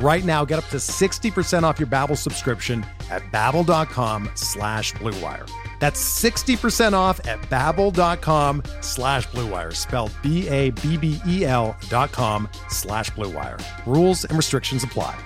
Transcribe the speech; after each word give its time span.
Right 0.00 0.24
now, 0.24 0.44
get 0.44 0.58
up 0.58 0.66
to 0.66 0.76
60% 0.76 1.64
off 1.64 1.80
your 1.80 1.88
Babbel 1.88 2.16
subscription 2.16 2.86
at 3.10 3.22
babbel.com 3.32 4.30
slash 4.34 4.92
bluewire. 4.94 5.50
That's 5.80 6.22
60% 6.22 6.92
off 6.92 7.24
at 7.26 7.40
babbel.com 7.42 8.62
slash 8.80 9.26
bluewire, 9.28 9.74
spelled 9.74 10.12
B-A-B-B-E-L 10.22 11.76
dot 11.88 12.12
com 12.12 12.48
slash 12.68 13.10
bluewire. 13.10 13.60
Rules 13.86 14.24
and 14.24 14.36
restrictions 14.36 14.84
apply. 14.84 15.18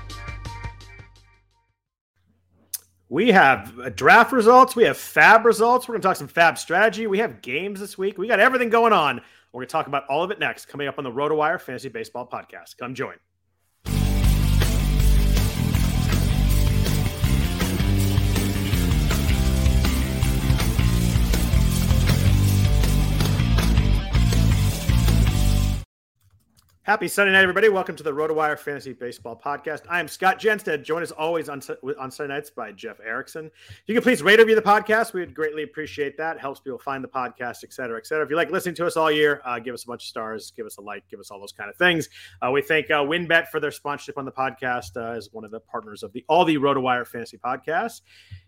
We 3.08 3.30
have 3.30 3.94
draft 3.94 4.32
results. 4.32 4.74
We 4.74 4.84
have 4.84 4.96
FAAB 4.96 5.44
results. 5.44 5.86
We're 5.86 5.94
going 5.94 6.00
to 6.00 6.08
talk 6.08 6.16
some 6.16 6.28
FAAB 6.28 6.56
strategy. 6.56 7.06
We 7.06 7.18
have 7.18 7.42
games 7.42 7.78
this 7.78 7.98
week. 7.98 8.16
We 8.16 8.26
got 8.26 8.40
everything 8.40 8.70
going 8.70 8.94
on. 8.94 9.20
We're 9.52 9.58
going 9.58 9.68
to 9.68 9.72
talk 9.72 9.86
about 9.86 10.06
all 10.08 10.22
of 10.22 10.30
it 10.30 10.38
next, 10.38 10.66
coming 10.66 10.88
up 10.88 10.96
on 10.96 11.04
the 11.04 11.10
RotoWire 11.10 11.60
Fantasy 11.60 11.90
Baseball 11.90 12.26
Podcast. 12.26 12.78
Come 12.78 12.94
join. 12.94 13.16
Happy 26.84 27.06
Sunday 27.06 27.32
night, 27.32 27.42
everybody. 27.42 27.68
Welcome 27.68 27.94
to 27.94 28.02
the 28.02 28.10
RotoWire 28.10 28.58
Fantasy 28.58 28.92
Baseball 28.92 29.40
Podcast. 29.40 29.82
I 29.88 30.00
am 30.00 30.08
Scott 30.08 30.40
Jenstad, 30.40 30.82
joined 30.82 31.04
as 31.04 31.12
always 31.12 31.48
on, 31.48 31.62
on 31.96 32.10
Sunday 32.10 32.34
nights 32.34 32.50
by 32.50 32.72
Jeff 32.72 32.98
Erickson. 32.98 33.52
If 33.68 33.82
you 33.86 33.94
can 33.94 34.02
please 34.02 34.20
rate 34.20 34.40
review 34.40 34.56
the 34.56 34.62
podcast, 34.62 35.12
we 35.12 35.20
would 35.20 35.32
greatly 35.32 35.62
appreciate 35.62 36.16
that. 36.16 36.40
Helps 36.40 36.58
people 36.58 36.80
find 36.80 37.04
the 37.04 37.08
podcast, 37.08 37.62
et 37.62 37.72
cetera, 37.72 37.98
et 37.98 38.06
cetera. 38.08 38.24
If 38.24 38.30
you 38.30 38.36
like 38.36 38.50
listening 38.50 38.74
to 38.74 38.86
us 38.86 38.96
all 38.96 39.12
year, 39.12 39.40
uh, 39.44 39.60
give 39.60 39.74
us 39.74 39.84
a 39.84 39.86
bunch 39.86 40.02
of 40.02 40.08
stars, 40.08 40.52
give 40.56 40.66
us 40.66 40.76
a 40.78 40.80
like, 40.80 41.04
give 41.08 41.20
us 41.20 41.30
all 41.30 41.38
those 41.38 41.52
kind 41.52 41.70
of 41.70 41.76
things. 41.76 42.08
Uh, 42.44 42.50
we 42.50 42.62
thank 42.62 42.90
uh, 42.90 42.94
WynnBET 42.94 43.46
for 43.46 43.60
their 43.60 43.70
sponsorship 43.70 44.18
on 44.18 44.24
the 44.24 44.32
podcast 44.32 44.96
uh, 44.96 45.16
as 45.16 45.28
one 45.30 45.44
of 45.44 45.52
the 45.52 45.60
partners 45.60 46.02
of 46.02 46.12
the 46.12 46.24
all 46.28 46.44
the 46.44 46.56
RotoWire 46.56 47.06
Fantasy 47.06 47.38
Podcasts. 47.38 48.00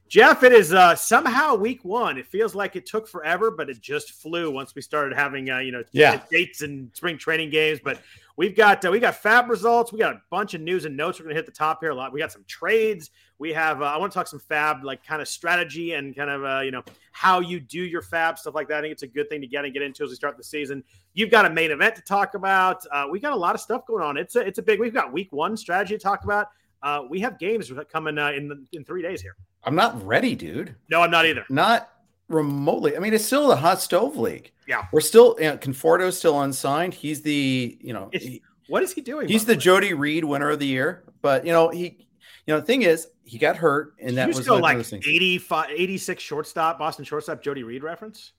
Jeff, 0.07 0.43
it 0.43 0.53
is 0.53 0.73
uh, 0.73 0.95
somehow 0.95 1.55
week 1.55 1.85
one. 1.85 2.19
It 2.19 2.27
feels 2.27 2.55
like 2.55 2.77
it 2.77 2.85
took 2.85 3.09
forever, 3.09 3.51
but 3.51 3.71
it 3.71 3.81
just 3.81 4.13
flew 4.13 4.51
once 4.51 4.75
we 4.75 4.83
started 4.83 5.17
having 5.17 5.51
uh, 5.51 5.59
you 5.59 5.73
know 5.73 5.83
yeah. 5.93 6.21
dates 6.31 6.63
and 6.63 6.91
spring 6.95 7.17
training 7.17 7.51
games. 7.51 7.81
But 7.83 8.03
we've 8.37 8.57
got 8.57 8.85
uh, 8.85 8.91
we 8.91 9.01
got 9.01 9.21
FAAB 9.23 9.49
results. 9.49 9.93
We 9.93 9.99
got 9.99 10.15
a 10.15 10.23
bunch 10.31 10.55
of 10.55 10.61
news 10.61 10.85
and 10.85 10.97
notes. 10.97 11.19
We're 11.19 11.25
gonna 11.25 11.35
hit 11.35 11.47
the 11.47 11.53
top 11.53 11.81
here 11.81 11.91
a 11.91 11.95
lot. 11.95 12.13
We 12.13 12.21
got 12.21 12.33
some 12.33 12.45
trades. 12.47 13.11
We 13.39 13.53
have 13.53 13.83
uh, 13.83 13.87
I 13.87 13.97
want 13.97 14.13
to 14.13 14.19
talk 14.19 14.27
some 14.27 14.41
FAAB 14.41 14.83
like 14.83 15.05
kind 15.05 15.21
of 15.21 15.29
strategy 15.29 15.95
and 15.95 16.15
kind 16.15 16.31
of 16.31 16.45
uh, 16.45 16.61
you 16.61 16.71
know 16.71 16.83
how 17.13 17.41
you 17.41 17.61
do 17.61 17.81
your 17.81 18.03
FAAB 18.03 18.39
stuff 18.39 18.55
like 18.55 18.69
that. 18.69 18.79
I 18.79 18.81
think 18.83 18.93
it's 18.93 19.03
a 19.03 19.09
good 19.09 19.29
thing 19.29 19.41
to 19.41 19.47
get 19.47 19.65
and 19.65 19.73
get 19.73 19.83
into 19.83 20.05
as 20.05 20.11
we 20.11 20.17
start 20.17 20.37
the 20.37 20.45
season. 20.45 20.83
You've 21.15 21.31
got 21.31 21.47
a 21.47 21.51
main 21.51 21.71
event 21.71 21.97
to 21.97 22.03
talk 22.03 22.35
about. 22.35 22.85
Uh, 22.91 23.07
we 23.11 23.21
got 23.21 23.33
a 23.33 23.37
lot 23.37 23.55
of 23.55 23.61
stuff 23.61 23.87
going 23.87 24.03
on. 24.03 24.17
It's 24.17 24.37
a 24.37 24.41
it's 24.41 24.59
a 24.59 24.63
big. 24.63 24.81
We've 24.81 24.95
got 24.95 25.13
week 25.13 25.33
one 25.33 25.57
strategy 25.57 25.97
to 25.97 26.03
talk 26.03 26.25
about. 26.25 26.49
Uh, 26.83 27.03
we 27.09 27.19
have 27.21 27.39
games 27.39 27.73
coming 27.91 28.19
uh, 28.19 28.33
in 28.33 28.67
in 28.73 28.85
three 28.85 29.03
days 29.03 29.23
here. 29.23 29.37
I'm 29.67 29.75
not 29.75 30.05
ready, 30.07 30.35
dude. 30.35 30.75
No, 30.91 31.01
I'm 31.01 31.11
not 31.11 31.25
either. 31.25 31.47
Not 31.49 31.91
remotely. 32.29 32.97
I 32.97 33.01
mean, 33.01 33.15
it's 33.15 33.25
still 33.25 33.49
the 33.49 33.57
hot 33.57 33.81
stove 33.81 34.17
league. 34.17 34.53
Yeah, 34.67 34.87
we're 34.93 35.01
still. 35.01 35.37
You 35.39 35.51
know, 35.51 35.57
Conforto's 35.57 36.19
still 36.19 36.41
unsigned. 36.41 36.95
He's 36.95 37.23
the 37.23 37.77
you 37.81 37.93
know. 37.93 38.11
He, 38.13 38.43
what 38.69 38.83
is 38.83 38.93
he 38.93 39.01
doing? 39.01 39.29
He's 39.29 39.45
the, 39.45 39.57
Jody 39.57 39.93
Reed 39.93 40.25
winner 40.25 40.51
of 40.51 40.59
the 40.59 40.67
year. 40.67 41.05
But 41.23 41.47
you 41.47 41.53
know 41.53 41.69
he. 41.69 41.99
You 42.47 42.53
know 42.53 42.61
the 42.61 42.67
thing 42.67 42.83
is 42.83 43.09
he 43.25 43.39
got 43.39 43.57
hurt 43.57 43.95
and 43.99 44.19
that 44.19 44.29
was 44.29 44.47
like, 44.47 44.63
like 44.63 44.93
85, 44.93 45.71
86 45.71 46.23
shortstop 46.23 46.79
Boston 46.79 47.05
shortstop 47.05 47.43
Jody 47.43 47.63
Reed 47.63 47.83
reference. 47.83 48.33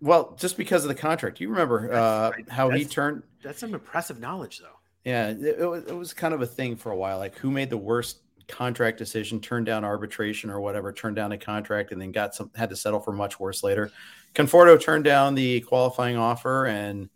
Well, 0.00 0.36
just 0.38 0.56
because 0.56 0.84
of 0.84 0.88
the 0.88 0.94
contract, 0.94 1.38
you 1.40 1.48
remember 1.48 1.92
uh, 1.92 2.32
how 2.48 2.68
that's, 2.68 2.80
he 2.80 2.88
turned. 2.88 3.22
That's 3.42 3.60
some 3.60 3.72
impressive 3.72 4.18
knowledge, 4.18 4.58
though. 4.58 4.78
Yeah, 5.04 5.28
it, 5.28 5.60
it, 5.60 5.66
was, 5.66 5.84
it 5.84 5.94
was 5.94 6.12
kind 6.12 6.34
of 6.34 6.42
a 6.42 6.46
thing 6.46 6.76
for 6.76 6.90
a 6.90 6.96
while. 6.96 7.18
Like 7.18 7.36
who 7.36 7.50
made 7.50 7.70
the 7.70 7.78
worst 7.78 8.18
contract 8.48 8.98
decision, 8.98 9.40
turned 9.40 9.66
down 9.66 9.84
arbitration 9.84 10.50
or 10.50 10.60
whatever, 10.60 10.92
turned 10.92 11.16
down 11.16 11.32
a 11.32 11.38
contract, 11.38 11.92
and 11.92 12.00
then 12.00 12.12
got 12.12 12.34
some 12.34 12.50
had 12.54 12.70
to 12.70 12.76
settle 12.76 13.00
for 13.00 13.12
much 13.12 13.40
worse 13.40 13.62
later. 13.62 13.90
Conforto 14.34 14.80
turned 14.80 15.04
down 15.04 15.34
the 15.34 15.60
qualifying 15.60 16.16
offer 16.16 16.66
and 16.66 17.08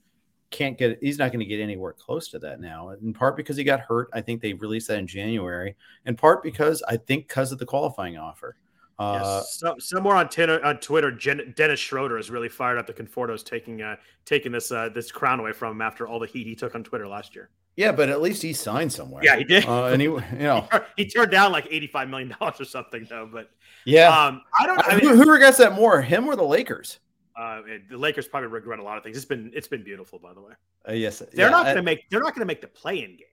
can't 0.51 0.79
get 0.79 0.99
he's 1.01 1.19
not 1.19 1.33
going 1.33 1.41
to 1.41 1.47
get 1.47 1.61
anywhere 1.61 1.93
close 1.93 2.29
to 2.29 2.39
that 2.39 2.61
now 2.61 2.91
in 2.91 3.13
part 3.13 3.37
because 3.37 3.57
he 3.57 3.65
got 3.65 3.81
hurt 3.81 4.09
i 4.13 4.21
think 4.21 4.41
they 4.41 4.53
released 4.55 4.87
that 4.87 4.97
in 4.97 5.07
january 5.07 5.75
in 6.05 6.15
part 6.15 6.41
because 6.41 6.85
i 6.89 6.97
think 6.97 7.27
because 7.27 7.51
of 7.51 7.59
the 7.59 7.67
qualifying 7.67 8.17
offer 8.17 8.57
uh, 8.99 9.21
yes. 9.23 9.59
so, 9.59 9.75
somewhere 9.79 10.17
on, 10.17 10.29
ten, 10.29 10.49
on 10.49 10.79
Twitter, 10.79 11.11
Jen, 11.11 11.53
Dennis 11.55 11.79
Schroeder 11.79 12.17
is 12.17 12.31
really 12.31 12.49
fired 12.49 12.79
up. 12.79 12.87
The 12.87 12.95
Conforto's 12.95 13.43
taking 13.43 13.83
uh, 13.83 13.97
taking 14.25 14.53
this 14.53 14.73
uh, 14.73 14.89
this 14.89 15.13
crown 15.13 15.39
away 15.39 15.53
from 15.53 15.73
him 15.73 15.83
after 15.83 16.09
all 16.09 16.19
the 16.19 16.27
heat 16.27 16.47
he 16.47 16.55
took 16.55 16.75
on 16.75 16.83
Twitter 16.83 17.07
last 17.07 17.35
year. 17.35 17.51
Yeah, 17.77 17.93
but 17.93 18.09
at 18.09 18.23
least 18.23 18.41
he 18.43 18.55
signed 18.55 18.91
somewhere. 18.91 19.23
Yeah, 19.23 19.37
he 19.37 19.45
did. 19.45 19.67
Uh, 19.67 19.87
and 19.87 20.01
he, 20.01 20.09
you 20.09 20.23
know, 20.33 20.67
he, 20.97 21.05
he, 21.05 21.11
turned 21.11 21.31
down 21.31 21.53
like 21.53 21.69
eighty-five 21.71 22.09
million 22.09 22.35
dollars 22.39 22.59
or 22.59 22.65
something, 22.65 23.07
though. 23.09 23.29
But 23.31 23.51
yeah, 23.85 24.09
um, 24.09 24.43
I 24.59 24.67
don't. 24.67 24.81
I 24.87 24.97
mean, 24.97 25.11
who, 25.11 25.17
who, 25.23 25.31
regrets 25.31 25.59
that 25.59 25.75
more, 25.75 26.01
him 26.01 26.27
or 26.27 26.37
the 26.37 26.43
Lakers? 26.43 27.01
Uh, 27.37 27.61
the 27.91 27.99
Lakers 27.99 28.27
probably 28.27 28.49
regret 28.49 28.79
a 28.79 28.83
lot 28.83 28.97
of 28.97 29.05
things. 29.05 29.17
It's 29.17 29.27
been 29.27 29.51
it's 29.55 29.69
been 29.69 29.85
beautiful, 29.85 30.19
by 30.19 30.33
the 30.33 30.41
way. 30.41 30.55
Uh, 30.89 30.93
yes, 30.93 31.19
they're 31.19 31.47
yeah, 31.47 31.51
not 31.51 31.65
going 31.65 31.77
to 31.77 31.83
make 31.83 32.09
they're 32.09 32.21
not 32.21 32.35
going 32.35 32.41
to 32.41 32.47
make 32.47 32.63
the 32.63 32.67
play-in 32.67 33.11
game. 33.11 33.27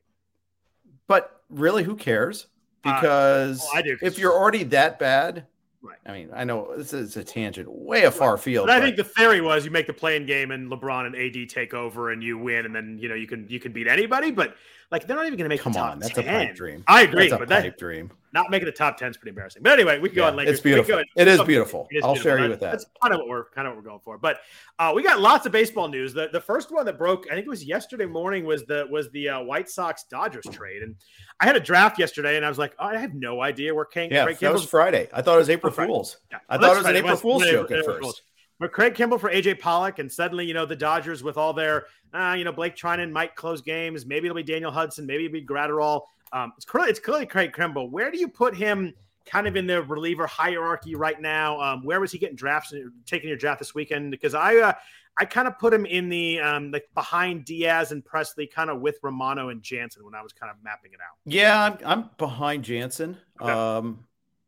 But 1.08 1.42
really, 1.50 1.84
who 1.84 1.96
cares? 1.96 2.48
Uh, 2.84 2.96
because 2.96 3.60
well, 3.60 3.72
I 3.78 3.82
do. 3.82 3.98
if 4.02 4.20
you're 4.20 4.34
already 4.34 4.64
that 4.66 5.00
bad, 5.00 5.46
Right. 5.84 5.98
I 6.06 6.14
mean, 6.14 6.30
I 6.34 6.46
know 6.46 6.74
this 6.78 6.94
is 6.94 7.18
a 7.18 7.26
tangent, 7.26 7.70
way 7.70 8.04
a 8.04 8.12
far 8.12 8.38
field. 8.38 8.68
But, 8.68 8.74
but 8.74 8.82
I 8.82 8.86
think 8.86 8.96
the 8.96 9.04
theory 9.04 9.42
was 9.42 9.66
you 9.66 9.72
make 9.72 9.86
the 9.86 9.94
play-in 9.94 10.26
game 10.26 10.52
and 10.52 10.72
LeBron 10.72 11.06
and 11.06 11.14
AD 11.14 11.50
take 11.50 11.74
over 11.74 12.12
and 12.12 12.24
you 12.24 12.38
win, 12.38 12.66
and 12.66 12.74
then 12.74 12.98
you 13.02 13.10
know 13.10 13.16
you 13.16 13.28
can 13.28 13.46
you 13.50 13.60
can 13.60 13.74
beat 13.74 13.88
anybody. 13.90 14.32
But 14.32 14.56
like 14.92 15.06
they're 15.06 15.18
not 15.18 15.26
even 15.26 15.38
going 15.38 15.50
to 15.50 15.54
make 15.54 15.60
come 15.60 15.76
on. 15.76 16.00
That's 16.00 16.14
10. 16.14 16.24
a 16.24 16.28
pipe 16.28 16.56
dream. 16.56 16.86
I 16.88 17.02
agree, 17.02 17.28
that's 17.28 17.38
but 17.38 17.50
that 17.50 17.78
dream. 17.78 18.12
Not 18.34 18.50
making 18.50 18.66
the 18.66 18.72
top 18.72 18.98
ten 18.98 19.12
is 19.12 19.18
pretty 19.18 19.30
embarrassing. 19.30 19.62
But 19.62 19.74
anyway, 19.74 20.00
we 20.00 20.10
can 20.10 20.18
yeah, 20.18 20.24
go 20.24 20.28
on 20.30 20.36
Lakers. 20.36 20.56
It's 20.56 20.62
beautiful. 20.62 21.04
It 21.16 21.28
is 21.28 21.42
beautiful. 21.44 21.88
It 21.92 21.98
is 21.98 22.04
I'll 22.04 22.14
beautiful. 22.14 22.32
share 22.32 22.44
you 22.44 22.50
with 22.50 22.60
that. 22.62 22.72
That's 22.72 22.86
kind 23.00 23.14
of 23.14 23.20
what 23.20 23.30
we're 23.30 23.50
kind 23.52 23.68
of 23.68 23.76
what 23.76 23.84
we're 23.84 23.90
going 23.90 24.02
for. 24.04 24.18
But 24.18 24.40
uh, 24.80 24.92
we 24.96 25.04
got 25.04 25.20
lots 25.20 25.46
of 25.46 25.52
baseball 25.52 25.88
news. 25.88 26.14
The 26.14 26.30
the 26.34 26.42
first 26.42 26.72
one 26.72 26.86
that 26.88 26.98
broke, 26.98 27.28
I 27.30 27.36
think 27.36 27.46
it 27.46 27.50
was 27.50 27.64
yesterday 27.64 28.08
morning, 28.08 28.44
was 28.44 28.66
the 28.66 28.88
was 28.90 29.12
the 29.12 29.30
uh, 29.30 29.44
White 29.44 29.70
Sox 29.70 30.06
Dodgers 30.10 30.46
trade, 30.52 30.82
and 30.82 30.96
I 31.40 31.46
had 31.46 31.56
a 31.56 31.60
draft 31.60 32.00
yesterday, 32.00 32.36
and 32.36 32.46
I 32.46 32.50
was 32.50 32.58
like, 32.58 32.76
oh, 32.80 32.88
I 32.88 32.98
have 32.98 33.14
no 33.14 33.42
idea 33.42 33.74
where 33.74 33.86
King. 33.86 34.12
Yeah, 34.12 34.26
Craig 34.26 34.40
that 34.40 34.52
was 34.52 34.66
Friday. 34.66 35.10
I 35.14 35.22
thought 35.22 35.36
it 35.36 35.40
was 35.40 35.50
April 35.52 35.72
Fool's. 35.72 36.18
Yeah. 36.32 36.40
I 36.50 36.58
well, 36.58 36.70
thought 36.70 36.76
it 36.78 36.80
was 36.80 36.88
an 36.88 36.96
April 36.96 37.18
Fool's 37.18 37.46
joke 37.46 37.70
at 37.70 37.86
first. 37.86 38.24
But 38.60 38.72
Craig 38.72 38.94
Kimbrel 38.94 39.20
for 39.20 39.30
AJ 39.30 39.60
Pollock, 39.60 40.00
and 40.00 40.12
suddenly, 40.12 40.46
you 40.46 40.54
know, 40.54 40.66
the 40.66 40.76
Dodgers 40.76 41.22
with 41.22 41.38
all 41.38 41.54
their, 41.54 41.88
uh, 42.14 42.36
you 42.38 42.46
know, 42.46 42.52
Blake 42.52 42.76
Treinen 42.76 43.12
might 43.12 43.36
close 43.36 43.62
games. 43.62 44.06
Maybe 44.06 44.28
it'll 44.28 44.36
be 44.36 44.44
Daniel 44.44 44.72
Hudson. 44.72 45.06
Maybe 45.06 45.26
it'll 45.26 45.34
be 45.34 45.46
Graterol. 45.46 46.02
Um, 46.34 46.52
it's 46.58 46.66
clearly 46.66 46.90
it's 46.90 47.00
clearly 47.00 47.26
Craig 47.26 47.54
Kimbrel. 47.54 47.90
Where 47.90 48.12
do 48.12 48.20
you 48.20 48.28
put 48.28 48.56
him? 48.56 48.94
Kind 49.26 49.48
of 49.48 49.56
in 49.56 49.68
the 49.68 49.82
reliever 49.84 50.28
hierarchy 50.28 50.96
right 50.96 51.22
now. 51.22 51.62
Um, 51.62 51.86
where 51.86 52.02
was 52.02 52.12
he 52.12 52.18
getting 52.18 52.36
drafts? 52.36 52.74
Taking 53.06 53.30
your 53.30 53.38
draft 53.38 53.60
this 53.60 53.74
weekend? 53.74 54.12
Because 54.12 54.34
I, 54.34 54.58
uh, 54.58 54.74
I 55.18 55.24
kind 55.24 55.48
of 55.48 55.58
put 55.60 55.74
him 55.74 55.86
in 55.86 56.10
the 56.10 56.42
um, 56.42 56.72
like 56.72 56.90
behind 56.94 57.46
Diaz 57.46 57.94
and 57.94 58.04
Pressly, 58.04 58.52
kind 58.52 58.70
of 58.70 58.82
with 58.82 58.98
Romano 59.02 59.48
and 59.48 59.62
Jansen 59.62 60.04
when 60.04 60.14
I 60.14 60.22
was 60.22 60.34
kind 60.34 60.52
of 60.52 60.58
mapping 60.62 60.92
it 60.92 61.00
out. 61.00 61.16
Yeah, 61.26 61.64
I'm, 61.64 61.78
I'm 61.86 62.10
behind 62.18 62.66
Jansen. 62.66 63.16
Okay. 63.40 63.50
Um, 63.50 64.06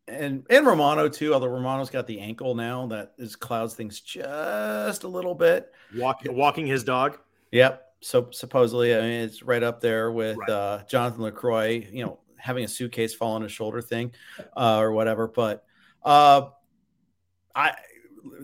and 0.08 0.44
and 0.50 0.66
Romano 0.66 1.08
too. 1.08 1.32
Although 1.32 1.48
Romano's 1.48 1.88
got 1.88 2.06
the 2.06 2.20
ankle 2.20 2.54
now, 2.54 2.86
that 2.88 3.14
is 3.16 3.34
clouds 3.36 3.74
things 3.74 4.00
just 4.00 5.04
a 5.04 5.08
little 5.08 5.34
bit. 5.34 5.72
Walk, 5.96 6.22
walking 6.28 6.66
his 6.66 6.84
dog. 6.84 7.18
Yep. 7.52 7.85
So 8.00 8.28
supposedly, 8.30 8.94
I 8.94 9.00
mean, 9.00 9.10
it's 9.22 9.42
right 9.42 9.62
up 9.62 9.80
there 9.80 10.12
with 10.12 10.36
right. 10.36 10.50
uh, 10.50 10.82
Jonathan 10.88 11.22
Lucroy. 11.22 11.92
You 11.92 12.04
know, 12.04 12.20
having 12.36 12.64
a 12.64 12.68
suitcase 12.68 13.14
fall 13.14 13.32
on 13.32 13.42
his 13.42 13.52
shoulder 13.52 13.80
thing, 13.80 14.12
uh, 14.56 14.78
or 14.78 14.92
whatever. 14.92 15.28
But 15.28 15.64
uh, 16.02 16.48
I, 17.54 17.72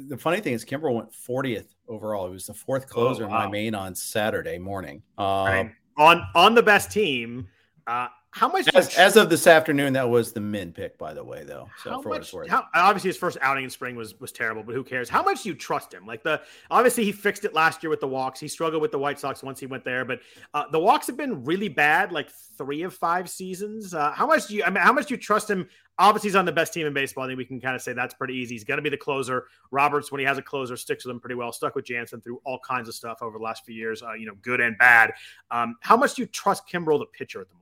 the 0.08 0.16
funny 0.18 0.40
thing 0.40 0.54
is, 0.54 0.64
Kimbrel 0.64 0.94
went 0.94 1.12
40th 1.12 1.66
overall. 1.88 2.26
He 2.26 2.32
was 2.32 2.46
the 2.46 2.54
fourth 2.54 2.88
closer 2.88 3.24
Oh, 3.24 3.26
in 3.26 3.32
my 3.32 3.48
main 3.48 3.74
on 3.74 3.94
Saturday 3.94 4.58
morning. 4.58 5.02
Um, 5.18 5.26
Right. 5.26 5.70
on 5.96 6.22
on 6.34 6.54
the 6.54 6.62
best 6.62 6.90
team. 6.90 7.48
Uh, 7.86 8.08
how 8.32 8.48
much? 8.48 8.64
do 8.64 8.70
you 8.72 8.78
as, 8.78 8.94
as 8.96 9.16
of 9.16 9.28
this 9.28 9.46
afternoon, 9.46 9.92
that 9.92 10.08
was 10.08 10.32
the 10.32 10.40
min 10.40 10.72
pick, 10.72 10.96
by 10.96 11.12
the 11.12 11.22
way, 11.22 11.44
though. 11.44 11.68
So 11.84 11.90
how 11.90 12.00
much? 12.00 12.34
How, 12.48 12.64
obviously, 12.74 13.08
his 13.08 13.18
first 13.18 13.36
outing 13.42 13.64
in 13.64 13.70
spring 13.70 13.94
was 13.94 14.18
was 14.20 14.32
terrible, 14.32 14.62
but 14.62 14.74
who 14.74 14.82
cares? 14.82 15.10
How 15.10 15.22
much 15.22 15.42
do 15.42 15.50
you 15.50 15.54
trust 15.54 15.92
him? 15.92 16.06
Like 16.06 16.22
the 16.22 16.40
obviously 16.70 17.04
he 17.04 17.12
fixed 17.12 17.44
it 17.44 17.52
last 17.52 17.82
year 17.82 17.90
with 17.90 18.00
the 18.00 18.08
walks. 18.08 18.40
He 18.40 18.48
struggled 18.48 18.80
with 18.80 18.90
the 18.90 18.98
White 18.98 19.20
Sox 19.20 19.42
once 19.42 19.60
he 19.60 19.66
went 19.66 19.84
there, 19.84 20.06
but 20.06 20.20
uh, 20.54 20.64
the 20.72 20.80
walks 20.80 21.06
have 21.08 21.16
been 21.18 21.44
really 21.44 21.68
bad, 21.68 22.10
like 22.10 22.30
three 22.56 22.82
of 22.82 22.94
five 22.94 23.28
seasons. 23.28 23.92
Uh, 23.92 24.12
how 24.12 24.26
much 24.26 24.46
do 24.46 24.56
you? 24.56 24.64
I 24.64 24.70
mean, 24.70 24.82
how 24.82 24.94
much 24.94 25.08
do 25.08 25.14
you 25.14 25.20
trust 25.20 25.50
him? 25.50 25.68
Obviously, 25.98 26.30
he's 26.30 26.36
on 26.36 26.46
the 26.46 26.52
best 26.52 26.72
team 26.72 26.86
in 26.86 26.94
baseball. 26.94 27.24
I 27.24 27.26
think 27.26 27.36
we 27.36 27.44
can 27.44 27.60
kind 27.60 27.76
of 27.76 27.82
say 27.82 27.92
that's 27.92 28.14
pretty 28.14 28.34
easy. 28.34 28.54
He's 28.54 28.64
going 28.64 28.78
to 28.78 28.82
be 28.82 28.88
the 28.88 28.96
closer. 28.96 29.48
Roberts, 29.70 30.10
when 30.10 30.20
he 30.20 30.24
has 30.24 30.38
a 30.38 30.42
closer, 30.42 30.74
sticks 30.78 31.04
with 31.04 31.12
him 31.12 31.20
pretty 31.20 31.34
well. 31.34 31.52
Stuck 31.52 31.74
with 31.74 31.84
Jansen 31.84 32.22
through 32.22 32.40
all 32.46 32.58
kinds 32.66 32.88
of 32.88 32.94
stuff 32.94 33.18
over 33.20 33.36
the 33.36 33.44
last 33.44 33.66
few 33.66 33.74
years, 33.74 34.02
uh, 34.02 34.14
you 34.14 34.24
know, 34.24 34.32
good 34.40 34.62
and 34.62 34.78
bad. 34.78 35.12
Um, 35.50 35.76
how 35.82 35.98
much 35.98 36.14
do 36.14 36.22
you 36.22 36.26
trust 36.28 36.66
Kimbrel, 36.66 36.98
the 36.98 37.06
pitcher, 37.06 37.42
at 37.42 37.48
the 37.48 37.54
moment? 37.54 37.61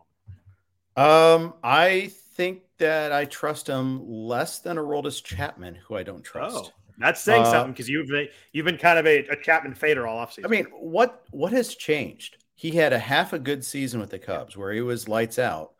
Um, 1.00 1.54
I 1.62 2.10
think 2.34 2.62
that 2.78 3.12
I 3.12 3.24
trust 3.24 3.66
him 3.66 4.06
less 4.06 4.58
than 4.58 4.76
Aroldis 4.76 5.22
Chapman, 5.22 5.74
who 5.74 5.96
I 5.96 6.02
don't 6.02 6.22
trust. 6.22 6.56
Oh, 6.56 6.70
that's 6.98 7.22
saying 7.22 7.42
Uh, 7.42 7.50
something 7.50 7.72
because 7.72 7.88
you've 7.88 8.08
been, 8.08 8.28
you've 8.52 8.66
been 8.66 8.76
kind 8.76 8.98
of 8.98 9.06
a, 9.06 9.26
a 9.28 9.36
Chapman 9.36 9.74
fader 9.74 10.06
all 10.06 10.24
offseason. 10.24 10.44
I 10.44 10.48
mean, 10.48 10.66
what 10.78 11.24
what 11.30 11.52
has 11.52 11.74
changed? 11.74 12.36
He 12.54 12.72
had 12.72 12.92
a 12.92 12.98
half 12.98 13.32
a 13.32 13.38
good 13.38 13.64
season 13.64 14.00
with 14.00 14.10
the 14.10 14.18
Cubs 14.18 14.56
where 14.56 14.72
he 14.72 14.82
was 14.82 15.08
lights 15.08 15.38
out, 15.38 15.72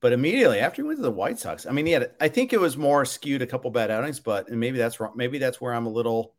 but 0.00 0.12
immediately 0.12 0.60
after 0.60 0.82
he 0.82 0.86
went 0.86 0.98
to 0.98 1.02
the 1.02 1.10
White 1.10 1.40
Sox, 1.40 1.66
I 1.66 1.72
mean, 1.72 1.86
he 1.86 1.92
had 1.92 2.12
I 2.20 2.28
think 2.28 2.52
it 2.52 2.60
was 2.60 2.76
more 2.76 3.04
skewed 3.04 3.42
a 3.42 3.46
couple 3.46 3.70
bad 3.72 3.90
outings, 3.90 4.20
but 4.20 4.48
and 4.48 4.60
maybe 4.60 4.78
that's 4.78 5.00
wrong. 5.00 5.14
Maybe 5.16 5.38
that's 5.38 5.60
where 5.60 5.74
I'm 5.74 5.86
a 5.86 5.90
little 5.90 6.34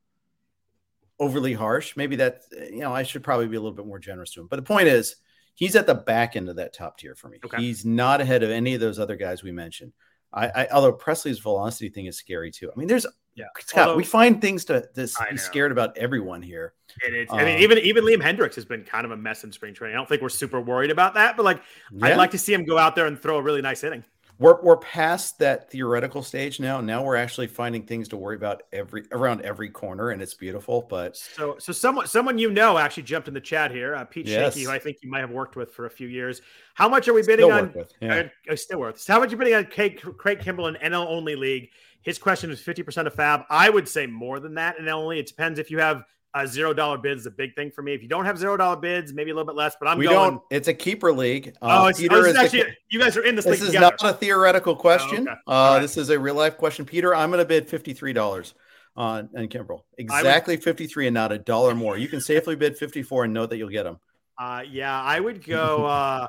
overly 1.20 1.54
harsh. 1.54 1.98
Maybe 1.98 2.16
that 2.18 2.44
you 2.72 2.80
know 2.80 2.94
I 2.94 3.04
should 3.04 3.24
probably 3.24 3.48
be 3.48 3.58
a 3.58 3.60
little 3.60 3.76
bit 3.76 3.86
more 3.86 4.00
generous 4.00 4.32
to 4.32 4.42
him. 4.42 4.48
But 4.48 4.56
the 4.56 4.62
point 4.64 4.88
is, 4.88 5.18
he's 5.60 5.76
at 5.76 5.86
the 5.86 5.94
back 5.94 6.36
end 6.38 6.48
of 6.50 6.56
that 6.56 6.74
top 6.74 6.98
tier 6.98 7.14
for 7.16 7.28
me. 7.28 7.38
Okay. 7.44 7.58
He's 7.62 7.86
not 7.86 8.22
ahead 8.22 8.44
of 8.44 8.50
any 8.50 8.74
of 8.74 8.80
those 8.82 8.98
other 8.98 9.18
guys 9.18 9.44
we 9.44 9.52
mentioned. 9.52 9.92
I, 10.32 10.48
I 10.48 10.68
although 10.72 10.94
Pressly's 10.94 11.40
velocity 11.40 11.90
thing 11.90 12.06
is 12.06 12.18
scary 12.18 12.50
too. 12.50 12.72
I 12.74 12.80
mean, 12.80 12.88
there's 12.88 13.06
Yeah. 13.36 13.46
Scott. 13.60 13.88
Although- 13.90 13.98
we 13.98 14.04
find 14.06 14.40
things 14.42 14.64
to, 14.66 14.88
to 14.96 15.10
be 15.30 15.38
scared 15.38 15.72
about 15.72 15.98
everyone 15.98 16.42
here. 16.42 16.74
And 17.06 17.16
it's, 17.16 17.32
I 17.34 17.44
mean, 17.44 17.58
Um, 17.58 17.62
even 17.62 17.78
even 17.80 18.04
Liam 18.06 18.22
Hendriks 18.22 18.56
has 18.56 18.66
been 18.66 18.84
kind 18.84 19.06
of 19.06 19.12
a 19.12 19.18
mess 19.18 19.44
in 19.44 19.52
spring 19.52 19.74
training. 19.74 19.96
I 19.96 20.00
don't 20.00 20.08
think 20.08 20.22
we're 20.22 20.30
super 20.30 20.62
worried 20.62 20.92
about 20.92 21.16
that, 21.16 21.36
but 21.36 21.44
like, 21.44 21.62
Yeah. 21.92 22.08
I'd 22.08 22.18
like 22.18 22.32
to 22.32 22.38
see 22.38 22.54
him 22.54 22.64
go 22.64 22.78
out 22.78 22.96
there 22.96 23.06
and 23.08 23.20
throw 23.20 23.38
a 23.38 23.42
really 23.42 23.62
nice 23.62 23.84
inning. 23.84 24.04
We're 24.40 24.62
we're 24.62 24.78
past 24.78 25.38
that 25.40 25.70
theoretical 25.70 26.24
stage 26.24 26.62
now. 26.62 26.80
Now 26.80 27.04
we're 27.04 27.18
actually 27.18 27.48
finding 27.48 27.84
things 27.84 28.08
to 28.08 28.18
worry 28.18 28.38
about 28.38 28.64
every 28.72 29.04
around 29.12 29.42
every 29.42 29.70
corner, 29.70 30.12
and 30.12 30.22
it's 30.22 30.34
beautiful. 30.34 30.88
But 30.90 31.18
So, 31.18 31.58
so 31.60 31.74
someone 31.74 32.08
someone 32.08 32.38
you 32.38 32.50
know 32.50 32.78
actually 32.78 33.04
jumped 33.04 33.28
in 33.28 33.34
the 33.34 33.42
chat 33.42 33.70
here, 33.72 33.96
uh, 33.96 34.06
Pete 34.06 34.28
Yes. 34.28 34.54
Shaky, 34.54 34.66
who 34.66 34.72
I 34.72 34.80
think 34.80 34.98
you 35.02 35.10
might 35.10 35.20
have 35.20 35.32
worked 35.32 35.58
with 35.58 35.74
for 35.74 35.88
a 35.88 35.90
few 35.90 36.08
years. 36.08 36.42
How 36.74 36.88
much 36.88 37.10
are 37.10 37.14
we 37.14 37.22
still 37.22 37.36
bidding 37.36 37.52
work 37.52 37.64
on? 37.64 37.74
with. 37.74 37.94
Yeah. 38.00 38.30
Uh, 38.50 38.56
still 38.56 38.80
worth. 38.80 39.00
So 39.02 39.12
how 39.12 39.20
much 39.20 39.28
are 39.28 39.32
you 39.32 39.38
bidding 39.38 39.56
on 39.56 39.66
Craig, 39.66 40.00
Craig 40.00 40.40
Kimbrel 40.40 40.70
in 40.70 40.92
NL 40.94 41.06
only 41.08 41.36
league? 41.36 41.70
His 42.02 42.18
question 42.18 42.50
is 42.50 42.62
fifty 42.62 42.82
percent 42.82 43.08
of 43.08 43.16
FAAB. 43.16 43.44
I 43.50 43.70
would 43.70 43.90
say 43.90 44.08
more 44.08 44.40
than 44.40 44.54
that 44.54 44.80
in 44.80 44.86
NL 44.86 44.94
only. 44.94 45.20
It 45.20 45.28
depends 45.28 45.60
if 45.60 45.70
you 45.70 45.80
have 45.80 46.06
a 46.34 46.48
zero 46.48 46.74
dollar 46.74 46.98
bids. 46.98 47.22
Is 47.22 47.26
a 47.28 47.32
big 47.32 47.56
thing 47.56 47.72
for 47.72 47.82
me. 47.82 47.94
If 47.94 48.02
you 48.02 48.08
don't 48.08 48.26
have 48.26 48.38
zero 48.38 48.56
dollar 48.58 48.76
bids, 48.76 49.14
maybe 49.14 49.32
a 49.32 49.34
little 49.34 49.48
bit 49.48 49.56
less. 49.56 49.76
But 49.80 49.90
I'm 49.90 49.98
we 49.98 50.06
going. 50.06 50.32
don't. 50.32 50.42
It's 50.52 50.68
a 50.68 50.74
keeper 50.74 51.12
league. 51.12 51.56
oh, 51.62 51.86
Uh, 51.86 51.88
it's, 51.90 52.00
Peter 52.00 52.16
oh, 52.16 52.20
is 52.22 52.28
is 52.28 52.34
the- 52.34 52.40
actually 52.42 52.78
you 52.90 53.00
guys 53.00 53.18
are 53.18 53.24
in 53.24 53.36
this, 53.36 53.46
this 53.46 53.62
is 53.62 53.68
together. 53.68 53.96
not 54.02 54.10
a 54.12 54.14
theoretical 54.14 54.76
question. 54.76 55.28
okay. 55.28 55.32
Uh, 55.48 55.52
right. 55.74 55.80
This 55.80 55.98
is 55.98 56.10
a 56.10 56.20
real 56.20 56.36
life 56.36 56.58
question. 56.58 56.86
Peter, 56.86 57.16
I'm 57.16 57.30
going 57.30 57.40
to 57.40 57.46
bid 57.46 57.68
fifty 57.70 57.94
three 57.94 58.14
dollars 58.14 58.54
on 58.96 59.30
on 59.36 59.48
Kimbrel. 59.48 59.82
Exactly 59.98 60.58
fifty 60.58 60.88
three 60.88 61.08
and 61.08 61.14
not 61.14 61.32
a 61.32 61.38
dollar 61.40 61.74
more. 61.76 61.98
You 61.98 62.08
can 62.08 62.22
safely 62.22 62.56
bid 62.56 62.78
fifty 62.78 63.02
four 63.04 63.24
and 63.24 63.34
know 63.34 63.46
that 63.46 63.58
you'll 63.58 63.70
get 63.70 63.84
them. 63.84 64.00
Uh, 64.38 64.64
yeah, 64.70 65.02
I 65.02 65.20
would 65.20 65.44
go. 65.46 65.86
Uh, 65.86 66.28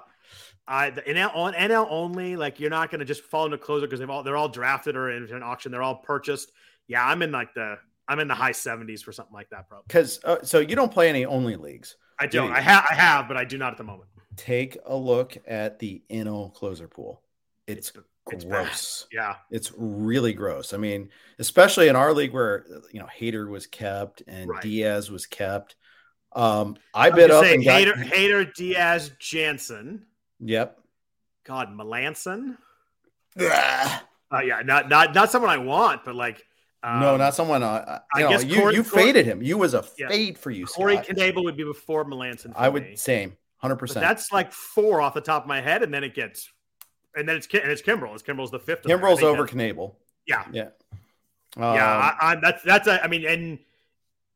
I 0.68 0.90
the 0.90 1.02
NL 1.02 1.34
on 1.34 1.52
NL 1.54 1.88
only. 1.90 2.36
Like 2.36 2.60
you're 2.60 2.70
not 2.70 2.90
going 2.92 3.00
to 3.00 3.04
just 3.04 3.22
fall 3.22 3.44
into 3.44 3.58
closer 3.58 3.86
because 3.86 3.98
they've 3.98 4.08
all 4.08 4.22
they're 4.22 4.36
all 4.36 4.48
drafted 4.48 4.94
or 4.94 5.10
in 5.10 5.24
an 5.34 5.42
auction. 5.42 5.72
They're 5.72 5.82
all 5.82 5.96
purchased. 5.96 6.52
Yeah, 6.86 7.04
I'm 7.04 7.22
in 7.22 7.32
like 7.32 7.54
the 7.54 7.78
I'm 8.10 8.18
in 8.18 8.26
the 8.26 8.34
high 8.34 8.50
70s 8.50 9.02
for 9.02 9.12
something 9.12 9.32
like 9.32 9.48
that, 9.50 9.68
probably. 9.68 9.84
Because 9.86 10.18
uh, 10.24 10.38
so 10.42 10.58
you 10.58 10.74
don't 10.74 10.90
play 10.90 11.08
any 11.08 11.24
only 11.24 11.54
leagues. 11.54 11.96
I 12.18 12.26
don't. 12.26 12.48
Yeah. 12.48 12.56
I 12.56 12.60
have 12.60 12.86
I 12.90 12.94
have, 12.94 13.28
but 13.28 13.36
I 13.36 13.44
do 13.44 13.56
not 13.56 13.70
at 13.70 13.78
the 13.78 13.84
moment. 13.84 14.10
Take 14.34 14.76
a 14.84 14.96
look 14.96 15.38
at 15.46 15.78
the 15.78 16.02
NL 16.10 16.52
closer 16.52 16.88
pool. 16.88 17.22
It's 17.68 17.92
It's 18.32 18.44
gross. 18.44 19.06
Yeah, 19.12 19.36
It's 19.52 19.72
really 19.76 20.32
gross. 20.32 20.72
I 20.74 20.76
mean, 20.76 21.10
especially 21.38 21.86
in 21.86 21.94
our 21.94 22.12
league 22.12 22.32
where 22.32 22.66
you 22.92 22.98
know 22.98 23.06
Hader 23.06 23.48
was 23.48 23.68
kept 23.68 24.24
and 24.26 24.50
Right. 24.50 24.60
Diaz 24.60 25.08
was 25.08 25.26
kept. 25.26 25.76
Um, 26.32 26.76
I 26.92 27.10
bid 27.10 27.30
up 27.30 27.44
and 27.44 27.64
got. 27.64 27.80
Hader, 27.80 27.94
Hader, 27.94 28.52
Diaz, 28.54 29.12
Jansen. 29.20 30.04
Yep. 30.40 30.80
God, 31.44 31.68
Melancon. 31.76 32.56
Uh, 34.32 34.40
yeah, 34.44 34.62
not 34.64 34.88
not 34.88 35.14
not 35.14 35.30
someone 35.30 35.50
I 35.50 35.58
want, 35.58 36.04
but 36.04 36.14
like 36.14 36.44
um, 36.82 37.00
no, 37.00 37.16
not 37.16 37.34
someone. 37.34 37.62
Uh, 37.62 38.00
I 38.14 38.18
you 38.18 38.24
know, 38.24 38.30
guess 38.30 38.44
you, 38.44 38.56
Corey- 38.60 38.74
you 38.74 38.84
Corey- 38.84 39.02
faded 39.04 39.26
him. 39.26 39.42
You 39.42 39.58
was 39.58 39.74
a 39.74 39.84
Yeah. 39.98 40.08
fade 40.08 40.38
for 40.38 40.50
you, 40.50 40.66
Corey 40.66 40.96
Scott. 40.96 41.08
Knebel 41.08 41.44
would 41.44 41.56
be 41.56 41.64
before 41.64 42.04
Melancon. 42.04 42.52
I 42.56 42.68
would 42.68 42.82
me. 42.84 42.96
same, 42.96 43.36
hundred 43.58 43.76
percent. 43.76 44.00
that's 44.00 44.32
like 44.32 44.52
four 44.52 45.00
off 45.00 45.14
the 45.14 45.20
top 45.20 45.42
of 45.42 45.48
my 45.48 45.60
head, 45.60 45.82
and 45.82 45.92
then 45.92 46.04
it 46.04 46.14
gets, 46.14 46.50
and 47.14 47.28
then 47.28 47.36
it's 47.36 47.46
and 47.52 47.70
it's 47.70 47.82
Kimbrel. 47.82 48.14
It's 48.14 48.22
Kimbrel's 48.22 48.50
the 48.50 48.58
fifth. 48.58 48.82
Kimbrel's 48.84 49.22
over 49.22 49.46
Knebel. 49.46 49.94
Yeah, 50.26 50.44
Yeah. 50.52 50.68
yeah. 51.56 51.62
Um, 51.70 51.74
I, 51.74 52.16
I, 52.20 52.36
that's 52.40 52.62
that's 52.62 52.86
a. 52.88 53.02
I 53.02 53.08
mean, 53.08 53.26
and 53.26 53.58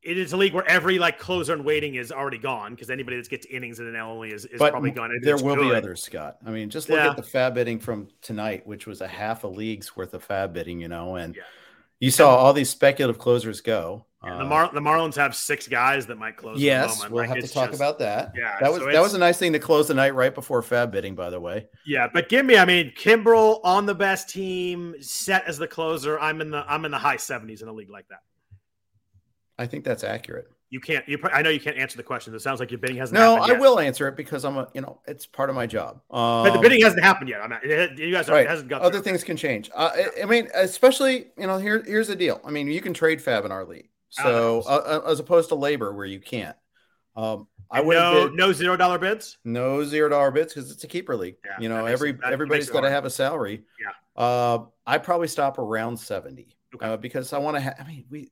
it 0.03 0.17
is 0.19 0.33
a 0.33 0.37
league 0.37 0.53
where 0.53 0.67
every 0.69 0.99
like 0.99 1.17
closer 1.17 1.53
and 1.53 1.65
waiting 1.65 1.95
is 1.95 2.11
already 2.11 2.37
gone 2.37 2.75
because 2.75 2.91
anybody 2.91 3.17
that 3.17 3.27
gets 3.27 3.47
innings 3.47 3.79
in 3.79 3.87
an 3.87 3.95
L 3.95 4.11
only 4.11 4.31
is, 4.31 4.45
is 4.45 4.59
probably 4.59 4.91
gone. 4.91 5.11
There 5.23 5.37
will 5.37 5.55
be 5.55 5.63
good. 5.63 5.77
others, 5.77 6.03
Scott. 6.03 6.37
I 6.45 6.51
mean, 6.51 6.69
just 6.69 6.89
look 6.89 6.99
Yeah. 6.99 7.09
at 7.09 7.15
the 7.15 7.23
FAAB 7.23 7.53
bidding 7.55 7.79
from 7.79 8.09
tonight, 8.21 8.67
which 8.67 8.85
was 8.85 9.01
a 9.01 9.07
half 9.07 9.43
a 9.45 9.47
league's 9.47 9.95
worth 9.95 10.13
of 10.13 10.23
FAAB 10.27 10.53
bidding, 10.53 10.79
you 10.79 10.89
know, 10.89 11.15
and 11.15 11.35
Yeah. 11.35 11.41
You 11.99 12.11
saw 12.11 12.35
all 12.35 12.53
these 12.53 12.69
speculative 12.69 13.19
closers 13.19 13.61
go. 13.61 14.05
The 14.21 14.31
Uh, 14.31 14.45
Mar- 14.45 14.71
the 14.73 14.79
Marlins 14.79 15.15
have 15.15 15.35
six 15.35 15.67
guys 15.67 16.07
that 16.07 16.17
might 16.17 16.35
close. 16.35 16.59
Yes, 16.59 16.97
moment. 16.97 17.13
we'll 17.13 17.21
Like, 17.27 17.29
have 17.35 17.43
to 17.47 17.53
talk 17.53 17.69
just- 17.69 17.79
about 17.79 17.99
that. 17.99 18.33
Yeah, 18.35 18.57
that 18.59 18.71
was 18.73 18.81
so 18.81 18.91
that 18.91 18.99
was 19.01 19.13
a 19.13 19.19
nice 19.19 19.37
thing 19.37 19.53
to 19.53 19.59
close 19.59 19.87
the 19.87 19.93
night 19.93 20.15
right 20.15 20.33
before 20.33 20.63
FAAB 20.63 20.89
bidding, 20.91 21.13
by 21.13 21.29
the 21.29 21.39
way. 21.39 21.67
Yeah, 21.85 22.07
but 22.11 22.27
give 22.27 22.43
me. 22.43 22.57
I 22.57 22.65
mean, 22.65 22.91
Kimbrel 22.97 23.59
on 23.63 23.85
the 23.85 23.93
best 23.93 24.27
team, 24.29 24.95
set 24.99 25.45
as 25.45 25.59
the 25.59 25.67
closer. 25.67 26.19
I'm 26.19 26.41
in 26.41 26.49
the 26.49 26.65
I'm 26.67 26.85
in 26.85 26.91
the 26.91 26.97
high 26.97 27.17
70s 27.17 27.61
in 27.61 27.67
a 27.67 27.73
league 27.73 27.91
like 27.91 28.07
that. 28.07 28.21
I 29.59 29.67
think 29.67 29.85
that's 29.85 30.03
accurate. 30.03 30.47
You 30.75 30.81
can't. 30.81 31.07
You. 31.07 31.17
I 31.31 31.41
know 31.41 31.49
you 31.49 31.59
can't 31.61 31.77
answer 31.77 31.95
the 31.95 32.03
question. 32.03 32.35
It 32.35 32.41
sounds 32.41 32.59
like 32.59 32.69
your 32.69 32.79
bidding 32.79 32.97
hasn't. 32.97 33.17
No, 33.17 33.37
I 33.37 33.47
yet. 33.47 33.61
will 33.61 33.79
answer 33.79 34.09
it 34.09 34.17
because 34.17 34.43
I'm 34.43 34.57
a 34.57 34.67
you 34.73 34.81
know 34.81 34.99
it's 35.07 35.25
part 35.25 35.49
of 35.49 35.55
my 35.55 35.65
job. 35.65 36.01
Um, 36.11 36.43
But 36.43 36.51
the 36.51 36.59
bidding 36.59 36.81
hasn't 36.81 37.01
happened 37.01 37.29
yet. 37.29 37.39
I'm 37.39 37.49
not, 37.49 37.63
it, 37.63 37.97
you 37.97 38.11
guys 38.11 38.27
right. 38.27 38.45
hasn't 38.45 38.67
got 38.67 38.81
Other 38.81 38.99
things 38.99 39.23
can 39.23 39.37
change. 39.37 39.71
Uh, 39.73 39.91
I, 39.95 40.23
I 40.23 40.25
mean, 40.25 40.49
especially 40.53 41.27
you 41.37 41.47
know 41.47 41.59
here 41.59 41.81
here's 41.87 42.09
the 42.09 42.15
deal. 42.17 42.41
I 42.43 42.51
mean, 42.51 42.67
you 42.67 42.81
can 42.81 42.93
trade 42.93 43.19
FAAB 43.19 43.45
in 43.45 43.53
our 43.53 43.63
league, 43.63 43.87
so 44.09 44.63
Ah, 44.67 44.73
uh, 44.73 45.01
uh, 45.05 45.11
as 45.11 45.21
opposed 45.21 45.47
to 45.47 45.55
LABR 45.55 45.95
where 45.95 46.05
you 46.05 46.19
can't. 46.19 46.57
Um, 47.15 47.47
I 47.71 47.79
would 47.79 47.95
no 47.95 48.27
bid 48.27 48.33
no 48.35 48.51
zero 48.51 48.75
dollar 48.75 48.99
bids. 48.99 49.37
no 49.45 49.85
zero 49.85 50.09
dollar 50.09 50.31
bids 50.31 50.53
because 50.53 50.71
it's 50.71 50.83
a 50.83 50.87
keeper 50.87 51.15
league. 51.15 51.37
Yeah, 51.45 51.51
you 51.61 51.69
know, 51.69 51.85
every 51.85 52.11
that 52.11 52.33
everybody's 52.33 52.69
got 52.69 52.81
to 52.81 52.89
have 52.89 53.05
a 53.05 53.09
salary. 53.09 53.63
Yeah. 53.81 54.21
Uh, 54.21 54.65
I 54.85 54.97
probably 54.97 55.29
stop 55.29 55.57
around 55.57 55.95
seventy 55.97 56.57
Okay. 56.75 56.85
uh, 56.85 56.97
because 56.97 57.31
I 57.31 57.37
want 57.37 57.55
to. 57.55 57.61
have. 57.61 57.75
I 57.79 57.87
mean, 57.87 58.03
we. 58.09 58.31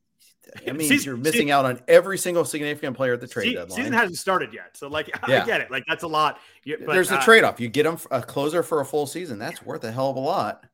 I 0.68 0.72
mean, 0.74 0.88
Season- 0.88 1.06
you're 1.06 1.18
missing 1.18 1.52
out 1.52 1.66
on 1.66 1.80
every 1.88 2.18
single 2.18 2.46
significant 2.46 2.96
player 2.96 3.14
at 3.14 3.22
the 3.22 3.28
trade 3.28 3.50
Se- 3.50 3.54
deadline. 3.56 3.76
season 3.78 3.94
hasn't 3.94 4.18
started 4.18 4.54
yet, 4.54 4.76
so 4.78 4.88
like 4.88 5.10
I 5.28 5.32
Yeah. 5.32 5.46
get 5.46 5.62
it. 5.62 5.72
Like 5.72 5.84
that's 5.88 6.04
a 6.04 6.08
lot. 6.08 6.40
But, 6.66 6.86
There's 6.88 7.12
a 7.12 7.18
uh, 7.18 7.24
trade 7.24 7.44
off. 7.44 7.60
You 7.60 7.70
get 7.70 7.84
them 7.84 7.98
a 8.12 8.22
closer 8.22 8.62
for 8.64 8.80
a 8.82 8.86
full 8.86 9.08
season. 9.08 9.40
That's 9.40 9.64
worth 9.64 9.84
a 9.84 9.92
hell 9.92 10.10
of 10.10 10.16
a 10.16 10.20
lot. 10.20 10.66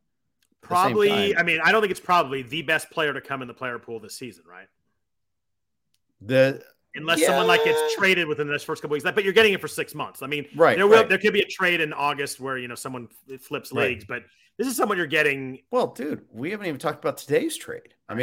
Probably. 0.62 1.36
I 1.36 1.44
mean, 1.44 1.60
I 1.64 1.72
don't 1.72 1.82
think 1.82 1.92
it's 1.92 2.00
probably 2.00 2.42
the 2.44 2.62
best 2.62 2.90
player 2.92 3.14
to 3.14 3.22
come 3.22 3.42
in 3.42 3.48
the 3.48 3.54
player 3.54 3.80
pool 3.80 4.00
this 4.00 4.16
season, 4.16 4.44
right? 4.48 4.68
The 6.22 6.62
Unless 6.96 7.24
someone 7.26 7.48
like 7.48 7.64
gets 7.64 7.96
traded 7.96 8.28
within 8.28 8.48
the 8.48 8.58
first 8.60 8.82
couple 8.82 8.94
weeks, 8.94 9.04
but 9.04 9.24
you're 9.24 9.32
getting 9.34 9.54
it 9.54 9.62
for 9.62 9.68
six 9.68 9.94
months. 9.94 10.22
I 10.24 10.28
mean, 10.28 10.46
right, 10.56 10.76
there 10.76 10.88
will 10.88 10.98
right. 10.98 11.10
there 11.10 11.18
could 11.20 11.34
be 11.34 11.42
a 11.42 11.46
trade 11.48 11.82
in 11.82 11.94
August 11.94 12.40
where 12.40 12.58
you 12.58 12.68
know 12.68 12.76
someone 12.76 13.08
flips 13.40 13.72
Right. 13.72 13.90
leagues, 13.90 14.06
but 14.06 14.24
this 14.58 14.68
is 14.68 14.76
someone 14.76 14.98
you're 14.98 15.06
getting. 15.08 15.60
Well, 15.72 15.88
dude, 15.88 16.26
we 16.32 16.50
haven't 16.52 16.66
even 16.66 16.80
talked 16.80 16.98
about 17.04 17.18
today's 17.18 17.56
trade. 17.56 17.94
I 18.10 18.14
I 18.14 18.16
know. 18.16 18.22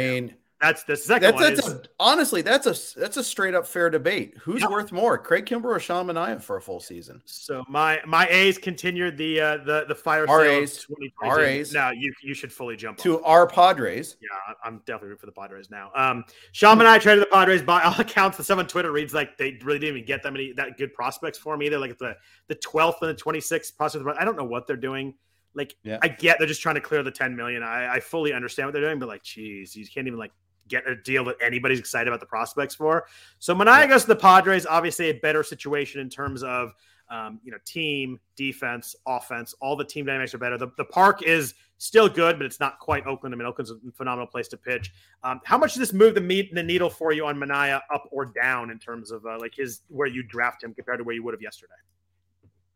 That's 0.59 0.83
the 0.85 0.97
second 0.97 1.21
that's, 1.21 1.35
one. 1.35 1.55
that's 1.55 1.67
is, 1.67 1.73
a, 1.73 1.81
honestly 1.99 2.41
that's 2.41 2.65
a 2.65 2.99
that's 2.99 3.17
a 3.17 3.23
straight 3.23 3.53
up 3.53 3.67
fair 3.67 3.91
debate. 3.91 4.35
Who's 4.41 4.65
worth 4.65 4.91
more, 4.91 5.17
Craig 5.17 5.45
Kimbrel 5.45 5.65
or 5.65 5.79
Sean 5.79 6.07
Manaea 6.07 6.41
for 6.41 6.57
a 6.57 6.61
full 6.61 6.79
season? 6.79 7.21
so 7.25 7.63
my 7.69 7.99
my 8.07 8.27
A's 8.27 8.57
continued 8.57 9.17
the 9.17 9.39
uh, 9.39 9.57
the 9.57 9.85
the 9.87 9.93
fire 9.93 10.27
Our 10.27 10.45
A's. 10.45 10.87
Our 11.21 11.41
A's. 11.41 11.73
No, 11.73 11.91
you 11.91 12.11
you 12.23 12.33
should 12.33 12.51
fully 12.51 12.75
jump. 12.75 12.97
To 12.99 13.21
our 13.21 13.45
Padres, 13.45 14.17
Yeah, 14.19 14.55
I'm 14.63 14.79
definitely 14.79 15.09
rooting 15.09 15.19
for 15.19 15.25
the 15.27 15.31
Padres 15.31 15.69
now. 15.69 15.91
Um, 15.95 16.23
Sean 16.53 16.79
and 16.79 16.87
I 16.87 16.97
traded 16.97 17.21
the 17.21 17.27
Padres 17.27 17.61
by 17.61 17.83
all 17.83 17.95
accounts. 17.99 18.37
The 18.37 18.55
on 18.55 18.67
Twitter 18.67 18.91
reads 18.91 19.13
like 19.13 19.37
they 19.37 19.59
really 19.63 19.77
didn't 19.77 19.97
even 19.97 20.07
get 20.07 20.23
that 20.23 20.31
many 20.31 20.53
that 20.53 20.77
good 20.77 20.93
prospects 20.93 21.37
for 21.37 21.55
me 21.55 21.67
either. 21.67 21.77
Like 21.77 21.99
the 21.99 22.15
the 22.47 22.55
12th 22.55 23.01
and 23.01 23.15
the 23.15 23.21
26th 23.21 23.77
prospects. 23.77 24.05
I 24.19 24.25
don't 24.25 24.37
know 24.37 24.43
what 24.43 24.65
they're 24.65 24.75
doing. 24.75 25.13
Like 25.53 25.75
Yeah. 25.83 25.99
I 26.01 26.07
get 26.07 26.39
they're 26.39 26.47
just 26.47 26.61
trying 26.61 26.75
to 26.75 26.81
clear 26.81 27.03
the 27.03 27.11
10 27.11 27.35
million. 27.35 27.61
I, 27.61 27.95
I 27.95 27.99
fully 27.99 28.33
understand 28.33 28.67
what 28.67 28.73
they're 28.73 28.81
doing, 28.81 28.99
but 28.99 29.07
like, 29.07 29.23
geez, 29.23 29.75
you 29.75 29.85
can't 29.85 30.07
even 30.07 30.19
like 30.19 30.31
get 30.67 30.87
a 30.87 30.95
deal 30.95 31.25
that 31.25 31.35
anybody's 31.41 31.79
excited 31.79 32.07
about 32.07 32.19
the 32.19 32.25
prospects 32.25 32.75
for. 32.75 33.05
So 33.39 33.53
Manaea 33.55 33.87
goes 33.87 34.01
to 34.01 34.07
the 34.07 34.15
Padres, 34.15 34.65
obviously 34.65 35.09
a 35.09 35.13
better 35.13 35.43
situation 35.43 36.01
in 36.01 36.09
terms 36.09 36.43
of 36.43 36.73
um, 37.09 37.39
you 37.43 37.51
know 37.51 37.57
team, 37.65 38.19
defense, 38.35 38.95
offense. 39.05 39.55
All 39.61 39.75
the 39.75 39.85
team 39.85 40.05
dynamics 40.05 40.33
are 40.33 40.39
better. 40.39 40.57
The, 40.57 40.67
the 40.77 40.85
park 40.85 41.23
is 41.23 41.53
still 41.77 42.09
good, 42.09 42.37
but 42.37 42.45
it's 42.45 42.59
not 42.59 42.79
quite 42.79 43.05
Oakland. 43.05 43.33
I 43.33 43.37
mean, 43.37 43.47
Oakland's 43.47 43.71
a 43.71 43.77
phenomenal 43.93 44.27
place 44.27 44.47
to 44.49 44.57
pitch. 44.57 44.91
Um, 45.23 45.39
how 45.45 45.57
much 45.57 45.73
does 45.73 45.79
this 45.79 45.93
move 45.93 46.15
the 46.15 46.21
meet 46.21 46.53
the 46.53 46.63
needle 46.63 46.89
for 46.89 47.13
you 47.13 47.25
on 47.25 47.37
Manaea 47.37 47.81
up 47.93 48.09
or 48.11 48.25
down 48.25 48.71
in 48.71 48.79
terms 48.79 49.11
of 49.11 49.25
uh, 49.25 49.37
like 49.39 49.55
his 49.55 49.81
where 49.87 50.07
you 50.07 50.23
draft 50.23 50.63
him 50.63 50.73
compared 50.73 50.99
to 50.99 51.03
where 51.03 51.15
you 51.15 51.23
would 51.23 51.33
have 51.33 51.41
yesterday? 51.41 51.73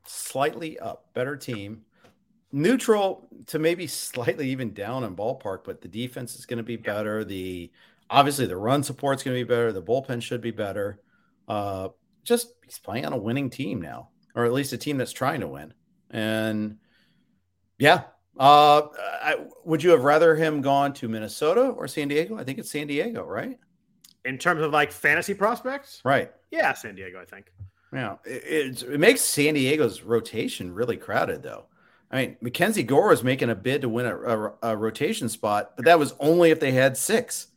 Slightly 0.05 0.79
up, 0.79 1.13
better 1.13 1.36
team. 1.36 1.83
Neutral 2.51 3.27
to 3.48 3.60
maybe 3.60 3.88
slightly 3.88 4.50
even 4.50 4.74
down 4.74 5.03
in 5.03 5.15
ballpark, 5.15 5.63
but 5.63 5.81
the 5.81 5.88
defense 5.88 6.36
is 6.36 6.46
going 6.46 6.58
to 6.58 6.63
be 6.63 6.75
better. 6.75 7.24
The 7.24 7.72
obviously 8.10 8.46
the 8.46 8.58
run 8.58 8.84
support 8.84 9.17
is 9.17 9.24
going 9.24 9.38
to 9.38 9.43
be 9.43 9.48
better. 9.48 9.72
The 9.72 9.81
bullpen 9.81 10.22
should 10.22 10.41
be 10.41 10.51
better. 10.51 11.00
Uh, 11.48 11.89
just 12.24 12.53
he's 12.65 12.79
playing 12.79 13.05
on 13.05 13.13
a 13.13 13.17
winning 13.17 13.50
team 13.50 13.81
now, 13.81 14.10
or 14.36 14.46
at 14.46 14.53
least 14.53 14.74
a 14.74 14.77
team 14.77 14.98
that's 14.98 15.13
trying 15.13 15.39
to 15.39 15.48
win. 15.48 15.74
And 16.10 16.77
yeah, 17.79 18.03
uh, 18.38 18.88
I, 19.22 19.38
would 19.63 19.81
you 19.81 19.91
have 19.91 20.03
rather 20.03 20.36
him 20.36 20.62
gone 20.62 20.93
to 20.93 21.08
Minnesota 21.08 21.70
or 21.70 21.88
San 21.88 22.10
Diego? 22.10 22.38
I 22.38 22.43
think 22.43 22.60
it's 22.60 22.72
San 22.72 22.88
Diego, 22.88 23.24
right? 23.24 23.58
In 24.25 24.38
terms 24.38 24.62
of 24.62 24.72
like 24.72 24.91
fantasy 24.91 25.34
prospects, 25.34 26.01
right? 26.05 26.31
Yeah, 26.51 26.74
San 26.74 26.96
Diego, 26.96 27.20
I 27.20 27.25
think. 27.25 27.51
Yeah, 27.93 28.15
it, 28.24 28.84
it 28.84 29.00
makes 29.00 29.22
San 29.22 29.55
Diego's 29.55 30.01
rotation 30.01 30.74
really 30.74 30.96
crowded, 30.96 31.43
though. 31.43 31.65
I 32.11 32.17
mean, 32.17 32.37
Mackenzie 32.41 32.83
Gore 32.83 33.09
was 33.09 33.23
making 33.23 33.49
a 33.49 33.55
bid 33.55 33.81
to 33.81 33.89
win 33.89 34.05
a, 34.05 34.15
a, 34.17 34.53
a 34.63 34.77
rotation 34.77 35.29
spot, 35.29 35.73
but 35.77 35.85
that 35.85 35.97
was 35.97 36.13
only 36.19 36.51
if 36.51 36.59
they 36.59 36.71
had 36.71 36.97
six. 36.97 37.47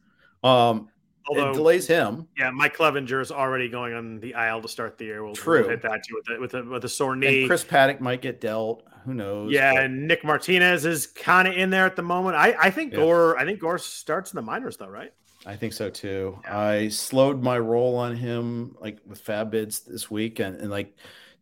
Um, 0.44 0.88
Although, 1.26 1.50
it 1.50 1.54
delays 1.54 1.86
him. 1.86 2.28
Yeah, 2.38 2.50
Mike 2.50 2.76
Clevinger 2.76 3.20
is 3.20 3.32
already 3.32 3.68
going 3.68 3.94
on 3.94 4.20
the 4.20 4.34
IL 4.38 4.60
to 4.62 4.68
start 4.68 4.98
the 4.98 5.06
year. 5.06 5.24
We'll, 5.24 5.34
True. 5.34 5.60
We'll 5.60 5.70
hit 5.70 5.82
that 5.82 6.02
too 6.06 6.14
with 6.14 6.36
a, 6.36 6.40
with 6.40 6.54
a, 6.54 6.62
with 6.62 6.84
a 6.84 6.88
sore 6.88 7.16
knee. 7.16 7.40
And 7.40 7.48
Chris 7.48 7.64
Paddack 7.64 8.00
might 8.00 8.20
get 8.20 8.40
dealt. 8.40 8.84
Who 9.04 9.14
knows? 9.14 9.50
Yeah, 9.50 9.72
but... 9.72 9.84
and 9.84 10.06
Nick 10.06 10.22
Martinez 10.22 10.84
is 10.84 11.06
kind 11.06 11.48
of 11.48 11.54
in 11.54 11.70
there 11.70 11.86
at 11.86 11.96
the 11.96 12.02
moment. 12.02 12.36
I, 12.36 12.54
I 12.60 12.70
think 12.70 12.92
yeah. 12.92 13.00
Gore. 13.00 13.38
I 13.38 13.44
think 13.44 13.58
Gore 13.58 13.78
starts 13.78 14.32
in 14.32 14.36
the 14.36 14.42
minors 14.42 14.76
though, 14.76 14.88
right? 14.88 15.12
I 15.46 15.56
think 15.56 15.72
so 15.72 15.90
too. 15.90 16.38
Yeah. 16.44 16.58
I 16.58 16.88
slowed 16.88 17.42
my 17.42 17.58
roll 17.58 17.96
on 17.96 18.16
him 18.16 18.76
like 18.80 18.98
with 19.06 19.24
FAAB 19.24 19.50
bids 19.50 19.80
this 19.80 20.10
week, 20.10 20.40
and, 20.40 20.56
and 20.56 20.70
like 20.70 20.94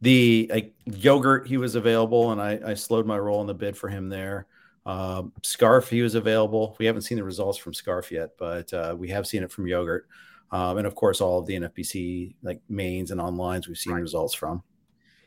the 0.03 0.51
like 0.53 0.75
yogurt 0.85 1.47
he 1.47 1.57
was 1.57 1.77
available, 1.77 2.33
and 2.33 2.43
I, 2.43 2.61
I 2.67 2.75
slowed 2.75 3.07
my 3.07 3.19
roll 3.19 3.41
on 3.41 3.47
the 3.47 3.55
bid 3.55 3.77
for 3.77 3.89
him 3.89 4.09
there. 4.09 4.47
Um, 4.85 5.33
Scarf, 5.45 5.89
he 5.89 6.03
was 6.03 6.17
available. 6.17 6.77
We 6.79 6.87
haven't 6.87 7.03
seen 7.03 7.17
the 7.17 7.25
results 7.25 7.57
from 7.57 7.73
Scarf 7.73 8.11
yet, 8.11 8.31
but 8.37 8.73
uh, 8.75 8.97
we 8.99 9.09
have 9.09 9.27
seen 9.29 9.45
it 9.45 9.53
from 9.53 9.67
Yogurt. 9.69 10.09
Um, 10.51 10.79
and 10.79 10.87
of 10.87 10.97
course, 10.97 11.21
all 11.21 11.39
of 11.39 11.47
the 11.47 11.55
NFBC 11.55 12.35
like 12.43 12.61
mains 12.69 13.13
and 13.13 13.21
onlines 13.21 13.69
we've 13.69 13.79
seen 13.79 13.95
right. 13.95 14.03
results 14.03 14.35
from. 14.35 14.63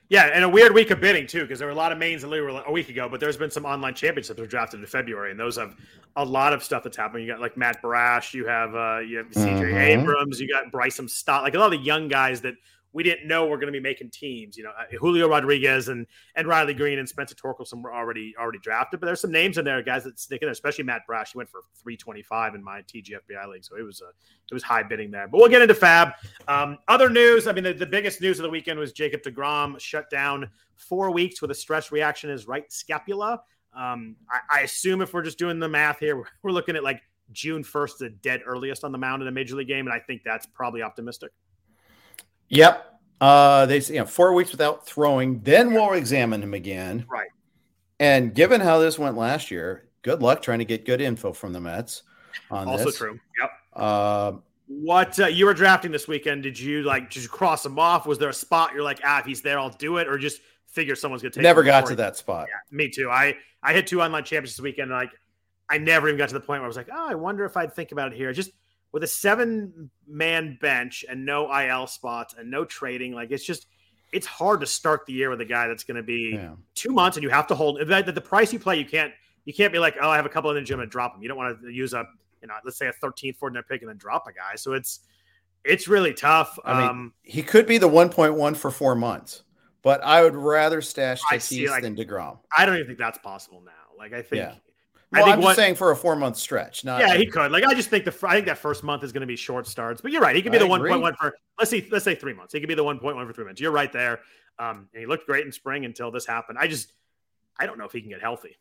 Yeah, 0.09 0.25
and 0.25 0.43
a 0.43 0.49
weird 0.49 0.73
week 0.73 0.91
of 0.91 0.99
bidding 0.99 1.25
too, 1.25 1.41
because 1.41 1.57
there 1.57 1.67
were 1.67 1.73
a 1.73 1.77
lot 1.77 1.91
of 1.91 1.97
mains 1.97 2.23
a 2.23 2.71
week 2.71 2.89
ago, 2.89 3.09
but 3.09 3.19
there's 3.19 3.37
been 3.37 3.49
some 3.49 3.65
online 3.65 3.95
championships 3.95 4.37
that 4.37 4.39
were 4.39 4.45
drafted 4.45 4.81
in 4.81 4.85
February, 4.85 5.31
and 5.31 5.39
those 5.39 5.57
have 5.57 5.75
a 6.17 6.23
lot 6.23 6.53
of 6.53 6.63
stuff 6.63 6.83
that's 6.83 6.97
happening. 6.97 7.25
You 7.25 7.31
got 7.31 7.41
like 7.41 7.57
Matt 7.57 7.81
Brash, 7.81 8.33
you 8.33 8.45
have 8.45 8.75
uh, 8.75 8.99
you 8.99 9.17
have 9.17 9.27
CJ 9.27 9.61
mm-hmm. 9.61 9.77
Abrams, 9.77 10.39
you 10.39 10.47
got 10.47 10.71
Bryson 10.71 11.07
Stott, 11.07 11.43
like 11.43 11.55
a 11.55 11.59
lot 11.59 11.73
of 11.73 11.79
the 11.79 11.85
young 11.85 12.07
guys 12.07 12.41
that 12.41 12.55
we 12.95 13.03
didn't 13.03 13.27
know 13.27 13.45
we're 13.45 13.57
going 13.57 13.67
to 13.67 13.77
be 13.77 13.81
making 13.81 14.09
teams. 14.09 14.55
You 14.55 14.63
know, 14.63 14.69
uh, 14.69 14.85
Julio 14.97 15.27
Rodriguez 15.27 15.89
and 15.89 16.07
and 16.35 16.47
Riley 16.47 16.73
Greene 16.73 16.97
and 16.97 17.07
Spencer 17.07 17.35
Torkelson 17.35 17.83
were 17.83 17.93
already 17.93 18.33
already 18.39 18.57
drafted, 18.59 19.01
but 19.01 19.05
there's 19.05 19.19
some 19.19 19.33
names 19.33 19.57
in 19.57 19.65
there, 19.65 19.83
guys 19.83 20.05
that 20.05 20.17
stick 20.17 20.41
in 20.41 20.45
there, 20.45 20.53
especially 20.53 20.85
Matt 20.85 21.01
Brash. 21.05 21.33
He 21.33 21.37
went 21.37 21.49
for 21.49 21.61
325 21.75 22.55
in 22.55 22.63
my 22.63 22.81
TGFBI 22.83 23.47
league, 23.51 23.65
so 23.65 23.75
it 23.75 23.81
was 23.81 24.01
a 24.01 24.07
it 24.49 24.53
was 24.53 24.63
high 24.63 24.81
bidding 24.81 25.11
there. 25.11 25.27
But 25.27 25.39
we'll 25.39 25.49
get 25.49 25.61
into 25.61 25.73
FAAB. 25.73 26.13
Um, 26.47 26.77
other 26.87 27.09
news. 27.09 27.47
I 27.47 27.51
mean, 27.51 27.65
the, 27.65 27.73
the 27.73 27.85
biggest 27.85 28.21
news 28.21 28.39
of 28.39 28.43
the 28.43 28.49
weekend 28.49 28.79
was 28.79 28.93
Jacob 28.93 29.21
Degrom 29.23 29.77
shut 29.77 30.09
down 30.09 30.49
four 30.77 31.11
weeks 31.11 31.41
with 31.41 31.51
a 31.51 31.55
stress 31.55 31.91
reaction 31.91 32.29
in 32.29 32.33
his 32.33 32.47
right 32.47 32.71
scapula. 32.71 33.41
Um, 33.75 34.15
I, 34.29 34.59
I 34.59 34.61
assume 34.61 35.01
if 35.01 35.13
we're 35.13 35.21
just 35.21 35.37
doing 35.37 35.59
the 35.59 35.67
math 35.67 35.99
here, 35.99 36.15
we're, 36.15 36.25
we're 36.43 36.51
looking 36.51 36.77
at 36.77 36.83
like 36.83 37.01
June 37.33 37.61
1st, 37.61 37.97
the 37.97 38.09
dead 38.09 38.41
earliest 38.45 38.85
on 38.85 38.93
the 38.93 38.97
mound 38.97 39.21
in 39.21 39.27
a 39.27 39.31
major 39.31 39.55
league 39.55 39.67
game, 39.67 39.85
and 39.85 39.93
I 39.93 39.99
think 39.99 40.21
that's 40.23 40.45
probably 40.45 40.81
optimistic. 40.81 41.31
Yep. 42.49 42.99
Uh, 43.21 43.65
they 43.65 43.79
say 43.79 43.95
you 43.95 43.99
know, 44.01 44.05
four 44.05 44.33
weeks 44.33 44.51
without 44.51 44.85
throwing, 44.85 45.39
then 45.41 45.73
we'll 45.73 45.93
examine 45.93 46.43
him 46.43 46.53
again. 46.53 47.05
Right. 47.09 47.29
And 47.99 48.33
given 48.33 48.61
how 48.61 48.79
this 48.79 48.99
went 48.99 49.17
last 49.17 49.51
year, 49.51 49.87
good 50.01 50.21
luck 50.21 50.41
trying 50.41 50.59
to 50.59 50.65
get 50.65 50.85
good 50.85 51.01
info 51.01 51.31
from 51.31 51.53
the 51.53 51.61
Mets 51.61 52.03
on 52.51 52.67
also 52.67 52.85
this. 52.85 52.97
true. 52.97 53.19
Yep. 53.39 53.51
Uh, 53.73 54.31
what 54.67 55.19
uh, 55.19 55.27
you 55.27 55.45
were 55.45 55.53
drafting 55.53 55.91
this 55.91 56.07
weekend? 56.07 56.43
Did 56.43 56.59
you 56.59 56.83
like? 56.83 57.09
Did 57.09 57.23
you 57.23 57.29
cross 57.29 57.65
him 57.65 57.77
off? 57.77 58.05
Was 58.05 58.17
there 58.17 58.29
a 58.29 58.33
spot 58.33 58.71
you're 58.73 58.83
like, 58.83 58.99
ah, 59.03 59.19
if 59.19 59.25
he's 59.25 59.41
there, 59.41 59.59
I'll 59.59 59.69
do 59.69 59.97
it, 59.97 60.07
or 60.07 60.17
just 60.17 60.41
figure 60.67 60.95
someone's 60.95 61.21
gonna 61.21 61.31
take? 61.31 61.41
It. 61.41 61.43
Never 61.43 61.63
got 61.63 61.85
to 61.87 61.95
that 61.95 62.17
spot. 62.17 62.47
Yeah, 62.49 62.75
me 62.75 62.89
too. 62.89 63.09
I 63.09 63.35
I 63.61 63.73
had 63.73 63.85
two 63.85 64.01
online 64.01 64.23
champions 64.23 64.55
this 64.55 64.63
weekend, 64.63 64.91
and 64.91 64.99
like 64.99 65.11
I 65.69 65.77
never 65.77 66.07
even 66.07 66.17
got 66.17 66.29
to 66.29 66.33
the 66.33 66.39
point 66.39 66.61
where 66.61 66.65
I 66.65 66.67
was 66.67 66.77
like, 66.77 66.89
oh, 66.91 67.07
I 67.07 67.15
wonder 67.15 67.45
if 67.45 67.55
I'd 67.57 67.73
think 67.73 67.91
about 67.91 68.11
it 68.11 68.17
here. 68.17 68.33
Just 68.33 68.51
with 68.95 69.03
a 69.03 69.07
seven 69.07 69.91
man 70.07 70.57
bench 70.61 71.03
and 71.09 71.25
no 71.25 71.53
IL 71.53 71.85
spots 71.85 72.33
and 72.37 72.49
no 72.49 72.63
trading, 72.63 73.11
like 73.11 73.29
it's 73.29 73.43
just 73.43 73.67
it's 74.13 74.25
hard 74.25 74.61
to 74.61 74.65
start 74.65 75.05
the 75.05 75.11
year 75.11 75.29
with 75.29 75.41
a 75.41 75.45
guy 75.45 75.67
that's 75.67 75.83
going 75.83 75.97
to 75.97 76.01
be 76.01 76.31
yeah. 76.33 76.53
two 76.75 76.91
months 76.91 77.17
and 77.17 77.23
you 77.25 77.29
have 77.29 77.45
to 77.45 77.55
hold 77.55 77.77
the, 77.77 78.11
the, 78.13 78.21
price 78.21 78.53
you 78.53 78.59
play. 78.59 78.77
You 78.79 78.85
can't 78.85 79.11
you 79.43 79.53
can't 79.53 79.73
be 79.73 79.79
like, 79.79 79.97
oh, 80.01 80.09
I 80.09 80.15
have 80.15 80.25
a 80.25 80.29
couple 80.29 80.49
of 80.49 80.55
the 80.55 80.61
gym 80.61 80.79
and 80.79 80.89
drop 80.89 81.13
them. 81.13 81.21
You 81.21 81.27
don't 81.27 81.37
want 81.37 81.61
to 81.61 81.69
use 81.69 81.91
a 81.91 82.05
you 82.41 82.47
know, 82.47 82.53
let's 82.63 82.77
say 82.77 82.87
a 82.87 82.93
13th, 82.93 83.37
14th 83.37 83.67
pick 83.67 83.81
and 83.81 83.89
then 83.89 83.97
drop 83.97 84.27
a 84.27 84.31
guy. 84.31 84.55
So 84.55 84.71
it's 84.71 85.01
it's 85.65 85.89
really 85.89 86.13
tough. 86.13 86.57
I 86.63 86.79
mean, 86.79 86.89
um, 86.89 87.13
he 87.21 87.43
could 87.43 87.67
be 87.67 87.77
the 87.77 87.89
1.1 87.89 88.55
for 88.55 88.71
four 88.71 88.95
months, 88.95 89.43
but 89.81 90.01
I 90.05 90.23
would 90.23 90.37
rather 90.37 90.81
stash 90.81 91.21
Tatis 91.29 91.67
like, 91.67 91.83
than 91.83 91.97
Degrom. 91.97 92.37
I 92.57 92.65
don't 92.65 92.75
even 92.75 92.87
think 92.87 92.99
that's 92.99 93.17
possible 93.17 93.61
now. 93.65 93.71
Like 93.97 94.13
I 94.13 94.21
think 94.21 94.43
yeah. 94.43 94.53
Well, 95.11 95.21
I 95.21 95.25
think 95.25 95.37
I'm 95.37 95.43
what, 95.43 95.55
saying 95.55 95.75
for 95.75 95.91
a 95.91 95.95
four 95.95 96.15
month 96.15 96.37
stretch. 96.37 96.83
Not 96.83 96.99
yeah, 96.99 97.15
he 97.15 97.25
could. 97.25 97.51
Like 97.51 97.63
I 97.63 97.73
just 97.73 97.89
think 97.89 98.05
the 98.05 98.27
I 98.27 98.33
think 98.35 98.47
that 98.47 98.57
first 98.57 98.83
month 98.83 99.03
is 99.03 99.11
going 99.11 99.21
to 99.21 99.27
be 99.27 99.35
short 99.35 99.67
starts. 99.67 100.01
But 100.01 100.11
you're 100.11 100.21
right. 100.21 100.35
He 100.35 100.41
could 100.41 100.51
be 100.51 100.57
I 100.57 100.61
the 100.61 100.67
one 100.67 100.85
point 100.85 101.01
one 101.01 101.15
for 101.15 101.33
let's 101.59 101.71
see 101.71 101.87
let's 101.91 102.05
say 102.05 102.15
three 102.15 102.33
months. 102.33 102.53
He 102.53 102.59
could 102.59 102.69
be 102.69 102.75
the 102.75 102.83
one 102.83 102.99
point 102.99 103.15
one 103.15 103.27
for 103.27 103.33
three 103.33 103.45
months. 103.45 103.61
You're 103.61 103.71
right 103.71 103.91
there. 103.91 104.21
Um, 104.57 104.87
and 104.93 105.01
he 105.01 105.05
looked 105.05 105.25
great 105.25 105.45
in 105.45 105.51
spring 105.51 105.85
until 105.85 106.11
this 106.11 106.25
happened. 106.25 106.57
I 106.59 106.67
just 106.67 106.91
I 107.59 107.65
don't 107.65 107.77
know 107.77 107.85
if 107.85 107.91
he 107.91 108.01
can 108.01 108.09
get 108.09 108.21
healthy. 108.21 108.57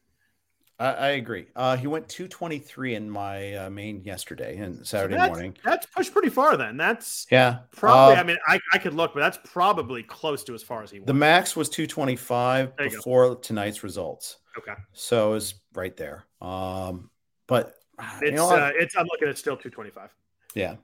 I, 0.79 0.87
I 0.87 1.09
agree. 1.11 1.47
Uh, 1.55 1.77
he 1.77 1.87
went 1.87 2.09
223 2.09 2.97
in 2.97 3.09
my 3.09 3.55
uh, 3.55 3.71
main 3.71 4.03
yesterday 4.03 4.57
and 4.57 4.85
Saturday 4.85 5.15
so 5.15 5.19
that's, 5.19 5.31
morning. 5.31 5.57
That's 5.65 5.87
pushed 5.87 6.13
pretty 6.13 6.31
far. 6.31 6.57
Then 6.57 6.77
that's 6.77 7.27
yeah. 7.31 7.59
Probably. 7.71 8.17
Uh, 8.17 8.21
I 8.21 8.23
mean, 8.25 8.37
I, 8.49 8.59
I 8.73 8.79
could 8.79 8.95
look, 8.95 9.15
but 9.15 9.21
that's 9.21 9.39
probably 9.45 10.03
close 10.03 10.43
to 10.45 10.55
as 10.55 10.63
far 10.63 10.83
as 10.83 10.91
he. 10.91 10.99
Went. 10.99 11.07
The 11.07 11.15
max 11.15 11.55
was 11.55 11.69
225 11.69 12.77
before 12.77 13.29
go. 13.29 13.35
tonight's 13.37 13.85
results. 13.85 14.39
Okay. 14.59 14.75
So 14.93 15.31
it 15.31 15.35
was 15.35 15.55
right 15.75 15.97
there. 15.97 16.27
Um, 16.41 17.11
but 17.47 17.75
it's 18.21 18.23
you 18.23 18.33
know, 18.33 18.51
uh, 18.51 18.73
it's 18.75 18.97
I'm 18.97 19.07
looking 19.07 19.29
at 19.29 19.39
still 19.39 19.57
225. 19.57 20.11
Yeah. 20.55 20.77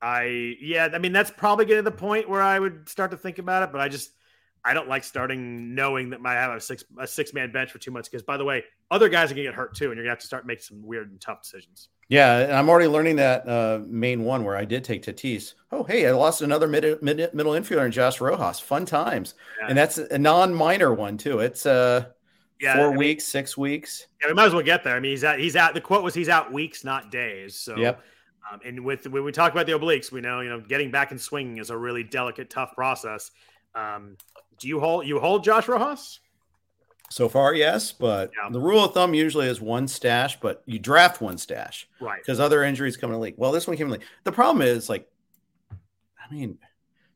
I 0.00 0.56
yeah, 0.60 0.88
I 0.92 0.98
mean 0.98 1.12
that's 1.12 1.30
probably 1.30 1.64
getting 1.64 1.84
to 1.84 1.90
the 1.90 1.96
point 1.96 2.28
where 2.28 2.42
I 2.42 2.58
would 2.58 2.88
start 2.88 3.10
to 3.10 3.16
think 3.16 3.38
about 3.38 3.64
it, 3.64 3.72
but 3.72 3.80
I 3.80 3.88
just 3.88 4.12
I 4.64 4.74
don't 4.74 4.88
like 4.88 5.02
starting 5.02 5.74
knowing 5.74 6.10
that 6.10 6.20
my 6.20 6.30
I 6.30 6.34
have 6.34 6.52
a 6.52 6.60
six 6.60 6.84
a 6.98 7.06
six 7.06 7.32
man 7.34 7.50
bench 7.50 7.72
for 7.72 7.78
two 7.78 7.90
months 7.90 8.08
because 8.08 8.22
by 8.22 8.36
the 8.36 8.44
way, 8.44 8.62
other 8.90 9.08
guys 9.08 9.30
are 9.30 9.34
gonna 9.34 9.44
get 9.44 9.54
hurt 9.54 9.74
too, 9.74 9.86
and 9.86 9.96
you're 9.96 10.04
gonna 10.04 10.12
have 10.12 10.20
to 10.20 10.26
start 10.26 10.46
making 10.46 10.62
some 10.62 10.82
weird 10.86 11.10
and 11.10 11.20
tough 11.20 11.42
decisions. 11.42 11.88
Yeah, 12.08 12.38
and 12.38 12.52
I'm 12.52 12.68
already 12.68 12.88
learning 12.88 13.16
that 13.16 13.48
uh, 13.48 13.80
main 13.86 14.24
one 14.24 14.44
where 14.44 14.56
I 14.56 14.64
did 14.64 14.84
take 14.84 15.02
Tatis. 15.02 15.54
Oh, 15.72 15.84
hey, 15.84 16.06
I 16.06 16.12
lost 16.12 16.42
another 16.42 16.66
mid, 16.66 17.02
mid 17.02 17.34
middle 17.34 17.52
infielder 17.52 17.84
in 17.84 17.92
Josh 17.92 18.20
Rojas. 18.20 18.60
Fun 18.60 18.86
times, 18.86 19.34
yeah. 19.60 19.68
and 19.68 19.76
that's 19.76 19.98
a 19.98 20.18
non 20.18 20.54
minor 20.54 20.94
one 20.94 21.18
too. 21.18 21.40
It's 21.40 21.66
uh 21.66 22.06
yeah, 22.60 22.76
four 22.76 22.86
I 22.86 22.90
mean, 22.90 22.98
weeks, 22.98 23.24
six 23.24 23.56
weeks. 23.56 24.06
Yeah, 24.20 24.28
we 24.28 24.34
might 24.34 24.46
as 24.46 24.52
well 24.52 24.62
get 24.62 24.82
there. 24.82 24.96
I 24.96 25.00
mean, 25.00 25.12
he's 25.12 25.24
out. 25.24 25.38
He's 25.38 25.56
out. 25.56 25.74
The 25.74 25.80
quote 25.80 26.02
was, 26.02 26.14
"He's 26.14 26.28
out 26.28 26.52
weeks, 26.52 26.84
not 26.84 27.10
days." 27.10 27.54
So, 27.54 27.76
yep. 27.76 28.02
Um, 28.50 28.60
and 28.64 28.84
with 28.84 29.06
when 29.06 29.24
we 29.24 29.32
talk 29.32 29.52
about 29.52 29.66
the 29.66 29.72
obliques, 29.72 30.10
we 30.10 30.20
know 30.20 30.40
you 30.40 30.48
know 30.48 30.60
getting 30.60 30.90
back 30.90 31.10
and 31.10 31.20
swinging 31.20 31.58
is 31.58 31.70
a 31.70 31.76
really 31.76 32.02
delicate, 32.02 32.50
tough 32.50 32.74
process. 32.74 33.30
Um, 33.74 34.16
do 34.58 34.66
you 34.66 34.80
hold 34.80 35.06
you 35.06 35.20
hold 35.20 35.44
Josh 35.44 35.68
Rojas? 35.68 36.20
So 37.10 37.28
far, 37.28 37.54
yes, 37.54 37.90
but 37.90 38.30
yeah. 38.36 38.50
the 38.50 38.60
rule 38.60 38.84
of 38.84 38.92
thumb 38.92 39.14
usually 39.14 39.46
is 39.46 39.62
one 39.62 39.88
stash, 39.88 40.38
but 40.40 40.62
you 40.66 40.78
draft 40.78 41.22
one 41.22 41.38
stash, 41.38 41.88
right? 42.00 42.20
Because 42.20 42.38
other 42.38 42.64
injuries 42.64 42.98
come 42.98 43.10
in 43.10 43.14
the 43.14 43.20
league. 43.20 43.34
Well, 43.38 43.52
this 43.52 43.66
one 43.66 43.76
came 43.76 43.86
in 43.86 43.92
the 43.92 43.98
league. 43.98 44.06
The 44.24 44.32
problem 44.32 44.66
is, 44.66 44.90
like, 44.90 45.08
I 45.70 46.34
mean, 46.34 46.58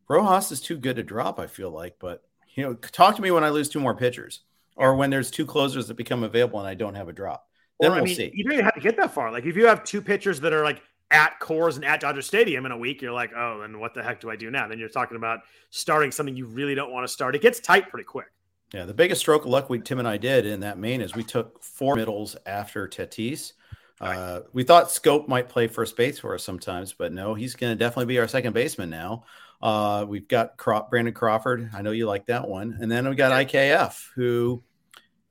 Rojas 0.08 0.50
is 0.50 0.62
too 0.62 0.78
good 0.78 0.96
to 0.96 1.02
drop. 1.02 1.38
I 1.38 1.46
feel 1.46 1.70
like, 1.70 1.96
but 1.98 2.22
you 2.54 2.62
know, 2.62 2.74
talk 2.74 3.16
to 3.16 3.22
me 3.22 3.30
when 3.30 3.44
I 3.44 3.50
lose 3.50 3.68
two 3.68 3.80
more 3.80 3.94
pitchers 3.94 4.40
or 4.82 4.96
when 4.96 5.10
there's 5.10 5.30
two 5.30 5.46
closers 5.46 5.86
that 5.86 5.94
become 5.94 6.24
available 6.24 6.58
and 6.58 6.66
I 6.68 6.74
don't 6.74 6.96
have 6.96 7.08
a 7.08 7.12
drop. 7.12 7.46
Then 7.78 7.92
or, 7.92 7.94
we'll 7.94 8.02
I 8.02 8.06
mean, 8.06 8.16
see. 8.16 8.32
You 8.34 8.42
don't 8.42 8.54
even 8.54 8.64
have 8.64 8.74
to 8.74 8.80
get 8.80 8.96
that 8.96 9.14
far. 9.14 9.30
Like 9.30 9.46
if 9.46 9.56
you 9.56 9.66
have 9.66 9.84
two 9.84 10.02
pitchers 10.02 10.40
that 10.40 10.52
are 10.52 10.64
like 10.64 10.82
at 11.12 11.38
Coors 11.40 11.76
and 11.76 11.84
at 11.84 12.00
Dodger 12.00 12.20
Stadium 12.20 12.66
in 12.66 12.72
a 12.72 12.76
week, 12.76 13.00
you're 13.00 13.12
like, 13.12 13.30
oh, 13.36 13.60
and 13.60 13.78
what 13.78 13.94
the 13.94 14.02
heck 14.02 14.20
do 14.20 14.28
I 14.28 14.34
do 14.34 14.50
now? 14.50 14.66
Then 14.66 14.80
you're 14.80 14.88
talking 14.88 15.16
about 15.16 15.40
starting 15.70 16.10
something 16.10 16.34
you 16.34 16.46
really 16.46 16.74
don't 16.74 16.90
want 16.90 17.06
to 17.06 17.12
start. 17.12 17.36
It 17.36 17.42
gets 17.42 17.60
tight 17.60 17.90
pretty 17.90 18.04
quick. 18.04 18.26
Yeah, 18.74 18.84
the 18.84 18.94
biggest 18.94 19.20
stroke 19.20 19.44
of 19.44 19.50
luck 19.50 19.70
we 19.70 19.78
Tim 19.78 20.00
and 20.00 20.08
I 20.08 20.16
did 20.16 20.46
in 20.46 20.60
that 20.60 20.78
main 20.78 21.00
is 21.00 21.14
we 21.14 21.22
took 21.22 21.62
four 21.62 21.94
middles 21.94 22.36
after 22.44 22.88
Tatis. 22.88 23.52
Uh, 24.00 24.40
we 24.52 24.64
thought 24.64 24.86
Schoop 24.86 25.28
might 25.28 25.48
play 25.48 25.68
first 25.68 25.96
base 25.96 26.18
for 26.18 26.34
us 26.34 26.42
sometimes, 26.42 26.92
but 26.92 27.12
no, 27.12 27.34
he's 27.34 27.54
going 27.54 27.70
to 27.70 27.78
definitely 27.78 28.06
be 28.06 28.18
our 28.18 28.26
second 28.26 28.52
baseman 28.52 28.90
now. 28.90 29.24
Uh, 29.62 30.04
we've 30.08 30.26
got 30.26 30.56
Cro- 30.56 30.86
Brandon 30.90 31.14
Crawford. 31.14 31.70
I 31.72 31.82
know 31.82 31.92
you 31.92 32.06
like 32.06 32.26
that 32.26 32.48
one. 32.48 32.78
And 32.80 32.90
then 32.90 33.08
we 33.08 33.14
got 33.14 33.30
IKF, 33.30 34.08
who 34.16 34.62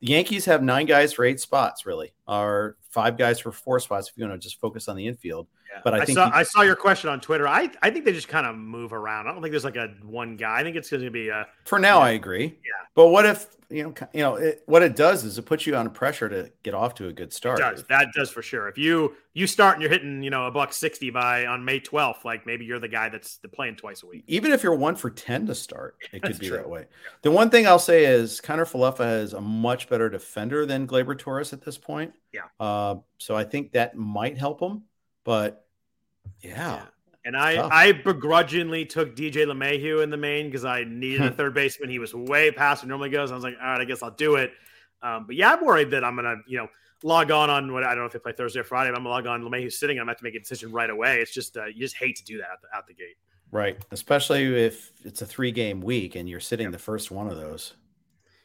the 0.01 0.07
Yankees 0.07 0.45
have 0.45 0.63
nine 0.63 0.87
guys 0.87 1.13
for 1.13 1.23
eight 1.23 1.39
spots, 1.39 1.85
really, 1.85 2.13
or 2.27 2.75
five 2.89 3.17
guys 3.17 3.39
for 3.39 3.51
four 3.51 3.79
spots 3.79 4.09
if 4.09 4.17
you 4.17 4.27
want 4.27 4.41
to 4.41 4.43
just 4.43 4.59
focus 4.59 4.87
on 4.87 4.95
the 4.95 5.07
infield. 5.07 5.47
Yeah. 5.71 5.81
But 5.83 5.93
I 5.93 5.97
I, 6.01 6.05
think 6.05 6.17
saw 6.17 6.25
you- 6.27 6.31
I 6.33 6.43
saw 6.43 6.61
your 6.61 6.75
question 6.75 7.09
on 7.09 7.21
Twitter. 7.21 7.47
I 7.47 7.69
I 7.81 7.89
think 7.91 8.05
they 8.05 8.13
just 8.13 8.27
kind 8.27 8.45
of 8.45 8.55
move 8.55 8.93
around. 8.93 9.27
I 9.27 9.31
don't 9.31 9.41
think 9.41 9.51
there's 9.51 9.63
like 9.63 9.77
a 9.77 9.87
one 10.03 10.35
guy. 10.35 10.59
I 10.59 10.63
think 10.63 10.75
it's 10.75 10.89
going 10.89 11.03
to 11.03 11.09
be 11.11 11.29
a 11.29 11.47
For 11.65 11.79
now. 11.79 11.99
I 11.99 12.11
agree. 12.11 12.43
Yeah. 12.45 12.85
But 12.93 13.07
what 13.07 13.25
if 13.25 13.47
you 13.69 13.83
know? 13.83 13.93
You 14.13 14.19
know, 14.21 14.35
it, 14.35 14.63
what 14.65 14.83
it 14.83 14.97
does 14.97 15.23
is 15.23 15.37
it 15.37 15.43
puts 15.45 15.65
you 15.65 15.77
under 15.77 15.89
pressure 15.89 16.27
to 16.27 16.51
get 16.63 16.73
off 16.73 16.95
to 16.95 17.07
a 17.07 17.13
good 17.13 17.31
start. 17.31 17.59
does 17.59 17.85
that 17.85 18.07
does 18.13 18.29
for 18.29 18.41
sure. 18.41 18.67
If 18.67 18.77
you 18.77 19.15
you 19.33 19.47
start 19.47 19.75
and 19.75 19.81
you're 19.81 19.89
hitting 19.91 20.21
you 20.23 20.29
know 20.29 20.45
a 20.45 20.51
buck 20.51 20.73
sixty 20.73 21.09
by 21.09 21.45
on 21.45 21.63
May 21.63 21.79
twelfth, 21.79 22.25
like 22.25 22.45
maybe 22.45 22.65
you're 22.65 22.79
the 22.79 22.89
guy 22.89 23.07
that's 23.07 23.39
playing 23.53 23.77
twice 23.77 24.03
a 24.03 24.07
week. 24.07 24.25
Even 24.27 24.51
if 24.51 24.63
you're 24.63 24.75
one 24.75 24.97
for 24.97 25.09
ten 25.09 25.45
to 25.47 25.55
start, 25.55 25.95
it 26.11 26.21
could 26.23 26.37
be 26.37 26.47
true. 26.49 26.57
that 26.57 26.69
way. 26.69 26.87
The 27.21 27.31
one 27.31 27.49
thing 27.49 27.65
I'll 27.65 27.79
say 27.79 28.03
is 28.03 28.41
Kiner-Falefa 28.41 29.21
is 29.21 29.31
a 29.31 29.39
much 29.39 29.87
better 29.87 30.09
defender 30.09 30.65
than 30.65 30.85
Gleyber 30.85 31.17
Torres 31.17 31.53
at 31.53 31.61
this 31.61 31.77
point. 31.77 32.11
Yeah. 32.33 32.41
Uh, 32.59 32.95
so 33.19 33.37
I 33.37 33.45
think 33.45 33.71
that 33.71 33.95
might 33.95 34.37
help 34.37 34.59
him. 34.61 34.83
But 35.23 35.65
yeah, 36.41 36.75
Yeah. 36.75 36.85
And 37.23 37.37
I, 37.37 37.55
Tough. 37.55 37.71
I 37.71 37.91
begrudgingly 37.91 38.85
took 38.85 39.15
DJ 39.15 39.45
LeMahieu 39.45 40.01
in 40.01 40.09
the 40.09 40.17
main 40.17 40.47
because 40.47 40.65
I 40.65 40.83
needed 40.83 41.21
a 41.21 41.31
third 41.35 41.53
baseman. 41.53 41.89
He 41.89 41.99
was 41.99 42.13
way 42.15 42.51
past 42.51 42.81
what 42.81 42.89
normally 42.89 43.09
goes. 43.09 43.31
I 43.31 43.35
was 43.35 43.43
like, 43.43 43.55
all 43.61 43.67
right, 43.67 43.81
I 43.81 43.85
guess 43.85 44.01
I'll 44.01 44.09
do 44.11 44.35
it. 44.35 44.51
Um, 45.03 45.25
but 45.27 45.35
yeah, 45.35 45.53
I'm 45.53 45.63
worried 45.63 45.91
that 45.91 46.03
I'm 46.03 46.15
gonna, 46.15 46.37
you 46.47 46.57
know, 46.57 46.67
log 47.03 47.31
on 47.31 47.49
on 47.49 47.73
what 47.73 47.83
I 47.83 47.89
don't 47.89 47.99
know 47.99 48.05
if 48.05 48.13
they 48.13 48.19
play 48.19 48.33
Thursday 48.33 48.59
or 48.61 48.63
Friday. 48.63 48.91
But 48.91 48.97
I'm 48.97 49.03
gonna 49.03 49.13
log 49.13 49.27
on. 49.27 49.43
LeMahieu's 49.43 49.77
sitting. 49.77 49.97
I'm 49.97 50.03
gonna 50.03 50.11
have 50.11 50.17
to 50.17 50.23
make 50.23 50.35
a 50.35 50.39
decision 50.39 50.71
right 50.71 50.89
away. 50.89 51.19
It's 51.19 51.31
just 51.31 51.57
uh, 51.57 51.65
you 51.65 51.79
just 51.79 51.95
hate 51.95 52.15
to 52.17 52.23
do 52.23 52.37
that 52.37 52.47
out 52.51 52.61
the, 52.61 52.75
out 52.75 52.87
the 52.87 52.93
gate. 52.93 53.17
right. 53.51 53.77
Especially 53.91 54.43
if 54.65 54.91
it's 55.03 55.21
a 55.21 55.25
three 55.25 55.51
game 55.51 55.81
week 55.81 56.15
and 56.15 56.27
you're 56.27 56.39
sitting 56.39 56.71
the 56.71 56.79
first 56.79 57.11
one 57.11 57.27
of 57.27 57.37
those. 57.37 57.73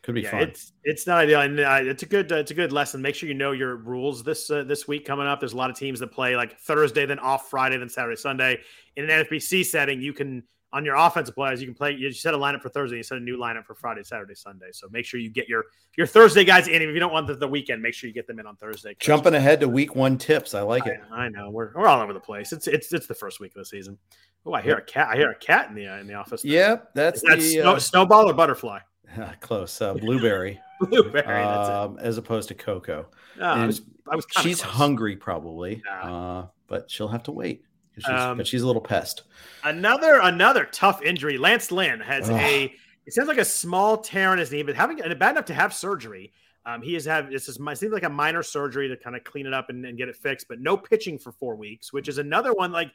Could 0.07 0.15
be 0.15 0.21
yeah, 0.21 0.31
fun. 0.31 0.43
it's 0.43 0.73
it's 0.85 1.05
not 1.05 1.19
ideal, 1.19 1.41
and 1.41 1.59
uh, 1.59 1.81
it's 1.83 2.05
a 2.05 2.07
good 2.07 2.31
uh, 2.31 2.37
it's 2.37 2.53
a 2.53 2.55
good 2.55 2.71
lesson. 2.71 3.03
Make 3.03 3.17
sure 3.17 3.29
you 3.29 3.35
know 3.35 3.51
your 3.51 3.75
rules 3.75 4.23
this 4.23 4.49
uh, 4.49 4.63
this 4.63 4.87
week 4.87 5.05
coming 5.05 5.27
up. 5.27 5.41
There's 5.41 5.53
a 5.53 5.57
lot 5.57 5.69
of 5.69 5.77
teams 5.77 5.99
that 5.99 6.13
play 6.13 6.37
like 6.37 6.61
Thursday, 6.61 7.07
then 7.07 7.19
off 7.19 7.51
Friday, 7.51 7.77
then 7.77 7.89
Saturday, 7.89 8.15
Sunday. 8.15 8.61
In 8.95 9.11
an 9.11 9.25
NFBC 9.25 9.67
setting, 9.67 10.01
you 10.01 10.13
can 10.13 10.45
on 10.73 10.85
your 10.85 10.95
offensive 10.95 11.35
players, 11.35 11.61
you 11.61 11.67
can 11.67 11.75
play. 11.75 11.91
You 11.91 12.13
set 12.13 12.35
a 12.35 12.39
lineup 12.39 12.63
for 12.63 12.69
Thursday, 12.69 12.99
you 12.99 13.03
set 13.03 13.19
a 13.19 13.21
new 13.21 13.37
lineup 13.37 13.65
for 13.65 13.75
Friday, 13.75 14.05
Saturday, 14.05 14.37
Sunday. 14.37 14.69
So 14.71 14.87
make 14.93 15.05
sure 15.07 15.19
you 15.19 15.29
get 15.29 15.49
your 15.49 15.65
your 15.97 16.07
Thursday 16.07 16.45
guys 16.45 16.69
in. 16.69 16.81
If 16.81 16.95
you 16.95 17.01
don't 17.01 17.13
want 17.13 17.27
the, 17.27 17.35
the 17.35 17.49
weekend, 17.49 17.83
make 17.83 17.95
sure 17.95 18.07
you 18.07 18.15
get 18.15 18.29
them 18.29 18.39
in 18.39 18.47
on 18.47 18.55
Thursday. 18.55 18.95
Jumping 19.01 19.35
ahead 19.35 19.59
to 19.59 19.69
week 19.69 19.97
one 19.97 20.19
tips. 20.19 20.55
I 20.55 20.61
like 20.61 20.87
it. 20.87 21.01
I, 21.11 21.25
I 21.25 21.29
know 21.31 21.51
we're, 21.51 21.73
we're 21.75 21.89
all 21.89 22.01
over 22.01 22.13
the 22.13 22.21
place. 22.21 22.53
It's 22.53 22.69
it's 22.69 22.93
it's 22.93 23.09
the 23.09 23.15
first 23.15 23.41
week 23.41 23.57
of 23.57 23.59
the 23.59 23.65
season. 23.65 23.99
Oh, 24.45 24.53
I 24.53 24.63
hear 24.63 24.77
a 24.77 24.83
cat. 24.83 25.09
I 25.09 25.17
hear 25.17 25.33
a 25.33 25.37
cat 25.37 25.69
in 25.69 25.75
the 25.75 25.89
uh, 25.89 25.99
in 25.99 26.07
the 26.07 26.15
office. 26.15 26.45
Yep. 26.45 26.91
That's 26.95 27.21
the 27.23 27.41
snow, 27.41 27.73
uh, 27.73 27.79
snowball 27.81 28.31
or 28.31 28.33
butterfly? 28.35 28.79
close. 29.41 29.81
Uh, 29.81 29.95
blueberry. 29.95 30.61
Blueberry. 30.81 31.25
That's 31.27 31.69
it. 31.71 31.75
um, 31.75 31.99
as 32.01 32.19
opposed 32.19 32.49
to 32.49 32.55
cocoa. 32.55 33.07
No, 33.39 33.47
I 33.47 33.65
was, 33.67 33.81
I 34.11 34.15
was 34.15 34.27
She's 34.43 34.61
close. 34.61 34.75
hungry, 34.75 35.17
probably, 35.17 35.83
uh, 35.91 36.45
but 36.67 36.91
she'll 36.91 37.09
have 37.09 37.23
to 37.25 37.33
wait. 37.33 37.65
She's, 37.97 38.07
Um, 38.07 38.37
but 38.37 38.47
she's 38.47 38.61
a 38.61 38.67
little 38.67 38.83
pest. 38.83 39.23
Another 39.65 40.21
another 40.21 40.67
tough 40.67 41.01
injury. 41.03 41.39
Lance 41.39 41.73
Lynn 41.73 42.01
has 42.01 42.29
Ugh. 42.29 42.37
a 42.39 42.75
it 43.07 43.13
sounds 43.15 43.29
like 43.29 43.39
a 43.39 43.45
small 43.45 43.97
tear 43.99 44.33
in 44.35 44.39
his 44.39 44.53
knee, 44.53 44.63
but 44.63 44.75
having 44.75 45.01
and 45.01 45.19
bad 45.19 45.31
enough 45.31 45.47
to 45.47 45.55
have 45.55 45.73
surgery. 45.73 46.33
Um, 46.67 46.83
he 46.83 46.93
has 46.95 47.05
had 47.07 47.31
this 47.31 47.49
is 47.49 47.59
it 47.59 47.79
seems 47.79 47.93
like 47.93 48.03
a 48.03 48.11
minor 48.11 48.43
surgery 48.43 48.89
to 48.89 48.97
kind 48.99 49.17
of 49.17 49.25
clean 49.25 49.47
it 49.47 49.55
up 49.55 49.71
and, 49.71 49.87
and 49.87 49.97
get 49.97 50.09
it 50.09 50.17
fixed, 50.17 50.47
but 50.49 50.61
no 50.61 50.77
pitching 50.77 51.17
for 51.19 51.33
four 51.33 51.55
weeks, 51.57 51.91
which 51.93 52.09
is 52.09 52.19
another 52.19 52.53
one 52.53 52.71
like 52.71 52.91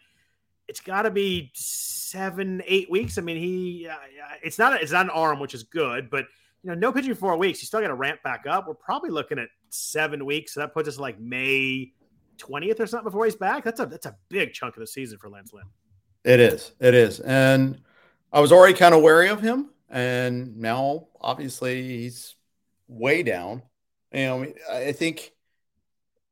it's 0.68 0.80
got 0.80 1.04
to 1.04 1.12
be 1.12 1.52
seven 1.54 2.62
eight 2.66 2.90
weeks. 2.90 3.18
I 3.18 3.22
mean, 3.22 3.38
he 3.38 3.88
uh, 3.90 3.96
it's 4.44 4.60
not 4.60 4.74
a, 4.74 4.82
it's 4.82 4.92
not 4.92 5.06
an 5.06 5.12
arm, 5.12 5.40
which 5.40 5.54
is 5.54 5.64
good, 5.64 6.10
but 6.10 6.26
you 6.64 6.70
know, 6.70 6.76
no 6.76 6.92
pitching 6.92 7.14
for 7.14 7.20
four 7.20 7.38
weeks. 7.38 7.62
You 7.62 7.66
still 7.68 7.82
got 7.82 7.88
to 7.88 7.96
ramp 7.96 8.22
back 8.24 8.46
up. 8.48 8.68
We're 8.68 8.74
probably 8.76 9.10
looking 9.10 9.40
at 9.40 9.50
seven 9.70 10.26
weeks, 10.26 10.54
so 10.54 10.60
that 10.60 10.74
puts 10.74 10.88
us 10.88 10.98
like 11.00 11.20
May 11.20 11.94
twentieth 12.38 12.80
or 12.80 12.88
something 12.88 13.06
before 13.06 13.26
he's 13.26 13.36
back. 13.36 13.64
That's 13.64 13.80
a 13.80 13.86
that's 13.86 14.06
a 14.06 14.16
big 14.30 14.54
chunk 14.54 14.76
of 14.76 14.82
the 14.82 14.88
season 14.88 15.18
for 15.18 15.30
Lance 15.30 15.54
Lynn. 15.54 15.66
It 16.24 16.40
is. 16.40 16.72
It 16.80 16.94
is. 16.94 17.20
And 17.20 17.82
I 18.32 18.40
was 18.42 18.52
already 18.52 18.76
kind 18.76 18.94
of 18.94 19.02
wary 19.02 19.30
of 19.30 19.42
him. 19.42 19.72
And 19.90 20.58
now, 20.58 21.08
obviously, 21.20 21.82
he's 21.98 22.36
way 22.88 23.24
down. 23.24 23.64
You 24.14 24.20
know, 24.26 24.54
I 24.72 24.92
think, 24.94 25.34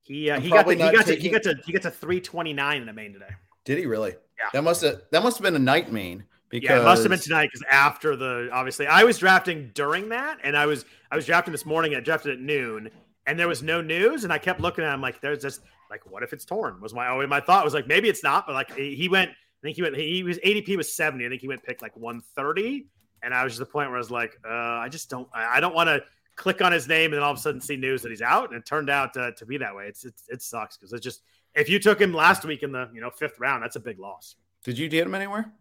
He 0.03 0.29
uh, 0.29 0.39
he 0.39 0.49
got 0.49 0.65
the, 0.67 0.73
he 0.75 0.77
got 0.79 1.05
to, 1.07 1.15
he 1.15 1.17
taking- 1.17 1.31
got 1.31 1.43
to 1.43 1.55
he 1.65 1.71
got 1.73 1.81
to 1.81 1.91
three 1.91 2.21
twenty 2.21 2.53
nine 2.53 2.81
in 2.81 2.87
the 2.87 2.93
main 2.93 3.13
today. 3.13 3.31
Did 3.69 3.77
he 3.77 3.85
really? 3.85 4.15
Yeah. 4.39 4.49
That 4.51 4.63
must 4.63 4.81
have, 4.81 5.03
that 5.11 5.21
must 5.21 5.37
have 5.37 5.43
been 5.43 5.55
a 5.55 5.59
night 5.59 5.91
main 5.91 6.23
because 6.49 6.71
Yeah, 6.71 6.81
it 6.81 6.85
must 6.85 7.03
have 7.03 7.11
been 7.11 7.19
tonight 7.19 7.51
because 7.53 7.63
after 7.69 8.15
the 8.15 8.49
obviously 8.51 8.87
I 8.87 9.03
was 9.03 9.19
drafting 9.19 9.69
during 9.75 10.09
that, 10.09 10.39
and 10.43 10.57
I 10.57 10.65
was 10.65 10.85
I 11.11 11.15
was 11.15 11.27
drafting 11.27 11.51
this 11.51 11.67
morning. 11.67 11.93
I 11.93 11.99
drafted 11.99 12.33
at 12.33 12.39
noon, 12.39 12.89
and 13.27 13.37
there 13.37 13.47
was 13.47 13.61
no 13.61 13.79
news, 13.79 14.23
and 14.23 14.33
I 14.33 14.39
kept 14.39 14.59
looking 14.59 14.83
at 14.83 14.91
him 14.91 15.01
like 15.01 15.21
there's 15.21 15.43
just 15.43 15.61
like 15.91 16.01
what 16.09 16.23
if 16.23 16.33
it's 16.33 16.45
torn? 16.45 16.81
Was 16.81 16.95
my 16.95 17.09
oh 17.09 17.27
my 17.27 17.39
thought 17.39 17.63
was 17.63 17.75
like 17.75 17.85
maybe 17.85 18.09
it's 18.09 18.23
not, 18.23 18.47
but 18.47 18.53
like 18.53 18.75
he 18.75 19.07
went. 19.07 19.29
I 19.29 19.61
think 19.61 19.75
he 19.75 19.83
went. 19.83 19.95
He 19.95 20.23
was 20.23 20.39
ADP 20.39 20.75
was 20.75 20.91
seventy. 20.91 21.27
I 21.27 21.29
think 21.29 21.41
he 21.41 21.47
went 21.47 21.61
pick 21.61 21.83
like 21.83 21.95
one 21.95 22.21
thirty, 22.35 22.87
and 23.21 23.35
I 23.35 23.43
was 23.43 23.53
just 23.53 23.59
the 23.59 23.71
point 23.71 23.89
where 23.89 23.97
I 23.97 23.99
was 23.99 24.09
like, 24.09 24.35
uh, 24.43 24.51
I 24.51 24.89
just 24.89 25.11
don't. 25.11 25.27
I, 25.31 25.57
I 25.57 25.59
don't 25.59 25.75
want 25.75 25.89
to 25.89 26.01
click 26.35 26.63
on 26.63 26.71
his 26.71 26.87
name 26.87 27.11
and 27.11 27.15
then 27.15 27.21
all 27.21 27.33
of 27.33 27.37
a 27.37 27.41
sudden 27.41 27.61
see 27.61 27.75
news 27.75 28.01
that 28.01 28.09
he's 28.09 28.23
out, 28.23 28.49
and 28.49 28.57
it 28.57 28.65
turned 28.65 28.89
out 28.89 29.15
uh, 29.15 29.29
to 29.33 29.45
be 29.45 29.57
that 29.57 29.75
way. 29.75 29.85
It's, 29.85 30.05
it's 30.05 30.23
it 30.27 30.41
sucks 30.41 30.75
because 30.75 30.91
it's 30.91 31.03
just 31.03 31.21
if 31.55 31.69
you 31.69 31.79
took 31.79 31.99
him 31.99 32.13
last 32.13 32.45
week 32.45 32.63
in 32.63 32.71
the 32.71 32.89
you 32.93 33.01
know 33.01 33.09
fifth 33.09 33.39
round, 33.39 33.63
that's 33.63 33.75
a 33.75 33.79
big 33.79 33.99
loss. 33.99 34.35
Did 34.63 34.77
you 34.77 34.89
get 34.89 35.05
him 35.05 35.15
anywhere? 35.15 35.51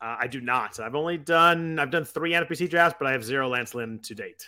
Uh, 0.00 0.16
I 0.20 0.26
do 0.26 0.40
not. 0.40 0.78
I've 0.80 0.94
only 0.94 1.16
done 1.16 1.78
I've 1.78 1.90
done 1.90 2.04
three 2.04 2.32
NFBC 2.32 2.68
drafts, 2.70 2.96
but 2.98 3.08
I 3.08 3.12
have 3.12 3.24
zero 3.24 3.48
Lance 3.48 3.74
Lynn 3.74 4.00
to 4.00 4.14
date. 4.14 4.46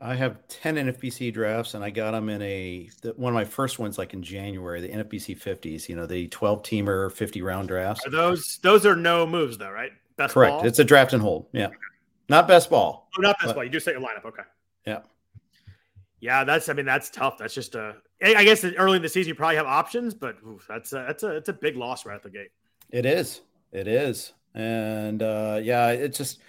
I 0.00 0.14
have 0.14 0.46
10 0.48 0.74
NFBC 0.74 1.32
drafts 1.32 1.74
and 1.74 1.82
I 1.82 1.88
got 1.88 2.10
them 2.10 2.28
in 2.28 2.42
a 2.42 2.90
the, 3.00 3.12
one 3.16 3.32
of 3.32 3.34
my 3.34 3.44
first 3.44 3.78
ones 3.78 3.96
like 3.96 4.12
in 4.12 4.22
January, 4.22 4.80
the 4.80 4.88
NFBC 4.88 5.40
50s, 5.40 5.88
you 5.88 5.96
know, 5.96 6.04
the 6.04 6.28
12 6.28 6.62
teamer 6.62 7.10
50 7.12 7.42
round 7.42 7.68
drafts. 7.68 8.06
Are 8.06 8.10
those 8.10 8.58
those 8.62 8.84
are 8.84 8.96
no 8.96 9.26
moves 9.26 9.56
though, 9.56 9.70
right? 9.70 9.92
Best 10.16 10.34
Correct. 10.34 10.52
ball? 10.52 10.66
It's 10.66 10.78
a 10.78 10.84
draft 10.84 11.12
and 11.12 11.22
hold. 11.22 11.46
Yeah. 11.52 11.68
Not 12.28 12.46
best 12.46 12.70
ball. 12.70 13.08
oh, 13.18 13.22
not 13.22 13.36
best 13.38 13.48
but- 13.48 13.54
ball. 13.54 13.64
You 13.64 13.70
do 13.70 13.80
set 13.80 13.94
your 13.94 14.02
lineup. 14.02 14.24
Okay. 14.24 14.42
Yeah. 14.86 15.00
Yeah, 16.24 16.42
that's. 16.42 16.70
I 16.70 16.72
mean, 16.72 16.86
that's 16.86 17.10
tough. 17.10 17.36
That's 17.36 17.52
just 17.52 17.74
a. 17.74 17.96
I 18.22 18.44
guess 18.44 18.64
early 18.64 18.96
in 18.96 19.02
the 19.02 19.10
season 19.10 19.28
you 19.28 19.34
probably 19.34 19.56
have 19.56 19.66
options, 19.66 20.14
but 20.14 20.36
oof, 20.48 20.64
that's 20.66 20.90
a, 20.94 21.04
that's 21.06 21.22
a 21.22 21.26
that's 21.26 21.50
a 21.50 21.52
big 21.52 21.76
loss 21.76 22.06
right 22.06 22.14
at 22.14 22.22
the 22.22 22.30
gate. 22.30 22.48
It 22.88 23.04
is. 23.04 23.42
It 23.72 23.86
is. 23.86 24.32
And 24.54 25.22
uh, 25.22 25.60
yeah, 25.62 25.88
it's 25.88 26.16
just 26.16 26.40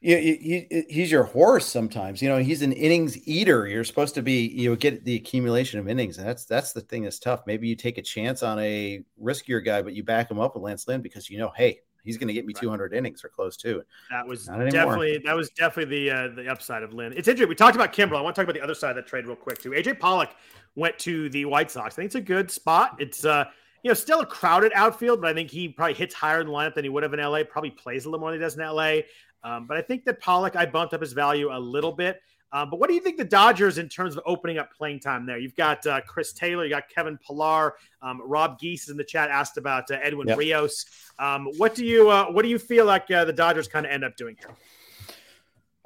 you, 0.00 0.16
you, 0.18 0.66
he, 0.70 0.84
he's 0.88 1.10
your 1.10 1.24
horse 1.24 1.66
sometimes. 1.66 2.22
You 2.22 2.28
know, 2.28 2.38
he's 2.38 2.62
an 2.62 2.70
innings 2.70 3.18
eater. 3.26 3.66
You're 3.66 3.82
supposed 3.82 4.14
to 4.14 4.22
be, 4.22 4.46
you 4.46 4.70
know, 4.70 4.76
get 4.76 5.04
the 5.04 5.16
accumulation 5.16 5.80
of 5.80 5.88
innings. 5.88 6.18
And 6.18 6.28
that's 6.28 6.44
that's 6.44 6.72
the 6.72 6.82
thing 6.82 7.02
that's 7.02 7.18
tough. 7.18 7.42
Maybe 7.44 7.66
you 7.66 7.74
take 7.74 7.98
a 7.98 8.02
chance 8.02 8.44
on 8.44 8.60
a 8.60 9.02
riskier 9.20 9.64
guy, 9.64 9.82
but 9.82 9.94
you 9.94 10.04
back 10.04 10.30
him 10.30 10.38
up 10.38 10.54
with 10.54 10.62
Lance 10.62 10.86
Lynn 10.86 11.02
because 11.02 11.28
you 11.28 11.38
know, 11.38 11.50
hey, 11.56 11.80
he's 12.04 12.18
going 12.18 12.28
to 12.28 12.34
get 12.34 12.46
me 12.46 12.54
Right. 12.54 12.62
200 12.62 12.92
innings 12.94 13.24
or 13.24 13.28
close 13.28 13.56
to 13.58 13.78
it. 13.78 13.86
That 14.10 14.26
was 14.26 14.48
definitely 14.72 15.18
that 15.24 15.34
was 15.34 15.50
definitely 15.50 16.06
the 16.06 16.10
uh, 16.10 16.28
the 16.28 16.48
upside 16.48 16.82
of 16.82 16.92
Lynn. 16.92 17.12
It's 17.16 17.28
interesting. 17.28 17.48
We 17.48 17.54
talked 17.54 17.76
about 17.76 17.92
Kimbrel. 17.92 18.18
I 18.18 18.20
want 18.20 18.34
to 18.36 18.40
talk 18.42 18.48
about 18.48 18.58
the 18.58 18.64
other 18.64 18.74
side 18.74 18.90
of 18.90 18.96
that 18.96 19.06
trade 19.06 19.26
real 19.26 19.36
quick 19.36 19.60
too. 19.60 19.70
AJ 19.70 19.98
Pollock 19.98 20.30
went 20.74 20.98
to 21.00 21.28
the 21.30 21.44
White 21.44 21.70
Sox. 21.70 21.94
I 21.94 21.96
think 21.96 22.06
it's 22.06 22.14
a 22.14 22.20
good 22.20 22.50
spot. 22.50 22.96
It's 22.98 23.24
uh 23.24 23.44
you 23.82 23.90
know 23.90 23.94
still 23.94 24.20
a 24.20 24.26
crowded 24.26 24.72
outfield, 24.74 25.20
but 25.20 25.30
I 25.30 25.34
think 25.34 25.50
he 25.50 25.68
probably 25.68 25.94
hits 25.94 26.14
higher 26.14 26.40
in 26.40 26.46
the 26.46 26.52
lineup 26.52 26.74
than 26.74 26.84
he 26.84 26.90
would 26.90 27.02
have 27.02 27.14
in 27.14 27.20
LA. 27.20 27.42
Probably 27.44 27.70
plays 27.70 28.04
a 28.04 28.08
little 28.08 28.20
more 28.20 28.30
than 28.30 28.40
he 28.40 28.44
does 28.44 28.56
in 28.56 28.64
LA. 28.64 28.98
Um, 29.44 29.66
but 29.66 29.76
I 29.76 29.82
think 29.82 30.04
that 30.04 30.20
Pollock 30.20 30.54
I 30.56 30.66
bumped 30.66 30.94
up 30.94 31.00
his 31.00 31.12
value 31.12 31.48
a 31.52 31.58
little 31.58 31.92
bit. 31.92 32.22
Um, 32.52 32.68
but 32.68 32.78
what 32.78 32.88
do 32.88 32.94
you 32.94 33.00
think 33.00 33.16
the 33.16 33.24
Dodgers 33.24 33.78
in 33.78 33.88
terms 33.88 34.14
of 34.14 34.22
opening 34.26 34.58
up 34.58 34.72
playing 34.72 35.00
time 35.00 35.24
there? 35.24 35.38
You've 35.38 35.56
got 35.56 35.86
uh, 35.86 36.02
Chris 36.02 36.32
Taylor, 36.34 36.64
you 36.64 36.70
got 36.70 36.88
Kevin 36.88 37.18
Pillar, 37.18 37.74
um, 38.02 38.20
Rob 38.24 38.58
Geese 38.58 38.90
in 38.90 38.96
the 38.96 39.04
chat 39.04 39.30
asked 39.30 39.56
about 39.56 39.90
uh, 39.90 39.98
Edwin 40.02 40.28
Yep. 40.28 40.38
Rios. 40.38 40.86
Um, 41.18 41.48
what 41.56 41.74
do 41.74 41.84
you 41.84 42.10
uh, 42.10 42.26
what 42.26 42.42
do 42.42 42.48
you 42.48 42.58
feel 42.58 42.84
like 42.84 43.10
uh, 43.10 43.24
the 43.24 43.32
Dodgers 43.32 43.68
kind 43.68 43.86
of 43.86 43.92
end 43.92 44.04
up 44.04 44.16
doing 44.16 44.36
here? 44.38 44.54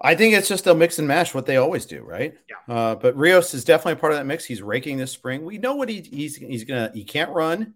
I 0.01 0.15
think 0.15 0.35
it's 0.35 0.49
just 0.49 0.67
a 0.67 0.75
mix 0.75 0.99
and 0.99 1.09
match 1.09 1.35
what 1.35 1.47
they 1.47 1.57
always 1.57 1.87
do, 1.87 2.03
right? 2.03 2.35
Yeah. 2.51 2.75
Uh, 2.75 2.95
but 2.97 3.17
Rios 3.17 3.55
is 3.55 3.65
definitely 3.65 3.95
a 3.95 3.97
part 3.97 4.13
of 4.13 4.19
that 4.19 4.27
mix. 4.27 4.45
He's 4.45 4.61
raking 4.61 4.99
this 4.99 5.11
spring. 5.11 5.45
We 5.45 5.59
know 5.59 5.75
what 5.75 5.89
he, 5.89 6.01
he's 6.01 6.37
he's 6.37 6.65
gonna. 6.65 6.91
He 6.93 7.05
can't 7.05 7.31
run. 7.31 7.75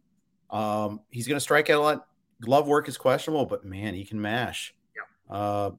Um, 0.50 1.00
he's 1.11 1.26
gonna 1.26 1.40
strike 1.40 1.70
out 1.70 1.79
a 1.79 1.83
lot. 1.83 2.07
Glove 2.40 2.66
work 2.66 2.88
is 2.88 2.98
questionable, 2.98 3.46
but 3.46 3.64
man, 3.64 3.94
he 3.94 4.05
can 4.05 4.20
mash. 4.20 4.74
Yeah. 5.31 5.70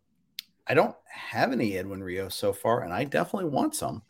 I 0.71 0.73
don't 0.73 0.95
have 1.09 1.51
any 1.51 1.77
Edwin 1.77 2.01
Rios 2.01 2.33
so 2.33 2.53
far, 2.53 2.83
and 2.83 2.93
I 2.93 3.03
definitely 3.03 3.49
want 3.49 3.75
some. 3.75 4.03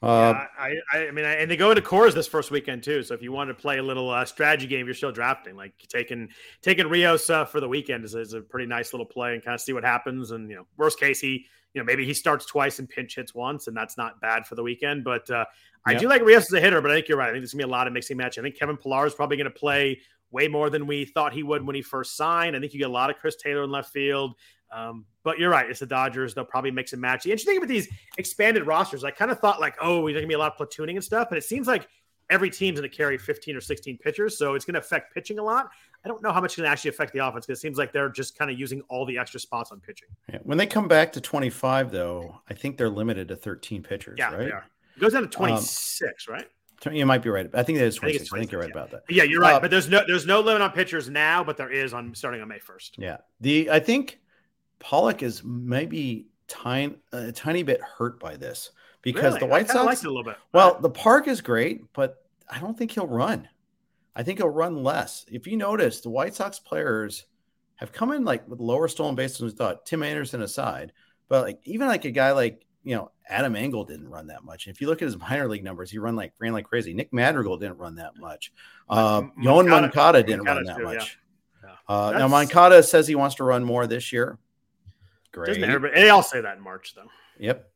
Uh, 0.00 0.46
yeah, 0.60 0.74
I, 0.92 1.08
I, 1.08 1.10
mean, 1.10 1.24
I, 1.24 1.32
and 1.38 1.50
they 1.50 1.56
go 1.56 1.72
into 1.72 1.82
Coors 1.82 2.14
this 2.14 2.28
first 2.28 2.52
weekend 2.52 2.84
too. 2.84 3.02
So 3.02 3.14
if 3.14 3.22
you 3.22 3.32
want 3.32 3.48
to 3.48 3.54
play 3.54 3.78
a 3.78 3.82
little 3.82 4.10
uh, 4.10 4.24
strategy 4.24 4.68
game, 4.68 4.86
you're 4.86 4.94
still 4.94 5.10
drafting. 5.10 5.56
Like 5.56 5.72
taking 5.88 6.28
taking 6.62 6.86
Rios 6.86 7.28
uh, 7.30 7.44
for 7.46 7.58
the 7.58 7.66
weekend 7.66 8.04
is, 8.04 8.14
is, 8.14 8.32
a 8.32 8.40
pretty 8.42 8.66
nice 8.66 8.92
little 8.92 9.06
play 9.06 9.34
and 9.34 9.44
kind 9.44 9.56
of 9.56 9.60
see 9.60 9.72
what 9.72 9.82
happens. 9.82 10.30
And 10.30 10.48
you 10.48 10.54
know, 10.54 10.66
worst 10.76 11.00
case, 11.00 11.18
he 11.18 11.46
you 11.72 11.80
know 11.80 11.84
maybe 11.84 12.06
he 12.06 12.14
starts 12.14 12.46
twice 12.46 12.78
and 12.78 12.88
pinch 12.88 13.16
hits 13.16 13.34
once, 13.34 13.66
and 13.66 13.76
that's 13.76 13.96
not 13.96 14.20
bad 14.20 14.46
for 14.46 14.54
the 14.54 14.62
weekend. 14.62 15.02
But 15.02 15.28
uh, 15.30 15.46
I 15.84 15.92
Yeah. 15.92 15.98
do 15.98 16.08
like 16.08 16.22
Rios 16.22 16.44
as 16.44 16.52
a 16.52 16.60
hitter, 16.60 16.80
but 16.80 16.92
I 16.92 16.94
think 16.94 17.08
you're 17.08 17.18
right. 17.18 17.30
I 17.30 17.32
think 17.32 17.40
there's 17.40 17.54
gonna 17.54 17.64
be 17.64 17.70
a 17.70 17.72
lot 17.72 17.88
of 17.88 17.92
mixing 17.92 18.16
match. 18.16 18.38
I 18.38 18.42
think 18.42 18.56
Kevin 18.56 18.76
Pillar 18.76 19.04
is 19.04 19.14
probably 19.14 19.36
going 19.36 19.50
to 19.50 19.58
play 19.58 20.00
way 20.30 20.46
more 20.46 20.70
than 20.70 20.86
we 20.86 21.06
thought 21.06 21.32
he 21.32 21.42
would 21.42 21.66
when 21.66 21.74
he 21.74 21.82
first 21.82 22.16
signed. 22.16 22.54
I 22.54 22.60
think 22.60 22.72
you 22.72 22.78
get 22.78 22.88
a 22.88 22.92
lot 22.92 23.10
of 23.10 23.16
Chris 23.16 23.34
Taylor 23.34 23.64
in 23.64 23.72
left 23.72 23.92
field. 23.92 24.36
Um, 24.70 25.06
but 25.24 25.38
you're 25.38 25.50
right. 25.50 25.68
It's 25.68 25.80
the 25.80 25.86
Dodgers. 25.86 26.34
They'll 26.34 26.44
probably 26.44 26.70
mix 26.70 26.92
and 26.92 27.02
match. 27.02 27.24
The 27.24 27.32
interesting 27.32 27.54
thing 27.54 27.58
about 27.58 27.68
these 27.68 27.88
expanded 28.18 28.66
rosters, 28.66 29.02
I 29.02 29.10
kind 29.10 29.30
of 29.30 29.40
thought 29.40 29.60
like, 29.60 29.74
oh, 29.80 30.02
there's 30.06 30.14
gonna 30.14 30.26
be 30.28 30.34
a 30.34 30.38
lot 30.38 30.54
of 30.58 30.68
platooning 30.68 30.94
and 30.94 31.02
stuff, 31.04 31.28
but 31.28 31.38
it 31.38 31.42
seems 31.44 31.66
like 31.66 31.88
every 32.30 32.50
team's 32.50 32.78
gonna 32.78 32.88
carry 32.88 33.18
15 33.18 33.56
or 33.56 33.60
16 33.60 33.98
pitchers, 33.98 34.38
so 34.38 34.54
it's 34.54 34.64
gonna 34.64 34.78
affect 34.78 35.12
pitching 35.12 35.38
a 35.38 35.42
lot. 35.42 35.70
I 36.04 36.08
don't 36.08 36.22
know 36.22 36.32
how 36.32 36.40
much 36.40 36.52
it's 36.52 36.56
gonna 36.56 36.68
actually 36.68 36.90
affect 36.90 37.12
the 37.14 37.26
offense 37.26 37.46
because 37.46 37.58
it 37.58 37.62
seems 37.62 37.78
like 37.78 37.92
they're 37.92 38.10
just 38.10 38.38
kind 38.38 38.50
of 38.50 38.58
using 38.58 38.82
all 38.88 39.04
the 39.06 39.18
extra 39.18 39.40
spots 39.40 39.72
on 39.72 39.80
pitching. 39.80 40.08
yeah. 40.30 40.38
When 40.42 40.58
they 40.58 40.66
come 40.66 40.86
back 40.86 41.12
to 41.14 41.20
25, 41.20 41.90
though, 41.90 42.40
I 42.48 42.54
think 42.54 42.76
they're 42.76 42.90
limited 42.90 43.28
to 43.28 43.36
13 43.36 43.82
pitchers, 43.82 44.16
Yeah, 44.18 44.30
right? 44.34 44.38
they 44.44 44.50
are. 44.52 44.66
It 44.96 45.00
goes 45.00 45.12
down 45.14 45.22
to 45.22 45.28
26, 45.28 46.28
right? 46.28 46.46
You 46.92 47.06
might 47.06 47.22
be 47.22 47.30
right. 47.30 47.48
I 47.54 47.62
think 47.62 47.78
that 47.78 47.86
is 47.86 47.96
I 47.98 48.12
think 48.12 48.28
26. 48.28 48.32
I 48.34 48.38
think, 48.38 48.52
you're 48.52 48.60
right 48.60 48.70
26, 48.70 48.76
about 48.92 49.06
that. 49.06 49.14
Yeah, 49.14 49.22
you're 49.22 49.40
right. 49.40 49.54
Uh, 49.54 49.60
but 49.60 49.70
there's 49.70 49.88
no 49.88 50.04
there's 50.06 50.26
no 50.26 50.40
limit 50.40 50.60
on 50.60 50.70
pitchers 50.72 51.08
now, 51.08 51.42
but 51.42 51.56
there 51.56 51.70
is 51.72 51.94
on 51.94 52.14
starting 52.14 52.42
on 52.42 52.48
May 52.48 52.58
1st. 52.58 52.90
Yeah. 52.98 53.16
The 53.40 53.70
I 53.70 53.80
think 53.80 54.18
Pollock 54.84 55.22
is 55.22 55.42
maybe 55.42 56.26
tiny, 56.46 56.94
a 57.12 57.32
tiny 57.32 57.62
bit 57.62 57.80
hurt 57.80 58.20
by 58.20 58.36
this 58.36 58.70
because 59.00 59.34
Really? 59.34 59.40
the 59.40 59.46
White 59.46 59.68
Sox. 59.68 59.86
liked 59.86 60.02
it 60.02 60.06
a 60.06 60.10
little 60.10 60.24
bit. 60.24 60.36
Well, 60.52 60.78
the 60.78 60.90
park 60.90 61.26
is 61.26 61.40
great, 61.40 61.90
but 61.94 62.22
I 62.50 62.58
don't 62.60 62.76
think 62.76 62.90
he'll 62.90 63.06
run. 63.06 63.48
I 64.14 64.22
think 64.22 64.38
he'll 64.38 64.48
run 64.50 64.82
less. 64.84 65.24
If 65.32 65.46
you 65.46 65.56
notice, 65.56 66.00
the 66.02 66.10
White 66.10 66.34
Sox 66.34 66.58
players 66.58 67.24
have 67.76 67.92
come 67.92 68.12
in 68.12 68.24
like 68.24 68.46
with 68.46 68.60
lower 68.60 68.86
stolen 68.86 69.14
bases 69.14 69.38
than 69.38 69.46
we 69.48 69.52
thought. 69.54 69.86
Tim 69.86 70.02
Anderson 70.02 70.42
aside, 70.42 70.92
but 71.28 71.44
like 71.44 71.60
even 71.64 71.88
like 71.88 72.04
a 72.04 72.10
guy 72.10 72.32
like 72.32 72.64
you 72.84 72.94
know 72.94 73.10
Adam 73.26 73.56
Engel 73.56 73.84
didn't 73.84 74.10
run 74.10 74.26
that 74.26 74.44
much. 74.44 74.68
If 74.68 74.82
you 74.82 74.86
look 74.86 75.00
at 75.00 75.06
his 75.06 75.16
minor 75.18 75.48
league 75.48 75.64
numbers, 75.64 75.90
he 75.90 75.98
run 75.98 76.14
like 76.14 76.34
ran 76.38 76.52
like 76.52 76.66
crazy. 76.66 76.92
Nick 76.92 77.10
Madrigal 77.12 77.56
didn't 77.56 77.78
run 77.78 77.94
that 77.96 78.16
much. 78.18 78.52
Uh, 78.88 79.22
Yoan 79.22 79.66
Moncada- 79.66 79.80
Moncada 79.80 80.22
didn't 80.22 80.44
run 80.44 80.62
that 80.64 80.76
too, 80.76 80.84
much. 80.84 81.18
Yeah. 81.64 81.70
Uh, 81.88 82.12
now 82.18 82.28
Moncada 82.28 82.82
says 82.82 83.08
he 83.08 83.14
wants 83.14 83.36
to 83.36 83.44
run 83.44 83.64
more 83.64 83.86
this 83.86 84.12
year. 84.12 84.38
Great. 85.34 85.48
Doesn't 85.48 85.64
everybody? 85.64 86.00
They 86.00 86.08
all 86.10 86.22
say 86.22 86.40
that 86.40 86.56
in 86.56 86.62
March, 86.62 86.94
though. 86.94 87.08
Yep. 87.38 87.68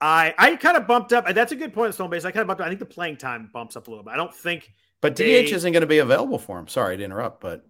I 0.00 0.32
I 0.38 0.56
kind 0.56 0.76
of 0.76 0.86
bumped 0.86 1.12
up. 1.12 1.26
That's 1.34 1.52
a 1.52 1.56
good 1.56 1.74
point. 1.74 1.92
Stone 1.94 2.10
base. 2.10 2.24
I 2.24 2.30
kind 2.30 2.42
of 2.42 2.46
bumped. 2.46 2.60
Up, 2.60 2.66
I 2.66 2.70
think 2.70 2.78
the 2.78 2.86
playing 2.86 3.16
time 3.16 3.50
bumps 3.52 3.76
up 3.76 3.88
a 3.88 3.90
little 3.90 4.04
bit. 4.04 4.12
I 4.12 4.16
don't 4.16 4.34
think. 4.34 4.72
But 5.00 5.16
They- 5.16 5.44
DH 5.44 5.52
isn't 5.52 5.72
going 5.72 5.80
to 5.80 5.86
be 5.86 5.98
available 5.98 6.38
for 6.38 6.58
him. 6.58 6.68
Sorry 6.68 6.96
to 6.96 7.02
interrupt, 7.04 7.40
but 7.40 7.64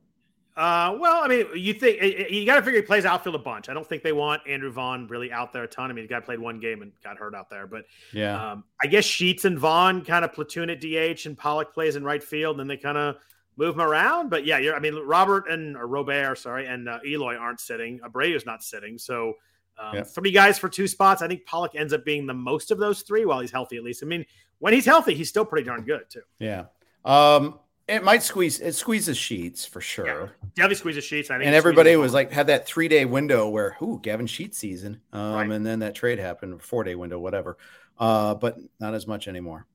Uh, 0.56 0.96
well, 1.00 1.22
I 1.24 1.28
mean, 1.28 1.46
you 1.54 1.72
think 1.72 2.02
you 2.30 2.44
got 2.44 2.56
to 2.56 2.62
figure 2.62 2.80
he 2.80 2.86
plays 2.86 3.06
outfield 3.06 3.36
a 3.36 3.38
bunch. 3.38 3.68
I 3.70 3.72
don't 3.74 3.86
think 3.88 4.02
they 4.02 4.12
want 4.12 4.42
Andrew 4.46 4.70
Vaughn 4.70 5.06
really 5.06 5.32
out 5.32 5.52
there 5.52 5.62
a 5.62 5.68
ton. 5.68 5.90
I 5.90 5.94
mean, 5.94 6.04
the 6.04 6.08
guy 6.08 6.20
played 6.20 6.38
one 6.40 6.60
game 6.60 6.82
and 6.82 6.92
got 7.02 7.16
hurt 7.16 7.34
out 7.34 7.48
there, 7.48 7.66
but 7.66 7.84
yeah. 8.12 8.52
um, 8.52 8.64
I 8.82 8.88
guess 8.88 9.04
Sheets 9.04 9.44
and 9.46 9.58
Vaughn 9.58 10.04
kind 10.04 10.24
of 10.24 10.32
platoon 10.34 10.68
at 10.68 10.80
DH 10.80 11.24
and 11.26 11.38
Pollock 11.38 11.72
plays 11.72 11.96
in 11.96 12.04
right 12.04 12.22
field, 12.22 12.60
and 12.60 12.60
then 12.60 12.76
they 12.76 12.82
kind 12.82 12.98
of 12.98 13.16
move 13.56 13.74
him 13.74 13.80
around. 13.80 14.28
But 14.30 14.44
yeah, 14.44 14.58
you're. 14.58 14.74
I 14.74 14.78
mean, 14.80 14.94
Robert 14.94 15.48
and 15.50 15.76
Robert, 15.80 16.36
sorry, 16.36 16.66
and 16.66 16.88
uh, 16.88 16.98
Eloy 17.06 17.36
aren't 17.36 17.60
sitting. 17.60 18.00
Abreu's 18.04 18.46
not 18.46 18.62
sitting, 18.62 18.98
so. 18.98 19.34
Um, 19.78 19.94
Yep. 19.94 20.08
Three 20.08 20.30
guys 20.30 20.58
for 20.58 20.68
two 20.68 20.86
spots. 20.86 21.22
I 21.22 21.28
think 21.28 21.46
Pollock 21.46 21.74
ends 21.74 21.94
up 21.94 22.04
being 22.04 22.26
the 22.26 22.34
most 22.34 22.70
of 22.70 22.76
those 22.76 23.00
three 23.00 23.24
while 23.24 23.40
he's 23.40 23.50
healthy, 23.50 23.78
at 23.78 23.82
least. 23.82 24.02
I 24.02 24.06
mean, 24.06 24.26
when 24.58 24.74
he's 24.74 24.84
healthy, 24.84 25.14
he's 25.14 25.30
still 25.30 25.44
pretty 25.46 25.64
darn 25.66 25.84
good 25.84 26.02
too. 26.10 26.20
Yeah. 26.38 26.64
Um, 27.02 27.58
it 27.88 28.04
might 28.04 28.22
squeeze. 28.22 28.60
It 28.60 28.74
squeezes 28.74 29.16
sheets 29.16 29.64
for 29.64 29.80
sure. 29.80 30.32
Definitely 30.54 30.74
squeezes 30.76 31.04
sheets. 31.04 31.30
I 31.30 31.38
think 31.38 31.46
And 31.46 31.54
everybody 31.54 31.96
was 31.96 32.12
like 32.12 32.30
had 32.30 32.48
that 32.48 32.66
three 32.66 32.88
day 32.88 33.06
window 33.06 33.48
where 33.48 33.70
who 33.78 33.98
Gavin 34.02 34.26
Sheet 34.26 34.54
season, 34.54 35.00
um, 35.14 35.32
Right. 35.32 35.50
and 35.50 35.64
then 35.64 35.78
that 35.78 35.94
trade 35.94 36.18
happened, 36.18 36.60
four 36.62 36.84
day 36.84 36.94
window, 36.94 37.18
whatever. 37.18 37.56
Uh, 37.98 38.34
but 38.34 38.58
not 38.80 38.92
as 38.92 39.06
much 39.06 39.28
anymore. 39.28 39.66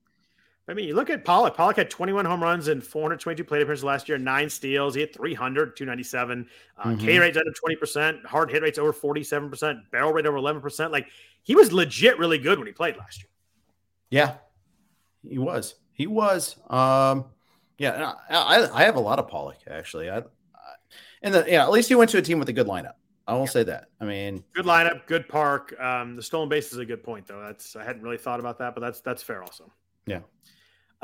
I 0.67 0.73
mean, 0.73 0.87
you 0.87 0.95
look 0.95 1.11
at 1.11 1.23
Pollock. 1.23 1.55
Pollock 1.55 1.75
had 1.75 1.91
21 1.91 2.25
home 2.25 2.41
runs 2.41 2.69
and 2.69 2.83
422 2.83 3.43
plate 3.43 3.61
appearances 3.61 3.83
last 3.83 4.09
year, 4.09 4.17
nine 4.17 4.49
steals. 4.49 4.95
He 4.95 5.01
had 5.01 5.13
300, 5.13 5.75
297. 5.77 6.47
Uh, 6.77 6.95
K 6.95 7.15
Mhm. 7.15 7.19
rate's 7.19 7.37
under 7.37 7.51
20%, 7.51 8.25
hard 8.25 8.49
hit 8.49 8.63
rate's 8.63 8.79
over 8.79 8.91
47%, 8.91 9.91
barrel 9.91 10.11
rate 10.11 10.25
over 10.25 10.37
11%. 10.37 10.91
Like 10.91 11.07
he 11.43 11.53
was 11.53 11.71
legit 11.71 12.17
really 12.17 12.39
good 12.39 12.57
when 12.57 12.65
he 12.65 12.73
played 12.73 12.97
last 12.97 13.19
year. 13.21 13.29
Yeah, 14.09 14.35
he 15.27 15.37
was. 15.37 15.75
He 15.93 16.07
was. 16.07 16.55
Um, 16.69 17.25
yeah, 17.77 18.13
I, 18.29 18.35
I, 18.35 18.81
I 18.81 18.83
have 18.85 18.95
a 18.95 18.99
lot 18.99 19.19
of 19.19 19.27
Pollock 19.27 19.57
actually. 19.69 20.09
I, 20.09 20.17
I 20.19 20.23
and 21.21 21.33
the, 21.33 21.45
yeah, 21.47 21.63
at 21.63 21.71
least 21.71 21.89
he 21.89 21.95
went 21.95 22.09
to 22.11 22.17
a 22.17 22.21
team 22.23 22.39
with 22.39 22.49
a 22.49 22.53
good 22.53 22.67
lineup. 22.67 22.93
I 23.27 23.33
will 23.35 23.47
say 23.47 23.63
that. 23.63 23.89
I 23.99 24.05
mean, 24.05 24.43
Good 24.53 24.65
lineup, 24.65 25.05
good 25.07 25.27
park. 25.27 25.75
Um, 25.79 26.15
the 26.15 26.21
stolen 26.23 26.47
base 26.49 26.71
is 26.71 26.77
a 26.79 26.85
good 26.85 27.03
point, 27.03 27.25
though. 27.27 27.39
That's 27.41 27.75
I 27.75 27.83
hadn't 27.83 28.01
really 28.01 28.17
thought 28.17 28.39
about 28.39 28.57
that, 28.59 28.73
but 28.75 28.81
that's 28.81 29.01
that's 29.01 29.21
fair 29.21 29.41
also. 29.43 29.71
Yeah. 30.07 30.19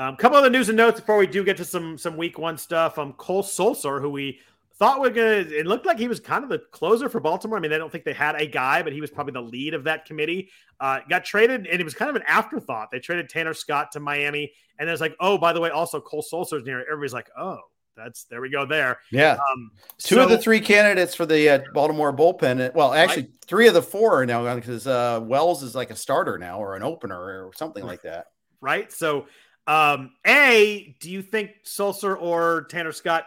Um, 0.02 0.16
couple 0.16 0.38
other 0.38 0.50
news 0.50 0.68
and 0.70 0.78
notes 0.78 1.00
before 1.00 1.18
we 1.18 1.28
do 1.28 1.44
get 1.44 1.58
to 1.58 1.66
some 1.66 1.98
some 1.98 2.18
week 2.18 2.40
one 2.40 2.58
stuff. 2.58 2.98
Um, 2.98 3.14
Cole 3.14 3.44
Sulser, 3.44 4.02
who 4.02 4.10
we 4.10 4.40
thought 4.80 5.00
were 5.00 5.12
gonna, 5.12 5.46
it 5.48 5.68
looked 5.68 5.86
like 5.86 6.00
he 6.00 6.08
was 6.08 6.20
kind 6.20 6.44
of 6.44 6.50
the 6.50 6.58
closer 6.72 7.08
for 7.08 7.20
Baltimore. 7.20 7.58
I 7.58 7.62
mean, 7.62 7.72
I 7.72 7.78
don't 7.78 7.92
think 7.92 8.04
they 8.04 8.14
had 8.14 8.34
a 8.42 8.48
guy, 8.48 8.82
but 8.82 8.94
he 8.94 9.02
was 9.02 9.12
probably 9.12 9.34
the 9.34 9.42
lead 9.42 9.76
of 9.76 9.84
that 9.84 10.06
committee. 10.06 10.50
Uh, 10.80 11.02
got 11.08 11.24
traded, 11.24 11.68
and 11.68 11.80
it 11.80 11.84
was 11.84 11.94
kind 11.94 12.10
of 12.10 12.16
an 12.16 12.24
afterthought. 12.28 12.90
They 12.92 13.00
traded 13.00 13.30
Tanner 13.30 13.54
Scott 13.54 13.92
to 13.92 14.00
Miami, 14.00 14.52
and 14.80 14.90
there's 14.90 15.02
like, 15.02 15.16
oh, 15.20 15.38
by 15.38 15.54
the 15.54 15.62
way, 15.62 15.70
also 15.70 16.02
Cole 16.02 16.24
Sulser's 16.24 16.66
near. 16.66 16.82
Everybody's 16.82 17.14
like, 17.14 17.30
oh, 17.38 17.60
that's 17.96 18.24
there 18.24 18.42
we 18.42 18.50
go 18.50 18.66
there. 18.66 19.00
yeah, 19.12 19.34
Um, 19.34 19.70
two 20.00 20.16
so- 20.16 20.24
of 20.24 20.30
the 20.32 20.38
three 20.40 20.62
candidates 20.62 21.14
for 21.14 21.28
the 21.28 21.48
uh, 21.48 21.60
Baltimore 21.76 22.12
bullpen. 22.12 22.74
Well, 22.74 22.92
actually, 22.94 23.30
three 23.46 23.68
of 23.68 23.76
the 23.76 23.84
four 23.84 24.22
are 24.22 24.26
now 24.26 24.44
gone 24.44 24.56
because 24.60 24.88
uh, 24.88 25.20
Wells 25.22 25.62
is 25.62 25.76
like 25.76 25.92
a 25.92 25.96
starter 25.96 26.40
now 26.40 26.60
or 26.60 26.76
an 26.76 26.82
opener 26.82 27.20
or 27.20 27.52
something 27.54 27.86
like 27.86 28.02
that. 28.02 28.28
right? 28.62 28.92
So, 28.92 29.28
um, 29.72 30.12
A, 30.28 30.96
do 31.00 31.10
you 31.10 31.22
think 31.22 31.52
Sulser 31.64 32.20
or 32.20 32.64
Tanner 32.70 32.92
Scott 32.92 33.26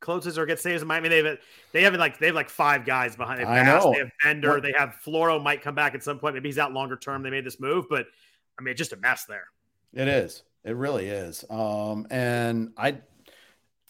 closes 0.00 0.38
or 0.38 0.46
gets 0.46 0.62
saves 0.62 0.82
in 0.82 0.88
Miami? 0.88 1.08
They 1.08 1.22
have 1.24 1.38
they 1.72 1.82
haven't 1.82 2.00
like 2.00 2.18
they 2.18 2.26
have 2.26 2.34
like 2.34 2.48
five 2.50 2.84
guys 2.84 3.16
behind. 3.16 3.40
They 3.40 3.44
have, 3.44 3.52
I 3.52 3.64
Bass, 3.64 3.84
know. 3.84 3.92
they 3.92 3.98
have 3.98 4.10
Bender, 4.22 4.48
What- 4.50 4.62
they 4.62 4.72
have 4.76 4.96
Floro 5.04 5.42
might 5.42 5.62
come 5.62 5.74
back 5.74 5.94
at 5.94 6.02
some 6.02 6.18
point. 6.18 6.34
Maybe 6.34 6.48
he's 6.48 6.58
out 6.58 6.72
longer 6.72 6.96
term. 6.96 7.22
They 7.22 7.30
made 7.30 7.44
this 7.44 7.60
move, 7.60 7.86
but 7.90 8.06
I 8.58 8.62
mean, 8.62 8.72
it's 8.72 8.78
just 8.78 8.92
a 8.92 8.96
mess 8.96 9.24
there. 9.24 9.44
It 9.92 10.08
is. 10.08 10.42
It 10.64 10.76
really 10.76 11.06
is. 11.08 11.44
Um, 11.50 12.06
and 12.10 12.72
I, 12.76 12.96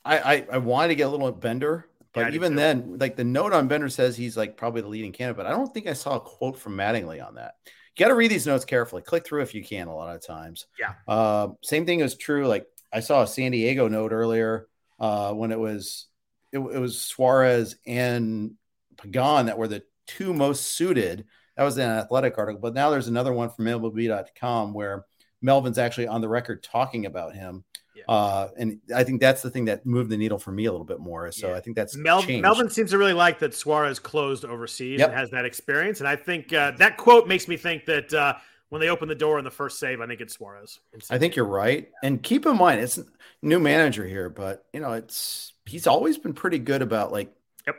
I, 0.05 0.19
I, 0.19 0.47
I 0.53 0.59
wanted 0.59 0.89
to 0.89 0.95
get 0.97 1.07
a 1.07 1.09
little 1.11 1.31
Bender, 1.33 1.87
but 2.14 2.29
Yeah, 2.29 2.35
even 2.35 2.53
too. 2.53 2.57
then, 2.57 2.98
like 2.98 3.16
the 3.16 3.24
note 3.24 3.53
on 3.53 3.68
Bender 3.68 3.88
says 3.88 4.16
he's 4.16 4.37
like 4.37 4.57
probably 4.57 4.81
the 4.83 4.88
leading 4.88 5.12
candidate, 5.12 5.37
but 5.37 5.46
I 5.46 5.50
don't 5.50 5.72
think 5.74 5.87
I 5.87 5.92
saw 5.92 6.16
a 6.16 6.20
quote 6.20 6.59
from 6.59 6.77
Mattingly 6.77 7.24
on 7.24 7.35
that. 7.35 7.55
You 7.96 8.05
got 8.05 8.09
to 8.09 8.14
read 8.14 8.31
these 8.31 8.46
notes 8.46 8.64
carefully. 8.64 9.03
Click 9.03 9.27
through 9.27 9.42
if 9.42 9.55
you 9.55 9.62
can. 9.64 9.87
A 9.88 9.94
lot 9.94 10.14
of 10.14 10.24
times. 10.27 10.66
Yeah. 10.79 10.94
Uh, 11.07 11.48
same 11.62 11.87
thing 11.87 12.00
is 12.00 12.16
true. 12.16 12.46
Like 12.46 12.66
I 12.92 13.00
saw 13.00 13.22
a 13.22 13.27
San 13.27 13.53
Diego 13.53 13.88
note 13.88 14.12
earlier 14.12 14.68
uh, 14.98 15.33
when 15.33 15.53
it 15.53 15.59
was 15.59 16.07
it, 16.53 16.59
it 16.59 16.79
was 16.79 17.00
Suarez 17.00 17.77
and 17.87 18.53
Pagan 18.96 19.46
that 19.46 19.59
were 19.59 19.68
the 19.68 19.83
two 20.07 20.33
most 20.33 20.72
suited. 20.72 21.27
That 21.57 21.64
was 21.64 21.79
an 21.79 21.88
athletic 21.88 22.37
article, 22.38 22.61
but 22.61 22.74
now 22.74 22.90
there's 22.90 23.09
another 23.09 23.33
one 23.33 23.50
from 23.50 23.66
MLB.com 23.66 24.72
where 24.72 25.05
Melvin's 25.40 25.79
actually 25.79 26.09
on 26.09 26.20
the 26.20 26.29
record 26.29 26.62
talking 26.62 27.07
about 27.07 27.35
him. 27.35 27.64
Yeah. 27.95 28.05
Uh, 28.09 28.49
and 28.57 28.81
I 28.95 29.05
think 29.05 29.21
that's 29.21 29.43
the 29.43 29.51
thing 29.51 29.67
that 29.67 29.87
moved 29.87 30.11
the 30.11 30.17
needle 30.17 30.39
for 30.39 30.51
me 30.53 30.65
a 30.65 30.71
little 30.73 30.85
bit 30.87 30.99
more. 31.01 31.31
So 31.33 31.51
Yeah. 31.51 31.57
I 31.57 31.61
think 31.61 31.77
that's 31.77 31.97
Mel- 31.97 32.23
changed. 32.23 32.43
Melvin 32.43 32.69
seems 32.71 32.91
to 32.91 32.99
really 32.99 33.13
like 33.13 33.39
that 33.39 33.55
Suarez 33.55 33.99
closed 33.99 34.45
overseas 34.45 34.99
Yep. 35.01 35.11
and 35.11 35.19
has 35.19 35.31
that 35.31 35.45
experience, 35.45 36.01
and 36.01 36.09
I 36.09 36.17
think 36.17 36.53
uh, 36.53 36.73
that 36.73 36.97
quote 36.97 37.29
makes 37.29 37.47
me 37.49 37.57
think 37.57 37.85
that 37.87 38.13
uh, 38.13 38.35
when 38.71 38.81
they 38.81 38.89
open 38.89 39.09
the 39.09 39.15
door 39.15 39.39
in 39.39 39.45
the 39.45 39.51
first 39.51 39.79
save, 39.79 40.01
I 40.01 40.07
think 40.07 40.21
it's 40.21 40.35
Suarez. 40.35 40.81
I 41.11 41.19
think 41.19 41.37
you're 41.37 41.45
right. 41.47 41.89
And 42.03 42.21
keep 42.23 42.47
in 42.47 42.57
mind, 42.57 42.81
it's 42.81 42.99
new 43.43 43.61
manager 43.61 44.05
here, 44.05 44.29
but 44.29 44.65
you 44.73 44.81
know, 44.81 44.93
it's 44.93 45.53
he's 45.67 45.87
always 45.87 46.19
been 46.19 46.33
pretty 46.33 46.59
good 46.59 46.83
about 46.83 47.13
like, 47.13 47.33
Yep. 47.67 47.77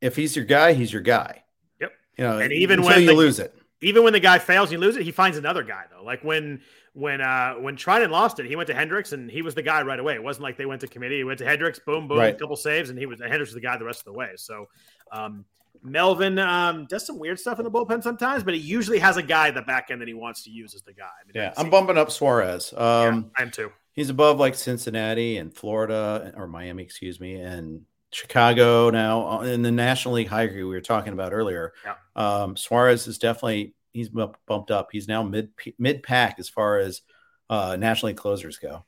if 0.00 0.14
he's 0.16 0.36
your 0.36 0.44
guy, 0.44 0.72
he's 0.74 0.92
your 0.92 1.02
guy. 1.02 1.42
Yep. 1.80 1.92
You 2.18 2.24
know, 2.24 2.38
And 2.38 2.52
even 2.52 2.82
when 2.82 3.00
you 3.00 3.06
the- 3.08 3.14
lose 3.14 3.40
it. 3.40 3.52
even 3.82 4.04
when 4.04 4.12
the 4.12 4.20
guy 4.20 4.38
fails, 4.38 4.70
you 4.70 4.78
lose 4.78 4.96
it. 4.96 5.02
He 5.02 5.10
finds 5.10 5.36
another 5.36 5.62
guy 5.64 5.84
though. 5.90 6.04
Like 6.04 6.22
when 6.22 6.60
when 6.96 7.20
uh 7.20 7.54
when 7.54 7.76
Treinen 7.76 8.10
lost 8.10 8.40
it, 8.40 8.46
he 8.46 8.56
went 8.56 8.68
to 8.68 8.74
Hendriks 8.74 9.12
and 9.12 9.30
he 9.30 9.42
was 9.42 9.54
the 9.54 9.62
guy 9.62 9.82
right 9.82 10.00
away. 10.00 10.14
It 10.14 10.22
wasn't 10.22 10.44
like 10.44 10.56
they 10.56 10.64
went 10.64 10.80
to 10.80 10.88
committee. 10.88 11.18
He 11.18 11.24
went 11.24 11.38
to 11.40 11.44
Hendriks, 11.44 11.78
boom, 11.84 12.08
boom, 12.08 12.18
Right. 12.18 12.38
couple 12.38 12.56
saves, 12.56 12.88
and 12.88 12.98
he 12.98 13.04
was 13.04 13.20
Hendriks 13.20 13.40
was 13.40 13.52
the 13.54 13.60
guy 13.60 13.76
the 13.76 13.84
rest 13.84 14.00
of 14.00 14.06
the 14.06 14.14
way. 14.14 14.30
So 14.36 14.66
um 15.12 15.44
Melvin 15.82 16.38
um, 16.38 16.86
does 16.86 17.06
some 17.06 17.18
weird 17.18 17.38
stuff 17.38 17.58
in 17.58 17.64
the 17.64 17.70
bullpen 17.70 18.02
sometimes, 18.02 18.42
but 18.42 18.54
he 18.54 18.60
usually 18.60 18.98
has 18.98 19.18
a 19.18 19.22
guy 19.22 19.48
at 19.48 19.54
the 19.54 19.62
back 19.62 19.90
end 19.90 20.00
that 20.00 20.08
he 20.08 20.14
wants 20.14 20.42
to 20.44 20.50
use 20.50 20.74
as 20.74 20.80
the 20.82 20.94
guy. 20.94 21.04
I 21.04 21.24
mean, 21.26 21.32
yeah, 21.34 21.52
I'm 21.56 21.68
bumping 21.68 21.98
up 21.98 22.10
Suarez. 22.10 22.72
yeah, 22.74 23.02
Um, 23.08 23.30
I 23.38 23.42
am 23.42 23.50
too. 23.50 23.70
he's 23.92 24.08
above 24.08 24.38
like 24.40 24.54
Cincinnati 24.54 25.36
and 25.36 25.54
Florida 25.54 26.32
or 26.34 26.48
Miami, 26.48 26.82
excuse 26.82 27.20
me, 27.20 27.34
and 27.34 27.82
Chicago 28.10 28.88
now 28.90 29.28
uh, 29.28 29.42
in 29.42 29.60
the 29.62 29.70
National 29.70 30.14
League 30.14 30.28
hierarchy 30.28 30.62
we 30.62 30.70
were 30.74 30.80
talking 30.80 31.12
about 31.12 31.34
earlier. 31.34 31.74
Yeah. 31.84 31.94
Um, 32.16 32.56
Suarez 32.56 33.06
is 33.06 33.18
definitely 33.18 33.74
he's 33.96 34.08
bumped 34.08 34.70
up. 34.70 34.88
He's 34.92 35.08
now 35.08 35.22
mid 35.22 35.50
mid 35.78 36.02
pack 36.02 36.38
as 36.38 36.48
far 36.48 36.78
as 36.78 37.02
uh, 37.50 37.76
national 37.76 38.08
league 38.08 38.16
closers 38.16 38.58
go. 38.58 38.84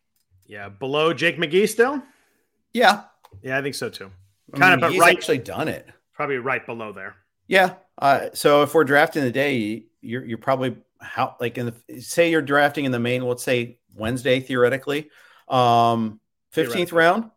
Yeah, 0.46 0.68
below 0.68 1.12
Jake 1.12 1.36
McGee 1.36 1.68
still. 1.68 2.02
Yeah, 2.72 3.04
yeah, 3.42 3.58
I 3.58 3.62
think 3.62 3.74
so 3.74 3.88
too. 3.88 4.10
Kind 4.54 4.80
mean, 4.80 4.84
of, 4.84 4.92
but 4.92 5.00
right, 5.00 5.16
actually 5.16 5.38
done 5.38 5.68
it. 5.68 5.88
Probably 6.12 6.36
right 6.36 6.64
below 6.64 6.92
there. 6.92 7.16
Yeah. 7.46 7.74
Uh, 7.96 8.28
so 8.32 8.62
if 8.62 8.74
we're 8.74 8.84
drafting 8.84 9.24
the 9.24 9.32
day, 9.32 9.84
you're 10.00 10.24
you're 10.24 10.38
probably 10.38 10.76
how 11.00 11.36
like 11.40 11.58
in 11.58 11.66
the 11.66 12.00
say 12.00 12.30
you're 12.30 12.42
drafting 12.42 12.84
in 12.84 12.92
the 12.92 12.98
main. 12.98 13.22
Let's 13.22 13.42
say 13.42 13.78
Wednesday 13.94 14.40
theoretically, 14.40 15.10
um, 15.48 16.20
fifteenth 16.50 16.92
round. 16.92 17.30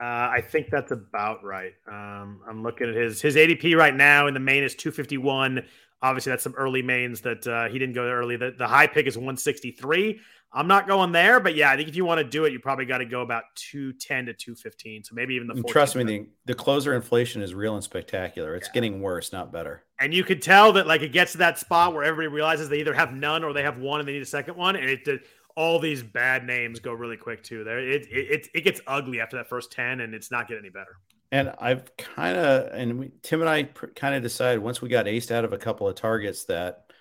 Uh, 0.00 0.30
I 0.32 0.40
think 0.40 0.70
that's 0.70 0.92
about 0.92 1.44
right. 1.44 1.74
Um, 1.86 2.40
I'm 2.48 2.62
looking 2.62 2.88
at 2.88 2.94
his 2.94 3.20
his 3.20 3.36
ADP 3.36 3.76
right 3.76 3.94
now 3.94 4.28
in 4.28 4.34
the 4.34 4.40
main 4.40 4.62
is 4.62 4.74
251. 4.74 5.66
Obviously, 6.02 6.30
that's 6.30 6.42
some 6.42 6.54
early 6.56 6.82
mains 6.82 7.20
that 7.22 7.46
uh, 7.46 7.68
he 7.68 7.78
didn't 7.78 7.94
go 7.94 8.04
early. 8.08 8.36
The, 8.36 8.54
the 8.56 8.66
high 8.66 8.86
pick 8.86 9.06
is 9.06 9.16
163. 9.16 10.20
I'm 10.52 10.66
not 10.66 10.88
going 10.88 11.12
there, 11.12 11.38
but 11.38 11.54
yeah, 11.54 11.70
I 11.70 11.76
think 11.76 11.88
if 11.88 11.94
you 11.94 12.04
want 12.04 12.18
to 12.18 12.24
do 12.24 12.44
it, 12.44 12.52
you 12.52 12.58
probably 12.58 12.84
got 12.84 12.98
to 12.98 13.04
go 13.04 13.20
about 13.20 13.44
210 13.54 14.26
to 14.26 14.32
215. 14.34 15.04
So 15.04 15.14
maybe 15.14 15.34
even 15.34 15.46
the 15.46 15.62
trust 15.62 15.94
me, 15.94 16.02
the, 16.02 16.26
the 16.46 16.54
closer 16.54 16.94
inflation 16.94 17.40
is 17.40 17.54
real 17.54 17.74
and 17.74 17.84
spectacular. 17.84 18.56
It's 18.56 18.66
yeah. 18.68 18.72
getting 18.72 19.00
worse, 19.00 19.32
not 19.32 19.52
better. 19.52 19.84
And 20.00 20.12
you 20.12 20.24
could 20.24 20.42
tell 20.42 20.72
that 20.72 20.88
like 20.88 21.02
it 21.02 21.12
gets 21.12 21.32
to 21.32 21.38
that 21.38 21.58
spot 21.58 21.94
where 21.94 22.02
everybody 22.02 22.34
realizes 22.34 22.68
they 22.68 22.80
either 22.80 22.94
have 22.94 23.12
none 23.12 23.44
or 23.44 23.52
they 23.52 23.62
have 23.62 23.78
one 23.78 24.00
and 24.00 24.08
they 24.08 24.14
need 24.14 24.22
a 24.22 24.26
second 24.26 24.56
one, 24.56 24.74
and 24.74 24.90
it 24.90 25.04
did, 25.04 25.20
all 25.54 25.78
these 25.78 26.02
bad 26.02 26.44
names 26.44 26.80
go 26.80 26.92
really 26.92 27.16
quick 27.16 27.44
too. 27.44 27.62
There, 27.62 27.78
it 27.78 28.06
it 28.10 28.48
it 28.52 28.64
gets 28.64 28.80
ugly 28.86 29.20
after 29.20 29.36
that 29.36 29.48
first 29.48 29.70
10, 29.70 30.00
and 30.00 30.14
it's 30.14 30.32
not 30.32 30.48
getting 30.48 30.64
any 30.64 30.70
better. 30.70 30.96
And 31.32 31.52
I've 31.58 31.96
kind 31.96 32.36
of, 32.36 32.72
and 32.72 32.98
we, 32.98 33.10
Tim 33.22 33.40
and 33.40 33.48
I 33.48 33.64
pr- 33.64 33.86
kind 33.86 34.14
of 34.14 34.22
decided 34.22 34.60
once 34.60 34.82
we 34.82 34.88
got 34.88 35.06
aced 35.06 35.30
out 35.30 35.44
of 35.44 35.52
a 35.52 35.58
couple 35.58 35.88
of 35.88 35.94
targets 35.94 36.44
that 36.46 36.92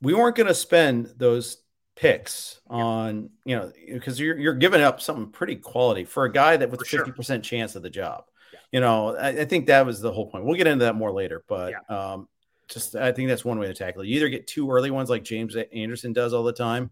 we 0.00 0.14
weren't 0.14 0.36
going 0.36 0.46
to 0.46 0.54
spend 0.54 1.12
those 1.18 1.58
picks 1.94 2.60
on, 2.68 3.30
you 3.44 3.56
know, 3.56 3.70
because 3.92 4.18
you're, 4.18 4.38
you're 4.38 4.54
giving 4.54 4.80
up 4.80 5.02
something 5.02 5.30
pretty 5.30 5.56
quality 5.56 6.04
for 6.04 6.24
a 6.24 6.32
guy 6.32 6.56
that 6.56 6.70
with 6.70 6.80
a 6.80 6.84
50% 6.84 7.24
sure. 7.24 7.38
chance 7.38 7.76
of 7.76 7.82
the 7.82 7.90
job. 7.90 8.24
Yeah. 8.52 8.58
You 8.72 8.80
know, 8.80 9.16
I, 9.16 9.28
I, 9.28 9.44
think 9.44 9.66
that 9.66 9.84
was 9.84 10.00
the 10.00 10.10
whole 10.10 10.30
point. 10.30 10.44
We'll 10.44 10.56
get 10.56 10.66
into 10.66 10.86
that 10.86 10.94
more 10.94 11.12
later, 11.12 11.44
but 11.46 11.72
yeah. 11.72 12.12
um, 12.12 12.28
just 12.68 12.96
I 12.96 13.12
think 13.12 13.28
that's 13.28 13.44
one 13.44 13.58
way 13.58 13.66
to 13.66 13.74
tackle 13.74 14.02
it. 14.02 14.08
You 14.08 14.16
either 14.16 14.28
get 14.30 14.46
two 14.46 14.70
early 14.70 14.90
ones 14.90 15.10
like 15.10 15.24
James 15.24 15.54
Anderson 15.56 16.12
does 16.12 16.32
all 16.32 16.44
the 16.44 16.52
time, 16.52 16.90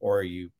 or 0.00 0.22
you 0.22 0.50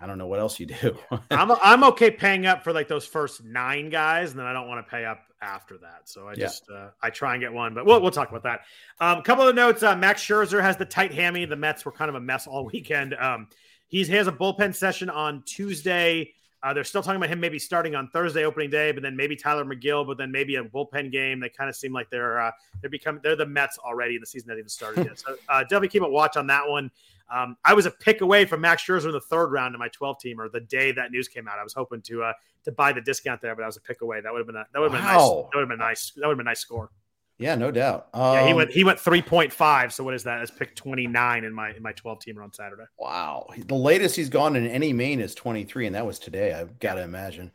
I 0.00 0.06
don't 0.06 0.18
know 0.18 0.26
what 0.26 0.40
else 0.40 0.60
you 0.60 0.66
do. 0.66 0.98
I'm 1.30 1.50
I'm 1.62 1.84
okay 1.84 2.10
paying 2.10 2.46
up 2.46 2.62
for 2.62 2.72
like 2.72 2.88
those 2.88 3.06
first 3.06 3.44
nine 3.44 3.88
guys, 3.88 4.30
and 4.30 4.38
then 4.38 4.46
I 4.46 4.52
don't 4.52 4.68
want 4.68 4.86
to 4.86 4.90
pay 4.90 5.04
up 5.04 5.20
after 5.40 5.78
that. 5.78 6.02
So 6.04 6.28
I 6.28 6.32
yeah. 6.32 6.36
just 6.36 6.64
uh, 6.70 6.88
I 7.02 7.10
try 7.10 7.34
and 7.34 7.40
get 7.40 7.52
one, 7.52 7.74
but 7.74 7.86
we'll 7.86 8.00
we'll 8.00 8.10
talk 8.10 8.28
about 8.28 8.42
that. 8.42 8.60
Um, 9.00 9.18
a 9.18 9.22
couple 9.22 9.48
of 9.48 9.54
notes: 9.54 9.82
uh, 9.82 9.96
Max 9.96 10.22
Scherzer 10.22 10.60
has 10.60 10.76
the 10.76 10.84
tight 10.84 11.14
hammy. 11.14 11.44
The 11.44 11.56
Mets 11.56 11.84
were 11.84 11.92
kind 11.92 12.08
of 12.08 12.14
a 12.14 12.20
mess 12.20 12.46
all 12.46 12.66
weekend. 12.72 13.14
Um, 13.14 13.48
he's 13.86 14.08
he 14.08 14.14
has 14.14 14.26
a 14.26 14.32
bullpen 14.32 14.74
session 14.74 15.08
on 15.08 15.42
Tuesday. 15.46 16.34
Uh, 16.62 16.72
they're 16.72 16.84
still 16.84 17.02
talking 17.02 17.16
about 17.16 17.28
him 17.28 17.38
maybe 17.38 17.58
starting 17.58 17.94
on 17.94 18.08
Thursday 18.08 18.44
opening 18.44 18.70
day, 18.70 18.90
but 18.90 19.02
then 19.02 19.14
maybe 19.14 19.36
Tylor 19.36 19.64
Megill, 19.64 20.06
but 20.06 20.16
then 20.16 20.32
maybe 20.32 20.56
a 20.56 20.64
bullpen 20.64 21.12
game. 21.12 21.38
They 21.38 21.48
kind 21.48 21.68
of 21.68 21.76
seem 21.76 21.92
like 21.92 22.10
they're 22.10 22.40
uh, 22.40 22.50
they're 22.80 22.90
becoming 22.90 23.20
they're 23.22 23.36
the 23.36 23.46
Mets 23.46 23.78
already. 23.78 24.14
In 24.14 24.20
the 24.20 24.26
season 24.26 24.48
hasn't 24.48 24.60
even 24.60 24.68
started 24.68 25.06
yet, 25.06 25.18
so 25.18 25.36
uh, 25.48 25.62
definitely 25.62 25.88
keep 25.88 26.02
a 26.02 26.08
watch 26.08 26.36
on 26.36 26.46
that 26.48 26.66
one. 26.66 26.90
Um, 27.32 27.56
I 27.64 27.74
was 27.74 27.86
a 27.86 27.90
pick 27.90 28.20
away 28.20 28.44
from 28.44 28.60
Max 28.60 28.84
Scherzer 28.84 29.06
in 29.06 29.12
the 29.12 29.20
third 29.20 29.50
round 29.50 29.74
in 29.74 29.78
my 29.80 29.88
12 29.88 30.20
team, 30.20 30.40
or 30.40 30.48
the 30.48 30.60
day 30.60 30.92
that 30.92 31.10
news 31.10 31.28
came 31.28 31.48
out. 31.48 31.58
I 31.58 31.64
was 31.64 31.74
hoping 31.74 32.00
to 32.02 32.22
uh, 32.22 32.32
to 32.64 32.72
buy 32.72 32.92
the 32.92 33.00
discount 33.00 33.40
there, 33.40 33.54
but 33.54 33.62
I 33.62 33.66
was 33.66 33.76
a 33.76 33.80
pick 33.80 34.00
away. 34.00 34.20
That 34.20 34.32
would 34.32 34.38
have 34.38 34.46
been 34.46 34.56
a, 34.56 34.66
that 34.72 34.80
would 34.80 34.92
have 34.92 35.02
wow. 35.02 35.08
been 35.08 35.16
nice. 35.16 35.28
That 35.28 35.56
would 35.56 35.60
have 35.60 35.68
been 35.68 35.78
nice. 35.78 36.10
That 36.16 36.26
would 36.26 36.32
have 36.32 36.38
been 36.38 36.46
a 36.46 36.50
nice 36.50 36.60
score. 36.60 36.90
Yeah, 37.38 37.54
no 37.54 37.70
doubt. 37.70 38.08
Um, 38.14 38.34
yeah, 38.34 38.46
he 38.46 38.54
went 38.54 38.70
he 38.70 38.84
went 38.84 38.98
3.5. 38.98 39.92
So 39.92 40.04
what 40.04 40.14
is 40.14 40.24
that? 40.24 40.38
That's 40.38 40.50
pick 40.50 40.74
29 40.74 41.44
in 41.44 41.52
my 41.52 41.70
in 41.70 41.82
my 41.82 41.92
12 41.92 42.20
teamer 42.20 42.42
on 42.42 42.52
Saturday. 42.52 42.84
Wow. 42.98 43.48
The 43.56 43.74
latest 43.74 44.16
he's 44.16 44.30
gone 44.30 44.56
in 44.56 44.66
any 44.66 44.92
main 44.92 45.20
is 45.20 45.34
23, 45.34 45.86
and 45.86 45.94
that 45.94 46.06
was 46.06 46.18
today. 46.18 46.54
I've 46.54 46.78
got 46.78 46.94
to 46.94 47.02
imagine. 47.02 47.52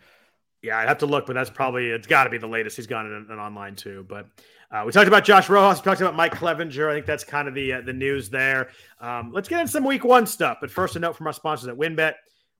Yeah, 0.61 0.77
I'd 0.77 0.87
have 0.87 0.99
to 0.99 1.07
look, 1.07 1.25
but 1.25 1.33
that's 1.33 1.49
probably 1.49 1.89
it's 1.89 2.05
got 2.05 2.25
to 2.25 2.29
be 2.29 2.37
the 2.37 2.47
latest 2.47 2.75
he's 2.75 2.85
gone 2.85 3.07
in, 3.07 3.27
in 3.31 3.39
online 3.39 3.75
too. 3.75 4.05
But 4.07 4.27
uh, 4.69 4.83
we 4.85 4.91
talked 4.91 5.07
about 5.07 5.23
Josh 5.25 5.49
Rojas. 5.49 5.79
We 5.79 5.85
talked 5.85 6.01
about 6.01 6.15
Mike 6.15 6.33
Clevinger. 6.33 6.89
I 6.89 6.93
think 6.93 7.07
that's 7.07 7.23
kind 7.23 7.47
of 7.47 7.55
the 7.55 7.73
uh, 7.73 7.81
the 7.81 7.93
news 7.93 8.29
there. 8.29 8.69
Um, 8.99 9.31
let's 9.33 9.49
get 9.49 9.59
into 9.59 9.71
some 9.71 9.83
Week 9.83 10.03
One 10.03 10.27
stuff. 10.27 10.59
But 10.61 10.69
first, 10.69 10.95
a 10.95 10.99
note 10.99 11.15
from 11.15 11.25
our 11.25 11.33
sponsors 11.33 11.67
at 11.67 11.75
WynnBET. 11.75 12.13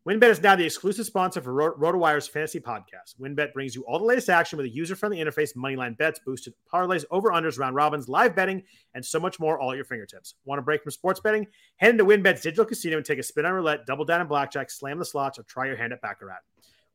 WynnBET 0.08 0.32
is 0.32 0.42
now 0.42 0.56
the 0.56 0.66
exclusive 0.66 1.06
sponsor 1.06 1.42
for 1.42 1.54
Ro- 1.54 1.76
RotoWire's 1.76 2.28
fantasy 2.28 2.60
podcast. 2.60 3.20
WynnBET 3.20 3.54
brings 3.54 3.76
you 3.76 3.84
all 3.86 4.00
the 4.00 4.06
latest 4.06 4.32
action 4.32 4.58
with 4.58 4.66
a 4.66 4.70
user-friendly 4.70 5.20
interface, 5.20 5.56
moneyline 5.56 5.96
bets, 5.96 6.20
boosted 6.26 6.56
parlays, 6.74 7.06
over/unders, 7.12 7.60
round 7.60 7.76
robins, 7.76 8.10
live 8.10 8.36
betting, 8.36 8.64
and 8.96 9.06
so 9.06 9.20
much 9.20 9.40
more, 9.40 9.60
all 9.60 9.70
at 9.70 9.76
your 9.76 9.86
fingertips. 9.86 10.34
Want 10.44 10.58
to 10.58 10.64
break 10.64 10.82
from 10.82 10.92
sports 10.92 11.20
betting? 11.20 11.46
Head 11.78 11.92
into 11.92 12.06
WynnBET's 12.06 12.42
digital 12.42 12.66
casino 12.66 12.98
and 12.98 13.06
take 13.06 13.20
a 13.20 13.24
spin 13.24 13.46
on 13.46 13.54
roulette, 13.54 13.86
double 13.86 14.04
down 14.04 14.22
in 14.22 14.28
blackjack, 14.28 14.72
slam 14.72 14.98
the 14.98 15.06
slots, 15.06 15.38
or 15.38 15.44
try 15.44 15.68
your 15.68 15.78
hand 15.78 15.94
at 15.94 16.02
baccarat. 16.02 16.40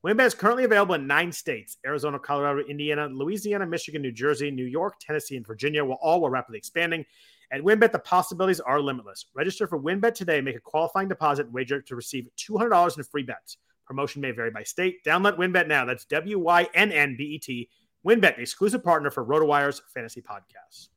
WynnBET 0.05 0.25
is 0.25 0.35
currently 0.35 0.65
available 0.65 0.95
in 0.95 1.07
nine 1.07 1.31
states 1.31 1.77
Arizona, 1.85 2.19
Colorado, 2.19 2.59
Indiana, 2.67 3.07
Louisiana, 3.07 3.65
Michigan, 3.65 4.01
New 4.01 4.11
Jersey, 4.11 4.51
New 4.51 4.65
York, 4.65 4.95
Tennessee, 4.99 5.37
and 5.37 5.47
Virginia, 5.47 5.85
while 5.85 5.97
all 6.01 6.19
were 6.19 6.29
rapidly 6.29 6.57
expanding. 6.57 7.05
At 7.49 7.61
WynnBET, 7.61 7.93
the 7.93 7.99
possibilities 7.99 8.59
are 8.59 8.81
limitless. 8.81 9.25
Register 9.33 9.67
for 9.67 9.79
WynnBET 9.79 10.15
today, 10.15 10.41
make 10.41 10.57
a 10.57 10.59
qualifying 10.59 11.07
deposit, 11.07 11.49
wager 11.49 11.81
to 11.81 11.95
receive 11.95 12.27
$200 12.37 12.97
in 12.97 13.03
free 13.05 13.23
bets. 13.23 13.57
Promotion 13.85 14.21
may 14.21 14.31
vary 14.31 14.51
by 14.51 14.63
state. 14.63 15.01
Download 15.05 15.37
WynnBET 15.37 15.65
now. 15.65 15.85
That's 15.85 16.03
W 16.05 16.39
Y 16.39 16.67
N 16.73 16.91
N 16.91 17.15
B 17.17 17.23
E 17.23 17.39
T. 17.39 17.69
WynnBET, 18.05 18.37
exclusive 18.37 18.83
partner 18.83 19.09
for 19.09 19.23
RotoWire's 19.23 19.81
fantasy 19.93 20.21
podcasts. 20.21 20.89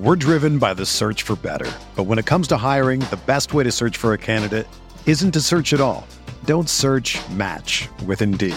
We're 0.00 0.16
driven 0.16 0.58
by 0.58 0.74
the 0.74 0.86
search 0.86 1.22
for 1.22 1.36
better. 1.36 1.70
But 1.94 2.04
when 2.04 2.18
it 2.18 2.26
comes 2.26 2.48
to 2.48 2.56
hiring, 2.56 3.00
the 3.00 3.20
best 3.26 3.54
way 3.54 3.62
to 3.62 3.70
search 3.70 3.96
for 3.96 4.14
a 4.14 4.18
candidate 4.18 4.66
isn't 5.06 5.30
to 5.30 5.40
search 5.40 5.72
at 5.72 5.80
all. 5.80 6.08
Don't 6.44 6.68
search 6.68 7.18
match 7.30 7.88
with 8.04 8.20
Indeed. 8.20 8.56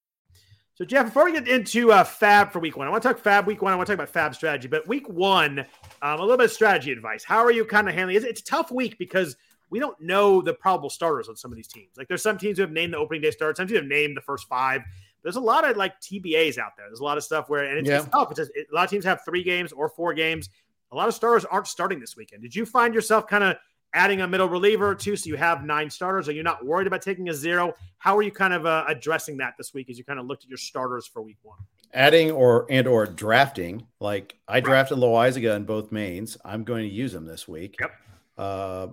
So, 0.81 0.85
Jeff, 0.85 1.05
before 1.05 1.25
we 1.25 1.33
get 1.33 1.47
into 1.47 1.91
uh, 1.91 2.03
FAAB 2.03 2.51
for 2.51 2.57
Week 2.57 2.75
One, 2.75 2.87
I 2.87 2.89
want 2.89 3.03
to 3.03 3.09
talk 3.09 3.21
FAAB 3.21 3.45
Week 3.45 3.61
One. 3.61 3.71
I 3.71 3.75
want 3.75 3.85
to 3.85 3.95
talk 3.95 4.03
about 4.03 4.11
FAAB 4.11 4.33
strategy, 4.33 4.67
but 4.67 4.87
Week 4.87 5.07
One, 5.07 5.59
um, 5.59 5.67
a 6.01 6.21
little 6.23 6.37
bit 6.37 6.45
of 6.45 6.51
strategy 6.51 6.91
advice. 6.91 7.23
How 7.23 7.37
are 7.43 7.51
you 7.51 7.65
kind 7.65 7.87
of 7.87 7.93
handling? 7.93 8.17
It's, 8.17 8.25
it's 8.25 8.41
a 8.41 8.43
tough 8.43 8.71
week 8.71 8.97
because 8.97 9.37
we 9.69 9.77
don't 9.77 10.01
know 10.01 10.41
the 10.41 10.55
probable 10.55 10.89
starters 10.89 11.29
on 11.29 11.35
some 11.35 11.51
of 11.51 11.55
these 11.55 11.67
teams. 11.67 11.89
Like, 11.97 12.07
there's 12.07 12.23
some 12.23 12.35
teams 12.35 12.57
who 12.57 12.63
have 12.63 12.71
named 12.71 12.93
the 12.93 12.97
opening 12.97 13.21
day 13.21 13.29
starts. 13.29 13.57
Some 13.57 13.67
teams 13.67 13.77
have 13.77 13.87
named 13.87 14.17
the 14.17 14.21
first 14.21 14.47
five. 14.47 14.81
There's 15.21 15.35
a 15.35 15.39
lot 15.39 15.69
of 15.69 15.77
like 15.77 16.01
TBAs 16.01 16.57
out 16.57 16.71
there. 16.75 16.87
There's 16.87 16.99
a 16.99 17.03
lot 17.03 17.19
of 17.19 17.23
stuff 17.23 17.47
where, 17.47 17.63
and 17.63 17.77
it's, 17.77 17.87
yeah. 17.87 17.99
it's 17.99 18.07
tough. 18.07 18.31
It's 18.31 18.39
just, 18.39 18.51
it, 18.55 18.65
a 18.71 18.75
lot 18.75 18.85
of 18.85 18.89
teams 18.89 19.05
have 19.05 19.21
three 19.23 19.43
games 19.43 19.71
or 19.71 19.87
four 19.87 20.15
games. 20.15 20.49
a 20.91 20.95
lot 20.95 21.07
of 21.07 21.13
starters 21.13 21.45
aren't 21.45 21.67
starting 21.67 21.99
this 21.99 22.17
weekend. 22.17 22.41
Did 22.41 22.55
you 22.55 22.65
find 22.65 22.95
yourself 22.95 23.27
kind 23.27 23.43
of 23.43 23.57
adding 23.93 24.21
a 24.21 24.27
middle 24.27 24.47
reliever 24.47 24.87
or 24.89 24.95
two 24.95 25.15
so 25.15 25.27
you 25.27 25.35
have 25.35 25.63
nine 25.63 25.89
starters? 25.89 26.29
Are 26.29 26.33
you 26.33 26.43
not 26.43 26.65
worried 26.65 26.87
about 26.87 27.01
taking 27.01 27.29
a 27.29 27.33
zero? 27.33 27.73
How 27.97 28.17
are 28.17 28.21
you 28.21 28.31
kind 28.31 28.53
of 28.53 28.65
uh, 28.65 28.85
addressing 28.87 29.37
that 29.37 29.55
this 29.57 29.73
week 29.73 29.89
as 29.89 29.97
you 29.97 30.03
kind 30.03 30.19
of 30.19 30.25
looked 30.25 30.43
at 30.43 30.49
your 30.49 30.57
starters 30.57 31.07
for 31.07 31.21
week 31.21 31.37
one? 31.43 31.59
Adding 31.93 32.31
or 32.31 32.65
and 32.69 32.87
or 32.87 33.05
drafting, 33.05 33.85
like 33.99 34.37
I 34.47 34.61
drafted 34.61 34.97
Loaisiga 34.97 35.55
in 35.55 35.65
both 35.65 35.91
mains. 35.91 36.37
I'm 36.45 36.63
going 36.63 36.87
to 36.87 36.93
use 36.93 37.11
them 37.11 37.25
this 37.25 37.47
week. 37.47 37.75
Yep. 37.79 37.91
Uh, 38.37 38.87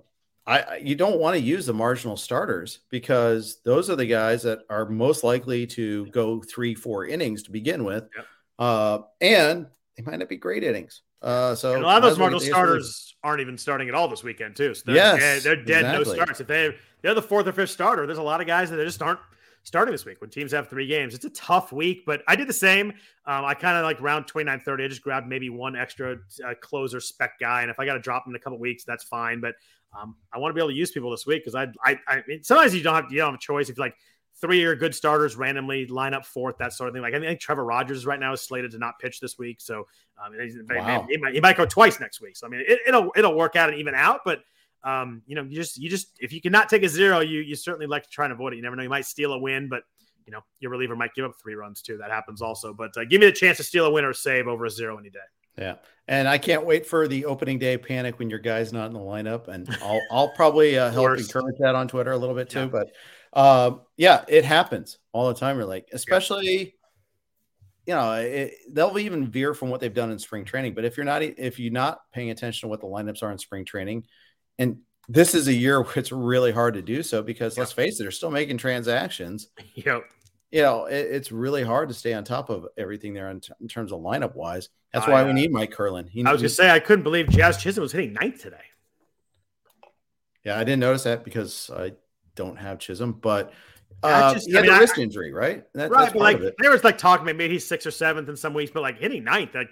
I 0.47 0.79
you 0.79 0.95
don't 0.97 1.21
want 1.21 1.37
to 1.37 1.41
use 1.41 1.67
the 1.67 1.75
marginal 1.75 2.17
starters 2.17 2.81
because 2.91 3.61
those 3.65 3.89
are 3.89 3.97
the 3.97 4.07
guys 4.07 4.43
that 4.43 4.61
are 4.69 4.87
most 4.89 5.23
likely 5.23 5.67
to 5.69 6.07
go 6.07 6.43
three, 6.43 6.75
four 6.75 7.07
innings 7.07 7.45
to 7.45 7.53
begin 7.53 7.85
with, 7.85 8.09
Yep. 8.17 8.27
uh, 8.59 8.99
and 9.21 9.67
they 9.97 10.03
might 10.03 10.19
not 10.19 10.29
be 10.29 10.37
great 10.37 10.65
innings. 10.65 11.03
Uh, 11.21 11.55
so 11.55 11.75
And 11.75 11.83
a 11.83 11.87
lot 11.87 11.97
of 11.97 12.03
those 12.03 12.19
marginal 12.19 12.41
starters 12.41 13.15
aren't 13.25 13.41
even 13.41 13.59
starting 13.59 13.89
at 13.89 13.95
all 13.95 14.09
this 14.09 14.23
weekend, 14.23 14.57
too. 14.57 14.75
So 14.75 14.85
they're 14.87 14.95
Yes, 14.95 15.19
dead, 15.19 15.43
they're 15.43 15.65
dead 15.65 15.83
no 15.93 16.01
exactly. 16.01 16.15
starts. 16.15 16.41
If 16.41 16.47
they 16.47 16.77
they're 17.03 17.15
the 17.15 17.23
fourth 17.23 17.47
or 17.47 17.53
fifth 17.53 17.71
starter, 17.71 18.07
there's 18.07 18.19
a 18.19 18.23
lot 18.23 18.41
of 18.41 18.47
guys 18.47 18.71
that 18.71 18.77
just 18.85 19.03
aren't 19.03 19.21
starting 19.65 19.93
this 19.93 20.05
week 20.05 20.21
when 20.21 20.31
teams 20.31 20.53
have 20.53 20.69
three 20.69 20.87
games. 20.87 21.15
It's 21.15 21.25
a 21.25 21.31
tough 21.31 21.73
week, 21.73 22.05
but 22.07 22.23
I 22.27 22.37
did 22.37 22.49
the 22.49 22.53
same. 22.53 22.91
Um, 23.27 23.45
I 23.45 23.55
kind 23.55 23.77
of 23.77 23.85
like 23.85 24.01
round 24.01 24.27
29 24.27 24.61
30. 24.61 24.85
I 24.85 24.89
just 24.89 25.03
grabbed 25.03 25.27
maybe 25.27 25.51
one 25.51 25.77
extra 25.77 26.17
uh, 26.45 26.55
closer 26.61 27.01
spec 27.01 27.39
guy. 27.39 27.63
And 27.63 27.71
if 27.71 27.79
I 27.79 27.85
got 27.85 27.95
to 27.95 28.01
drop 28.01 28.27
him 28.27 28.33
in 28.33 28.37
a 28.37 28.41
couple 28.41 28.59
weeks, 28.59 28.85
that's 28.85 29.05
fine. 29.05 29.41
But 29.41 29.55
um, 29.99 30.17
I 30.33 30.39
want 30.39 30.51
to 30.51 30.55
be 30.55 30.61
able 30.61 30.71
to 30.71 30.77
use 30.77 30.91
people 30.91 31.11
this 31.11 31.27
week 31.27 31.45
because 31.45 31.55
I, 31.55 31.67
I, 31.85 31.99
I 32.07 32.23
mean, 32.27 32.43
sometimes 32.43 32.75
you 32.75 32.83
don't 32.83 32.95
have, 32.95 33.11
you 33.11 33.19
don't 33.19 33.33
have 33.33 33.35
a 33.35 33.43
choice. 33.43 33.69
If 33.69 33.77
you 33.77 33.83
like 33.83 33.97
three 34.41 34.65
or 34.65 34.75
good 34.77 34.95
starters 34.95 35.37
randomly 35.37 35.87
line 35.87 36.15
up 36.15 36.25
fourth, 36.25 36.59
that 36.59 36.73
sort 36.73 36.89
of 36.89 36.95
thing. 36.95 37.03
Like 37.03 37.15
I 37.15 37.21
think 37.21 37.41
Trevor 37.41 37.65
Rogers 37.65 38.07
right 38.07 38.21
now 38.21 38.33
is 38.33 38.41
slated 38.41 38.71
to 38.73 38.79
not 38.79 38.99
pitch 38.99 39.21
this 39.21 39.39
week. 39.39 39.61
So 39.61 39.87
um, 40.25 40.33
Wow. 40.71 41.07
he, 41.09 41.17
might, 41.17 41.35
he 41.35 41.41
might 41.41 41.57
go 41.57 41.67
twice 41.67 42.01
next 42.01 42.21
week. 42.21 42.37
So 42.37 42.47
I 42.47 42.51
mean, 42.51 42.63
it, 42.67 42.81
it'll 42.87 43.13
it'll 43.17 43.35
work 43.35 43.57
out 43.57 43.71
and 43.71 43.79
even 43.79 43.95
out. 43.95 44.21
But 44.25 44.41
um, 44.85 45.23
you 45.27 45.35
know, 45.35 45.43
you 45.43 45.57
just 45.57 45.77
you 45.77 45.91
just 45.91 46.17
if 46.21 46.33
you 46.33 46.41
cannot 46.41 46.69
take 46.69 46.83
a 46.83 46.89
zero, 46.89 47.21
you 47.21 47.41
you 47.41 47.57
certainly 47.57 47.87
like 47.87 48.05
to 48.05 48.11
try 48.11 48.25
and 48.27 48.33
avoid 48.33 48.53
it. 48.53 48.57
You 48.57 48.63
never 48.63 48.77
know, 48.77 48.83
you 48.83 48.89
might 48.89 49.07
steal 49.07 49.33
a 49.33 49.39
win, 49.39 49.69
but 49.69 49.83
you 50.25 50.33
know 50.33 50.41
your 50.61 50.71
reliever 50.71 50.95
might 50.95 51.15
give 51.15 51.25
up 51.25 51.33
three 51.41 51.55
runs 51.55 51.83
too. 51.83 51.99
That 51.99 52.11
happens 52.11 52.41
also. 52.43 52.73
But 52.73 52.97
uh, 52.97 53.05
give 53.05 53.21
me 53.21 53.27
the 53.27 53.33
chance 53.33 53.57
to 53.57 53.65
steal 53.65 53.87
a 53.87 53.91
win 53.91 54.05
or 54.05 54.13
save 54.13 54.47
over 54.47 54.67
a 54.67 54.71
zero 54.71 54.99
any 54.99 55.11
day. 55.11 55.19
Yeah, 55.59 55.75
and 56.07 56.29
I 56.29 56.39
can't 56.39 56.65
wait 56.65 56.87
for 56.87 57.09
the 57.09 57.25
opening 57.25 57.59
day 57.59 57.77
panic 57.77 58.21
when 58.21 58.31
your 58.31 58.39
guy's 58.39 58.73
not 58.73 58.87
in 58.87 58.93
the 58.93 59.01
lineup, 59.01 59.49
and 59.49 59.69
I'll 59.83 60.01
I'll 60.13 60.29
probably 60.29 60.79
uh, 60.79 60.93
help 60.93 61.19
encourage 61.19 61.57
that 61.59 61.75
on 61.75 61.89
Twitter 61.89 62.13
a 62.13 62.17
little 62.17 62.37
bit 62.37 62.49
too. 62.49 62.61
Yeah. 62.61 62.67
But 62.67 62.93
um, 63.39 63.83
yeah, 63.97 64.25
it 64.27 64.45
happens 64.45 64.99
all 65.13 65.29
the 65.29 65.35
time. 65.39 65.57
You're 65.59 65.65
like, 65.65 65.89
especially, 65.93 66.75
you 67.87 67.95
know, 67.95 68.15
it, 68.15 68.55
they'll 68.73 68.99
even 68.99 69.31
veer 69.31 69.55
from 69.55 69.71
what 69.71 69.81
they've 69.81 69.95
done 69.95 70.11
in 70.11 70.19
spring 70.19 70.45
training. 70.45 70.75
But 70.75 70.85
if 70.85 70.97
you're 70.97 71.07
not 71.07 71.23
if 71.23 71.61
you're 71.61 71.73
not 71.73 72.01
paying 72.13 72.31
attention 72.31 72.67
to 72.67 72.69
what 72.69 72.81
the 72.81 72.89
lineups 72.89 73.23
are 73.23 73.31
in 73.31 73.39
spring 73.39 73.65
training, 73.65 74.07
and 74.59 74.79
this 75.09 75.37
is 75.37 75.47
a 75.47 75.53
year 75.55 75.81
where 75.85 75.95
it's 75.95 76.11
really 76.11 76.51
hard 76.51 76.75
to 76.75 76.83
do 76.83 77.01
so 77.05 77.23
because 77.23 77.57
let's 77.57 77.71
face 77.71 78.01
it, 78.01 78.03
they're 78.03 78.11
still 78.11 78.33
making 78.33 78.59
transactions 78.59 79.51
You 79.75 79.85
know, 79.87 80.03
you 80.51 80.63
know, 80.63 80.87
it, 80.87 81.07
it's 81.13 81.31
really 81.31 81.63
hard 81.63 81.91
to 81.91 81.95
stay 81.95 82.15
on 82.15 82.25
top 82.25 82.51
of 82.51 82.67
everything 82.77 83.15
there 83.15 83.31
in, 83.31 83.39
t- 83.39 83.53
in 83.61 83.69
terms 83.69 83.93
of 83.93 84.01
lineup 84.01 84.35
wise. 84.35 84.69
That's 84.93 85.07
why 85.07 85.23
uh, 85.23 85.27
we 85.27 85.33
need 85.33 85.53
Mike 85.53 85.71
Curlin. 85.71 86.09
He, 86.09 86.25
I 86.25 86.33
was 86.33 86.41
he- 86.41 86.47
gonna 86.47 86.55
say 86.55 86.71
I 86.71 86.81
couldn't 86.81 87.05
believe 87.05 87.29
Jazz 87.29 87.57
Chisholm 87.59 87.83
was 87.83 87.93
hitting 87.93 88.15
ninth 88.15 88.43
today. 88.43 88.57
yeah, 90.45 90.59
I 90.59 90.65
didn't 90.65 90.81
notice 90.81 91.05
that 91.05 91.23
because 91.23 91.71
I 91.73 91.93
don't 92.39 92.57
have 92.57 92.79
Chisholm, 92.79 93.13
but 93.13 93.53
uh, 94.03 94.33
just- 94.35 94.47
he 94.49 94.55
I 94.55 94.61
had 94.61 94.63
mean, 94.63 94.71
the 94.73 94.77
I- 94.77 94.81
wrist 94.81 94.97
injury, 94.99 95.33
right? 95.33 95.65
That, 95.75 95.91
right, 95.91 96.01
that's 96.01 96.13
but 96.15 96.23
like 96.23 96.41
there 96.59 96.71
was 96.71 96.85
like 96.85 96.97
talk 96.99 97.25
maybe 97.25 97.49
he's 97.51 97.67
sixth 97.67 97.87
or 97.87 97.91
seventh 97.91 98.29
in 98.29 98.37
some 98.37 98.55
weeks, 98.55 98.71
but 98.73 98.81
like 98.83 98.99
hitting 98.99 99.25
ninth, 99.25 99.55
like 99.55 99.69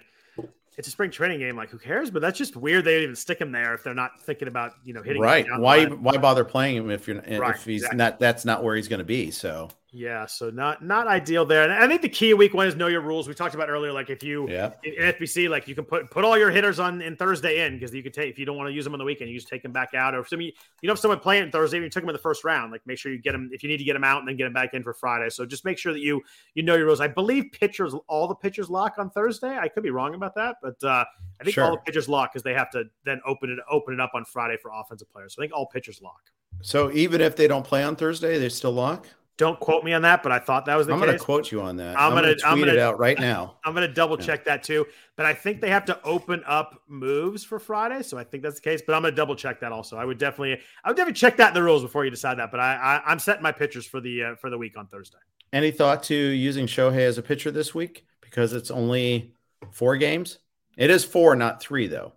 it's 0.77 0.87
a 0.87 0.91
spring 0.91 1.09
training 1.09 1.39
game. 1.39 1.55
Like 1.55 1.69
who 1.69 1.79
cares? 1.79 2.11
But 2.11 2.21
that's 2.21 2.37
just 2.37 2.55
weird. 2.55 2.85
They 2.85 3.01
even 3.01 3.15
stick 3.15 3.39
him 3.39 3.51
there 3.51 3.73
if 3.73 3.83
they're 3.83 3.95
not 3.95 4.19
thinking 4.21 4.47
about 4.47 4.73
you 4.83 4.93
know 4.93 5.01
hitting 5.01 5.21
Right? 5.21 5.45
Why 5.57 5.85
line. 5.85 6.03
why 6.03 6.17
bother 6.17 6.43
playing 6.43 6.75
him 6.75 6.91
if 6.91 7.07
you're 7.07 7.21
Right, 7.21 7.55
if 7.55 7.63
he's 7.65 7.81
exactly. 7.81 7.97
not? 7.97 8.19
That's 8.19 8.45
not 8.45 8.63
where 8.63 8.75
he's 8.75 8.87
going 8.87 8.99
to 8.99 9.05
be. 9.05 9.31
So 9.31 9.69
Yeah, 9.97 10.27
so 10.27 10.51
not 10.51 10.85
not 10.85 11.07
ideal 11.07 11.43
there. 11.43 11.63
And 11.63 11.73
I 11.73 11.87
think 11.87 12.03
the 12.03 12.09
key 12.09 12.31
week 12.35 12.53
one 12.53 12.67
is 12.67 12.75
know 12.75 12.85
your 12.85 13.01
rules. 13.01 13.27
We 13.27 13.33
talked 13.33 13.55
about 13.55 13.67
earlier, 13.67 13.91
like 13.91 14.11
if 14.11 14.21
you 14.21 14.47
yeah, 14.47 14.69
in 14.83 14.93
FBC, 14.93 15.49
like 15.49 15.67
you 15.67 15.73
can 15.73 15.85
put 15.85 16.11
put 16.11 16.23
all 16.23 16.37
your 16.37 16.51
hitters 16.51 16.77
on 16.77 17.01
in 17.01 17.15
Thursday 17.15 17.65
in 17.65 17.73
because 17.73 17.95
you 17.95 18.03
could 18.03 18.13
take 18.13 18.29
if 18.29 18.37
you 18.37 18.45
don't 18.45 18.57
want 18.57 18.69
to 18.69 18.73
use 18.73 18.83
them 18.83 18.93
on 18.93 18.99
the 18.99 19.05
weekend, 19.05 19.31
you 19.31 19.35
just 19.35 19.47
take 19.47 19.63
them 19.63 19.71
back 19.71 19.95
out. 19.95 20.13
Or 20.13 20.19
if 20.19 20.27
some 20.27 20.39
you 20.39 20.53
know 20.83 20.93
if 20.93 20.99
someone 20.99 21.19
playing 21.19 21.49
Thursday, 21.49 21.77
and 21.77 21.83
you 21.83 21.89
took 21.89 22.03
them 22.03 22.11
in 22.11 22.13
the 22.13 22.21
first 22.21 22.43
round, 22.43 22.71
like 22.71 22.81
make 22.85 22.99
sure 22.99 23.11
you 23.11 23.17
get 23.17 23.31
them 23.31 23.49
if 23.51 23.63
you 23.63 23.69
need 23.69 23.77
to 23.77 23.83
get 23.83 23.93
them 23.93 24.03
out 24.03 24.19
and 24.19 24.27
then 24.27 24.37
get 24.37 24.43
them 24.43 24.53
back 24.53 24.75
in 24.75 24.83
for 24.83 24.93
Friday. 24.93 25.31
So 25.31 25.47
just 25.47 25.65
make 25.65 25.79
sure 25.79 25.93
that 25.93 26.01
you 26.01 26.21
you 26.53 26.61
know 26.61 26.75
your 26.75 26.85
rules. 26.85 27.01
I 27.01 27.07
believe 27.07 27.45
pitchers 27.51 27.95
all 28.07 28.27
the 28.27 28.35
pitchers 28.35 28.69
lock 28.69 28.99
on 28.99 29.09
Thursday. 29.09 29.57
I 29.57 29.67
could 29.67 29.81
be 29.81 29.89
wrong 29.89 30.13
about 30.13 30.35
that, 30.35 30.57
but 30.61 30.75
uh, 30.83 31.05
I 31.41 31.43
think 31.43 31.57
all 31.57 31.71
the 31.71 31.77
pitchers 31.77 32.07
lock 32.07 32.33
because 32.33 32.43
they 32.43 32.53
have 32.53 32.69
to 32.71 32.83
then 33.03 33.19
open 33.25 33.49
it 33.49 33.57
open 33.67 33.95
it 33.95 33.99
up 33.99 34.11
on 34.13 34.25
Friday 34.25 34.57
for 34.61 34.69
offensive 34.75 35.09
players. 35.11 35.33
So 35.33 35.41
I 35.41 35.45
think 35.45 35.53
all 35.53 35.65
pitchers 35.65 36.03
lock. 36.03 36.21
so 36.61 36.91
even 36.91 37.19
if 37.19 37.35
they 37.35 37.47
don't 37.47 37.65
play 37.65 37.83
on 37.83 37.95
Thursday, 37.95 38.37
they 38.37 38.49
still 38.49 38.73
lock. 38.73 39.07
Don't 39.37 39.59
quote 39.59 39.83
me 39.83 39.93
on 39.93 40.01
that, 40.01 40.23
but 40.23 40.31
I 40.31 40.39
thought 40.39 40.65
that 40.65 40.75
was 40.75 40.87
the 40.87 40.93
I'm 40.93 40.99
going 40.99 41.11
to 41.11 41.19
quote 41.19 41.51
you 41.51 41.61
on 41.61 41.77
that. 41.77 41.95
I'm 41.95 42.11
I'm, 42.13 42.23
going 42.23 42.35
I'm 42.43 42.55
tweet 42.55 42.65
gonna- 42.65 42.73
it 42.77 42.79
out 42.79 42.97
right 42.97 43.19
now. 43.19 43.57
I'm 43.63 43.73
going 43.75 43.87
to 43.87 43.93
double 43.93 44.17
Yeah. 44.19 44.25
check 44.25 44.45
that 44.45 44.63
too, 44.63 44.87
but 45.15 45.27
I 45.27 45.33
think 45.35 45.61
they 45.61 45.69
have 45.69 45.85
to 45.85 46.01
open 46.03 46.41
up 46.47 46.81
moves 46.87 47.43
for 47.43 47.59
Friday, 47.59 48.01
so 48.01 48.17
I 48.17 48.23
think 48.23 48.41
that's 48.41 48.55
the 48.55 48.61
case. 48.61 48.81
But 48.85 48.95
I'm 48.95 49.03
going 49.03 49.13
to 49.13 49.15
double 49.15 49.35
check 49.35 49.59
that 49.59 49.71
also. 49.71 49.95
I 49.95 50.05
would 50.05 50.17
definitely, 50.17 50.59
I 50.83 50.89
would 50.89 50.97
definitely 50.97 51.19
check 51.19 51.37
that 51.37 51.49
in 51.49 51.53
the 51.53 51.61
rules 51.61 51.83
before 51.83 52.03
you 52.03 52.09
decide 52.09 52.39
that. 52.39 52.49
But 52.49 52.59
I, 52.61 52.75
I 53.05 53.11
I'm 53.11 53.19
setting 53.19 53.43
my 53.43 53.51
pitchers 53.51 53.85
for 53.85 54.01
the 54.01 54.23
uh, 54.23 54.35
for 54.37 54.49
the 54.49 54.57
week 54.57 54.75
on 54.75 54.87
Thursday. 54.87 55.19
Any 55.53 55.69
thought 55.71 56.01
to 56.03 56.15
using 56.15 56.65
Shohei 56.65 57.01
as 57.01 57.17
a 57.19 57.21
pitcher 57.21 57.51
this 57.51 57.75
week 57.75 58.05
because 58.21 58.53
it's 58.53 58.71
only 58.71 59.33
four 59.71 59.97
games? 59.97 60.39
It 60.77 60.89
is 60.89 61.03
four, 61.05 61.35
not 61.35 61.61
three, 61.61 61.87
though. 61.87 62.13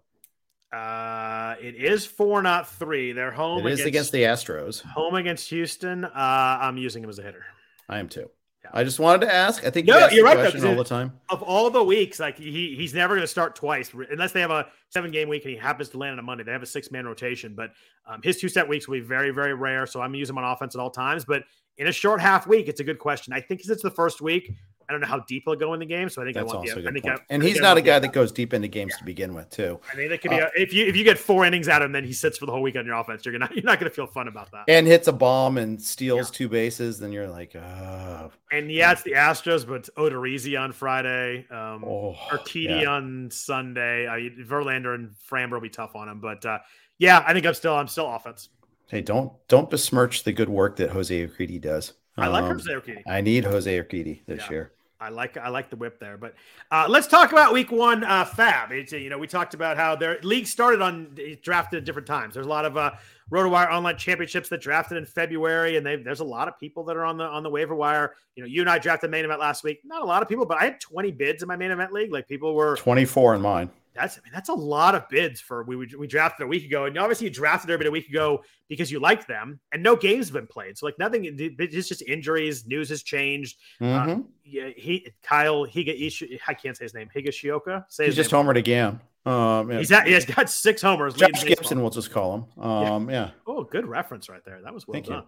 Uh, 0.73 1.57
it 1.61 1.75
is 1.75 2.07
four, 2.07 2.43
not 2.43 2.69
three. 2.69 3.13
They're 3.13 3.33
home 3.33 3.67
It 3.67 3.73
is 3.73 3.85
against 3.85 4.13
the 4.13 4.23
Astros. 4.23 4.83
home 4.83 5.17
against 5.17 5.49
Houston. 5.51 6.05
Uh, 6.05 6.11
I'm 6.15 6.77
using 6.77 7.03
him 7.03 7.11
as 7.11 7.19
a 7.19 7.23
hitter. 7.23 7.45
I 7.89 7.99
am 7.99 8.09
too. 8.09 8.31
Yeah. 8.63 8.71
I 8.75 8.85
just 8.85 9.01
wanted 9.01 9.23
to 9.23 9.35
ask. 9.35 9.67
I 9.67 9.71
think 9.71 9.87
No, 9.87 9.99
you 10.09 10.19
the 10.19 10.23
right, 10.23 10.37
question 10.39 10.65
all 10.67 10.77
the 10.77 10.85
time. 10.85 11.19
Of 11.31 11.43
all 11.43 11.71
the 11.71 11.83
weeks, 11.83 12.21
like 12.21 12.37
he 12.39 12.75
he's 12.77 12.93
never 12.95 13.15
going 13.15 13.23
to 13.23 13.27
start 13.27 13.57
twice 13.57 13.91
unless 14.11 14.33
they 14.33 14.41
have 14.43 14.51
a 14.51 14.67
seven 14.91 15.11
game 15.11 15.29
week 15.29 15.45
and 15.45 15.53
he 15.53 15.57
happens 15.59 15.89
to 15.89 15.99
land 15.99 16.13
on 16.13 16.19
a 16.19 16.23
Monday. 16.23 16.45
They 16.45 16.53
have 16.53 16.63
a 16.63 16.67
six 16.67 16.91
man 16.93 17.07
rotation, 17.07 17.55
but 17.55 17.71
um, 18.07 18.21
his 18.23 18.39
two 18.39 18.49
set 18.51 18.69
weeks 18.69 18.87
will 18.87 18.99
be 18.99 19.05
very 19.05 19.31
very 19.31 19.55
rare. 19.55 19.87
So 19.87 20.03
I'm 20.03 20.15
using 20.15 20.35
him 20.35 20.45
on 20.45 20.53
offense 20.53 20.75
at 20.75 20.81
all 20.81 20.91
times. 20.91 21.25
But 21.25 21.45
in 21.79 21.87
a 21.87 21.93
short 21.93 22.21
half 22.21 22.47
week, 22.47 22.69
it's 22.69 22.81
a 22.81 22.85
good 22.85 22.99
question. 22.99 23.33
I 23.33 23.41
think 23.41 23.63
it's 23.65 23.83
the 23.83 23.91
first 23.91 24.21
week. 24.21 24.53
I 24.91 24.93
don't 24.93 25.01
know 25.03 25.07
how 25.07 25.21
deep 25.21 25.45
he'll 25.47 25.55
go 25.55 25.73
in 25.73 25.79
the 25.79 25.87
game, 25.87 26.09
so 26.09 26.21
I 26.21 26.25
think 26.25 26.37
I 26.37 26.41
That's 26.41 26.53
want 26.53 26.69
also 26.69 26.83
the, 26.83 26.89
I 26.89 26.93
think. 26.93 27.07
I- 27.07 27.17
And 27.31 27.41
I 27.41 27.47
he's 27.47 27.55
think 27.55 27.63
not 27.63 27.77
a 27.79 27.81
guy 27.81 28.01
that 28.01 28.13
goes 28.13 28.33
deep 28.33 28.53
into 28.53 28.67
games 28.67 28.97
to 28.99 29.05
begin 29.05 29.35
with, 29.35 29.49
too. 29.51 29.79
I 29.93 29.97
mean, 29.97 30.09
that 30.11 30.21
could 30.21 30.33
be 30.33 30.39
a, 30.39 30.51
if 30.57 30.73
you 30.73 30.85
if 30.87 30.97
you 30.97 31.05
get 31.05 31.17
four 31.17 31.45
innings 31.45 31.69
out 31.69 31.81
of 31.81 31.87
him, 31.87 31.93
then 31.93 32.03
he 32.03 32.13
sits 32.13 32.39
for 32.39 32.47
the 32.47 32.53
whole 32.53 32.61
week 32.63 32.75
on 32.75 32.85
your 32.85 32.97
offense. 32.97 33.25
You're 33.25 33.39
gonna 33.39 33.49
you're 33.55 33.63
not 33.63 33.79
gonna 33.79 33.89
feel 33.91 34.09
fun 34.09 34.27
about 34.27 34.51
that. 34.51 34.65
And 34.67 34.87
hits 34.89 35.07
a 35.07 35.13
bomb 35.13 35.57
and 35.59 35.81
steals 35.81 36.29
two 36.33 36.49
bases, 36.49 36.99
then 36.99 37.13
you're 37.13 37.29
like, 37.29 37.55
oh, 37.55 38.33
And 38.51 38.69
yeah, 38.69 38.91
it's 38.91 39.03
the 39.05 39.13
Astros, 39.13 39.65
but 39.65 39.89
Odorizzi 39.97 40.61
on 40.61 40.73
Friday, 40.73 41.47
um, 41.53 41.85
oh 41.85 42.17
Urquidy 42.33 42.83
yeah. 42.83 42.91
on 42.91 43.29
Sunday. 43.31 44.09
I, 44.09 44.31
Verlander 44.45 44.97
and 44.97 45.13
Framber 45.31 45.53
will 45.53 45.61
be 45.61 45.69
tough 45.71 45.95
on 45.95 46.09
him, 46.09 46.19
but 46.21 46.45
uh, 46.45 46.59
yeah, 46.99 47.23
I 47.27 47.33
think 47.33 47.47
I'm 47.47 47.55
still 47.55 47.75
I'm 47.77 47.87
still 47.89 48.13
offense. 48.13 48.49
Hey, 48.89 49.03
don't 49.03 49.33
don't 49.47 49.71
besmirch 49.71 50.25
the 50.25 50.33
good 50.33 50.49
work 50.49 50.75
that 50.77 50.91
Jose 50.91 51.15
Urquidy 51.27 51.61
does. 51.61 51.93
I 52.17 52.27
like 52.27 52.43
Um, 52.43 52.51
Jose 52.59 52.71
Urquidy. 52.73 53.03
I 53.09 53.21
need 53.21 53.45
Jose 53.45 53.79
Urquidy 53.79 54.23
this 54.27 54.41
Yeah. 54.47 54.51
year. 54.51 54.73
I 55.01 55.09
like 55.09 55.37
I 55.39 55.49
like 55.49 55.71
the 55.71 55.77
whip 55.77 55.99
there, 55.99 56.19
but 56.19 56.35
uh, 56.71 56.87
let's 56.89 57.07
talk 57.07 57.33
about 57.33 57.55
Week 57.55 57.73
One 57.73 58.05
uh, 58.05 58.25
FAAB. 58.25 58.73
It's, 58.73 58.93
you 58.93 59.09
know, 59.09 59.17
we 59.17 59.27
talked 59.27 59.55
about 59.55 59.79
how 59.79 59.97
their 59.97 60.19
league 60.23 60.47
started 60.47 60.83
on 60.83 61.17
drafted 61.43 61.79
at 61.79 61.85
different 61.87 62.07
times. 62.07 62.35
There's 62.35 62.47
a 62.47 62.51
lot 62.51 62.67
of 62.67 62.77
uh, 62.77 62.93
RotoWire 63.31 63.71
online 63.73 63.97
championships 63.97 64.51
that 64.51 64.61
drafted 64.61 64.99
in 64.99 65.07
February, 65.07 65.79
and 65.79 65.87
there's 65.87 66.21
a 66.21 66.25
lot 66.25 66.49
of 66.49 66.59
people 66.61 66.85
that 66.85 66.97
are 66.97 67.05
on 67.07 67.17
the 67.17 67.25
on 67.25 67.43
the 67.43 67.51
waiver 67.51 67.75
wire. 67.75 68.15
You 68.37 68.43
know, 68.43 68.47
you 68.47 68.61
and 68.61 68.69
I 68.69 68.79
drafted 68.79 69.11
main 69.11 69.25
event 69.25 69.41
last 69.41 69.65
week. 69.65 69.81
Not 69.85 70.03
a 70.03 70.07
lot 70.07 70.23
of 70.23 70.29
people, 70.29 70.45
but 70.45 70.59
I 70.61 70.65
had 70.65 70.81
20 70.81 71.13
bids 71.13 71.43
in 71.43 71.49
my 71.49 71.57
main 71.57 71.71
event 71.71 71.93
league. 71.93 72.13
Like 72.13 72.29
people 72.29 72.55
were 72.55 72.77
Twenty 72.77 73.07
four 73.07 73.35
in 73.35 73.41
mine. 73.41 73.71
That's 73.95 74.19
I 74.19 74.21
mean 74.23 74.33
that's 74.33 74.49
a 74.49 74.55
lot 74.55 74.95
of 74.95 75.09
bids 75.09 75.41
for 75.41 75.65
we 75.65 75.77
we 75.77 76.07
drafted 76.07 76.45
a 76.45 76.49
week 76.49 76.65
ago, 76.65 76.85
and 76.85 76.97
obviously 76.99 77.27
you 77.27 77.33
drafted 77.33 77.71
everybody 77.71 77.89
a 77.89 77.93
week 77.93 78.09
ago 78.09 78.43
because 78.69 78.91
you 78.91 79.01
liked 79.01 79.27
them, 79.27 79.61
and 79.73 79.83
no 79.83 79.97
games 79.97 80.27
have 80.27 80.35
been 80.35 80.47
played. 80.47 80.79
So 80.79 80.87
like 80.87 80.99
nothing, 80.99 81.25
it's 81.25 81.89
just 81.89 82.03
injuries. 82.03 82.67
News 82.67 82.89
has 82.91 83.03
changed. 83.03 83.59
Mhm. 83.81 84.27
Yeah, 84.45 84.69
he 84.77 85.07
Kyle 85.23 85.67
Higa 85.67 86.41
I 86.47 86.55
can't 86.55 86.77
say 86.77 86.85
his 86.85 86.95
name. 86.95 87.09
Higashioka. 87.15 87.85
Say 87.89 88.07
He's 88.07 88.17
just 88.17 88.33
name. 88.33 88.45
homered 88.47 88.57
again. 88.57 89.01
Um, 89.27 89.71
yeah. 89.71 89.79
He's 89.79 89.93
at, 89.93 90.07
he 90.07 90.13
has 90.15 90.25
got 90.25 90.49
six 90.49 90.81
homers. 90.81 91.15
Josh. 91.15 91.45
Gibson, 91.45 91.81
we'll 91.81 91.91
just 91.91 92.11
call 92.11 92.35
him. 92.35 92.63
Um, 92.63 93.11
yeah. 93.11 93.31
Oh, 93.47 93.65
good 93.65 93.87
reference 93.87 94.29
right 94.29 94.45
there. 94.45 94.61
That 94.63 94.73
was 94.73 94.87
well 94.87 94.95
Thank 94.95 95.07
done. 95.07 95.25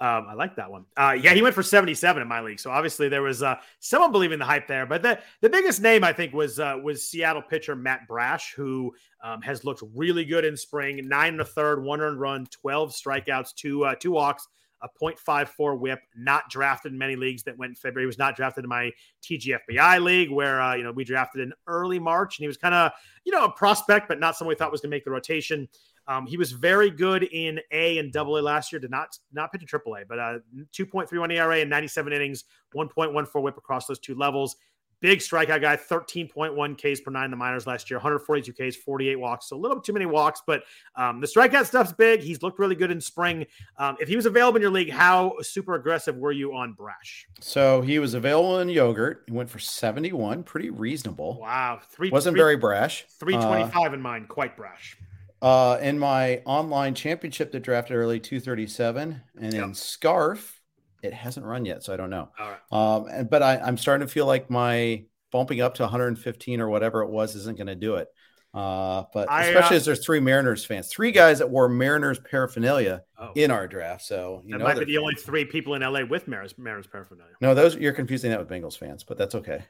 Um, 0.00 0.26
I 0.28 0.34
like 0.34 0.56
that 0.56 0.70
one. 0.70 0.84
Uh, 0.96 1.16
yeah, 1.18 1.32
he 1.32 1.42
went 1.42 1.54
for 1.54 1.62
77 1.62 2.20
in 2.20 2.28
my 2.28 2.40
league. 2.40 2.58
So 2.58 2.70
obviously 2.70 3.08
there 3.08 3.22
was 3.22 3.42
uh, 3.42 3.54
someone 3.78 4.10
believing 4.10 4.40
the 4.40 4.44
hype 4.44 4.66
there. 4.66 4.84
But 4.84 5.02
the, 5.02 5.20
the 5.40 5.48
biggest 5.48 5.80
name 5.80 6.02
I 6.02 6.12
think 6.12 6.34
was 6.34 6.58
uh, 6.58 6.76
was 6.82 7.06
Seattle 7.06 7.42
pitcher 7.42 7.76
Matt 7.76 8.08
Brash, 8.08 8.52
who 8.54 8.92
um, 9.22 9.40
has 9.42 9.64
looked 9.64 9.82
really 9.94 10.24
good 10.24 10.44
in 10.44 10.56
spring. 10.56 11.08
Nine 11.08 11.34
and 11.34 11.40
a 11.40 11.44
third, 11.44 11.82
one 11.82 12.00
earned 12.00 12.18
run, 12.18 12.46
12 12.46 12.92
strikeouts, 12.92 13.54
two 13.54 13.84
uh, 13.84 13.94
two 13.94 14.10
walks. 14.10 14.48
A 14.82 14.88
0.54 15.00 15.78
whip, 15.78 16.00
not 16.16 16.48
drafted 16.50 16.92
in 16.92 16.98
many 16.98 17.16
leagues 17.16 17.42
that 17.44 17.56
went 17.56 17.78
February. 17.78 18.04
He 18.04 18.06
was 18.06 18.18
not 18.18 18.36
drafted 18.36 18.64
in 18.64 18.68
my 18.68 18.90
TGFBI 19.22 20.02
league 20.02 20.30
where, 20.30 20.60
uh, 20.60 20.74
you 20.74 20.82
know, 20.82 20.92
we 20.92 21.04
drafted 21.04 21.40
in 21.42 21.52
early 21.66 21.98
March 21.98 22.38
and 22.38 22.44
he 22.44 22.48
was 22.48 22.56
kind 22.56 22.74
of, 22.74 22.92
you 23.24 23.32
know, 23.32 23.44
a 23.44 23.52
prospect, 23.52 24.08
but 24.08 24.18
not 24.18 24.36
someone 24.36 24.52
we 24.52 24.56
thought 24.56 24.72
was 24.72 24.80
going 24.80 24.90
to 24.90 24.96
make 24.96 25.04
the 25.04 25.10
rotation. 25.10 25.68
Um, 26.08 26.26
he 26.26 26.36
was 26.36 26.50
very 26.52 26.90
good 26.90 27.22
in 27.22 27.60
A 27.70 27.98
and 27.98 28.12
Double 28.12 28.36
A 28.38 28.40
last 28.40 28.72
year. 28.72 28.80
Did 28.80 28.90
not 28.90 29.16
not 29.32 29.52
pitch 29.52 29.62
in 29.62 29.68
Triple 29.68 29.94
A, 29.94 30.04
but 30.04 30.18
uh, 30.18 30.38
2.31 30.72 31.32
ERA 31.32 31.58
in 31.60 31.68
97 31.68 32.12
innings, 32.12 32.44
1.14 32.74 33.42
WHIP 33.42 33.56
across 33.56 33.86
those 33.86 34.00
two 34.00 34.16
levels. 34.16 34.56
Big 35.02 35.18
strikeout 35.18 35.60
guy, 35.60 35.76
13.1 35.76 36.76
Ks 36.78 37.00
per 37.00 37.10
nine 37.10 37.24
in 37.24 37.30
the 37.32 37.36
minors 37.36 37.66
last 37.66 37.90
year, 37.90 37.98
142 37.98 38.52
Ks, 38.52 38.76
48 38.76 39.16
walks. 39.16 39.48
So 39.48 39.56
a 39.56 39.58
little 39.58 39.80
too 39.80 39.92
many 39.92 40.06
walks, 40.06 40.42
but 40.46 40.62
um, 40.94 41.20
the 41.20 41.26
strikeout 41.26 41.66
stuff's 41.66 41.92
big. 41.92 42.20
He's 42.20 42.40
looked 42.40 42.60
really 42.60 42.76
good 42.76 42.92
in 42.92 43.00
spring. 43.00 43.44
Um, 43.78 43.96
if 44.00 44.08
he 44.08 44.14
was 44.14 44.26
available 44.26 44.58
in 44.58 44.62
your 44.62 44.70
league, 44.70 44.90
how 44.90 45.34
super 45.40 45.74
aggressive 45.74 46.16
were 46.16 46.30
you 46.30 46.54
on 46.54 46.74
Brash? 46.74 47.26
So 47.40 47.80
he 47.80 47.98
was 47.98 48.14
available 48.14 48.60
in 48.60 48.68
yogurt. 48.68 49.24
He 49.26 49.32
went 49.32 49.50
for 49.50 49.58
71, 49.58 50.44
pretty 50.44 50.70
reasonable. 50.70 51.40
Wow. 51.40 51.80
Three, 51.90 52.10
Wasn't 52.10 52.34
three, 52.34 52.40
very 52.40 52.56
brash. 52.56 53.04
325 53.18 53.74
uh, 53.74 53.94
in 53.94 54.00
mine, 54.00 54.26
quite 54.28 54.56
brash. 54.56 54.96
Uh, 55.42 55.78
in 55.82 55.98
my 55.98 56.40
online 56.44 56.94
championship 56.94 57.50
that 57.50 57.64
drafted 57.64 57.96
early 57.96 58.20
237, 58.20 59.20
and 59.40 59.52
yep. 59.52 59.64
in 59.64 59.74
Scarf, 59.74 60.61
it 61.02 61.12
hasn't 61.12 61.44
run 61.44 61.64
yet, 61.64 61.82
so 61.82 61.92
I 61.92 61.96
don't 61.96 62.10
know. 62.10 62.28
All 62.38 62.50
right. 62.50 62.96
Um, 62.96 63.08
and, 63.10 63.30
but 63.30 63.42
I, 63.42 63.58
I'm 63.58 63.76
starting 63.76 64.06
to 64.06 64.12
feel 64.12 64.26
like 64.26 64.50
my 64.50 65.04
bumping 65.30 65.60
up 65.60 65.74
to 65.74 65.82
115 65.82 66.60
or 66.60 66.68
whatever 66.68 67.02
it 67.02 67.10
was 67.10 67.34
isn't 67.34 67.56
going 67.56 67.66
to 67.66 67.74
do 67.74 67.96
it. 67.96 68.08
Uh, 68.54 69.04
but 69.14 69.30
I, 69.30 69.46
especially 69.46 69.76
uh, 69.76 69.78
as 69.78 69.84
there's 69.86 70.04
three 70.04 70.20
Mariners 70.20 70.64
fans, 70.64 70.88
three 70.88 71.10
guys 71.10 71.38
that 71.38 71.48
wore 71.48 71.70
Mariners 71.70 72.18
paraphernalia 72.18 73.02
oh. 73.18 73.30
in 73.34 73.50
our 73.50 73.66
draft. 73.66 74.02
So 74.04 74.42
you 74.44 74.52
that 74.52 74.58
know 74.58 74.64
might 74.64 74.74
be 74.74 74.84
the 74.84 74.92
fans. 74.92 74.98
only 74.98 75.14
three 75.14 75.44
people 75.46 75.74
in 75.74 75.80
LA 75.80 76.04
with 76.04 76.28
Mariners, 76.28 76.56
Mariners 76.58 76.86
paraphernalia. 76.86 77.32
No, 77.40 77.54
those 77.54 77.76
you're 77.76 77.94
confusing 77.94 78.30
that 78.30 78.38
with 78.38 78.48
Bengals 78.48 78.76
fans, 78.76 79.04
but 79.04 79.16
that's 79.16 79.34
okay. 79.34 79.64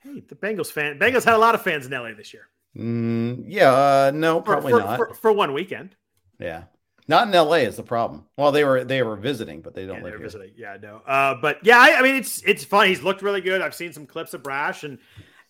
Hey, 0.00 0.24
the 0.28 0.34
Bengals 0.34 0.72
fan, 0.72 0.98
Bengals 0.98 1.24
had 1.24 1.34
a 1.34 1.38
lot 1.38 1.54
of 1.54 1.62
fans 1.62 1.86
in 1.86 1.92
LA 1.92 2.14
this 2.14 2.34
year. 2.34 2.48
Mm, 2.76 3.44
yeah, 3.46 3.72
uh, 3.72 4.10
no, 4.12 4.40
probably 4.40 4.72
for, 4.72 4.80
not 4.80 4.96
for, 4.96 5.14
for, 5.14 5.32
one 5.32 5.52
weekend. 5.52 5.94
Yeah, 6.40 6.64
not 7.08 7.28
in 7.28 7.34
L.A. 7.34 7.64
is 7.64 7.76
the 7.76 7.82
problem. 7.82 8.24
Well, 8.36 8.52
they 8.52 8.64
were 8.64 8.84
they 8.84 9.02
were 9.02 9.16
visiting, 9.16 9.60
but 9.60 9.74
they 9.74 9.86
don't 9.86 9.98
yeah, 9.98 10.04
live 10.04 10.14
here. 10.14 10.22
Visiting. 10.22 10.52
Yeah, 10.56 10.76
no. 10.80 11.02
Uh, 11.06 11.34
but 11.40 11.58
yeah, 11.62 11.78
I, 11.78 11.98
I, 11.98 12.02
mean, 12.02 12.16
it's 12.16 12.42
it's 12.42 12.64
fun. 12.64 12.88
He's 12.88 13.02
looked 13.02 13.22
really 13.22 13.40
good. 13.40 13.62
I've 13.62 13.74
seen 13.74 13.92
some 13.92 14.06
clips 14.06 14.34
of 14.34 14.42
Brash, 14.42 14.82
and 14.82 14.98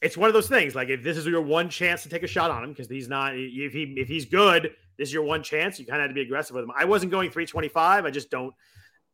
it's 0.02 0.16
one 0.16 0.28
of 0.28 0.34
those 0.34 0.48
things. 0.48 0.74
Like 0.74 0.88
if 0.88 1.02
this 1.02 1.16
is 1.16 1.26
your 1.26 1.40
one 1.40 1.70
chance 1.70 2.02
to 2.02 2.08
take 2.08 2.22
a 2.22 2.26
shot 2.26 2.50
on 2.50 2.64
him, 2.64 2.70
because 2.70 2.88
he's 2.88 3.08
not. 3.08 3.34
If 3.34 3.72
he 3.72 3.94
if 3.96 4.08
he's 4.08 4.26
good, 4.26 4.72
this 4.98 5.08
is 5.08 5.14
your 5.14 5.22
one 5.22 5.42
chance. 5.42 5.78
You 5.78 5.86
kind 5.86 5.96
of 6.00 6.02
had 6.02 6.08
to 6.08 6.14
be 6.14 6.22
aggressive 6.22 6.54
with 6.54 6.64
him. 6.64 6.72
I 6.76 6.84
wasn't 6.84 7.10
going 7.10 7.30
325. 7.30 8.04
I 8.04 8.10
just 8.10 8.30
don't. 8.30 8.54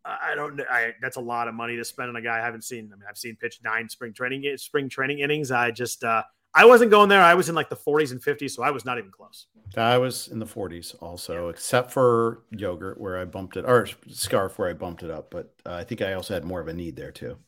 I 0.05 0.35
don't. 0.35 0.61
I, 0.69 0.95
that's 1.01 1.17
a 1.17 1.21
lot 1.21 1.47
of 1.47 1.55
money 1.55 1.77
to 1.77 1.85
spend 1.85 2.09
on 2.09 2.17
a 2.17 2.23
guy 2.23 2.39
I 2.39 2.43
haven't 2.43 2.65
seen. 2.65 2.91
I 2.93 2.97
mean, 2.97 3.05
I've 3.09 3.17
seen 3.19 3.37
pitch 3.37 3.61
nine 3.63 3.89
spring 3.89 4.13
training 4.13 4.57
spring 4.57 4.89
training 4.89 5.21
innings. 5.21 5.53
I 5.53 5.71
just 5.71 6.03
uh, 6.03 6.25
I 6.55 6.65
wasn't 6.67 6.91
going 6.91 7.09
there. 7.09 7.23
I 7.23 7.35
was 7.35 7.49
in 7.49 7.55
like 7.55 7.71
the 7.71 7.77
40s 7.77 8.13
and 8.13 8.21
50s, 8.21 8.51
so 8.51 8.63
I 8.63 8.71
was 8.71 8.85
not 8.85 8.99
even 8.99 9.11
close. 9.11 9.47
I 9.77 9.97
was 9.97 10.29
in 10.29 10.39
the 10.39 10.47
40s 10.47 10.95
also, 11.01 11.45
yeah. 11.45 11.51
except 11.51 11.91
for 11.91 12.43
yogurt 12.51 13.01
where 13.01 13.19
I 13.19 13.25
bumped 13.25 13.57
it, 13.57 13.65
or 13.67 13.89
scarf 14.11 14.59
where 14.59 14.69
I 14.69 14.75
bumped 14.75 15.03
it 15.03 15.11
up. 15.11 15.31
But 15.31 15.55
uh, 15.65 15.75
I 15.75 15.85
think 15.85 16.03
I 16.03 16.13
also 16.13 16.35
had 16.35 16.45
more 16.45 16.61
of 16.61 16.69
a 16.69 16.75
need 16.75 16.97
there 16.97 17.11
too. 17.13 17.39